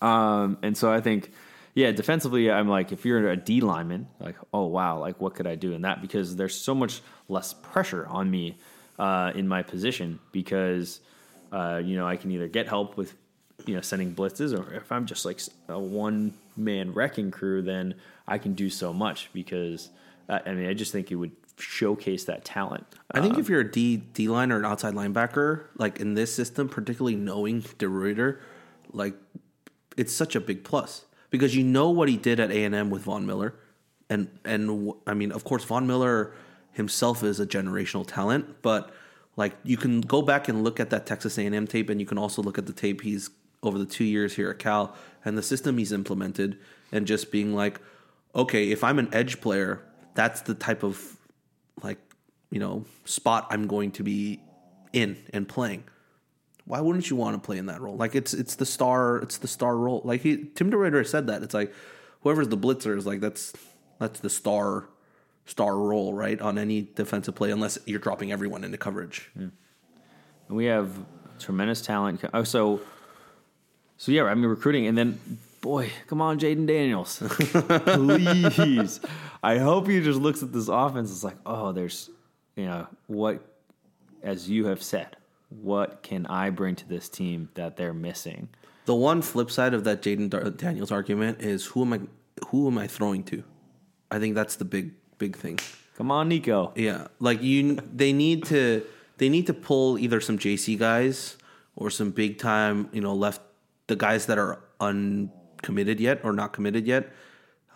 Um, 0.03 0.59
and 0.63 0.77
so 0.77 0.93
I 0.93 1.01
think, 1.01 1.33
yeah, 1.77 1.93
defensively, 1.93 2.51
I'm 2.51 2.71
like, 2.71 2.91
if 2.91 3.05
you're 3.05 3.29
a 3.29 3.37
D 3.37 3.61
lineman, 3.61 4.09
like, 4.19 4.37
oh 4.55 4.65
wow, 4.65 4.99
like 4.99 5.21
what 5.21 5.35
could 5.35 5.47
I 5.47 5.57
do 5.57 5.75
in 5.75 5.83
that? 5.83 6.01
Because 6.01 6.35
there's 6.35 6.55
so 6.55 6.75
much 6.75 7.03
less 7.29 7.53
pressure 7.53 8.07
on 8.07 8.31
me 8.31 8.57
uh, 8.99 9.33
in 9.35 9.47
my 9.47 9.63
position 9.63 10.19
because 10.33 11.01
uh, 11.53 11.83
you 11.85 11.95
know 11.95 12.09
I 12.09 12.17
can 12.17 12.31
either 12.31 12.49
get 12.49 12.67
help 12.67 12.97
with 12.97 13.15
you 13.67 13.75
know 13.75 13.83
sending 13.83 14.15
blitzes, 14.15 14.59
or 14.59 14.73
if 14.73 14.91
I'm 14.91 15.05
just 15.05 15.27
like 15.27 15.39
a 15.69 15.79
one 15.79 16.33
man 16.57 16.95
wrecking 16.95 17.31
crew, 17.31 17.61
then 17.61 17.95
I 18.27 18.39
can 18.39 18.55
do 18.55 18.71
so 18.71 18.95
much 18.95 19.29
because 19.35 19.91
uh, 20.31 20.39
I 20.47 20.53
mean 20.53 20.71
I 20.71 20.73
just 20.73 20.93
think 20.93 21.13
it 21.13 21.17
would 21.17 21.33
showcase 21.59 22.25
that 22.25 22.47
talent. 22.47 22.87
I 23.11 23.21
think 23.21 23.37
if 23.37 23.51
you're 23.51 23.61
a 23.61 23.71
D 23.71 23.99
D 23.99 24.29
line 24.29 24.51
or 24.51 24.57
an 24.57 24.65
outside 24.65 24.95
linebacker, 24.95 25.65
like 25.77 26.01
in 26.01 26.15
this 26.15 26.35
system, 26.35 26.71
particularly 26.71 27.17
knowing 27.17 27.61
DeRuyter, 27.61 28.41
like 28.95 29.15
it's 29.99 30.15
such 30.15 30.35
a 30.35 30.41
big 30.41 30.65
plus 30.65 31.06
because 31.39 31.55
you 31.55 31.65
know 31.65 31.91
what 31.91 32.09
he 32.09 32.17
did 32.17 32.41
at 32.41 32.51
A 32.51 32.65
and 32.65 32.75
M 32.75 32.91
with 32.91 33.03
Von 33.03 33.27
Miller, 33.27 33.55
and 34.09 34.29
and 34.45 34.93
I 35.07 35.15
mean, 35.15 35.33
of 35.33 35.45
course, 35.45 35.65
Von 35.65 35.87
Miller 35.87 36.33
himself 36.73 37.23
is 37.23 37.41
a 37.41 37.47
generational 37.47 38.07
talent, 38.07 38.63
but 38.63 38.91
like 39.37 39.55
you 39.65 39.77
can 39.77 40.01
go 40.01 40.23
back 40.23 40.49
and 40.49 40.65
look 40.65 40.81
at 40.81 40.91
that 40.91 41.07
Texas 41.07 41.39
A 41.39 41.47
and 41.47 41.55
M 41.55 41.67
tape, 41.67 41.91
and 41.91 42.01
you 42.01 42.07
can 42.07 42.19
also 42.19 42.43
look 42.43 42.59
at 42.59 42.67
the 42.67 42.73
tape 42.73 43.03
he's 43.03 43.31
over 43.63 43.79
the 43.79 43.87
two 43.87 44.05
years 44.05 44.37
here 44.37 44.51
at 44.51 44.59
Cal 44.59 44.95
and 45.25 45.37
the 45.37 45.43
system 45.43 45.79
he's 45.79 45.93
implemented, 45.93 46.59
and 46.93 47.07
just 47.07 47.31
being 47.31 47.55
like, 47.55 47.81
okay, 48.35 48.71
if 48.71 48.85
I'm 48.85 48.99
an 48.99 49.09
edge 49.13 49.41
player, 49.41 49.83
that's 50.15 50.43
the 50.43 50.55
type 50.55 50.83
of 50.83 51.17
like 51.83 51.99
you 52.51 52.61
know 52.61 52.85
spot 53.05 53.47
I'm 53.51 53.67
going 53.67 53.91
to 53.93 54.03
be 54.03 54.41
in 54.93 55.17
and 55.33 55.47
playing. 55.49 55.85
Why 56.67 56.81
wouldn't 56.81 57.09
you 57.09 57.17
want 57.17 57.41
to 57.41 57.45
play 57.45 57.59
in 57.59 57.67
that 57.67 57.81
role? 57.81 57.97
Like 57.97 58.15
it's 58.15 58.35
it's 58.35 58.57
the 58.57 58.67
star 58.67 59.19
it's 59.19 59.39
the 59.39 59.49
star 59.49 59.77
role. 59.77 60.03
Like 60.05 60.21
he, 60.23 60.45
Tim 60.55 60.71
DeRuyter 60.71 61.07
said 61.07 61.27
that 61.29 61.43
it's 61.43 61.55
like 61.55 61.73
whoever's 62.21 62.49
the 62.49 62.59
blitzer 62.59 62.97
is 62.97 63.07
like 63.07 63.21
that's 63.21 63.53
that's 63.99 64.21
the 64.21 64.31
star 64.31 64.89
star 65.47 65.77
role 65.77 66.13
right 66.13 66.41
on 66.41 66.59
any 66.59 66.89
defensive 66.95 67.35
play 67.35 67.51
unless 67.51 67.79
you're 67.87 68.01
dropping 68.01 68.33
everyone 68.33 68.65
into 68.65 68.77
coverage. 68.77 69.31
And 69.37 69.53
we 70.49 70.67
have 70.67 70.91
tremendous 71.39 71.81
talent. 71.81 72.21
Oh, 72.35 72.45
so, 72.45 72.81
so 73.97 74.13
yeah, 74.13 74.25
I 74.25 74.35
mean 74.35 74.47
recruiting, 74.47 74.87
and 74.87 74.99
then 74.99 75.19
boy, 75.61 75.91
come 76.07 76.21
on, 76.21 76.39
Jayden 76.39 76.67
Daniels, 76.67 77.19
please. 78.55 79.01
I 79.43 79.59
hope 79.59 79.89
he 79.89 80.01
just 80.01 80.21
looks 80.21 80.43
at 80.43 80.53
this 80.53 80.69
offense. 80.69 81.11
It's 81.11 81.25
like, 81.25 81.39
oh, 81.47 81.73
there's, 81.73 82.11
you 82.57 82.67
know, 82.67 82.87
what, 83.07 83.45
as 84.23 84.49
you 84.49 84.67
have 84.67 84.83
said, 84.83 85.16
what 85.49 86.03
can 86.03 86.27
I 86.27 86.51
bring 86.51 86.75
to 86.77 86.89
this 86.89 87.09
team 87.09 87.51
that 87.55 87.77
they're 87.77 87.95
missing? 87.95 88.49
The 88.85 88.95
one 88.95 89.23
flip 89.23 89.51
side 89.51 89.75
of 89.75 89.85
that 89.85 90.03
Jayden 90.03 90.57
Daniels 90.57 90.93
argument 90.93 91.41
is 91.43 91.67
who 91.67 91.83
am 91.83 91.93
I 91.93 92.01
who 92.49 92.67
am 92.69 92.79
I 92.79 92.87
throwing 92.87 93.25
to? 93.25 93.43
I 94.11 94.19
think 94.19 94.35
that's 94.35 94.57
the 94.57 94.65
big 94.65 94.93
big 95.19 95.37
thing. 95.37 95.59
Come 95.97 96.11
on, 96.11 96.29
Nikko. 96.29 96.73
Yeah, 96.77 97.09
like 97.21 97.43
you, 97.43 97.77
they 97.93 98.13
need 98.13 98.45
to 98.47 98.85
they 99.17 99.29
need 99.29 99.47
to 99.47 99.55
pull 99.55 99.99
either 99.99 100.21
some 100.21 100.39
JC 100.39 100.79
guys 100.79 101.37
or 101.75 101.91
some 101.91 102.11
big 102.11 102.39
time, 102.39 102.89
you 102.93 103.01
know, 103.01 103.15
left 103.15 103.41
the 103.87 103.97
guys 103.97 104.27
that 104.27 104.39
are 104.39 104.61
uncommitted 104.81 106.01
yet 106.01 106.21
or 106.23 106.33
not 106.33 106.53
committed 106.53 106.87
yet, 106.87 107.13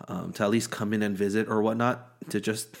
um, 0.07 0.33
to 0.33 0.43
at 0.43 0.49
least 0.49 0.69
come 0.71 0.93
in 0.93 1.01
and 1.01 1.17
visit 1.17 1.47
or 1.47 1.61
whatnot 1.61 2.07
to 2.29 2.39
just 2.39 2.75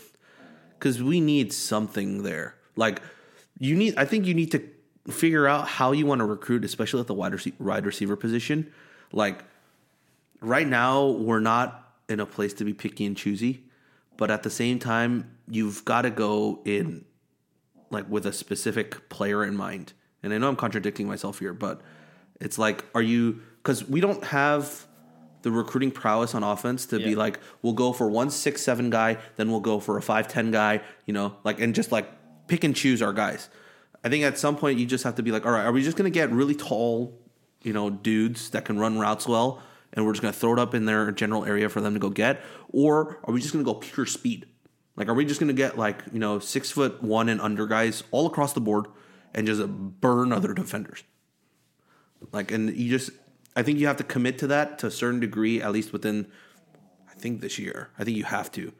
because 0.77 1.01
we 1.01 1.19
need 1.19 1.51
something 1.51 2.23
there. 2.23 2.55
Like 2.75 3.01
you 3.57 3.75
need, 3.75 3.95
I 3.97 4.05
think 4.05 4.25
you 4.25 4.33
need 4.33 4.51
to 4.51 4.61
figure 5.11 5.47
out 5.47 5.67
how 5.67 5.91
you 5.91 6.05
want 6.05 6.19
to 6.19 6.25
recruit, 6.25 6.63
especially 6.65 7.01
at 7.01 7.07
the 7.07 7.13
wide, 7.13 7.33
wide 7.59 7.85
receiver 7.85 8.15
position. 8.15 8.71
Like 9.11 9.43
right 10.39 10.67
now, 10.67 11.07
we're 11.07 11.39
not 11.39 11.93
in 12.09 12.19
a 12.19 12.25
place 12.25 12.53
to 12.55 12.65
be 12.65 12.73
picky 12.73 13.05
and 13.05 13.15
choosy, 13.15 13.63
but 14.17 14.31
at 14.31 14.43
the 14.43 14.49
same 14.49 14.79
time, 14.79 15.37
you've 15.47 15.85
got 15.85 16.03
to 16.03 16.09
go 16.09 16.61
in 16.65 17.05
like 17.89 18.09
with 18.09 18.25
a 18.25 18.33
specific 18.33 19.09
player 19.09 19.43
in 19.43 19.55
mind. 19.55 19.93
And 20.23 20.33
I 20.33 20.37
know 20.37 20.47
I'm 20.47 20.55
contradicting 20.55 21.07
myself 21.07 21.39
here, 21.39 21.53
but 21.53 21.81
it's 22.39 22.57
like, 22.57 22.85
are 22.95 23.01
you 23.01 23.41
because 23.57 23.87
we 23.87 24.01
don't 24.01 24.23
have 24.23 24.87
the 25.43 25.51
recruiting 25.51 25.91
prowess 25.91 26.35
on 26.35 26.43
offense 26.43 26.85
to 26.87 26.99
be 26.99 27.15
like, 27.15 27.39
we'll 27.61 27.73
go 27.73 27.93
for 27.93 28.09
one 28.09 28.29
six 28.29 28.61
seven 28.61 28.89
guy, 28.89 29.17
then 29.35 29.49
we'll 29.49 29.59
go 29.59 29.79
for 29.79 29.97
a 29.97 30.01
five 30.01 30.27
ten 30.27 30.51
guy, 30.51 30.81
you 31.05 31.13
know, 31.13 31.35
like 31.43 31.59
and 31.59 31.73
just 31.73 31.91
like 31.91 32.09
pick 32.47 32.63
and 32.63 32.75
choose 32.75 33.01
our 33.01 33.13
guys. 33.13 33.49
I 34.03 34.09
think 34.09 34.23
at 34.23 34.37
some 34.37 34.55
point 34.55 34.79
you 34.79 34.85
just 34.85 35.03
have 35.03 35.15
to 35.15 35.23
be 35.23 35.31
like, 35.31 35.45
all 35.45 35.51
right, 35.51 35.65
are 35.65 35.71
we 35.71 35.83
just 35.83 35.97
gonna 35.97 36.09
get 36.09 36.31
really 36.31 36.55
tall, 36.55 37.19
you 37.61 37.73
know, 37.73 37.89
dudes 37.89 38.49
that 38.51 38.65
can 38.65 38.79
run 38.79 38.99
routes 38.99 39.27
well, 39.27 39.61
and 39.93 40.05
we're 40.05 40.13
just 40.13 40.21
gonna 40.21 40.33
throw 40.33 40.53
it 40.53 40.59
up 40.59 40.73
in 40.73 40.85
their 40.85 41.11
general 41.11 41.45
area 41.45 41.69
for 41.69 41.81
them 41.81 41.93
to 41.93 41.99
go 41.99 42.09
get, 42.09 42.41
or 42.69 43.19
are 43.23 43.33
we 43.33 43.41
just 43.41 43.53
gonna 43.53 43.65
go 43.65 43.75
pure 43.75 44.05
speed? 44.05 44.47
Like, 44.95 45.07
are 45.07 45.13
we 45.13 45.25
just 45.25 45.39
gonna 45.39 45.53
get 45.53 45.77
like 45.77 46.03
you 46.11 46.19
know 46.19 46.39
six 46.39 46.71
foot 46.71 47.01
one 47.01 47.29
and 47.29 47.39
under 47.39 47.67
guys 47.67 48.03
all 48.11 48.25
across 48.25 48.53
the 48.53 48.61
board 48.61 48.87
and 49.33 49.47
just 49.47 49.65
burn 49.67 50.31
other 50.31 50.53
defenders? 50.53 51.03
Like, 52.31 52.51
and 52.51 52.75
you 52.75 52.89
just, 52.89 53.11
I 53.55 53.63
think 53.63 53.79
you 53.79 53.87
have 53.87 53.97
to 53.97 54.03
commit 54.03 54.37
to 54.39 54.47
that 54.47 54.79
to 54.79 54.87
a 54.87 54.91
certain 54.91 55.19
degree, 55.19 55.61
at 55.61 55.71
least 55.71 55.91
within, 55.91 56.27
I 57.09 57.13
think 57.15 57.41
this 57.41 57.57
year. 57.57 57.89
I 57.97 58.03
think 58.03 58.17
you 58.17 58.25
have 58.25 58.51
to, 58.53 58.73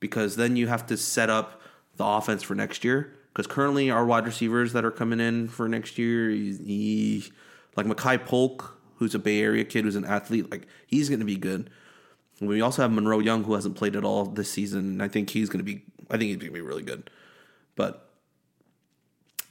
because 0.00 0.36
then 0.36 0.56
you 0.56 0.66
have 0.66 0.86
to 0.86 0.96
set 0.96 1.30
up 1.30 1.60
the 1.96 2.04
offense 2.04 2.42
for 2.42 2.54
next 2.54 2.84
year. 2.84 3.14
Because 3.32 3.46
currently, 3.46 3.90
our 3.90 4.04
wide 4.04 4.26
receivers 4.26 4.72
that 4.74 4.84
are 4.84 4.90
coming 4.90 5.18
in 5.18 5.48
for 5.48 5.68
next 5.68 5.96
year, 5.98 6.28
he, 6.30 7.24
like 7.76 7.86
Makai 7.86 8.22
Polk, 8.22 8.78
who's 8.96 9.14
a 9.14 9.18
Bay 9.18 9.40
Area 9.40 9.64
kid, 9.64 9.84
who's 9.84 9.96
an 9.96 10.04
athlete, 10.04 10.50
like 10.50 10.66
he's 10.86 11.08
going 11.08 11.20
to 11.20 11.24
be 11.24 11.36
good. 11.36 11.70
And 12.40 12.48
we 12.48 12.60
also 12.60 12.82
have 12.82 12.92
Monroe 12.92 13.20
Young, 13.20 13.44
who 13.44 13.54
hasn't 13.54 13.76
played 13.76 13.96
at 13.96 14.04
all 14.04 14.26
this 14.26 14.50
season. 14.50 14.80
And 14.80 15.02
I 15.02 15.08
think 15.08 15.30
he's 15.30 15.48
going 15.48 15.58
to 15.58 15.64
be, 15.64 15.82
I 16.10 16.18
think 16.18 16.28
he's 16.28 16.36
going 16.36 16.48
to 16.48 16.54
be 16.54 16.60
really 16.60 16.82
good. 16.82 17.08
But 17.74 18.08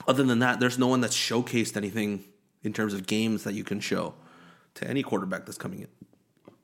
other 0.07 0.23
than 0.23 0.39
that, 0.39 0.59
there's 0.59 0.77
no 0.77 0.87
one 0.87 1.01
that's 1.01 1.15
showcased 1.15 1.75
anything 1.75 2.23
in 2.63 2.73
terms 2.73 2.93
of 2.93 3.07
games 3.07 3.43
that 3.45 3.53
you 3.53 3.63
can 3.63 3.79
show 3.79 4.13
to 4.75 4.87
any 4.87 5.01
quarterback 5.03 5.45
that's 5.45 5.57
coming 5.57 5.79
in. 5.79 5.87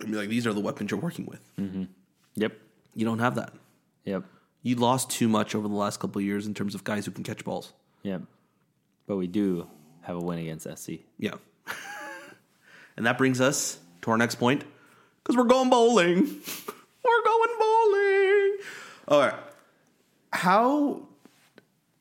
I 0.01 0.05
mean, 0.05 0.15
like 0.15 0.29
these 0.29 0.45
are 0.45 0.53
the 0.53 0.59
weapons 0.59 0.91
you're 0.91 0.99
working 0.99 1.25
with. 1.25 1.41
Mm-hmm. 1.57 1.85
Yep. 2.35 2.53
You 2.93 3.05
don't 3.05 3.19
have 3.19 3.35
that. 3.35 3.53
Yep. 4.05 4.23
You 4.67 4.75
lost 4.75 5.09
too 5.09 5.29
much 5.29 5.55
over 5.55 5.65
the 5.65 5.73
last 5.73 6.01
couple 6.01 6.19
of 6.19 6.25
years 6.25 6.45
in 6.45 6.53
terms 6.53 6.75
of 6.75 6.83
guys 6.83 7.05
who 7.05 7.11
can 7.13 7.23
catch 7.23 7.45
balls. 7.45 7.71
Yep. 8.03 8.23
But 9.05 9.15
we 9.15 9.25
do 9.25 9.65
have 10.01 10.17
a 10.17 10.19
win 10.19 10.39
against 10.39 10.67
SC. 10.77 10.99
Yeah. 11.17 11.35
and 12.97 13.05
that 13.05 13.17
brings 13.17 13.39
us 13.39 13.79
to 14.01 14.11
our 14.11 14.17
next 14.17 14.35
point 14.35 14.65
because 15.23 15.37
we're 15.37 15.45
going 15.45 15.69
bowling. 15.69 16.17
we're 17.05 17.23
going 17.23 17.49
bowling. 17.57 18.57
All 19.07 19.19
right. 19.21 19.35
How 20.33 21.07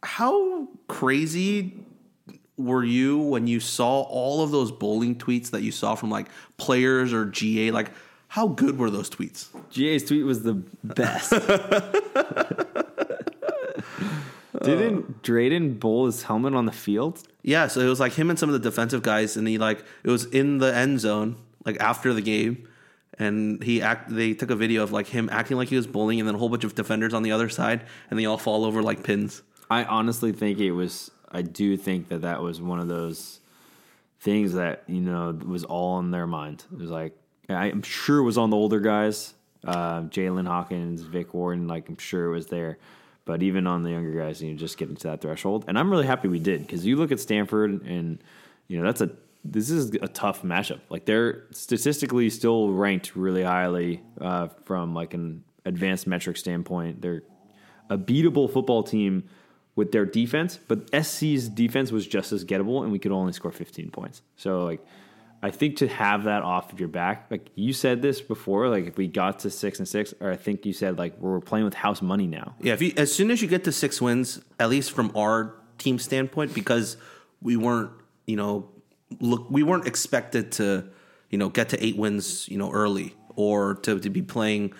how 0.02 0.66
crazy 0.88 1.72
were 2.56 2.82
you 2.82 3.18
when 3.18 3.46
you 3.46 3.60
saw 3.60 4.00
all 4.00 4.42
of 4.42 4.50
those 4.50 4.72
bowling 4.72 5.14
tweets 5.14 5.50
that 5.50 5.62
you 5.62 5.70
saw 5.70 5.94
from 5.94 6.10
like 6.10 6.26
players 6.56 7.12
or 7.12 7.26
GA? 7.26 7.70
Like, 7.70 7.92
how 8.28 8.48
good 8.48 8.78
were 8.78 8.90
those 8.90 9.08
tweets? 9.08 9.48
GA's 9.70 10.04
tweet 10.04 10.24
was 10.24 10.42
the 10.42 10.54
best. 10.84 11.30
Didn't 14.62 14.98
uh, 14.98 15.12
Drayden 15.22 15.78
bowl 15.78 16.06
his 16.06 16.22
helmet 16.24 16.54
on 16.54 16.66
the 16.66 16.72
field? 16.72 17.22
Yeah, 17.42 17.68
so 17.68 17.80
it 17.80 17.88
was 17.88 18.00
like 18.00 18.14
him 18.14 18.30
and 18.30 18.38
some 18.38 18.48
of 18.48 18.52
the 18.52 18.58
defensive 18.58 19.02
guys, 19.02 19.36
and 19.36 19.46
he 19.46 19.58
like 19.58 19.84
it 20.02 20.10
was 20.10 20.24
in 20.26 20.58
the 20.58 20.74
end 20.74 21.00
zone, 21.00 21.36
like 21.64 21.80
after 21.80 22.12
the 22.12 22.22
game, 22.22 22.68
and 23.18 23.62
he 23.62 23.82
act. 23.82 24.14
They 24.14 24.34
took 24.34 24.50
a 24.50 24.56
video 24.56 24.82
of 24.82 24.92
like 24.92 25.06
him 25.06 25.28
acting 25.30 25.56
like 25.56 25.68
he 25.68 25.76
was 25.76 25.86
bowling, 25.86 26.18
and 26.20 26.28
then 26.28 26.34
a 26.34 26.38
whole 26.38 26.48
bunch 26.48 26.64
of 26.64 26.74
defenders 26.74 27.14
on 27.14 27.22
the 27.22 27.32
other 27.32 27.48
side, 27.48 27.84
and 28.10 28.18
they 28.18 28.26
all 28.26 28.38
fall 28.38 28.64
over 28.64 28.82
like 28.82 29.04
pins. 29.04 29.42
I 29.70 29.84
honestly 29.84 30.32
think 30.32 30.58
it 30.58 30.72
was. 30.72 31.10
I 31.30 31.42
do 31.42 31.76
think 31.76 32.08
that 32.08 32.22
that 32.22 32.42
was 32.42 32.60
one 32.60 32.80
of 32.80 32.88
those 32.88 33.40
things 34.20 34.54
that 34.54 34.84
you 34.86 35.00
know 35.00 35.38
was 35.44 35.64
all 35.64 35.98
in 35.98 36.10
their 36.10 36.26
mind. 36.26 36.64
It 36.72 36.78
was 36.78 36.90
like 36.90 37.16
I'm 37.48 37.82
sure 37.82 38.18
it 38.18 38.24
was 38.24 38.38
on 38.38 38.50
the 38.50 38.56
older 38.56 38.80
guys, 38.80 39.34
uh, 39.64 40.02
Jalen 40.02 40.46
Hawkins, 40.46 41.02
Vic 41.02 41.34
Wharton. 41.34 41.68
Like 41.68 41.88
I'm 41.88 41.98
sure 41.98 42.26
it 42.26 42.30
was 42.30 42.46
there. 42.46 42.78
But 43.24 43.42
even 43.42 43.66
on 43.66 43.82
the 43.82 43.90
younger 43.90 44.12
guys, 44.12 44.40
you 44.40 44.52
know, 44.52 44.56
just 44.56 44.78
getting 44.78 44.94
to 44.96 45.08
that 45.08 45.20
threshold, 45.20 45.64
and 45.66 45.78
I'm 45.78 45.90
really 45.90 46.06
happy 46.06 46.28
we 46.28 46.38
did 46.38 46.60
because 46.60 46.86
you 46.86 46.96
look 46.96 47.10
at 47.10 47.18
Stanford, 47.18 47.82
and 47.82 48.22
you 48.68 48.78
know 48.78 48.84
that's 48.84 49.00
a 49.00 49.10
this 49.44 49.70
is 49.70 49.94
a 49.94 50.08
tough 50.08 50.42
matchup. 50.42 50.80
Like 50.88 51.04
they're 51.04 51.44
statistically 51.50 52.30
still 52.30 52.70
ranked 52.70 53.16
really 53.16 53.42
highly 53.42 54.02
uh, 54.20 54.48
from 54.64 54.94
like 54.94 55.14
an 55.14 55.44
advanced 55.64 56.06
metric 56.06 56.36
standpoint. 56.36 57.02
They're 57.02 57.22
a 57.90 57.98
beatable 57.98 58.50
football 58.52 58.82
team 58.82 59.24
with 59.74 59.92
their 59.92 60.06
defense, 60.06 60.58
but 60.68 60.88
SC's 61.04 61.48
defense 61.48 61.92
was 61.92 62.06
just 62.06 62.32
as 62.32 62.44
gettable, 62.44 62.82
and 62.82 62.90
we 62.90 62.98
could 62.98 63.12
only 63.12 63.32
score 63.32 63.52
15 63.52 63.90
points. 63.90 64.22
So 64.36 64.64
like, 64.64 64.84
I 65.46 65.50
think 65.52 65.76
to 65.76 65.86
have 65.86 66.24
that 66.24 66.42
off 66.42 66.72
of 66.72 66.80
your 66.80 66.88
back, 66.88 67.26
like 67.30 67.50
you 67.54 67.72
said 67.72 68.02
this 68.02 68.20
before, 68.20 68.68
like 68.68 68.86
if 68.86 68.96
we 68.96 69.06
got 69.06 69.38
to 69.40 69.50
six 69.50 69.78
and 69.78 69.86
six, 69.86 70.12
or 70.20 70.32
I 70.32 70.34
think 70.34 70.66
you 70.66 70.72
said 70.72 70.98
like 70.98 71.16
we're 71.20 71.38
playing 71.38 71.64
with 71.64 71.74
house 71.74 72.02
money 72.02 72.26
now. 72.26 72.56
Yeah, 72.60 72.72
if 72.72 72.82
you, 72.82 72.92
as 72.96 73.14
soon 73.14 73.30
as 73.30 73.40
you 73.40 73.46
get 73.46 73.62
to 73.64 73.70
six 73.70 74.02
wins, 74.02 74.40
at 74.58 74.68
least 74.70 74.90
from 74.90 75.12
our 75.16 75.54
team 75.78 76.00
standpoint, 76.00 76.52
because 76.52 76.96
we 77.40 77.56
weren't, 77.56 77.92
you 78.26 78.34
know, 78.34 78.68
look, 79.20 79.46
we 79.48 79.62
weren't 79.62 79.86
expected 79.86 80.50
to, 80.52 80.88
you 81.30 81.38
know, 81.38 81.48
get 81.48 81.68
to 81.68 81.84
eight 81.84 81.96
wins, 81.96 82.48
you 82.48 82.58
know, 82.58 82.72
early 82.72 83.14
or 83.36 83.76
to, 83.76 84.00
to 84.00 84.10
be 84.10 84.22
playing, 84.22 84.72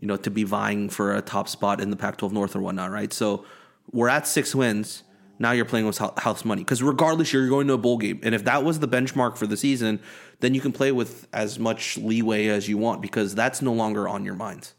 you 0.00 0.06
know, 0.06 0.16
to 0.16 0.30
be 0.30 0.44
vying 0.44 0.90
for 0.90 1.16
a 1.16 1.22
top 1.22 1.48
spot 1.48 1.80
in 1.80 1.90
the 1.90 1.96
Pac-12 1.96 2.30
North 2.30 2.54
or 2.54 2.60
whatnot, 2.60 2.92
right? 2.92 3.12
So 3.12 3.44
we're 3.90 4.08
at 4.08 4.28
six 4.28 4.54
wins. 4.54 5.02
Now 5.38 5.50
you're 5.52 5.64
playing 5.64 5.86
with 5.86 5.98
house 5.98 6.44
money 6.44 6.62
because 6.62 6.82
regardless, 6.82 7.32
you're 7.32 7.48
going 7.48 7.66
to 7.66 7.72
a 7.74 7.78
bowl 7.78 7.98
game, 7.98 8.20
and 8.22 8.34
if 8.34 8.44
that 8.44 8.64
was 8.64 8.78
the 8.78 8.88
benchmark 8.88 9.36
for 9.36 9.46
the 9.46 9.56
season, 9.56 10.00
then 10.40 10.54
you 10.54 10.60
can 10.60 10.72
play 10.72 10.92
with 10.92 11.26
as 11.32 11.58
much 11.58 11.96
leeway 11.98 12.46
as 12.46 12.68
you 12.68 12.78
want 12.78 13.02
because 13.02 13.34
that's 13.34 13.60
no 13.60 13.72
longer 13.72 14.08
on 14.08 14.24
your 14.24 14.34
minds. 14.34 14.74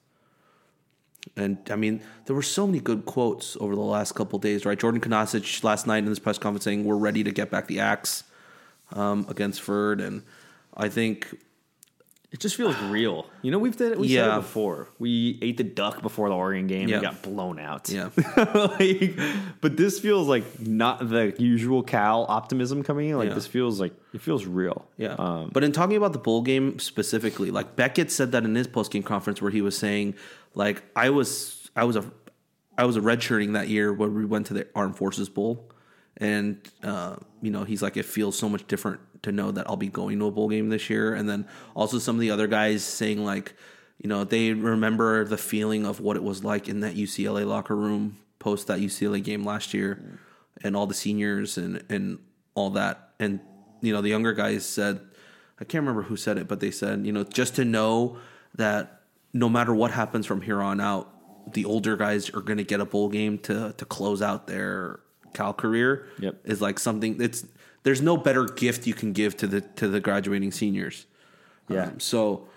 And 1.36 1.58
I 1.70 1.76
mean, 1.76 2.02
there 2.26 2.36
were 2.36 2.42
so 2.42 2.66
many 2.66 2.80
good 2.80 3.06
quotes 3.06 3.58
over 3.60 3.76
the 3.76 3.82
last 3.82 4.14
couple 4.14 4.40
days, 4.40 4.66
right? 4.66 4.80
Jordan 4.80 5.02
Kunaszyk 5.02 5.64
last 5.64 5.88
night 5.88 6.00
in 6.00 6.06
this 6.06 6.20
press 6.20 6.38
conference 6.38 6.64
saying, 6.64 6.86
"We're 6.86 6.96
ready 6.96 7.24
to 7.24 7.32
get 7.32 7.50
back 7.52 7.68
the 7.68 7.80
axe 7.80 8.24
um, 8.94 9.26
against 9.28 9.62
Ferd, 9.62 10.00
and 10.00 10.24
I 10.76 10.88
think 10.88 11.36
it 12.36 12.42
just 12.42 12.58
feels 12.58 12.78
real. 12.90 13.26
You 13.44 13.52
know, 13.52 13.60
we've 13.60 13.78
did 13.78 13.94
it. 13.94 13.98
We 13.98 14.08
yeah. 14.08 14.26
said 14.26 14.34
it 14.34 14.42
before. 14.42 14.90
We 15.00 15.40
ate 15.42 15.56
the 15.56 15.64
duck 15.64 16.02
before 16.02 16.28
the 16.28 16.36
Oregon 16.36 16.68
game. 16.68 16.90
Yeah. 16.90 16.98
We 16.98 17.06
got 17.06 17.22
blown 17.22 17.60
out. 17.60 17.90
Yeah. 17.90 18.10
like, 18.36 19.18
but 19.62 19.78
this 19.78 20.02
feels 20.02 20.28
like 20.28 20.60
not 20.60 21.08
the 21.08 21.34
usual 21.38 21.82
Cal 21.82 22.26
optimism 22.28 22.84
coming 22.84 23.08
in. 23.08 23.18
Like 23.18 23.30
yeah. 23.30 23.36
this 23.36 23.48
feels 23.48 23.80
like 23.80 23.94
it 24.14 24.20
feels 24.20 24.46
real. 24.46 24.86
Yeah. 24.98 25.16
Um, 25.18 25.50
but 25.54 25.64
in 25.64 25.72
talking 25.72 25.96
about 25.96 26.12
the 26.12 26.20
bowl 26.20 26.42
game 26.42 26.78
specifically, 26.78 27.52
like 27.52 27.78
Bequette 27.78 28.12
said 28.12 28.34
that 28.34 28.44
in 28.44 28.54
his 28.54 28.68
post 28.68 28.92
game 28.92 29.04
conference 29.04 29.42
where 29.42 29.52
he 29.52 29.62
was 29.62 29.78
saying, 29.78 30.16
like 30.56 30.84
I 30.94 31.12
was 31.12 31.70
I 31.74 31.86
was 31.86 31.96
a 31.96 32.04
I 32.78 32.84
was 32.84 32.98
a 32.98 33.02
redshirting 33.02 33.54
that 33.54 33.70
year 33.70 33.94
when 33.94 34.14
we 34.14 34.26
went 34.26 34.48
to 34.48 34.54
the 34.54 34.68
Armed 34.76 34.98
Forces 34.98 35.30
Bowl 35.30 35.72
and 36.18 36.60
uh, 36.84 37.16
you 37.42 37.52
know 37.52 37.64
he's 37.64 37.82
like 37.82 37.98
it 37.98 38.06
feels 38.06 38.38
so 38.38 38.50
much 38.50 38.68
different 38.68 39.00
to 39.26 39.32
know 39.32 39.52
that 39.52 39.70
I'll 39.70 39.76
be 39.76 39.90
going 39.90 40.18
to 40.20 40.28
a 40.28 40.32
bowl 40.32 40.50
game 40.50 40.70
this 40.70 40.90
year, 40.90 41.14
and 41.14 41.30
then 41.30 41.46
also 41.76 42.00
some 42.00 42.16
of 42.16 42.22
the 42.22 42.32
other 42.32 42.48
guys 42.48 42.84
saying 42.84 43.24
like 43.24 43.54
you 44.02 44.10
know 44.10 44.24
they 44.24 44.54
remember 44.54 45.26
the 45.26 45.38
feeling 45.38 45.86
of 45.86 46.00
what 46.00 46.16
it 46.16 46.24
was 46.24 46.44
like 46.44 46.68
in 46.68 46.80
that 46.80 46.96
UCLA 46.96 47.46
locker 47.46 47.76
room 47.76 48.18
post 48.40 48.68
that 48.68 48.80
UCLA 48.80 49.24
game 49.24 49.44
last 49.44 49.74
year, 49.74 50.02
mm. 50.02 50.66
and 50.66 50.76
all 50.76 50.88
the 50.88 50.94
seniors 50.94 51.58
and 51.58 51.84
and 51.90 52.20
all 52.56 52.72
that, 52.72 53.12
and 53.20 53.40
you 53.82 53.94
know 53.94 54.02
the 54.02 54.10
younger 54.10 54.34
guys 54.34 54.66
said 54.66 55.00
I 55.60 55.64
can't 55.64 55.82
remember 55.82 56.04
who 56.04 56.18
said 56.18 56.38
it, 56.38 56.48
but 56.48 56.60
they 56.60 56.72
said 56.72 57.06
you 57.06 57.12
know 57.12 57.24
just 57.24 57.56
to 57.58 57.66
know 57.66 58.18
that 58.56 59.02
no 59.34 59.50
matter 59.50 59.74
what 59.74 59.92
happens 59.92 60.26
from 60.26 60.42
here 60.42 60.62
on 60.62 60.80
out, 60.80 61.12
the 61.54 61.66
older 61.66 61.98
guys 61.98 62.30
are 62.30 62.42
going 62.42 62.58
to 62.58 62.64
get 62.64 62.80
a 62.80 62.86
bowl 62.86 63.10
game 63.10 63.38
to 63.40 63.74
to 63.78 63.86
close 63.86 64.22
out 64.22 64.48
their 64.48 65.00
Cal 65.36 65.54
career 65.54 66.08
yep. 66.20 66.40
is 66.46 66.62
like 66.62 66.80
something 66.80 67.22
it's 67.22 67.46
there's 67.86 68.02
no 68.02 68.18
better 68.18 68.46
gift 68.46 68.88
you 68.88 68.96
can 68.96 69.14
give 69.14 69.38
to 69.38 69.48
the 69.48 69.62
to 69.62 69.88
the 69.88 70.02
graduating 70.02 70.52
seniors. 70.52 71.06
Yeah. 71.70 71.84
Um, 71.84 72.00
so 72.00 72.48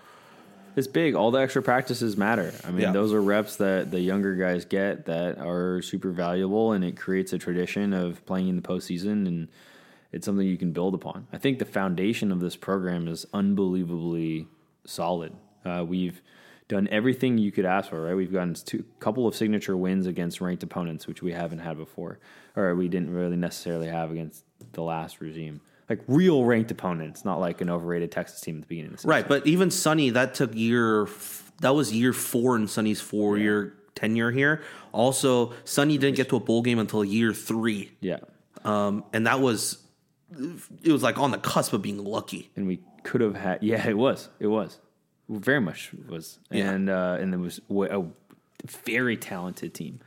it's 0.75 0.87
big. 0.87 1.13
All 1.13 1.29
the 1.29 1.39
extra 1.39 1.61
practices 1.61 2.17
matter. 2.17 2.51
I 2.65 2.71
mean, 2.71 2.81
yeah. 2.81 2.91
those 2.91 3.13
are 3.13 3.21
reps 3.21 3.55
that 3.57 3.91
the 3.91 3.99
younger 3.99 4.35
guys 4.35 4.65
get 4.65 5.05
that 5.05 5.37
are 5.37 5.83
super 5.83 6.11
valuable, 6.11 6.73
and 6.73 6.83
it 6.83 6.97
creates 6.97 7.31
a 7.31 7.37
tradition 7.37 7.93
of 7.93 8.25
playing 8.25 8.49
in 8.49 8.55
the 8.55 8.61
postseason, 8.63 9.27
and 9.27 9.47
it's 10.11 10.25
something 10.25 10.47
you 10.47 10.57
can 10.57 10.71
build 10.71 10.95
upon. 10.95 11.27
I 11.31 11.37
think 11.37 11.59
the 11.59 11.65
foundation 11.65 12.31
of 12.31 12.39
this 12.39 12.55
program 12.55 13.07
is 13.07 13.27
unbelievably 13.31 14.47
solid. 14.85 15.33
Uh, 15.63 15.85
we've 15.87 16.23
done 16.67 16.87
everything 16.89 17.37
you 17.37 17.51
could 17.51 17.65
ask 17.65 17.89
for, 17.91 18.01
right? 18.01 18.15
We've 18.15 18.33
gotten 18.33 18.55
a 18.73 18.99
couple 18.99 19.27
of 19.27 19.35
signature 19.35 19.77
wins 19.77 20.07
against 20.07 20.41
ranked 20.41 20.63
opponents, 20.63 21.05
which 21.05 21.21
we 21.21 21.33
haven't 21.33 21.59
had 21.59 21.77
before, 21.77 22.17
or 22.55 22.73
we 22.75 22.87
didn't 22.87 23.11
really 23.11 23.37
necessarily 23.37 23.89
have 23.89 24.11
against 24.11 24.43
the 24.73 24.83
last 24.83 25.21
regime. 25.21 25.61
Like 25.89 26.01
real 26.07 26.45
ranked 26.45 26.71
opponents, 26.71 27.25
not 27.25 27.39
like 27.39 27.61
an 27.61 27.69
overrated 27.69 28.11
Texas 28.11 28.41
team 28.41 28.57
at 28.57 28.61
the 28.61 28.67
beginning 28.67 28.91
of 28.91 28.91
the 28.93 28.97
season. 28.99 29.09
Right, 29.09 29.27
but 29.27 29.47
even 29.47 29.71
Sonny, 29.71 30.11
that 30.11 30.33
took 30.35 30.53
year, 30.53 31.07
that 31.61 31.73
was 31.73 31.91
year 31.91 32.13
four 32.13 32.55
in 32.55 32.67
Sonny's 32.67 33.01
four 33.01 33.37
yeah. 33.37 33.43
year 33.43 33.73
tenure 33.95 34.31
here. 34.31 34.61
Also, 34.91 35.53
Sonny 35.65 35.97
didn't 35.97 36.15
get 36.15 36.29
to 36.29 36.35
a 36.35 36.39
bowl 36.39 36.61
game 36.61 36.79
until 36.79 37.03
year 37.03 37.33
three. 37.33 37.91
Yeah. 38.01 38.17
Um, 38.63 39.03
and 39.13 39.25
that 39.25 39.39
was, 39.39 39.79
it 40.83 40.91
was 40.91 41.01
like 41.01 41.17
on 41.17 41.31
the 41.31 41.39
cusp 41.39 41.73
of 41.73 41.81
being 41.81 42.03
lucky. 42.03 42.51
And 42.55 42.67
we 42.67 42.79
could 43.03 43.21
have 43.21 43.35
had, 43.35 43.63
yeah, 43.63 43.87
it 43.87 43.97
was. 43.97 44.29
It 44.39 44.47
was 44.47 44.77
very 45.29 45.61
much 45.61 45.91
was, 46.07 46.39
yeah. 46.49 46.71
and 46.71 46.89
uh, 46.89 47.17
and 47.19 47.33
it 47.33 47.37
was 47.37 47.61
a 47.71 48.03
very 48.83 49.15
talented 49.15 49.73
team. 49.73 49.99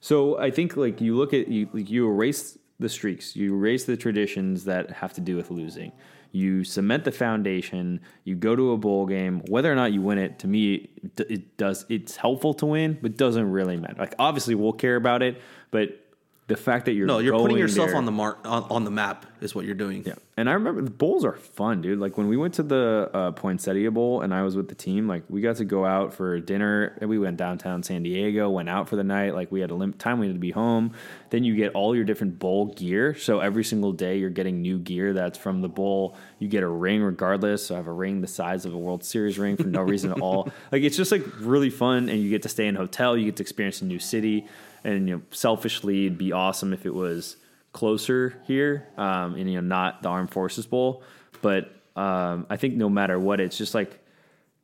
So 0.00 0.38
I 0.38 0.50
think 0.50 0.76
like 0.76 1.00
you 1.00 1.16
look 1.16 1.32
at 1.32 1.48
you 1.48 1.68
like 1.72 1.88
you 1.88 2.08
erase 2.08 2.58
the 2.78 2.88
streaks, 2.88 3.36
you 3.36 3.54
erase 3.54 3.84
the 3.84 3.96
traditions 3.96 4.64
that 4.64 4.90
have 4.90 5.12
to 5.14 5.20
do 5.20 5.36
with 5.36 5.50
losing. 5.50 5.92
You 6.32 6.64
cement 6.64 7.04
the 7.04 7.12
foundation. 7.12 8.00
You 8.24 8.34
go 8.34 8.54
to 8.54 8.72
a 8.72 8.76
bowl 8.76 9.06
game, 9.06 9.40
whether 9.48 9.72
or 9.72 9.74
not 9.74 9.92
you 9.92 10.02
win 10.02 10.18
it. 10.18 10.38
To 10.40 10.48
me, 10.48 10.90
it 11.16 11.56
does. 11.56 11.86
It's 11.88 12.16
helpful 12.16 12.52
to 12.54 12.66
win, 12.66 12.98
but 13.00 13.16
doesn't 13.16 13.50
really 13.50 13.76
matter. 13.76 13.96
Like 13.98 14.14
obviously, 14.18 14.54
we'll 14.54 14.72
care 14.72 14.96
about 14.96 15.22
it, 15.22 15.40
but 15.70 16.05
the 16.48 16.56
fact 16.56 16.84
that 16.84 16.92
you're 16.92 17.08
no, 17.08 17.18
you're 17.18 17.36
putting 17.36 17.58
yourself 17.58 17.88
there, 17.88 17.96
on 17.96 18.04
the 18.04 18.12
mark 18.12 18.38
on, 18.44 18.64
on, 18.70 18.84
the 18.84 18.90
map 18.90 19.26
is 19.40 19.52
what 19.52 19.64
you're 19.64 19.74
doing. 19.74 20.04
Yeah, 20.06 20.14
and 20.36 20.48
I 20.48 20.52
remember 20.52 20.80
the 20.80 20.92
bowls 20.92 21.24
are 21.24 21.32
fun, 21.32 21.82
dude. 21.82 21.98
Like 21.98 22.16
when 22.16 22.28
we 22.28 22.36
went 22.36 22.54
to 22.54 22.62
the 22.62 23.10
uh, 23.12 23.32
Poinsettia 23.32 23.90
Bowl 23.90 24.20
and 24.20 24.32
I 24.32 24.42
was 24.42 24.54
with 24.54 24.68
the 24.68 24.76
team, 24.76 25.08
like 25.08 25.24
we 25.28 25.40
got 25.40 25.56
to 25.56 25.64
go 25.64 25.84
out 25.84 26.14
for 26.14 26.38
dinner. 26.38 26.96
And 27.00 27.10
we 27.10 27.18
went 27.18 27.36
downtown 27.36 27.82
San 27.82 28.04
Diego, 28.04 28.48
went 28.48 28.68
out 28.68 28.88
for 28.88 28.94
the 28.94 29.02
night. 29.02 29.34
Like 29.34 29.50
we 29.50 29.60
had 29.60 29.72
a 29.72 29.74
limit 29.74 29.98
time, 29.98 30.20
we 30.20 30.26
had 30.26 30.36
to 30.36 30.40
be 30.40 30.52
home. 30.52 30.92
Then 31.30 31.42
you 31.42 31.56
get 31.56 31.72
all 31.72 31.96
your 31.96 32.04
different 32.04 32.38
bowl 32.38 32.66
gear. 32.66 33.16
So 33.16 33.40
every 33.40 33.64
single 33.64 33.92
day 33.92 34.18
you're 34.18 34.30
getting 34.30 34.62
new 34.62 34.78
gear 34.78 35.14
that's 35.14 35.36
from 35.36 35.62
the 35.62 35.68
bowl. 35.68 36.16
You 36.38 36.46
get 36.46 36.62
a 36.62 36.68
ring 36.68 37.02
regardless. 37.02 37.66
So 37.66 37.74
I 37.74 37.78
have 37.78 37.88
a 37.88 37.92
ring 37.92 38.20
the 38.20 38.28
size 38.28 38.64
of 38.64 38.72
a 38.72 38.78
World 38.78 39.02
Series 39.02 39.36
ring 39.36 39.56
for 39.56 39.64
no 39.64 39.82
reason 39.82 40.12
at 40.12 40.20
all. 40.20 40.48
Like 40.72 40.82
it's 40.82 40.96
just 40.96 41.12
like 41.12 41.22
really 41.38 41.70
fun, 41.70 42.08
and 42.08 42.20
you 42.20 42.28
get 42.28 42.42
to 42.42 42.48
stay 42.48 42.66
in 42.66 42.76
a 42.76 42.78
hotel. 42.78 43.16
You 43.16 43.26
get 43.26 43.36
to 43.36 43.42
experience 43.42 43.82
a 43.82 43.84
new 43.84 43.98
city 43.98 44.46
and 44.86 45.08
you 45.08 45.16
know, 45.16 45.22
selfishly, 45.30 46.06
it'd 46.06 46.16
be 46.16 46.32
awesome 46.32 46.72
if 46.72 46.86
it 46.86 46.94
was 46.94 47.36
closer 47.72 48.40
here, 48.46 48.86
um, 48.96 49.34
and 49.34 49.50
you 49.50 49.60
know, 49.60 49.66
not 49.66 50.02
the 50.02 50.08
Armed 50.08 50.30
Forces 50.30 50.64
Bowl. 50.64 51.02
But 51.42 51.72
um, 51.96 52.46
I 52.48 52.56
think 52.56 52.74
no 52.74 52.88
matter 52.88 53.18
what, 53.18 53.40
it's 53.40 53.58
just 53.58 53.74
like 53.74 53.98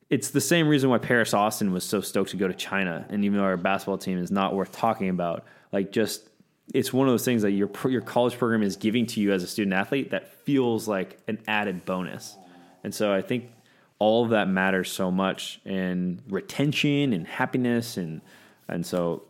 it's 0.09 0.31
the 0.31 0.41
same 0.41 0.67
reason 0.67 0.89
why 0.89 0.97
Paris 0.97 1.33
Austin 1.33 1.73
was 1.73 1.83
so 1.83 1.99
stoked 1.99 2.31
to 2.31 2.37
go 2.37 2.47
to 2.47 2.53
China, 2.53 3.05
and 3.09 3.25
even 3.25 3.37
though 3.37 3.43
our 3.43 3.57
basketball 3.57 3.97
team 3.97 4.17
is 4.17 4.31
not 4.31 4.55
worth 4.55 4.71
talking 4.71 5.09
about, 5.09 5.45
like 5.73 5.91
just 5.91 6.29
it's 6.73 6.93
one 6.93 7.07
of 7.07 7.13
those 7.13 7.25
things 7.25 7.41
that 7.41 7.51
your 7.51 7.69
your 7.89 8.01
college 8.01 8.37
program 8.37 8.63
is 8.63 8.77
giving 8.77 9.05
to 9.07 9.19
you 9.19 9.33
as 9.33 9.43
a 9.43 9.47
student 9.47 9.73
athlete 9.73 10.11
that 10.11 10.33
feels 10.45 10.87
like 10.87 11.19
an 11.27 11.37
added 11.47 11.83
bonus, 11.83 12.37
and 12.85 12.95
so 12.95 13.13
I 13.13 13.21
think 13.21 13.51
all 13.99 14.23
of 14.23 14.29
that 14.29 14.47
matters 14.47 14.89
so 14.89 15.11
much, 15.11 15.59
and 15.65 16.21
retention 16.29 17.11
and 17.11 17.27
happiness, 17.27 17.97
and 17.97 18.21
and 18.69 18.85
so 18.85 19.23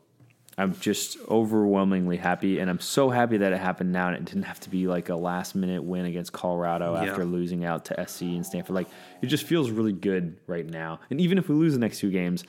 I'm 0.57 0.75
just 0.79 1.17
overwhelmingly 1.29 2.17
happy, 2.17 2.59
and 2.59 2.69
I'm 2.69 2.79
so 2.79 3.09
happy 3.09 3.37
that 3.37 3.53
it 3.53 3.59
happened 3.59 3.91
now, 3.91 4.09
and 4.09 4.17
it 4.17 4.25
didn't 4.25 4.43
have 4.43 4.59
to 4.61 4.69
be 4.69 4.87
like 4.87 5.09
a 5.09 5.15
last 5.15 5.55
minute 5.55 5.83
win 5.83 6.05
against 6.05 6.31
Colorado 6.31 6.93
yeah. 6.93 7.09
after 7.09 7.25
losing 7.25 7.65
out 7.65 7.85
to 7.85 8.07
SC 8.07 8.21
and 8.23 8.45
Stanford. 8.45 8.75
Like 8.75 8.87
it 9.21 9.27
just 9.27 9.45
feels 9.45 9.71
really 9.71 9.93
good 9.93 10.37
right 10.45 10.65
now. 10.65 10.99
And 11.09 11.19
even 11.19 11.37
if 11.37 11.49
we 11.49 11.55
lose 11.55 11.73
the 11.73 11.79
next 11.79 11.99
two 11.99 12.11
games, 12.11 12.43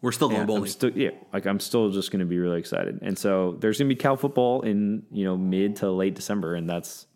we're 0.00 0.12
still 0.12 0.28
going 0.28 0.46
bowling. 0.46 0.66
Still, 0.66 0.90
yeah, 0.90 1.10
like 1.32 1.46
I'm 1.46 1.58
still 1.58 1.90
just 1.90 2.12
going 2.12 2.20
to 2.20 2.26
be 2.26 2.38
really 2.38 2.58
excited. 2.58 3.00
And 3.02 3.18
so 3.18 3.56
there's 3.58 3.78
going 3.78 3.88
to 3.88 3.94
be 3.94 3.98
Cal 3.98 4.16
football 4.16 4.62
in 4.62 5.04
you 5.10 5.24
know 5.24 5.36
mid 5.36 5.76
to 5.76 5.90
late 5.90 6.14
December, 6.14 6.54
and 6.54 6.70
that's 6.70 7.06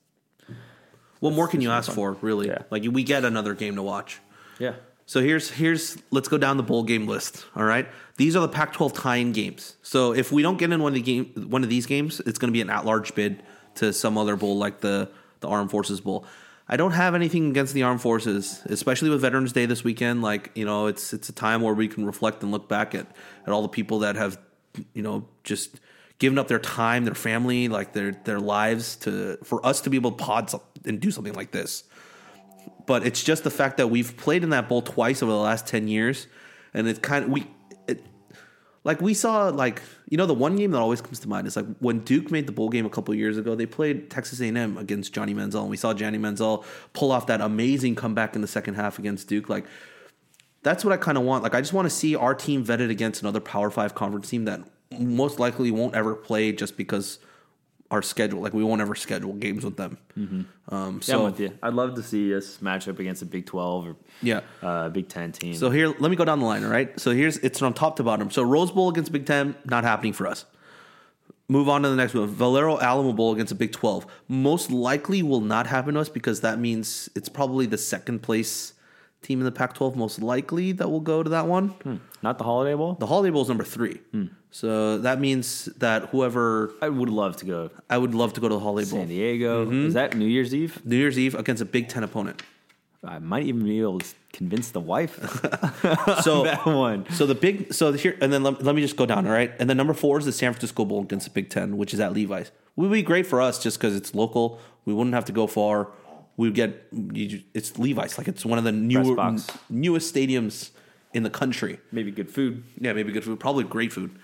what 1.21 1.33
more 1.33 1.47
can 1.47 1.61
you 1.61 1.71
ask 1.71 1.87
fun. 1.87 1.95
for, 1.95 2.13
really? 2.23 2.49
Yeah. 2.49 2.63
Like 2.71 2.85
we 2.91 3.05
get 3.05 3.25
another 3.25 3.55
game 3.55 3.77
to 3.77 3.83
watch. 3.83 4.21
Yeah. 4.59 4.75
So 5.09 5.23
here's 5.23 5.51
here's 5.51 5.97
let's 6.11 6.29
go 6.29 6.37
down 6.37 6.59
the 6.59 6.63
bowl 6.63 6.83
game 6.83 7.07
list. 7.07 7.47
All 7.57 7.65
right, 7.65 7.89
these 8.19 8.37
are 8.37 8.41
the 8.41 8.49
Pac-12 8.49 8.93
tie-in 8.93 9.33
games. 9.33 9.77
So 9.81 10.13
if 10.13 10.31
we 10.31 10.43
don't 10.43 10.59
get 10.59 10.71
in 10.71 10.83
one 10.83 10.91
of 10.91 10.97
the 10.97 11.01
game 11.01 11.49
one 11.49 11.65
of 11.65 11.71
these 11.71 11.87
games, 11.87 12.21
it's 12.21 12.39
going 12.39 12.51
to 12.51 12.53
be 12.53 12.61
an 12.61 12.69
at-large 12.69 13.15
bid 13.15 13.43
to 13.77 13.95
some 13.95 14.19
other 14.19 14.37
bowl 14.37 14.59
like 14.59 14.81
the 14.81 15.11
the 15.41 15.49
Armed 15.49 15.71
Forces 15.71 16.03
Bowl. 16.03 16.27
I 16.69 16.77
don't 16.77 16.91
have 16.91 17.15
anything 17.15 17.49
against 17.49 17.73
the 17.73 17.85
armed 17.85 18.03
forces, 18.03 18.61
especially 18.67 19.09
with 19.09 19.23
Veterans 19.23 19.55
Day 19.55 19.65
this 19.65 19.83
weekend. 19.83 20.21
Like 20.21 20.51
you 20.55 20.67
know, 20.67 20.89
it's 20.89 21.15
it's 21.15 21.31
a 21.31 21.33
time 21.33 21.63
where 21.63 21.73
we 21.73 21.89
can 21.89 22.05
reflect 22.05 22.43
and 22.43 22.53
look 22.53 22.69
back 22.69 22.95
at 22.95 23.07
at 23.47 23.49
all 23.49 23.63
the 23.63 23.69
people 23.69 24.01
that 24.01 24.17
have 24.17 24.39
you 24.93 25.01
know 25.01 25.27
just 25.43 25.81
given 26.19 26.39
up 26.39 26.49
their 26.49 26.59
time, 26.59 27.07
their 27.07 27.15
family, 27.15 27.69
like 27.69 27.95
their 27.95 28.13
their 28.13 28.41
lives 28.41 28.97
to 28.97 29.39
for 29.43 29.65
us 29.65 29.81
to 29.81 29.89
be 29.89 29.97
able 29.97 30.11
to 30.11 30.23
pod 30.23 30.53
and 30.85 31.01
do 31.01 31.11
something 31.11 31.33
like 31.33 31.51
this. 31.51 31.85
But 32.89 33.07
it's 33.07 33.23
just 33.23 33.45
the 33.45 33.51
fact 33.51 33.77
that 33.77 33.89
we've 33.89 34.17
played 34.17 34.43
in 34.43 34.49
that 34.51 34.67
bowl 34.67 34.81
twice 34.81 35.23
over 35.23 35.31
the 35.31 35.39
last 35.39 35.67
ten 35.67 35.89
years, 35.89 36.27
and 36.73 36.89
it's 36.89 36.99
kind 36.99 37.27
of 37.27 37.31
we. 37.31 37.47
It, 37.87 38.03
like 38.83 39.03
we 39.03 39.13
saw, 39.13 39.49
like 39.49 39.83
you 40.09 40.17
know, 40.17 40.25
the 40.25 40.33
one 40.33 40.57
game 40.57 40.71
that 40.71 40.79
always 40.79 41.03
comes 41.03 41.21
to 41.21 41.29
mind 41.29 41.47
is 41.47 41.55
like 41.55 41.67
when 41.81 42.01
Duke 42.01 42.31
made 42.31 42.47
the 42.47 42.53
bowl 42.53 42.71
game 42.71 42.87
a 42.87 42.91
couple 42.91 43.15
years 43.15 43.37
ago. 43.37 43.55
They 43.55 43.67
played 43.67 44.11
Texas 44.11 44.41
A&M 44.41 44.79
against 44.79 45.13
Johnny 45.13 45.35
Manziel, 45.35 45.61
and 45.61 45.71
we 45.71 45.77
saw 45.77 45.93
Johnny 45.93 46.17
Manziel 46.17 46.65
pull 46.95 47.13
off 47.13 47.27
that 47.27 47.43
amazing 47.43 47.95
comeback 47.95 48.35
in 48.35 48.41
the 48.41 48.49
second 48.49 48.75
half 48.75 48.99
against 48.99 49.29
Duke. 49.29 49.51
Like 49.51 49.67
that's 50.63 50.83
what 50.83 50.95
I 50.95 50.97
kind 50.97 51.19
of 51.19 51.25
want. 51.25 51.43
Like 51.43 51.55
I 51.55 51.61
just 51.61 51.75
want 51.75 51.85
to 51.85 51.95
see 51.95 52.17
our 52.17 52.35
team 52.35 52.65
vetted 52.65 52.89
against 52.89 53.21
another 53.21 53.41
Power 53.41 53.71
Five 53.71 53.95
conference 53.95 54.31
team 54.31 54.47
that 54.47 54.63
most 54.99 55.39
likely 55.39 55.71
won't 55.71 55.95
ever 55.95 56.15
play 56.15 56.53
just 56.53 56.79
because 56.79 57.19
our 57.91 58.03
schedule. 58.03 58.41
Like 58.41 58.53
we 58.53 58.65
won't 58.65 58.81
ever 58.81 58.95
schedule 58.95 59.33
games 59.35 59.65
with 59.65 59.77
them. 59.77 59.99
Um, 60.69 60.77
Yeah, 60.77 60.87
I'm 60.87 61.03
so 61.03 61.25
with 61.25 61.41
you. 61.41 61.53
I'd 61.63 61.75
love 61.75 61.95
to 61.95 62.03
see 62.03 62.35
us 62.35 62.61
match 62.61 62.89
up 62.89 62.99
against 62.99 63.23
a 63.23 63.27
Big 63.27 63.47
12 63.47 63.89
or 63.89 63.97
yeah. 64.23 64.41
uh, 64.63 64.89
Big 64.91 65.09
10 65.09 65.33
team. 65.33 65.55
So 65.55 65.71
here, 65.71 65.89
let 65.89 66.11
me 66.11 66.17
go 66.17 66.25
down 66.25 66.41
the 66.41 66.47
line. 66.47 66.65
All 66.65 66.71
right. 66.71 66.99
So 67.01 67.13
here's 67.13 67.39
it's 67.39 67.59
from 67.59 67.73
top 67.73 67.97
to 67.97 68.03
bottom. 68.03 68.31
So 68.31 68.43
Rose 68.43 68.71
Bowl 68.71 68.89
against 68.89 69.13
Big 69.13 69.27
Ten, 69.27 69.57
not 69.65 69.85
happening 69.85 70.13
for 70.13 70.27
us. 70.27 70.45
Move 71.51 71.69
on 71.71 71.83
to 71.83 71.89
the 71.89 71.97
next 71.97 72.13
one. 72.13 72.27
Valero 72.27 72.79
Alamo 72.79 73.15
Bowl 73.15 73.33
against 73.33 73.53
a 73.53 73.55
Big 73.55 73.73
Twelve, 73.73 74.07
most 74.29 74.71
likely 74.71 75.23
will 75.23 75.41
not 75.41 75.67
happen 75.67 75.95
to 75.95 76.01
us 76.01 76.11
because 76.11 76.43
that 76.43 76.59
means 76.59 77.09
it's 77.15 77.31
probably 77.31 77.65
the 77.65 77.79
second 77.79 78.21
place 78.21 78.75
team 79.23 79.41
in 79.41 79.45
the 79.45 79.53
Pac-12 79.53 79.97
most 79.97 80.23
likely 80.23 80.73
that 80.73 80.89
will 80.91 81.01
go 81.01 81.23
to 81.23 81.31
that 81.31 81.47
one. 81.47 82.01
Not 82.23 82.39
the 82.39 82.45
Holiday 82.45 82.75
Bowl? 82.75 82.95
The 82.95 83.07
Holiday 83.07 83.31
Bowl 83.31 83.43
is 83.43 83.49
number 83.49 83.65
three, 83.65 84.01
so 84.51 84.99
that 84.99 85.21
means 85.21 85.67
that 85.79 86.07
whoever 86.11 86.73
I 86.81 86.89
would 86.89 87.11
love 87.11 87.37
to 87.39 87.45
go 87.45 87.71
I 87.91 87.99
would 87.99 88.15
love 88.15 88.33
to 88.35 88.41
go 88.41 88.49
to 88.49 88.55
the 88.55 88.61
Holiday 88.61 88.89
Bowl. 88.91 89.01
San 89.01 89.09
Diego. 89.09 89.67
Mm-hmm. 89.67 89.87
Is 89.87 89.95
that 89.95 90.17
New 90.17 90.27
Year's 90.27 90.55
Eve? 90.55 90.85
New 90.85 90.97
Year's 90.97 91.19
Eve 91.19 91.35
against 91.35 91.63
a 91.63 91.67
Big 91.67 91.89
Ten 91.89 92.03
opponent. 92.03 92.43
I 93.05 93.21
might 93.21 93.45
even 93.45 93.63
be 93.65 93.81
able 93.81 94.01
to 94.01 94.15
convince 94.33 94.73
the 94.73 94.81
wife 94.81 95.19
So 96.23 96.45
that 96.45 96.67
one. 96.67 97.07
So 97.13 97.27
the 97.27 97.35
big, 97.35 97.73
so 97.73 97.93
here, 97.93 98.17
and 98.21 98.33
then 98.33 98.43
let, 98.43 98.63
let 98.63 98.75
me 98.75 98.83
just 98.83 98.97
go 98.97 99.07
down, 99.07 99.27
all 99.27 99.33
right? 99.33 99.53
And 99.59 99.71
then 99.71 99.77
number 99.77 99.95
four 99.95 100.19
is 100.19 100.25
the 100.25 100.33
San 100.33 100.53
Francisco 100.53 100.85
Bowl 100.85 101.03
against 101.03 101.27
the 101.27 101.31
Big 101.31 101.49
Ten, 101.49 101.77
which 101.77 101.95
is 101.95 102.01
at 102.01 102.13
Levi's. 102.13 102.51
Would 102.77 102.91
be 102.91 103.03
great 103.03 103.27
for 103.27 103.41
us 103.41 103.63
just 103.63 103.79
because 103.79 103.95
it's 103.97 104.15
local. 104.15 104.61
We 104.85 104.95
wouldn't 104.95 105.15
have 105.15 105.25
to 105.27 105.33
go 105.33 105.47
far. 105.47 105.89
We 106.39 106.49
would 106.49 106.55
get, 106.55 106.87
you, 106.93 107.43
it's 107.53 107.79
Levi's. 107.79 108.17
Like 108.17 108.29
it's 108.29 108.47
one 108.47 108.57
of 108.59 108.65
the 108.65 108.73
newer, 108.73 109.15
box. 109.15 109.49
newest 109.69 110.15
stadiums 110.15 110.71
in 111.13 111.25
the 111.25 111.31
country. 111.31 111.81
Maybe 111.93 112.11
good 112.11 112.31
food. 112.31 112.63
Yeah, 112.81 112.95
maybe 112.95 113.13
good 113.13 113.25
food. 113.25 113.39
Probably 113.41 113.65
great 113.65 113.93
food. 113.93 114.17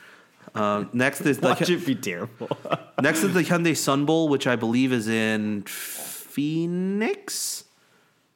Uh, 0.54 0.84
next 0.92 1.22
is 1.22 1.38
the 1.38 1.48
Watch 1.60 1.68
it 1.68 1.84
be 1.84 1.96
terrible. 1.96 2.48
next 3.02 3.24
is 3.24 3.34
the 3.34 3.40
Hyundai 3.40 3.76
Sun 3.76 4.06
Bowl, 4.06 4.28
which 4.28 4.46
I 4.46 4.56
believe 4.56 4.92
is 4.92 5.08
in 5.08 5.64
Phoenix, 6.34 7.64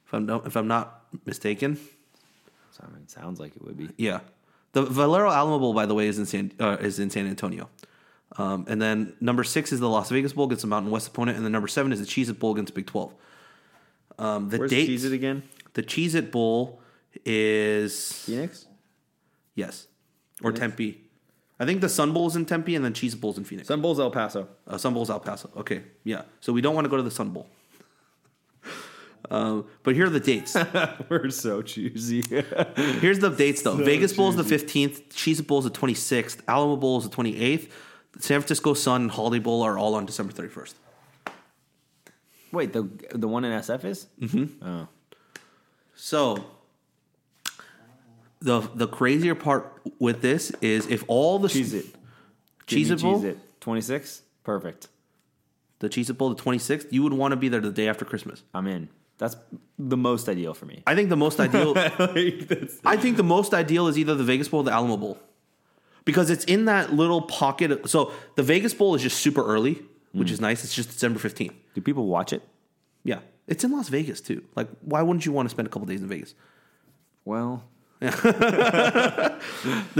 if 0.05 0.13
I'm 0.13 0.25
not, 0.25 0.45
if 0.45 0.57
I'm 0.57 0.67
not 0.67 1.05
mistaken. 1.25 1.77
So, 2.71 2.83
I 2.85 2.91
mean, 2.91 3.03
it 3.03 3.11
sounds 3.11 3.39
like 3.39 3.55
it 3.55 3.63
would 3.63 3.77
be. 3.77 3.89
Yeah, 3.97 4.19
the 4.73 4.81
Valero 4.83 5.31
Alamo 5.31 5.59
Bowl, 5.59 5.73
by 5.73 5.85
the 5.85 5.93
way, 5.93 6.07
is 6.07 6.19
in 6.19 6.25
San 6.25 6.51
uh, 6.59 6.75
is 6.81 6.99
in 6.99 7.09
San 7.09 7.27
Antonio. 7.27 7.69
Um, 8.37 8.65
and 8.67 8.81
then 8.81 9.13
number 9.19 9.43
six 9.43 9.71
is 9.71 9.79
the 9.79 9.89
Las 9.89 10.09
Vegas 10.09 10.33
Bowl 10.33 10.45
against 10.45 10.61
the 10.61 10.67
Mountain 10.67 10.91
West 10.91 11.07
opponent, 11.07 11.37
and 11.37 11.45
then 11.45 11.51
number 11.51 11.67
seven 11.67 11.91
is 11.93 11.99
the 11.99 12.05
Cheez 12.05 12.29
It 12.29 12.39
Bowl 12.39 12.51
against 12.51 12.73
Big 12.73 12.85
Twelve. 12.85 13.13
Um, 14.19 14.49
the 14.49 14.57
Where's 14.59 14.69
date, 14.71 14.89
Cheez 14.89 15.05
It 15.05 15.13
again? 15.13 15.43
the 15.73 15.81
Cheez 15.83 16.13
It 16.13 16.31
Bowl 16.31 16.81
is 17.25 18.11
Phoenix? 18.25 18.67
yes, 19.55 19.87
or 20.43 20.51
Tempe. 20.51 21.01
I 21.59 21.65
think 21.65 21.81
the 21.81 21.89
Sun 21.89 22.13
Bowl 22.13 22.27
is 22.27 22.35
in 22.35 22.45
Tempe, 22.45 22.75
and 22.75 22.83
then 22.85 22.93
Cheez 22.93 23.13
It 23.13 23.21
Bowl 23.21 23.33
in 23.35 23.43
Phoenix. 23.43 23.67
Sun 23.67 23.81
Bowl's 23.81 23.99
El 23.99 24.11
Paso. 24.11 24.47
Uh, 24.67 24.77
Sun 24.77 24.93
Bowl's 24.93 25.09
El 25.09 25.19
Paso. 25.19 25.49
Okay, 25.57 25.83
yeah. 26.03 26.23
So 26.41 26.53
we 26.53 26.61
don't 26.61 26.75
want 26.75 26.85
to 26.85 26.89
go 26.89 26.97
to 26.97 27.03
the 27.03 27.11
Sun 27.11 27.29
Bowl. 27.31 27.47
Um, 29.31 29.65
but 29.83 29.95
here 29.95 30.05
are 30.07 30.09
the 30.09 30.19
dates. 30.21 30.55
We're 31.09 31.29
so 31.29 31.61
choosy. 31.61 32.23
Here's 32.75 33.19
the 33.19 33.29
dates 33.29 33.61
though. 33.61 33.75
Vegas 33.75 34.13
Bowl 34.13 34.29
is 34.29 34.37
the 34.37 34.43
15th. 34.43 35.09
Cheez 35.09 35.39
It 35.41 35.45
Bowl 35.45 35.59
is 35.59 35.65
the 35.65 35.71
26th. 35.71 36.39
Alamo 36.47 36.77
Bowl 36.77 36.97
is 36.97 37.03
the 37.07 37.15
28th. 37.15 37.69
San 38.19 38.39
Francisco 38.39 38.73
Sun 38.73 39.01
and 39.03 39.11
Holiday 39.11 39.37
Bowl 39.39 39.61
are 39.61 39.77
all 39.77 39.93
on 39.93 40.05
December 40.05 40.31
31st. 40.33 40.73
Wait, 42.51 42.73
the 42.73 42.89
the 43.13 43.27
one 43.27 43.45
in 43.45 43.51
SF 43.59 43.85
is? 43.85 44.07
Mm-hmm. 44.21 44.65
Oh. 44.67 44.87
So 45.95 46.45
the 48.41 48.61
the 48.73 48.87
crazier 48.87 49.35
part 49.35 49.81
with 49.99 50.21
this 50.21 50.51
is 50.61 50.87
if 50.87 51.03
all 51.07 51.39
the 51.39 51.47
Cheez 51.47 51.73
It. 51.73 51.85
Cheez 52.67 52.91
It 52.91 53.01
Bowl, 53.01 53.23
It. 53.25 53.37
26? 53.61 54.21
Perfect. 54.43 54.87
the 55.79 55.89
Cheez 55.89 56.09
It 56.09 56.13
Bowl, 56.13 56.33
the 56.33 56.41
26th, 56.41 56.87
you 56.91 57.03
would 57.03 57.13
want 57.13 57.31
to 57.31 57.35
be 57.35 57.49
there 57.49 57.59
the 57.61 57.71
day 57.71 57.87
after 57.89 58.05
Christmas. 58.05 58.43
I'm 58.53 58.67
in. 58.67 58.89
That's 59.17 59.35
the 59.77 59.97
most 59.97 60.29
ideal 60.29 60.53
for 60.53 60.65
me. 60.65 60.81
I 60.87 60.95
think 60.95 61.09
the 61.09 61.17
most 61.17 61.39
ideal. 61.41 61.73
like, 61.99 62.79
I 62.85 62.95
think 62.95 63.17
the 63.17 63.23
most 63.23 63.53
ideal 63.53 63.87
is 63.87 63.97
either 63.97 64.15
the 64.15 64.23
Vegas 64.23 64.47
Bowl 64.47 64.61
or 64.61 64.63
the 64.63 64.71
Alamo 64.71 64.95
Bowl. 64.97 65.17
Because 66.05 66.29
it's 66.29 66.45
in 66.45 66.65
that 66.65 66.93
little 66.93 67.21
pocket. 67.23 67.71
Of, 67.71 67.89
so 67.89 68.13
the 68.35 68.43
Vegas 68.43 68.73
Bowl 68.73 68.95
is 68.95 69.01
just 69.01 69.17
super 69.19 69.45
early, 69.45 69.81
which 70.11 70.29
mm. 70.29 70.31
is 70.31 70.41
nice. 70.41 70.63
It's 70.63 70.73
just 70.73 70.89
December 70.89 71.19
15th. 71.19 71.53
do 71.73 71.81
people 71.81 72.07
watch 72.07 72.33
it? 72.33 72.41
Yeah. 73.03 73.19
It's 73.47 73.63
in 73.63 73.71
Las 73.71 73.89
Vegas 73.89 74.21
too. 74.21 74.43
Like, 74.55 74.67
why 74.81 75.01
wouldn't 75.01 75.25
you 75.25 75.31
want 75.31 75.47
to 75.47 75.49
spend 75.49 75.67
a 75.67 75.71
couple 75.71 75.87
days 75.87 76.01
in 76.01 76.07
Vegas? 76.07 76.35
Well, 77.25 77.63
The 78.01 79.41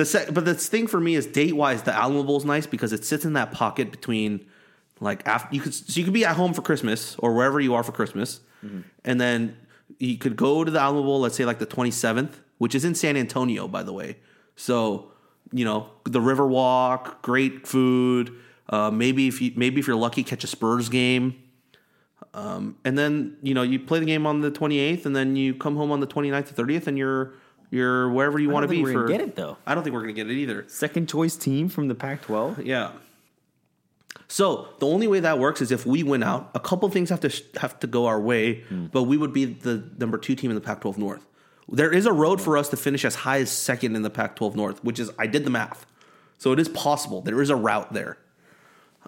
sec- 0.06 0.34
but 0.34 0.46
the 0.46 0.54
thing 0.54 0.88
for 0.88 1.02
me 1.02 1.16
is 1.16 1.26
date 1.26 1.56
wise, 1.56 1.84
the 1.84 1.94
Alamo 1.94 2.24
Bowl 2.24 2.38
is 2.38 2.46
nice 2.46 2.66
because 2.66 2.94
it 2.94 3.04
sits 3.04 3.26
in 3.26 3.34
that 3.34 3.52
pocket 3.52 3.92
between 3.92 4.46
like 5.02 5.28
after 5.28 5.54
you 5.54 5.62
could 5.62 5.74
so 5.74 6.00
you 6.00 6.06
could 6.06 6.14
be 6.14 6.26
at 6.26 6.38
home 6.38 6.54
for 6.54 6.62
Christmas 6.62 7.18
or 7.20 7.34
wherever 7.34 7.60
you 7.60 7.76
are 7.76 7.84
for 7.84 7.92
Christmas, 7.92 8.40
mm-hmm. 8.66 8.82
and 9.04 9.20
then 9.20 9.58
you 9.98 10.18
could 10.18 10.38
go 10.38 10.64
to 10.64 10.72
the 10.72 10.80
Alamo 10.80 11.04
Bowl, 11.04 11.20
let's 11.20 11.36
say 11.36 11.44
like 11.44 11.60
the 11.60 11.66
twenty 11.66 11.92
seventh, 11.92 12.40
which 12.58 12.74
is 12.74 12.86
in 12.86 12.96
San 12.96 13.18
Antonio, 13.18 13.68
by 13.68 13.84
the 13.84 13.92
way. 13.92 14.16
So 14.56 15.12
you 15.52 15.66
know 15.66 15.90
the 16.06 16.22
River 16.22 16.48
Walk, 16.48 17.22
great 17.22 17.68
food. 17.68 18.34
Uh, 18.70 18.92
maybe 18.92 19.28
if 19.28 19.42
you 19.42 19.52
maybe 19.56 19.80
if 19.82 19.88
you're 19.88 19.96
lucky, 19.96 20.24
catch 20.24 20.44
a 20.44 20.48
Spurs 20.48 20.90
game. 20.90 21.36
Um, 22.34 22.78
and 22.86 22.96
then 22.98 23.38
you 23.42 23.54
know 23.56 23.64
you 23.64 23.80
play 23.80 24.00
the 24.00 24.06
game 24.06 24.28
on 24.28 24.42
the 24.42 24.52
28th, 24.52 25.06
and 25.06 25.16
then 25.16 25.36
you 25.36 25.56
come 25.56 25.76
home 25.76 25.92
on 25.92 26.00
the 26.00 26.08
29th 26.08 26.52
or 26.58 26.66
30th, 26.66 26.86
and 26.88 26.98
you're 26.98 27.34
you're 27.72 28.10
wherever 28.12 28.38
you 28.40 28.50
want 28.50 28.64
to 28.64 28.68
be 28.68 28.84
we're 28.84 28.94
for. 28.94 29.04
gonna 29.08 29.18
get 29.18 29.22
it, 29.28 29.36
though. 29.36 29.58
I 29.66 29.74
don't 29.74 29.84
think 29.84 29.94
we're 29.96 30.02
gonna 30.02 30.14
get 30.14 30.30
it 30.30 30.34
either. 30.36 30.66
second 30.68 31.10
choice 31.10 31.36
team 31.36 31.70
from 31.70 31.88
the 31.88 31.96
Pac-12. 31.96 32.66
Yeah. 32.66 32.92
So 34.28 34.70
the 34.80 34.86
only 34.86 35.08
way 35.08 35.20
that 35.22 35.40
works 35.40 35.62
is 35.62 35.72
if 35.72 35.86
we 35.86 36.04
win 36.04 36.22
out. 36.22 36.52
A 36.54 36.60
couple 36.60 36.88
things 36.90 37.10
have 37.10 37.22
to 37.22 37.30
sh- 37.30 37.42
have 37.58 37.80
to 37.80 37.88
go 37.88 38.06
our 38.06 38.20
way, 38.20 38.64
but 38.92 39.04
we 39.04 39.18
would 39.18 39.34
be 39.34 39.46
the 39.46 39.84
number 39.98 40.18
two 40.20 40.36
team 40.36 40.52
in 40.52 40.56
the 40.56 40.62
Pac-12 40.62 40.98
North. 40.98 41.26
There 41.72 41.92
is 41.92 42.06
a 42.06 42.12
road 42.14 42.42
for 42.42 42.58
us 42.58 42.70
to 42.70 42.78
finish 42.78 43.06
as 43.06 43.16
high 43.16 43.40
as 43.40 43.52
second 43.52 43.96
in 43.96 44.02
the 44.04 44.10
Pac-12 44.10 44.56
North, 44.56 44.84
which 44.84 45.00
is 45.00 45.10
I 45.18 45.26
did 45.28 45.46
the 45.46 45.50
math, 45.52 45.86
so 46.38 46.52
it 46.52 46.60
is 46.60 46.70
possible. 46.70 47.22
There 47.22 47.42
is 47.42 47.50
a 47.50 47.56
route 47.56 47.94
there. 47.94 48.18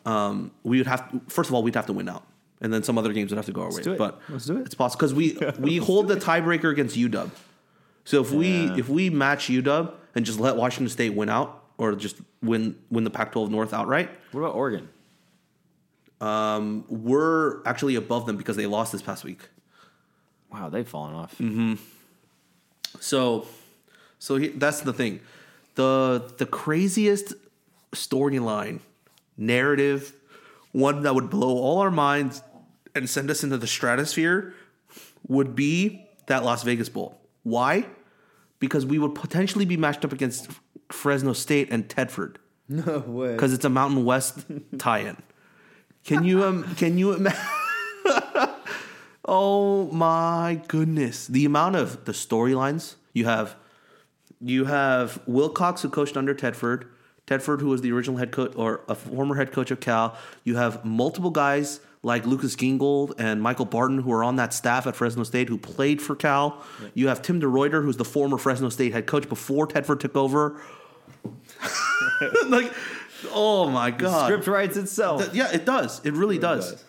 Um, 0.05 0.51
we 0.63 0.77
would 0.77 0.87
have 0.87 1.11
first 1.27 1.49
of 1.49 1.53
all 1.53 1.63
we'd 1.63 1.75
have 1.75 1.85
to 1.87 1.93
win 1.93 2.09
out, 2.09 2.25
and 2.59 2.73
then 2.73 2.83
some 2.83 2.97
other 2.97 3.13
games 3.13 3.31
would 3.31 3.37
have 3.37 3.45
to 3.45 3.51
go 3.51 3.61
our 3.61 3.73
way. 3.73 3.97
But 3.97 4.19
Let's 4.29 4.45
do 4.45 4.57
it. 4.57 4.65
It's 4.65 4.75
possible 4.75 4.99
because 4.99 5.13
we 5.13 5.37
we 5.59 5.77
hold 5.77 6.07
the 6.07 6.15
tiebreaker 6.15 6.71
against 6.71 6.95
UW. 6.97 7.29
So 8.03 8.21
if 8.21 8.31
we 8.31 8.65
if 8.77 8.89
we 8.89 9.09
match 9.09 9.47
UW 9.47 9.93
and 10.15 10.25
just 10.25 10.39
let 10.39 10.55
Washington 10.55 10.89
State 10.89 11.13
win 11.13 11.29
out, 11.29 11.63
or 11.77 11.95
just 11.95 12.17
win 12.41 12.75
win 12.89 13.03
the 13.03 13.09
Pac-12 13.09 13.49
North 13.49 13.73
outright, 13.73 14.09
What 14.31 14.41
about 14.41 14.55
Oregon? 14.55 14.89
Um, 16.19 16.85
we're 16.87 17.63
actually 17.65 17.95
above 17.95 18.27
them 18.27 18.37
because 18.37 18.55
they 18.55 18.67
lost 18.67 18.91
this 18.91 19.01
past 19.01 19.23
week. 19.23 19.49
Wow, 20.51 20.69
they've 20.69 20.87
fallen 20.87 21.15
off. 21.15 21.31
Mm-hmm. 21.39 21.75
So, 22.99 23.47
so 24.19 24.35
he, 24.35 24.49
that's 24.49 24.81
the 24.81 24.93
thing. 24.93 25.21
the 25.75 26.31
The 26.37 26.45
craziest 26.45 27.33
storyline, 27.93 28.81
narrative, 29.37 30.13
one 30.71 31.03
that 31.03 31.15
would 31.15 31.29
blow 31.29 31.57
all 31.57 31.79
our 31.79 31.91
minds 31.91 32.41
and 32.95 33.09
send 33.09 33.29
us 33.29 33.43
into 33.43 33.57
the 33.57 33.67
stratosphere, 33.67 34.53
would 35.27 35.55
be 35.55 36.05
that 36.27 36.43
Las 36.43 36.63
Vegas 36.63 36.89
Bowl. 36.89 37.19
Why? 37.43 37.85
Because 38.59 38.85
we 38.85 38.99
would 38.99 39.15
potentially 39.15 39.65
be 39.65 39.77
matched 39.77 40.05
up 40.05 40.13
against 40.13 40.49
Fresno 40.91 41.33
State 41.33 41.69
and 41.71 41.87
Tedford 41.87 42.35
No 42.69 42.99
way. 42.99 43.33
because 43.33 43.53
it's 43.53 43.65
a 43.65 43.69
Mountain 43.69 44.05
West 44.05 44.45
tie-in. 44.77 45.17
Can 46.03 46.23
you 46.23 46.43
um, 46.43 46.63
can 46.75 46.97
you 46.97 47.13
imagine? 47.13 47.39
oh 49.25 49.89
my 49.91 50.61
goodness, 50.67 51.27
the 51.27 51.45
amount 51.45 51.75
of 51.75 52.05
the 52.05 52.11
storylines 52.11 52.95
you 53.13 53.25
have. 53.25 53.55
You 54.43 54.65
have 54.65 55.21
Wilcox 55.27 55.83
who 55.83 55.89
coached 55.89 56.17
under 56.17 56.33
Tedford, 56.33 56.85
Tedford 57.31 57.61
who 57.61 57.67
was 57.67 57.81
the 57.81 57.91
original 57.91 58.17
head 58.17 58.31
coach 58.31 58.53
or 58.55 58.81
a 58.89 58.95
former 58.95 59.35
head 59.35 59.51
coach 59.51 59.71
of 59.71 59.79
Cal. 59.79 60.17
You 60.43 60.57
have 60.57 60.83
multiple 60.83 61.29
guys 61.31 61.79
like 62.03 62.25
Lucas 62.25 62.55
Gingold 62.55 63.13
and 63.19 63.41
Michael 63.41 63.65
Barton, 63.65 63.99
who 63.99 64.11
are 64.11 64.23
on 64.23 64.35
that 64.37 64.53
staff 64.53 64.87
at 64.87 64.95
Fresno 64.95 65.23
State, 65.23 65.49
who 65.49 65.57
played 65.57 66.01
for 66.01 66.15
Cal. 66.15 66.61
You 66.93 67.07
have 67.07 67.21
Tim 67.21 67.39
DeRuyter, 67.39 67.83
who's 67.83 67.97
the 67.97 68.05
former 68.05 68.37
Fresno 68.37 68.69
State 68.69 68.91
head 68.91 69.05
coach 69.05 69.29
before 69.29 69.67
Tedford 69.67 69.99
took 69.99 70.15
over. 70.15 70.61
like, 72.47 72.73
oh 73.31 73.69
my 73.69 73.91
god, 73.91 74.25
Script 74.25 74.47
writes 74.47 74.77
itself. 74.77 75.21
Th- 75.21 75.33
yeah, 75.33 75.51
it 75.53 75.65
does. 75.65 76.03
It 76.03 76.13
really, 76.13 76.39
does. 76.39 76.71
does. 76.71 76.83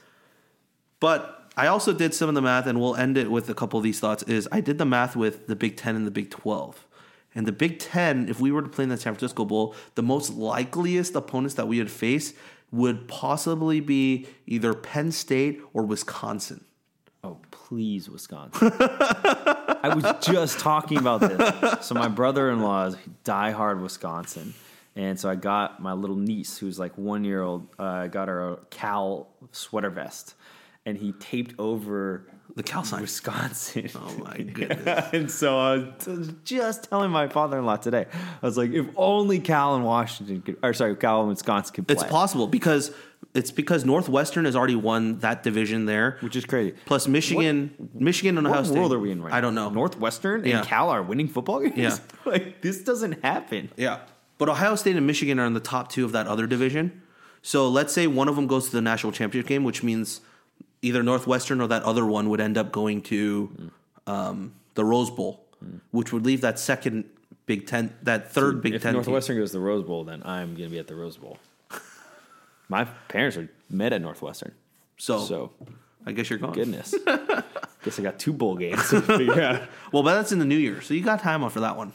But 0.98 1.50
I 1.56 1.66
also 1.66 1.92
did 1.92 2.14
some 2.14 2.28
of 2.28 2.34
the 2.34 2.42
math, 2.42 2.66
and 2.66 2.80
we'll 2.80 2.96
end 2.96 3.18
it 3.18 3.30
with 3.30 3.50
a 3.50 3.54
couple 3.54 3.78
of 3.78 3.84
these 3.84 4.00
thoughts. 4.00 4.22
Is 4.22 4.48
I 4.50 4.60
did 4.60 4.78
the 4.78 4.86
math 4.86 5.14
with 5.14 5.46
the 5.46 5.56
Big 5.56 5.76
Ten 5.76 5.94
and 5.94 6.06
the 6.06 6.10
Big 6.10 6.30
Twelve, 6.30 6.86
and 7.34 7.46
the 7.46 7.52
Big 7.52 7.78
Ten. 7.78 8.28
If 8.28 8.40
we 8.40 8.52
were 8.52 8.62
to 8.62 8.68
play 8.68 8.84
in 8.84 8.90
the 8.90 8.96
San 8.96 9.14
Francisco 9.14 9.44
Bowl, 9.44 9.74
the 9.94 10.02
most 10.02 10.32
likeliest 10.32 11.14
opponents 11.14 11.54
that 11.54 11.68
we 11.68 11.78
would 11.78 11.90
face 11.90 12.34
would 12.70 13.06
possibly 13.06 13.80
be 13.80 14.26
either 14.46 14.74
Penn 14.74 15.12
State 15.12 15.60
or 15.72 15.84
Wisconsin. 15.84 16.64
Oh, 17.24 17.38
please, 17.50 18.10
Wisconsin. 18.10 18.72
I 18.78 19.92
was 19.94 20.04
just 20.24 20.58
talking 20.58 20.98
about 20.98 21.20
this. 21.20 21.86
So 21.86 21.94
my 21.94 22.08
brother-in-law 22.08 22.86
is 22.86 22.96
diehard 23.24 23.80
Wisconsin. 23.80 24.54
And 24.96 25.18
so 25.18 25.30
I 25.30 25.36
got 25.36 25.80
my 25.80 25.92
little 25.92 26.16
niece, 26.16 26.58
who's 26.58 26.78
like 26.78 26.98
one 26.98 27.24
year 27.24 27.42
old, 27.42 27.68
uh, 27.78 27.84
I 27.84 28.08
got 28.08 28.28
her 28.28 28.52
a 28.52 28.56
Cal 28.70 29.28
sweater 29.52 29.90
vest. 29.90 30.34
And 30.84 30.98
he 30.98 31.12
taped 31.12 31.54
over 31.58 32.26
The 32.54 32.62
Cal 32.62 32.84
sign. 32.84 33.00
Wisconsin. 33.00 33.88
Oh 33.96 34.14
my 34.18 34.36
goodness. 34.52 35.08
and 35.12 35.30
so 35.30 35.58
I 35.58 35.76
was 36.06 36.32
just 36.44 36.88
telling 36.90 37.10
my 37.10 37.28
father-in-law 37.28 37.76
today. 37.76 38.06
I 38.42 38.46
was 38.46 38.58
like, 38.58 38.72
if 38.72 38.86
only 38.96 39.38
Cal 39.40 39.74
and 39.74 39.84
Washington 39.84 40.42
could, 40.42 40.56
or 40.62 40.74
sorry, 40.74 40.94
Cal 40.96 41.20
and 41.20 41.30
Wisconsin 41.30 41.74
could 41.74 41.88
play. 41.88 41.94
It's 41.94 42.04
possible 42.04 42.46
because 42.46 42.92
it's 43.34 43.50
because 43.50 43.84
Northwestern 43.86 44.44
has 44.44 44.54
already 44.54 44.74
won 44.76 45.18
that 45.20 45.42
division 45.42 45.86
there, 45.86 46.18
Which 46.20 46.36
is 46.36 46.44
crazy. 46.44 46.74
Plus 46.84 47.08
Michigan, 47.08 47.90
Michigan 47.94 48.36
and 48.36 48.46
Ohio 48.46 48.60
What 48.60 48.66
State. 48.66 48.78
world 48.78 48.92
are 48.92 48.98
we 48.98 49.10
in 49.12 49.22
right 49.22 49.30
now? 49.30 49.36
I 49.36 49.40
don't 49.40 49.54
know. 49.54 49.70
Northwestern 49.70 50.44
Yeah. 50.44 50.58
and 50.58 50.66
Cal 50.66 50.90
are 50.90 51.02
winning 51.02 51.28
football 51.28 51.60
games? 51.60 51.76
Yeah. 51.78 51.96
like, 52.30 52.60
this 52.60 52.82
doesn't 52.82 53.22
happen. 53.24 53.70
Yeah. 53.76 54.00
But 54.36 54.50
Ohio 54.50 54.74
State 54.74 54.96
and 54.96 55.06
Michigan 55.06 55.38
are 55.38 55.46
in 55.46 55.54
the 55.54 55.60
top 55.60 55.90
two 55.90 56.04
of 56.04 56.12
that 56.12 56.26
other 56.26 56.46
division. 56.46 57.00
So 57.40 57.68
let's 57.68 57.92
say 57.94 58.06
one 58.06 58.28
of 58.28 58.36
them 58.36 58.46
goes 58.46 58.66
to 58.66 58.72
the 58.72 58.82
national 58.82 59.12
championship 59.12 59.48
game, 59.48 59.64
which 59.64 59.82
means 59.82 60.20
either 60.82 61.02
Northwestern 61.02 61.60
or 61.60 61.68
that 61.68 61.82
other 61.84 62.04
one 62.04 62.28
would 62.30 62.40
end 62.40 62.58
up 62.58 62.72
going 62.72 63.02
to 63.02 63.70
um, 64.06 64.52
the 64.74 64.84
Rose 64.84 65.10
Bowl, 65.10 65.44
which 65.92 66.12
would 66.12 66.26
leave 66.26 66.40
that 66.42 66.58
second 66.58 67.04
Big 67.46 67.66
Ten, 67.66 67.94
that 68.02 68.30
third 68.32 68.60
Big 68.62 68.74
if 68.74 68.82
Ten. 68.82 68.92
team. 68.94 69.02
Northwestern 69.02 69.36
goes 69.38 69.50
to 69.50 69.58
the 69.58 69.62
Rose 69.62 69.84
Bowl, 69.84 70.04
then 70.04 70.22
I'm 70.24 70.54
going 70.54 70.68
to 70.68 70.72
be 70.72 70.78
at 70.78 70.86
the 70.88 70.94
Rose 70.94 71.16
Bowl. 71.16 71.38
My 72.68 72.84
parents 73.08 73.36
are 73.36 73.48
met 73.68 73.92
at 73.92 74.00
Northwestern. 74.00 74.52
So, 74.96 75.18
So, 75.24 75.52
I 76.06 76.12
guess 76.12 76.30
you're 76.30 76.38
going. 76.38 76.52
goodness. 76.52 76.94
Guess 77.84 77.98
I 77.98 78.02
got 78.04 78.16
two 78.20 78.32
bowl 78.32 78.54
games 78.56 78.88
to 78.90 79.00
figure 79.02 79.40
out. 79.42 79.62
Well, 79.90 80.04
but 80.04 80.14
that's 80.14 80.30
in 80.30 80.38
the 80.38 80.44
new 80.44 80.56
year, 80.56 80.80
so 80.80 80.94
you 80.94 81.02
got 81.02 81.18
time 81.20 81.42
off 81.42 81.52
for 81.52 81.58
that 81.60 81.76
one. 81.76 81.92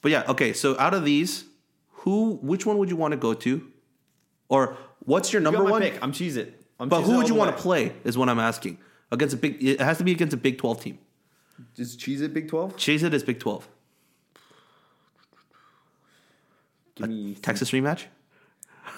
But 0.00 0.12
yeah, 0.12 0.22
okay. 0.30 0.54
So 0.54 0.78
out 0.78 0.94
of 0.94 1.04
these, 1.04 1.44
who, 1.90 2.38
which 2.40 2.64
one 2.64 2.78
would 2.78 2.88
you 2.88 2.96
want 2.96 3.12
to 3.12 3.18
go 3.18 3.34
to, 3.34 3.70
or 4.48 4.78
what's 5.00 5.30
your 5.30 5.42
number 5.42 5.58
Got 5.58 5.64
my 5.64 5.70
one? 5.72 5.82
pick. 5.82 6.02
I'm 6.02 6.10
Cheez 6.12 6.38
It. 6.38 6.58
I'm 6.80 6.88
But 6.88 7.02
who 7.02 7.16
would 7.16 7.28
you 7.28 7.34
want 7.34 7.56
to 7.56 7.62
play? 7.62 7.92
Is 8.04 8.18
what 8.18 8.28
I'm 8.28 8.38
asking. 8.40 8.78
Against 9.12 9.34
a 9.34 9.38
big, 9.38 9.62
it 9.62 9.80
has 9.80 9.98
to 9.98 10.04
be 10.04 10.12
against 10.12 10.34
a 10.34 10.36
Big 10.36 10.58
Twelve 10.58 10.80
team. 10.80 10.98
Is 11.76 11.96
Cheez 11.96 12.20
It 12.20 12.34
Big 12.34 12.48
12? 12.48 12.76
Chase 12.76 13.02
it 13.04 13.14
as 13.14 13.22
Big 13.22 13.38
Twelve. 13.38 13.68
Give 16.96 17.08
me 17.08 17.34
Texas 17.34 17.70
rematch. 17.70 18.04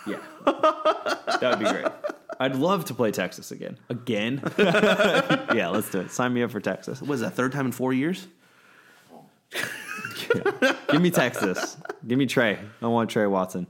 Yeah. 0.07 0.19
that 0.45 1.41
would 1.43 1.59
be 1.59 1.65
great. 1.65 1.87
I'd 2.41 2.57
love 2.57 2.85
to 2.87 2.95
play 2.95 3.11
Texas 3.13 3.51
again. 3.51 3.79
Again? 3.89 4.43
yeah, 4.59 5.69
let's 5.69 5.91
do 5.91 6.01
it. 6.01 6.11
Sign 6.11 6.35
me 6.35 6.43
up 6.43 6.51
for 6.51 6.61
Texas. 6.61 7.01
What 7.01 7.15
is 7.15 7.21
that? 7.21 7.33
Third 7.33 7.53
time 7.53 7.67
in 7.67 7.73
four 7.73 7.95
years? 7.95 8.27
Give 10.91 11.01
me 11.01 11.11
Texas. 11.11 11.79
Give 12.07 12.19
me 12.19 12.27
Trey. 12.27 12.59
I 12.83 12.87
want 12.89 13.09
Trey 13.09 13.27
Watson. 13.27 13.67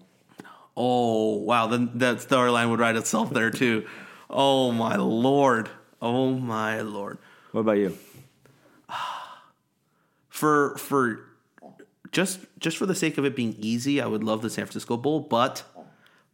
Oh 0.76 1.36
wow! 1.36 1.66
Then 1.66 1.90
that 1.94 2.18
storyline 2.18 2.70
would 2.70 2.80
write 2.80 2.96
itself 2.96 3.30
there 3.30 3.50
too. 3.50 3.86
Oh 4.28 4.72
my 4.72 4.96
lord! 4.96 5.70
Oh 6.02 6.32
my 6.32 6.80
lord! 6.82 7.18
What 7.52 7.60
about 7.62 7.78
you? 7.78 7.96
For 10.28 10.76
for 10.76 11.20
just 12.12 12.40
just 12.58 12.76
for 12.76 12.84
the 12.84 12.94
sake 12.94 13.16
of 13.16 13.24
it 13.24 13.34
being 13.34 13.56
easy, 13.58 14.00
I 14.00 14.06
would 14.06 14.22
love 14.22 14.42
the 14.42 14.50
San 14.50 14.66
Francisco 14.66 14.96
Bowl, 14.96 15.20
but 15.20 15.64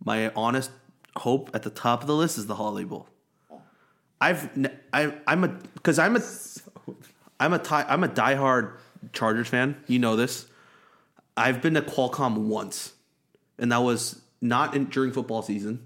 my 0.05 0.33
honest 0.35 0.71
hope 1.17 1.51
at 1.55 1.63
the 1.63 1.71
top 1.71 2.01
of 2.01 2.07
the 2.07 2.15
list 2.15 2.39
is 2.39 2.47
the 2.47 2.55
Holiday 2.57 2.85
Bowl. 2.85 3.09
I've 4.21 4.49
I 4.93 5.15
I'm 5.27 5.45
a 5.45 5.49
because 5.49 5.99
I'm 5.99 6.17
a 6.17 6.21
I'm 7.41 7.53
a 7.53 7.59
tie, 7.59 7.85
I'm 7.89 8.05
a 8.05 8.09
diehard 8.09 8.79
Chargers 9.13 9.49
fan. 9.49 9.77
You 9.87 9.99
know 9.99 10.17
this. 10.17 10.47
I've 11.37 11.63
been 11.63 11.75
to 11.75 11.83
Qualcomm 11.83 12.47
once, 12.47 12.93
and 13.59 13.73
that 13.73 13.83
was 13.83 14.22
not 14.43 14.75
in, 14.75 14.87
during 14.87 15.13
football 15.13 15.41
season. 15.41 15.83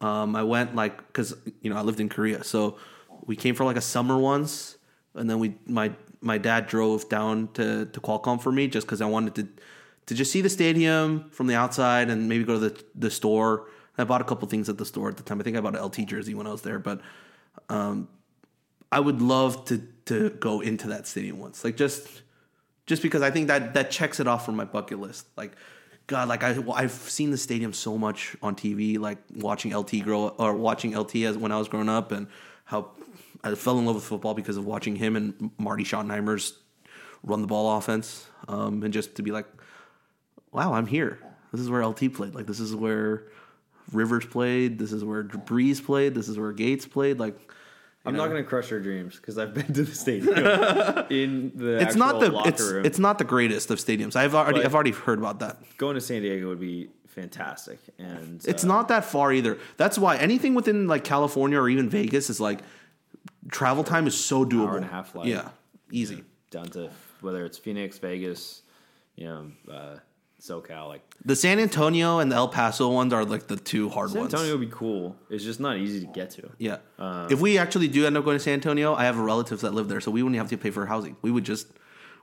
Um, 0.00 0.36
I 0.36 0.42
went 0.42 0.74
like 0.74 0.98
because 1.06 1.34
you 1.62 1.70
know 1.70 1.76
I 1.76 1.80
lived 1.80 2.00
in 2.00 2.10
Korea, 2.10 2.44
so 2.44 2.76
we 3.24 3.36
came 3.36 3.54
for 3.54 3.64
like 3.64 3.76
a 3.76 3.80
summer 3.80 4.18
once, 4.18 4.76
and 5.14 5.30
then 5.30 5.38
we 5.38 5.54
my 5.66 5.92
my 6.20 6.36
dad 6.36 6.66
drove 6.66 7.08
down 7.08 7.48
to 7.54 7.86
to 7.86 8.00
Qualcomm 8.00 8.42
for 8.42 8.52
me 8.52 8.68
just 8.68 8.86
because 8.86 9.00
I 9.00 9.06
wanted 9.06 9.34
to 9.36 9.48
to 10.06 10.14
just 10.14 10.30
see 10.30 10.42
the 10.42 10.50
stadium 10.50 11.30
from 11.30 11.46
the 11.46 11.54
outside 11.54 12.10
and 12.10 12.28
maybe 12.28 12.44
go 12.44 12.60
to 12.60 12.68
the 12.68 12.84
the 12.94 13.10
store. 13.10 13.68
I 13.96 14.04
bought 14.04 14.20
a 14.20 14.24
couple 14.24 14.46
things 14.46 14.68
at 14.68 14.76
the 14.76 14.84
store 14.84 15.08
at 15.08 15.16
the 15.16 15.22
time. 15.22 15.40
I 15.40 15.42
think 15.42 15.56
I 15.56 15.60
bought 15.62 15.74
an 15.74 15.82
LT 15.82 16.04
jersey 16.06 16.34
when 16.34 16.46
I 16.46 16.50
was 16.50 16.60
there, 16.60 16.78
but 16.78 17.00
um, 17.70 18.08
I 18.92 19.00
would 19.00 19.22
love 19.22 19.64
to 19.66 19.82
to 20.06 20.30
go 20.30 20.60
into 20.60 20.88
that 20.88 21.06
stadium 21.06 21.38
once, 21.38 21.64
like 21.64 21.76
just 21.76 22.22
just 22.86 23.02
because 23.02 23.22
I 23.22 23.30
think 23.30 23.48
that 23.48 23.74
that 23.74 23.90
checks 23.90 24.20
it 24.20 24.26
off 24.26 24.44
from 24.46 24.56
my 24.56 24.64
bucket 24.64 25.00
list. 25.00 25.26
Like, 25.36 25.52
God, 26.06 26.28
like 26.28 26.44
I 26.44 26.56
I've 26.74 26.92
seen 26.92 27.30
the 27.30 27.38
stadium 27.38 27.72
so 27.72 27.98
much 27.98 28.36
on 28.40 28.54
TV, 28.54 28.98
like 28.98 29.18
watching 29.34 29.76
LT 29.76 30.02
grow 30.04 30.28
or 30.28 30.54
watching 30.54 30.96
LT 30.96 31.16
as 31.16 31.36
when 31.36 31.50
I 31.50 31.58
was 31.58 31.68
growing 31.68 31.88
up, 31.88 32.12
and 32.12 32.28
how 32.64 32.90
I 33.42 33.54
fell 33.54 33.78
in 33.78 33.86
love 33.86 33.96
with 33.96 34.04
football 34.04 34.34
because 34.34 34.56
of 34.56 34.64
watching 34.64 34.96
him 34.96 35.16
and 35.16 35.50
Marty 35.58 35.84
Schottenheimer's 35.84 36.54
run 37.24 37.40
the 37.40 37.48
ball 37.48 37.76
offense, 37.76 38.26
um, 38.46 38.82
and 38.84 38.92
just 38.94 39.16
to 39.16 39.22
be 39.22 39.32
like, 39.32 39.46
wow, 40.52 40.74
I'm 40.74 40.86
here. 40.86 41.18
This 41.52 41.60
is 41.60 41.70
where 41.70 41.84
LT 41.84 42.14
played. 42.14 42.34
Like 42.34 42.46
this 42.46 42.60
is 42.60 42.74
where 42.74 43.24
Rivers 43.92 44.26
played. 44.26 44.78
This 44.78 44.92
is 44.92 45.02
where 45.02 45.24
Brees 45.24 45.84
played. 45.84 46.14
This 46.14 46.28
is 46.28 46.38
where 46.38 46.52
Gates 46.52 46.86
played. 46.86 47.18
Like. 47.18 47.52
I'm 48.06 48.16
not 48.16 48.28
going 48.28 48.42
to 48.42 48.48
crush 48.48 48.70
your 48.70 48.80
dreams 48.80 49.16
because 49.16 49.36
I've 49.38 49.52
been 49.54 49.72
to 49.72 49.82
the 49.84 49.94
stadium 49.94 50.36
in 51.10 51.52
the. 51.54 51.78
It's 51.80 51.96
not 51.96 52.20
the 52.20 52.30
locker 52.30 52.48
it's 52.48 52.62
room. 52.62 52.86
it's 52.86 52.98
not 52.98 53.18
the 53.18 53.24
greatest 53.24 53.70
of 53.70 53.78
stadiums. 53.78 54.16
I've 54.16 54.34
already 54.34 54.58
But- 54.60 54.66
I've 54.66 54.74
already 54.74 54.92
heard 54.92 55.18
about 55.18 55.40
that. 55.40 55.58
going 55.78 55.94
to 55.94 56.00
San 56.00 56.22
Diego 56.22 56.48
would 56.48 56.60
be 56.60 56.88
fantastic, 57.08 57.78
and 57.98 58.44
It's 58.46 58.64
uh, 58.64 58.68
not 58.68 58.88
that 58.88 59.04
far 59.04 59.32
either. 59.32 59.58
That's 59.76 59.98
why 59.98 60.16
anything 60.18 60.54
within 60.54 60.86
like 60.86 61.02
California 61.04 61.58
or 61.58 61.68
even 61.68 61.88
Vegas 61.88 62.28
is 62.30 62.40
like 62.40 62.60
travel 63.50 63.84
time 63.84 64.06
is 64.06 64.16
so 64.16 64.44
doable. 64.44 64.68
Hour 64.68 64.76
and 64.76 64.84
a 64.84 64.88
half 64.88 65.12
flight. 65.12 65.26
Yeah, 65.26 65.48
easy. 65.90 66.24
down 66.50 66.66
to 66.70 66.90
whether 67.22 67.44
it's 67.44 67.58
Phoenix, 67.58 67.98
Vegas, 67.98 68.62
you 69.16 69.24
know, 69.26 69.50
uh, 69.72 69.96
SoCal. 70.46 70.88
Like 70.88 71.02
The 71.24 71.36
San 71.36 71.58
Antonio 71.58 72.18
and 72.18 72.30
the 72.30 72.36
El 72.36 72.48
Paso 72.48 72.88
ones 72.90 73.12
are 73.12 73.24
like 73.24 73.46
the 73.46 73.56
two 73.56 73.88
hard 73.88 74.10
San 74.10 74.20
ones. 74.20 74.30
San 74.30 74.40
Antonio 74.40 74.58
would 74.58 74.68
be 74.68 74.74
cool. 74.74 75.16
It's 75.30 75.44
just 75.44 75.60
not 75.60 75.76
easy 75.76 76.00
to 76.00 76.06
get 76.06 76.30
to. 76.32 76.50
Yeah. 76.58 76.78
Uh, 76.98 77.28
if 77.30 77.40
we 77.40 77.58
actually 77.58 77.88
do 77.88 78.06
end 78.06 78.16
up 78.16 78.24
going 78.24 78.36
to 78.36 78.42
San 78.42 78.54
Antonio, 78.54 78.94
I 78.94 79.04
have 79.04 79.18
relatives 79.18 79.62
that 79.62 79.74
live 79.74 79.88
there, 79.88 80.00
so 80.00 80.10
we 80.10 80.22
wouldn't 80.22 80.38
have 80.38 80.50
to 80.50 80.56
pay 80.58 80.70
for 80.70 80.86
housing. 80.86 81.16
We 81.22 81.30
would 81.30 81.44
just 81.44 81.68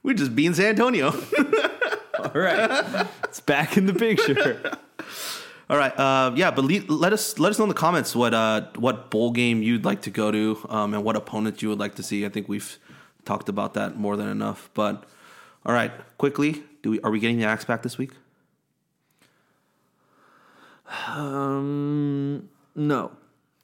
we'd 0.04 0.18
just 0.18 0.36
be 0.36 0.46
in 0.46 0.54
San 0.54 0.68
Antonio. 0.68 1.08
All 2.20 2.32
right, 2.42 3.08
it's 3.26 3.40
back 3.40 3.76
in 3.76 3.86
the 3.86 3.94
picture. 3.94 4.78
All 5.70 5.78
right, 5.78 5.98
uh, 5.98 6.32
yeah, 6.36 6.52
but 6.52 6.66
le- 6.66 6.86
let 6.88 7.14
us 7.14 7.40
let 7.40 7.50
us 7.50 7.58
know 7.58 7.66
in 7.66 7.70
the 7.70 7.76
comments 7.76 8.16
what 8.16 8.34
uh, 8.34 8.68
what 8.76 9.10
bowl 9.10 9.32
game 9.32 9.64
you'd 9.64 9.84
like 9.84 10.02
to 10.04 10.10
go 10.12 10.32
to, 10.32 10.66
um, 10.70 10.94
and 10.94 11.04
what 11.04 11.16
opponent 11.16 11.62
you 11.62 11.70
would 11.70 11.80
like 11.80 11.96
to 11.96 12.04
see. 12.04 12.26
I 12.26 12.30
think 12.30 12.48
we've 12.48 12.78
talked 13.26 13.50
about 13.50 13.74
that 13.74 13.98
more 13.98 14.16
than 14.16 14.28
enough. 14.28 14.70
But 14.74 15.06
all 15.66 15.74
right, 15.74 15.92
quickly, 16.18 16.64
do 16.84 16.92
we 16.92 17.00
are 17.00 17.10
we 17.10 17.20
getting 17.20 17.40
the 17.40 17.46
axe 17.46 17.66
back 17.66 17.82
this 17.82 17.98
week? 17.98 18.12
Um, 21.08 22.50
no, 22.76 23.12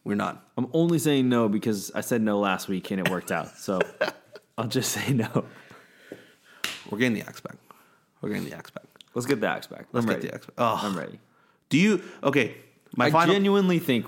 We're 0.04 0.16
not. 0.16 0.44
I'm 0.58 0.68
only 0.74 0.98
saying 0.98 1.30
no 1.30 1.48
because 1.48 1.92
I 1.94 2.02
said 2.02 2.22
no 2.22 2.40
last 2.40 2.68
week 2.68 2.90
and 2.90 3.00
it 3.00 3.10
worked 3.10 3.32
out. 3.32 3.56
So 3.58 3.80
I'll 4.58 4.68
just 4.68 4.92
say 4.92 5.14
no. 5.14 5.46
We're 6.90 6.98
getting 6.98 7.14
the 7.14 7.22
axe 7.22 7.40
back. 7.40 7.58
We're 8.22 8.30
getting 8.30 8.50
the 8.50 8.56
axe 8.56 8.72
back. 8.72 8.86
Let's 9.14 9.28
get 9.28 9.42
the 9.42 9.48
axe 9.48 9.68
back. 9.68 9.86
Let's 9.92 10.06
I'm 10.06 10.10
get 10.10 10.16
ready. 10.16 10.28
the 10.28 10.34
axe 10.36 10.46
back. 10.48 10.56
Oh. 10.58 10.80
I'm 10.82 10.98
ready. 10.98 11.20
Do 11.70 11.78
you? 11.78 12.02
Okay, 12.24 12.56
my 12.96 13.08
I 13.08 13.12
final. 13.12 13.36
genuinely 13.36 13.80
think, 13.80 14.08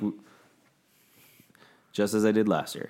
just 1.91 2.13
as 2.13 2.25
I 2.25 2.31
did 2.31 2.47
last 2.47 2.73
year, 2.75 2.89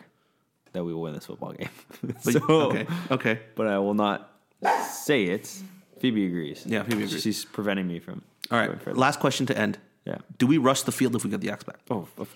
that 0.74 0.84
we 0.84 0.94
will 0.94 1.02
win 1.02 1.14
this 1.14 1.26
football 1.26 1.52
game. 1.52 1.70
so, 2.22 2.40
okay, 2.48 2.88
okay. 3.10 3.40
but 3.56 3.68
I 3.68 3.80
will 3.80 3.96
not 3.96 4.32
say 4.90 5.26
it. 5.26 5.62
Phoebe 6.02 6.26
agrees. 6.26 6.66
Yeah, 6.66 6.84
Phoebe 6.84 7.04
agrees. 7.04 7.22
She's 7.22 7.46
preventing 7.46 7.88
me 7.88 8.00
from. 8.00 8.24
All 8.50 8.58
right. 8.58 8.98
Last 8.98 9.20
question 9.20 9.46
to 9.46 9.58
end. 9.58 9.78
Yeah. 10.06 10.18
Do 10.40 10.48
we 10.48 10.58
rush 10.58 10.82
the 10.82 10.92
field 10.92 11.16
if 11.16 11.24
we 11.24 11.30
get 11.30 11.42
the 11.42 11.52
axe 11.52 11.64
back? 11.64 11.78
Oh, 11.92 12.08
oh 12.18 12.28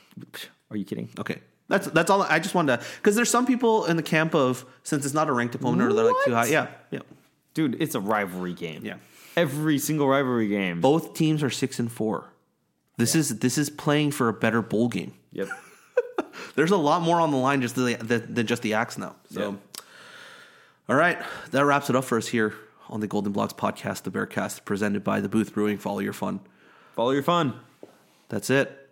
are 0.70 0.78
you 0.78 0.86
kidding? 0.86 1.10
Okay. 1.20 1.40
That's 1.68 1.88
that's 1.88 2.12
all. 2.12 2.22
I 2.22 2.38
just 2.38 2.54
wanted 2.54 2.78
to 2.78 2.86
because 2.98 3.16
there's 3.16 3.30
some 3.30 3.48
people 3.48 3.86
in 3.86 3.98
the 3.98 4.04
camp 4.04 4.36
of 4.36 4.66
since 4.84 5.04
it's 5.04 5.16
not 5.16 5.30
a 5.30 5.34
ranked 5.34 5.56
opponent 5.56 5.82
or 5.82 5.94
they're 5.94 6.06
like 6.06 6.26
too 6.26 6.36
high. 6.36 6.46
Yeah, 6.46 6.68
yeah, 6.92 7.00
Dude, 7.56 7.82
it's 7.82 7.96
a 7.96 8.00
rivalry 8.00 8.54
game. 8.54 8.86
yeah. 8.86 8.98
Every 9.36 9.80
single 9.80 10.08
rivalry 10.08 10.48
game. 10.48 10.80
Both 10.80 11.16
teams 11.16 11.42
are 11.42 11.50
six 11.50 11.80
and 11.80 11.92
four. 11.92 12.30
This 12.98 13.16
is 13.16 13.40
this 13.40 13.58
is 13.58 13.72
playing 13.72 14.12
for 14.12 14.30
a 14.30 14.34
better 14.34 14.62
bowl 14.62 14.90
game. 14.90 15.16
Yep. 15.32 15.50
There's 16.56 16.72
a 16.72 16.78
lot 16.78 17.02
more 17.02 17.20
on 17.20 17.32
the 17.32 17.38
line 17.38 17.62
just 17.62 17.76
the, 17.76 17.96
the, 17.96 18.20
than 18.20 18.46
just 18.46 18.62
the 18.62 18.76
axe 18.76 18.98
now. 18.98 19.16
So, 19.32 19.58
all 20.88 20.96
right, 20.96 21.18
that 21.50 21.66
wraps 21.66 21.90
it 21.90 21.96
up 21.96 22.06
for 22.06 22.18
us 22.18 22.28
here 22.28 22.54
on 22.90 23.00
the 23.00 23.08
Golden 23.08 23.34
Blogs 23.34 23.56
podcast, 23.56 24.04
the 24.04 24.12
Bearcast, 24.12 24.66
presented 24.66 25.04
by 25.04 25.20
the 25.20 25.30
Booth 25.30 25.54
Brewing. 25.54 25.78
Follow 25.78 26.00
your 26.00 26.14
fun. 26.14 26.40
Follow 26.96 27.12
your 27.12 27.24
fun. 27.24 27.60
That's 28.30 28.50
it. 28.50 28.90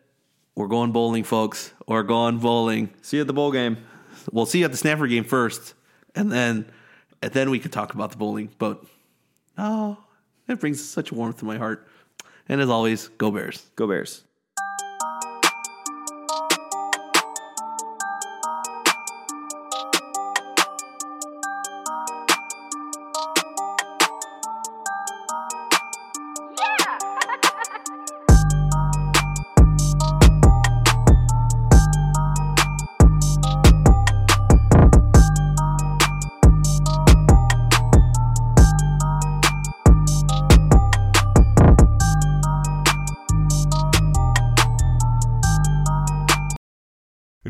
We're 0.55 0.67
going 0.67 0.91
bowling, 0.91 1.23
folks. 1.23 1.73
We're 1.87 2.03
going 2.03 2.37
bowling. 2.39 2.93
See 3.01 3.17
you 3.17 3.21
at 3.21 3.27
the 3.27 3.33
bowl 3.33 3.51
game. 3.51 3.77
We'll 4.31 4.45
see 4.45 4.59
you 4.59 4.65
at 4.65 4.71
the 4.71 4.77
Snapper 4.77 5.07
game 5.07 5.23
first, 5.23 5.73
and 6.15 6.31
then 6.31 6.65
and 7.21 7.31
then 7.31 7.49
we 7.49 7.59
could 7.59 7.71
talk 7.71 7.93
about 7.93 8.11
the 8.11 8.17
bowling. 8.17 8.49
But 8.57 8.83
oh, 9.57 9.97
it 10.47 10.59
brings 10.59 10.83
such 10.83 11.11
warmth 11.11 11.39
to 11.39 11.45
my 11.45 11.57
heart. 11.57 11.87
And 12.47 12.61
as 12.61 12.69
always, 12.69 13.07
go 13.07 13.31
Bears. 13.31 13.65
Go 13.75 13.87
Bears. 13.87 14.23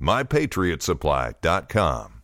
MyPatriotSupply.com. 0.00 2.17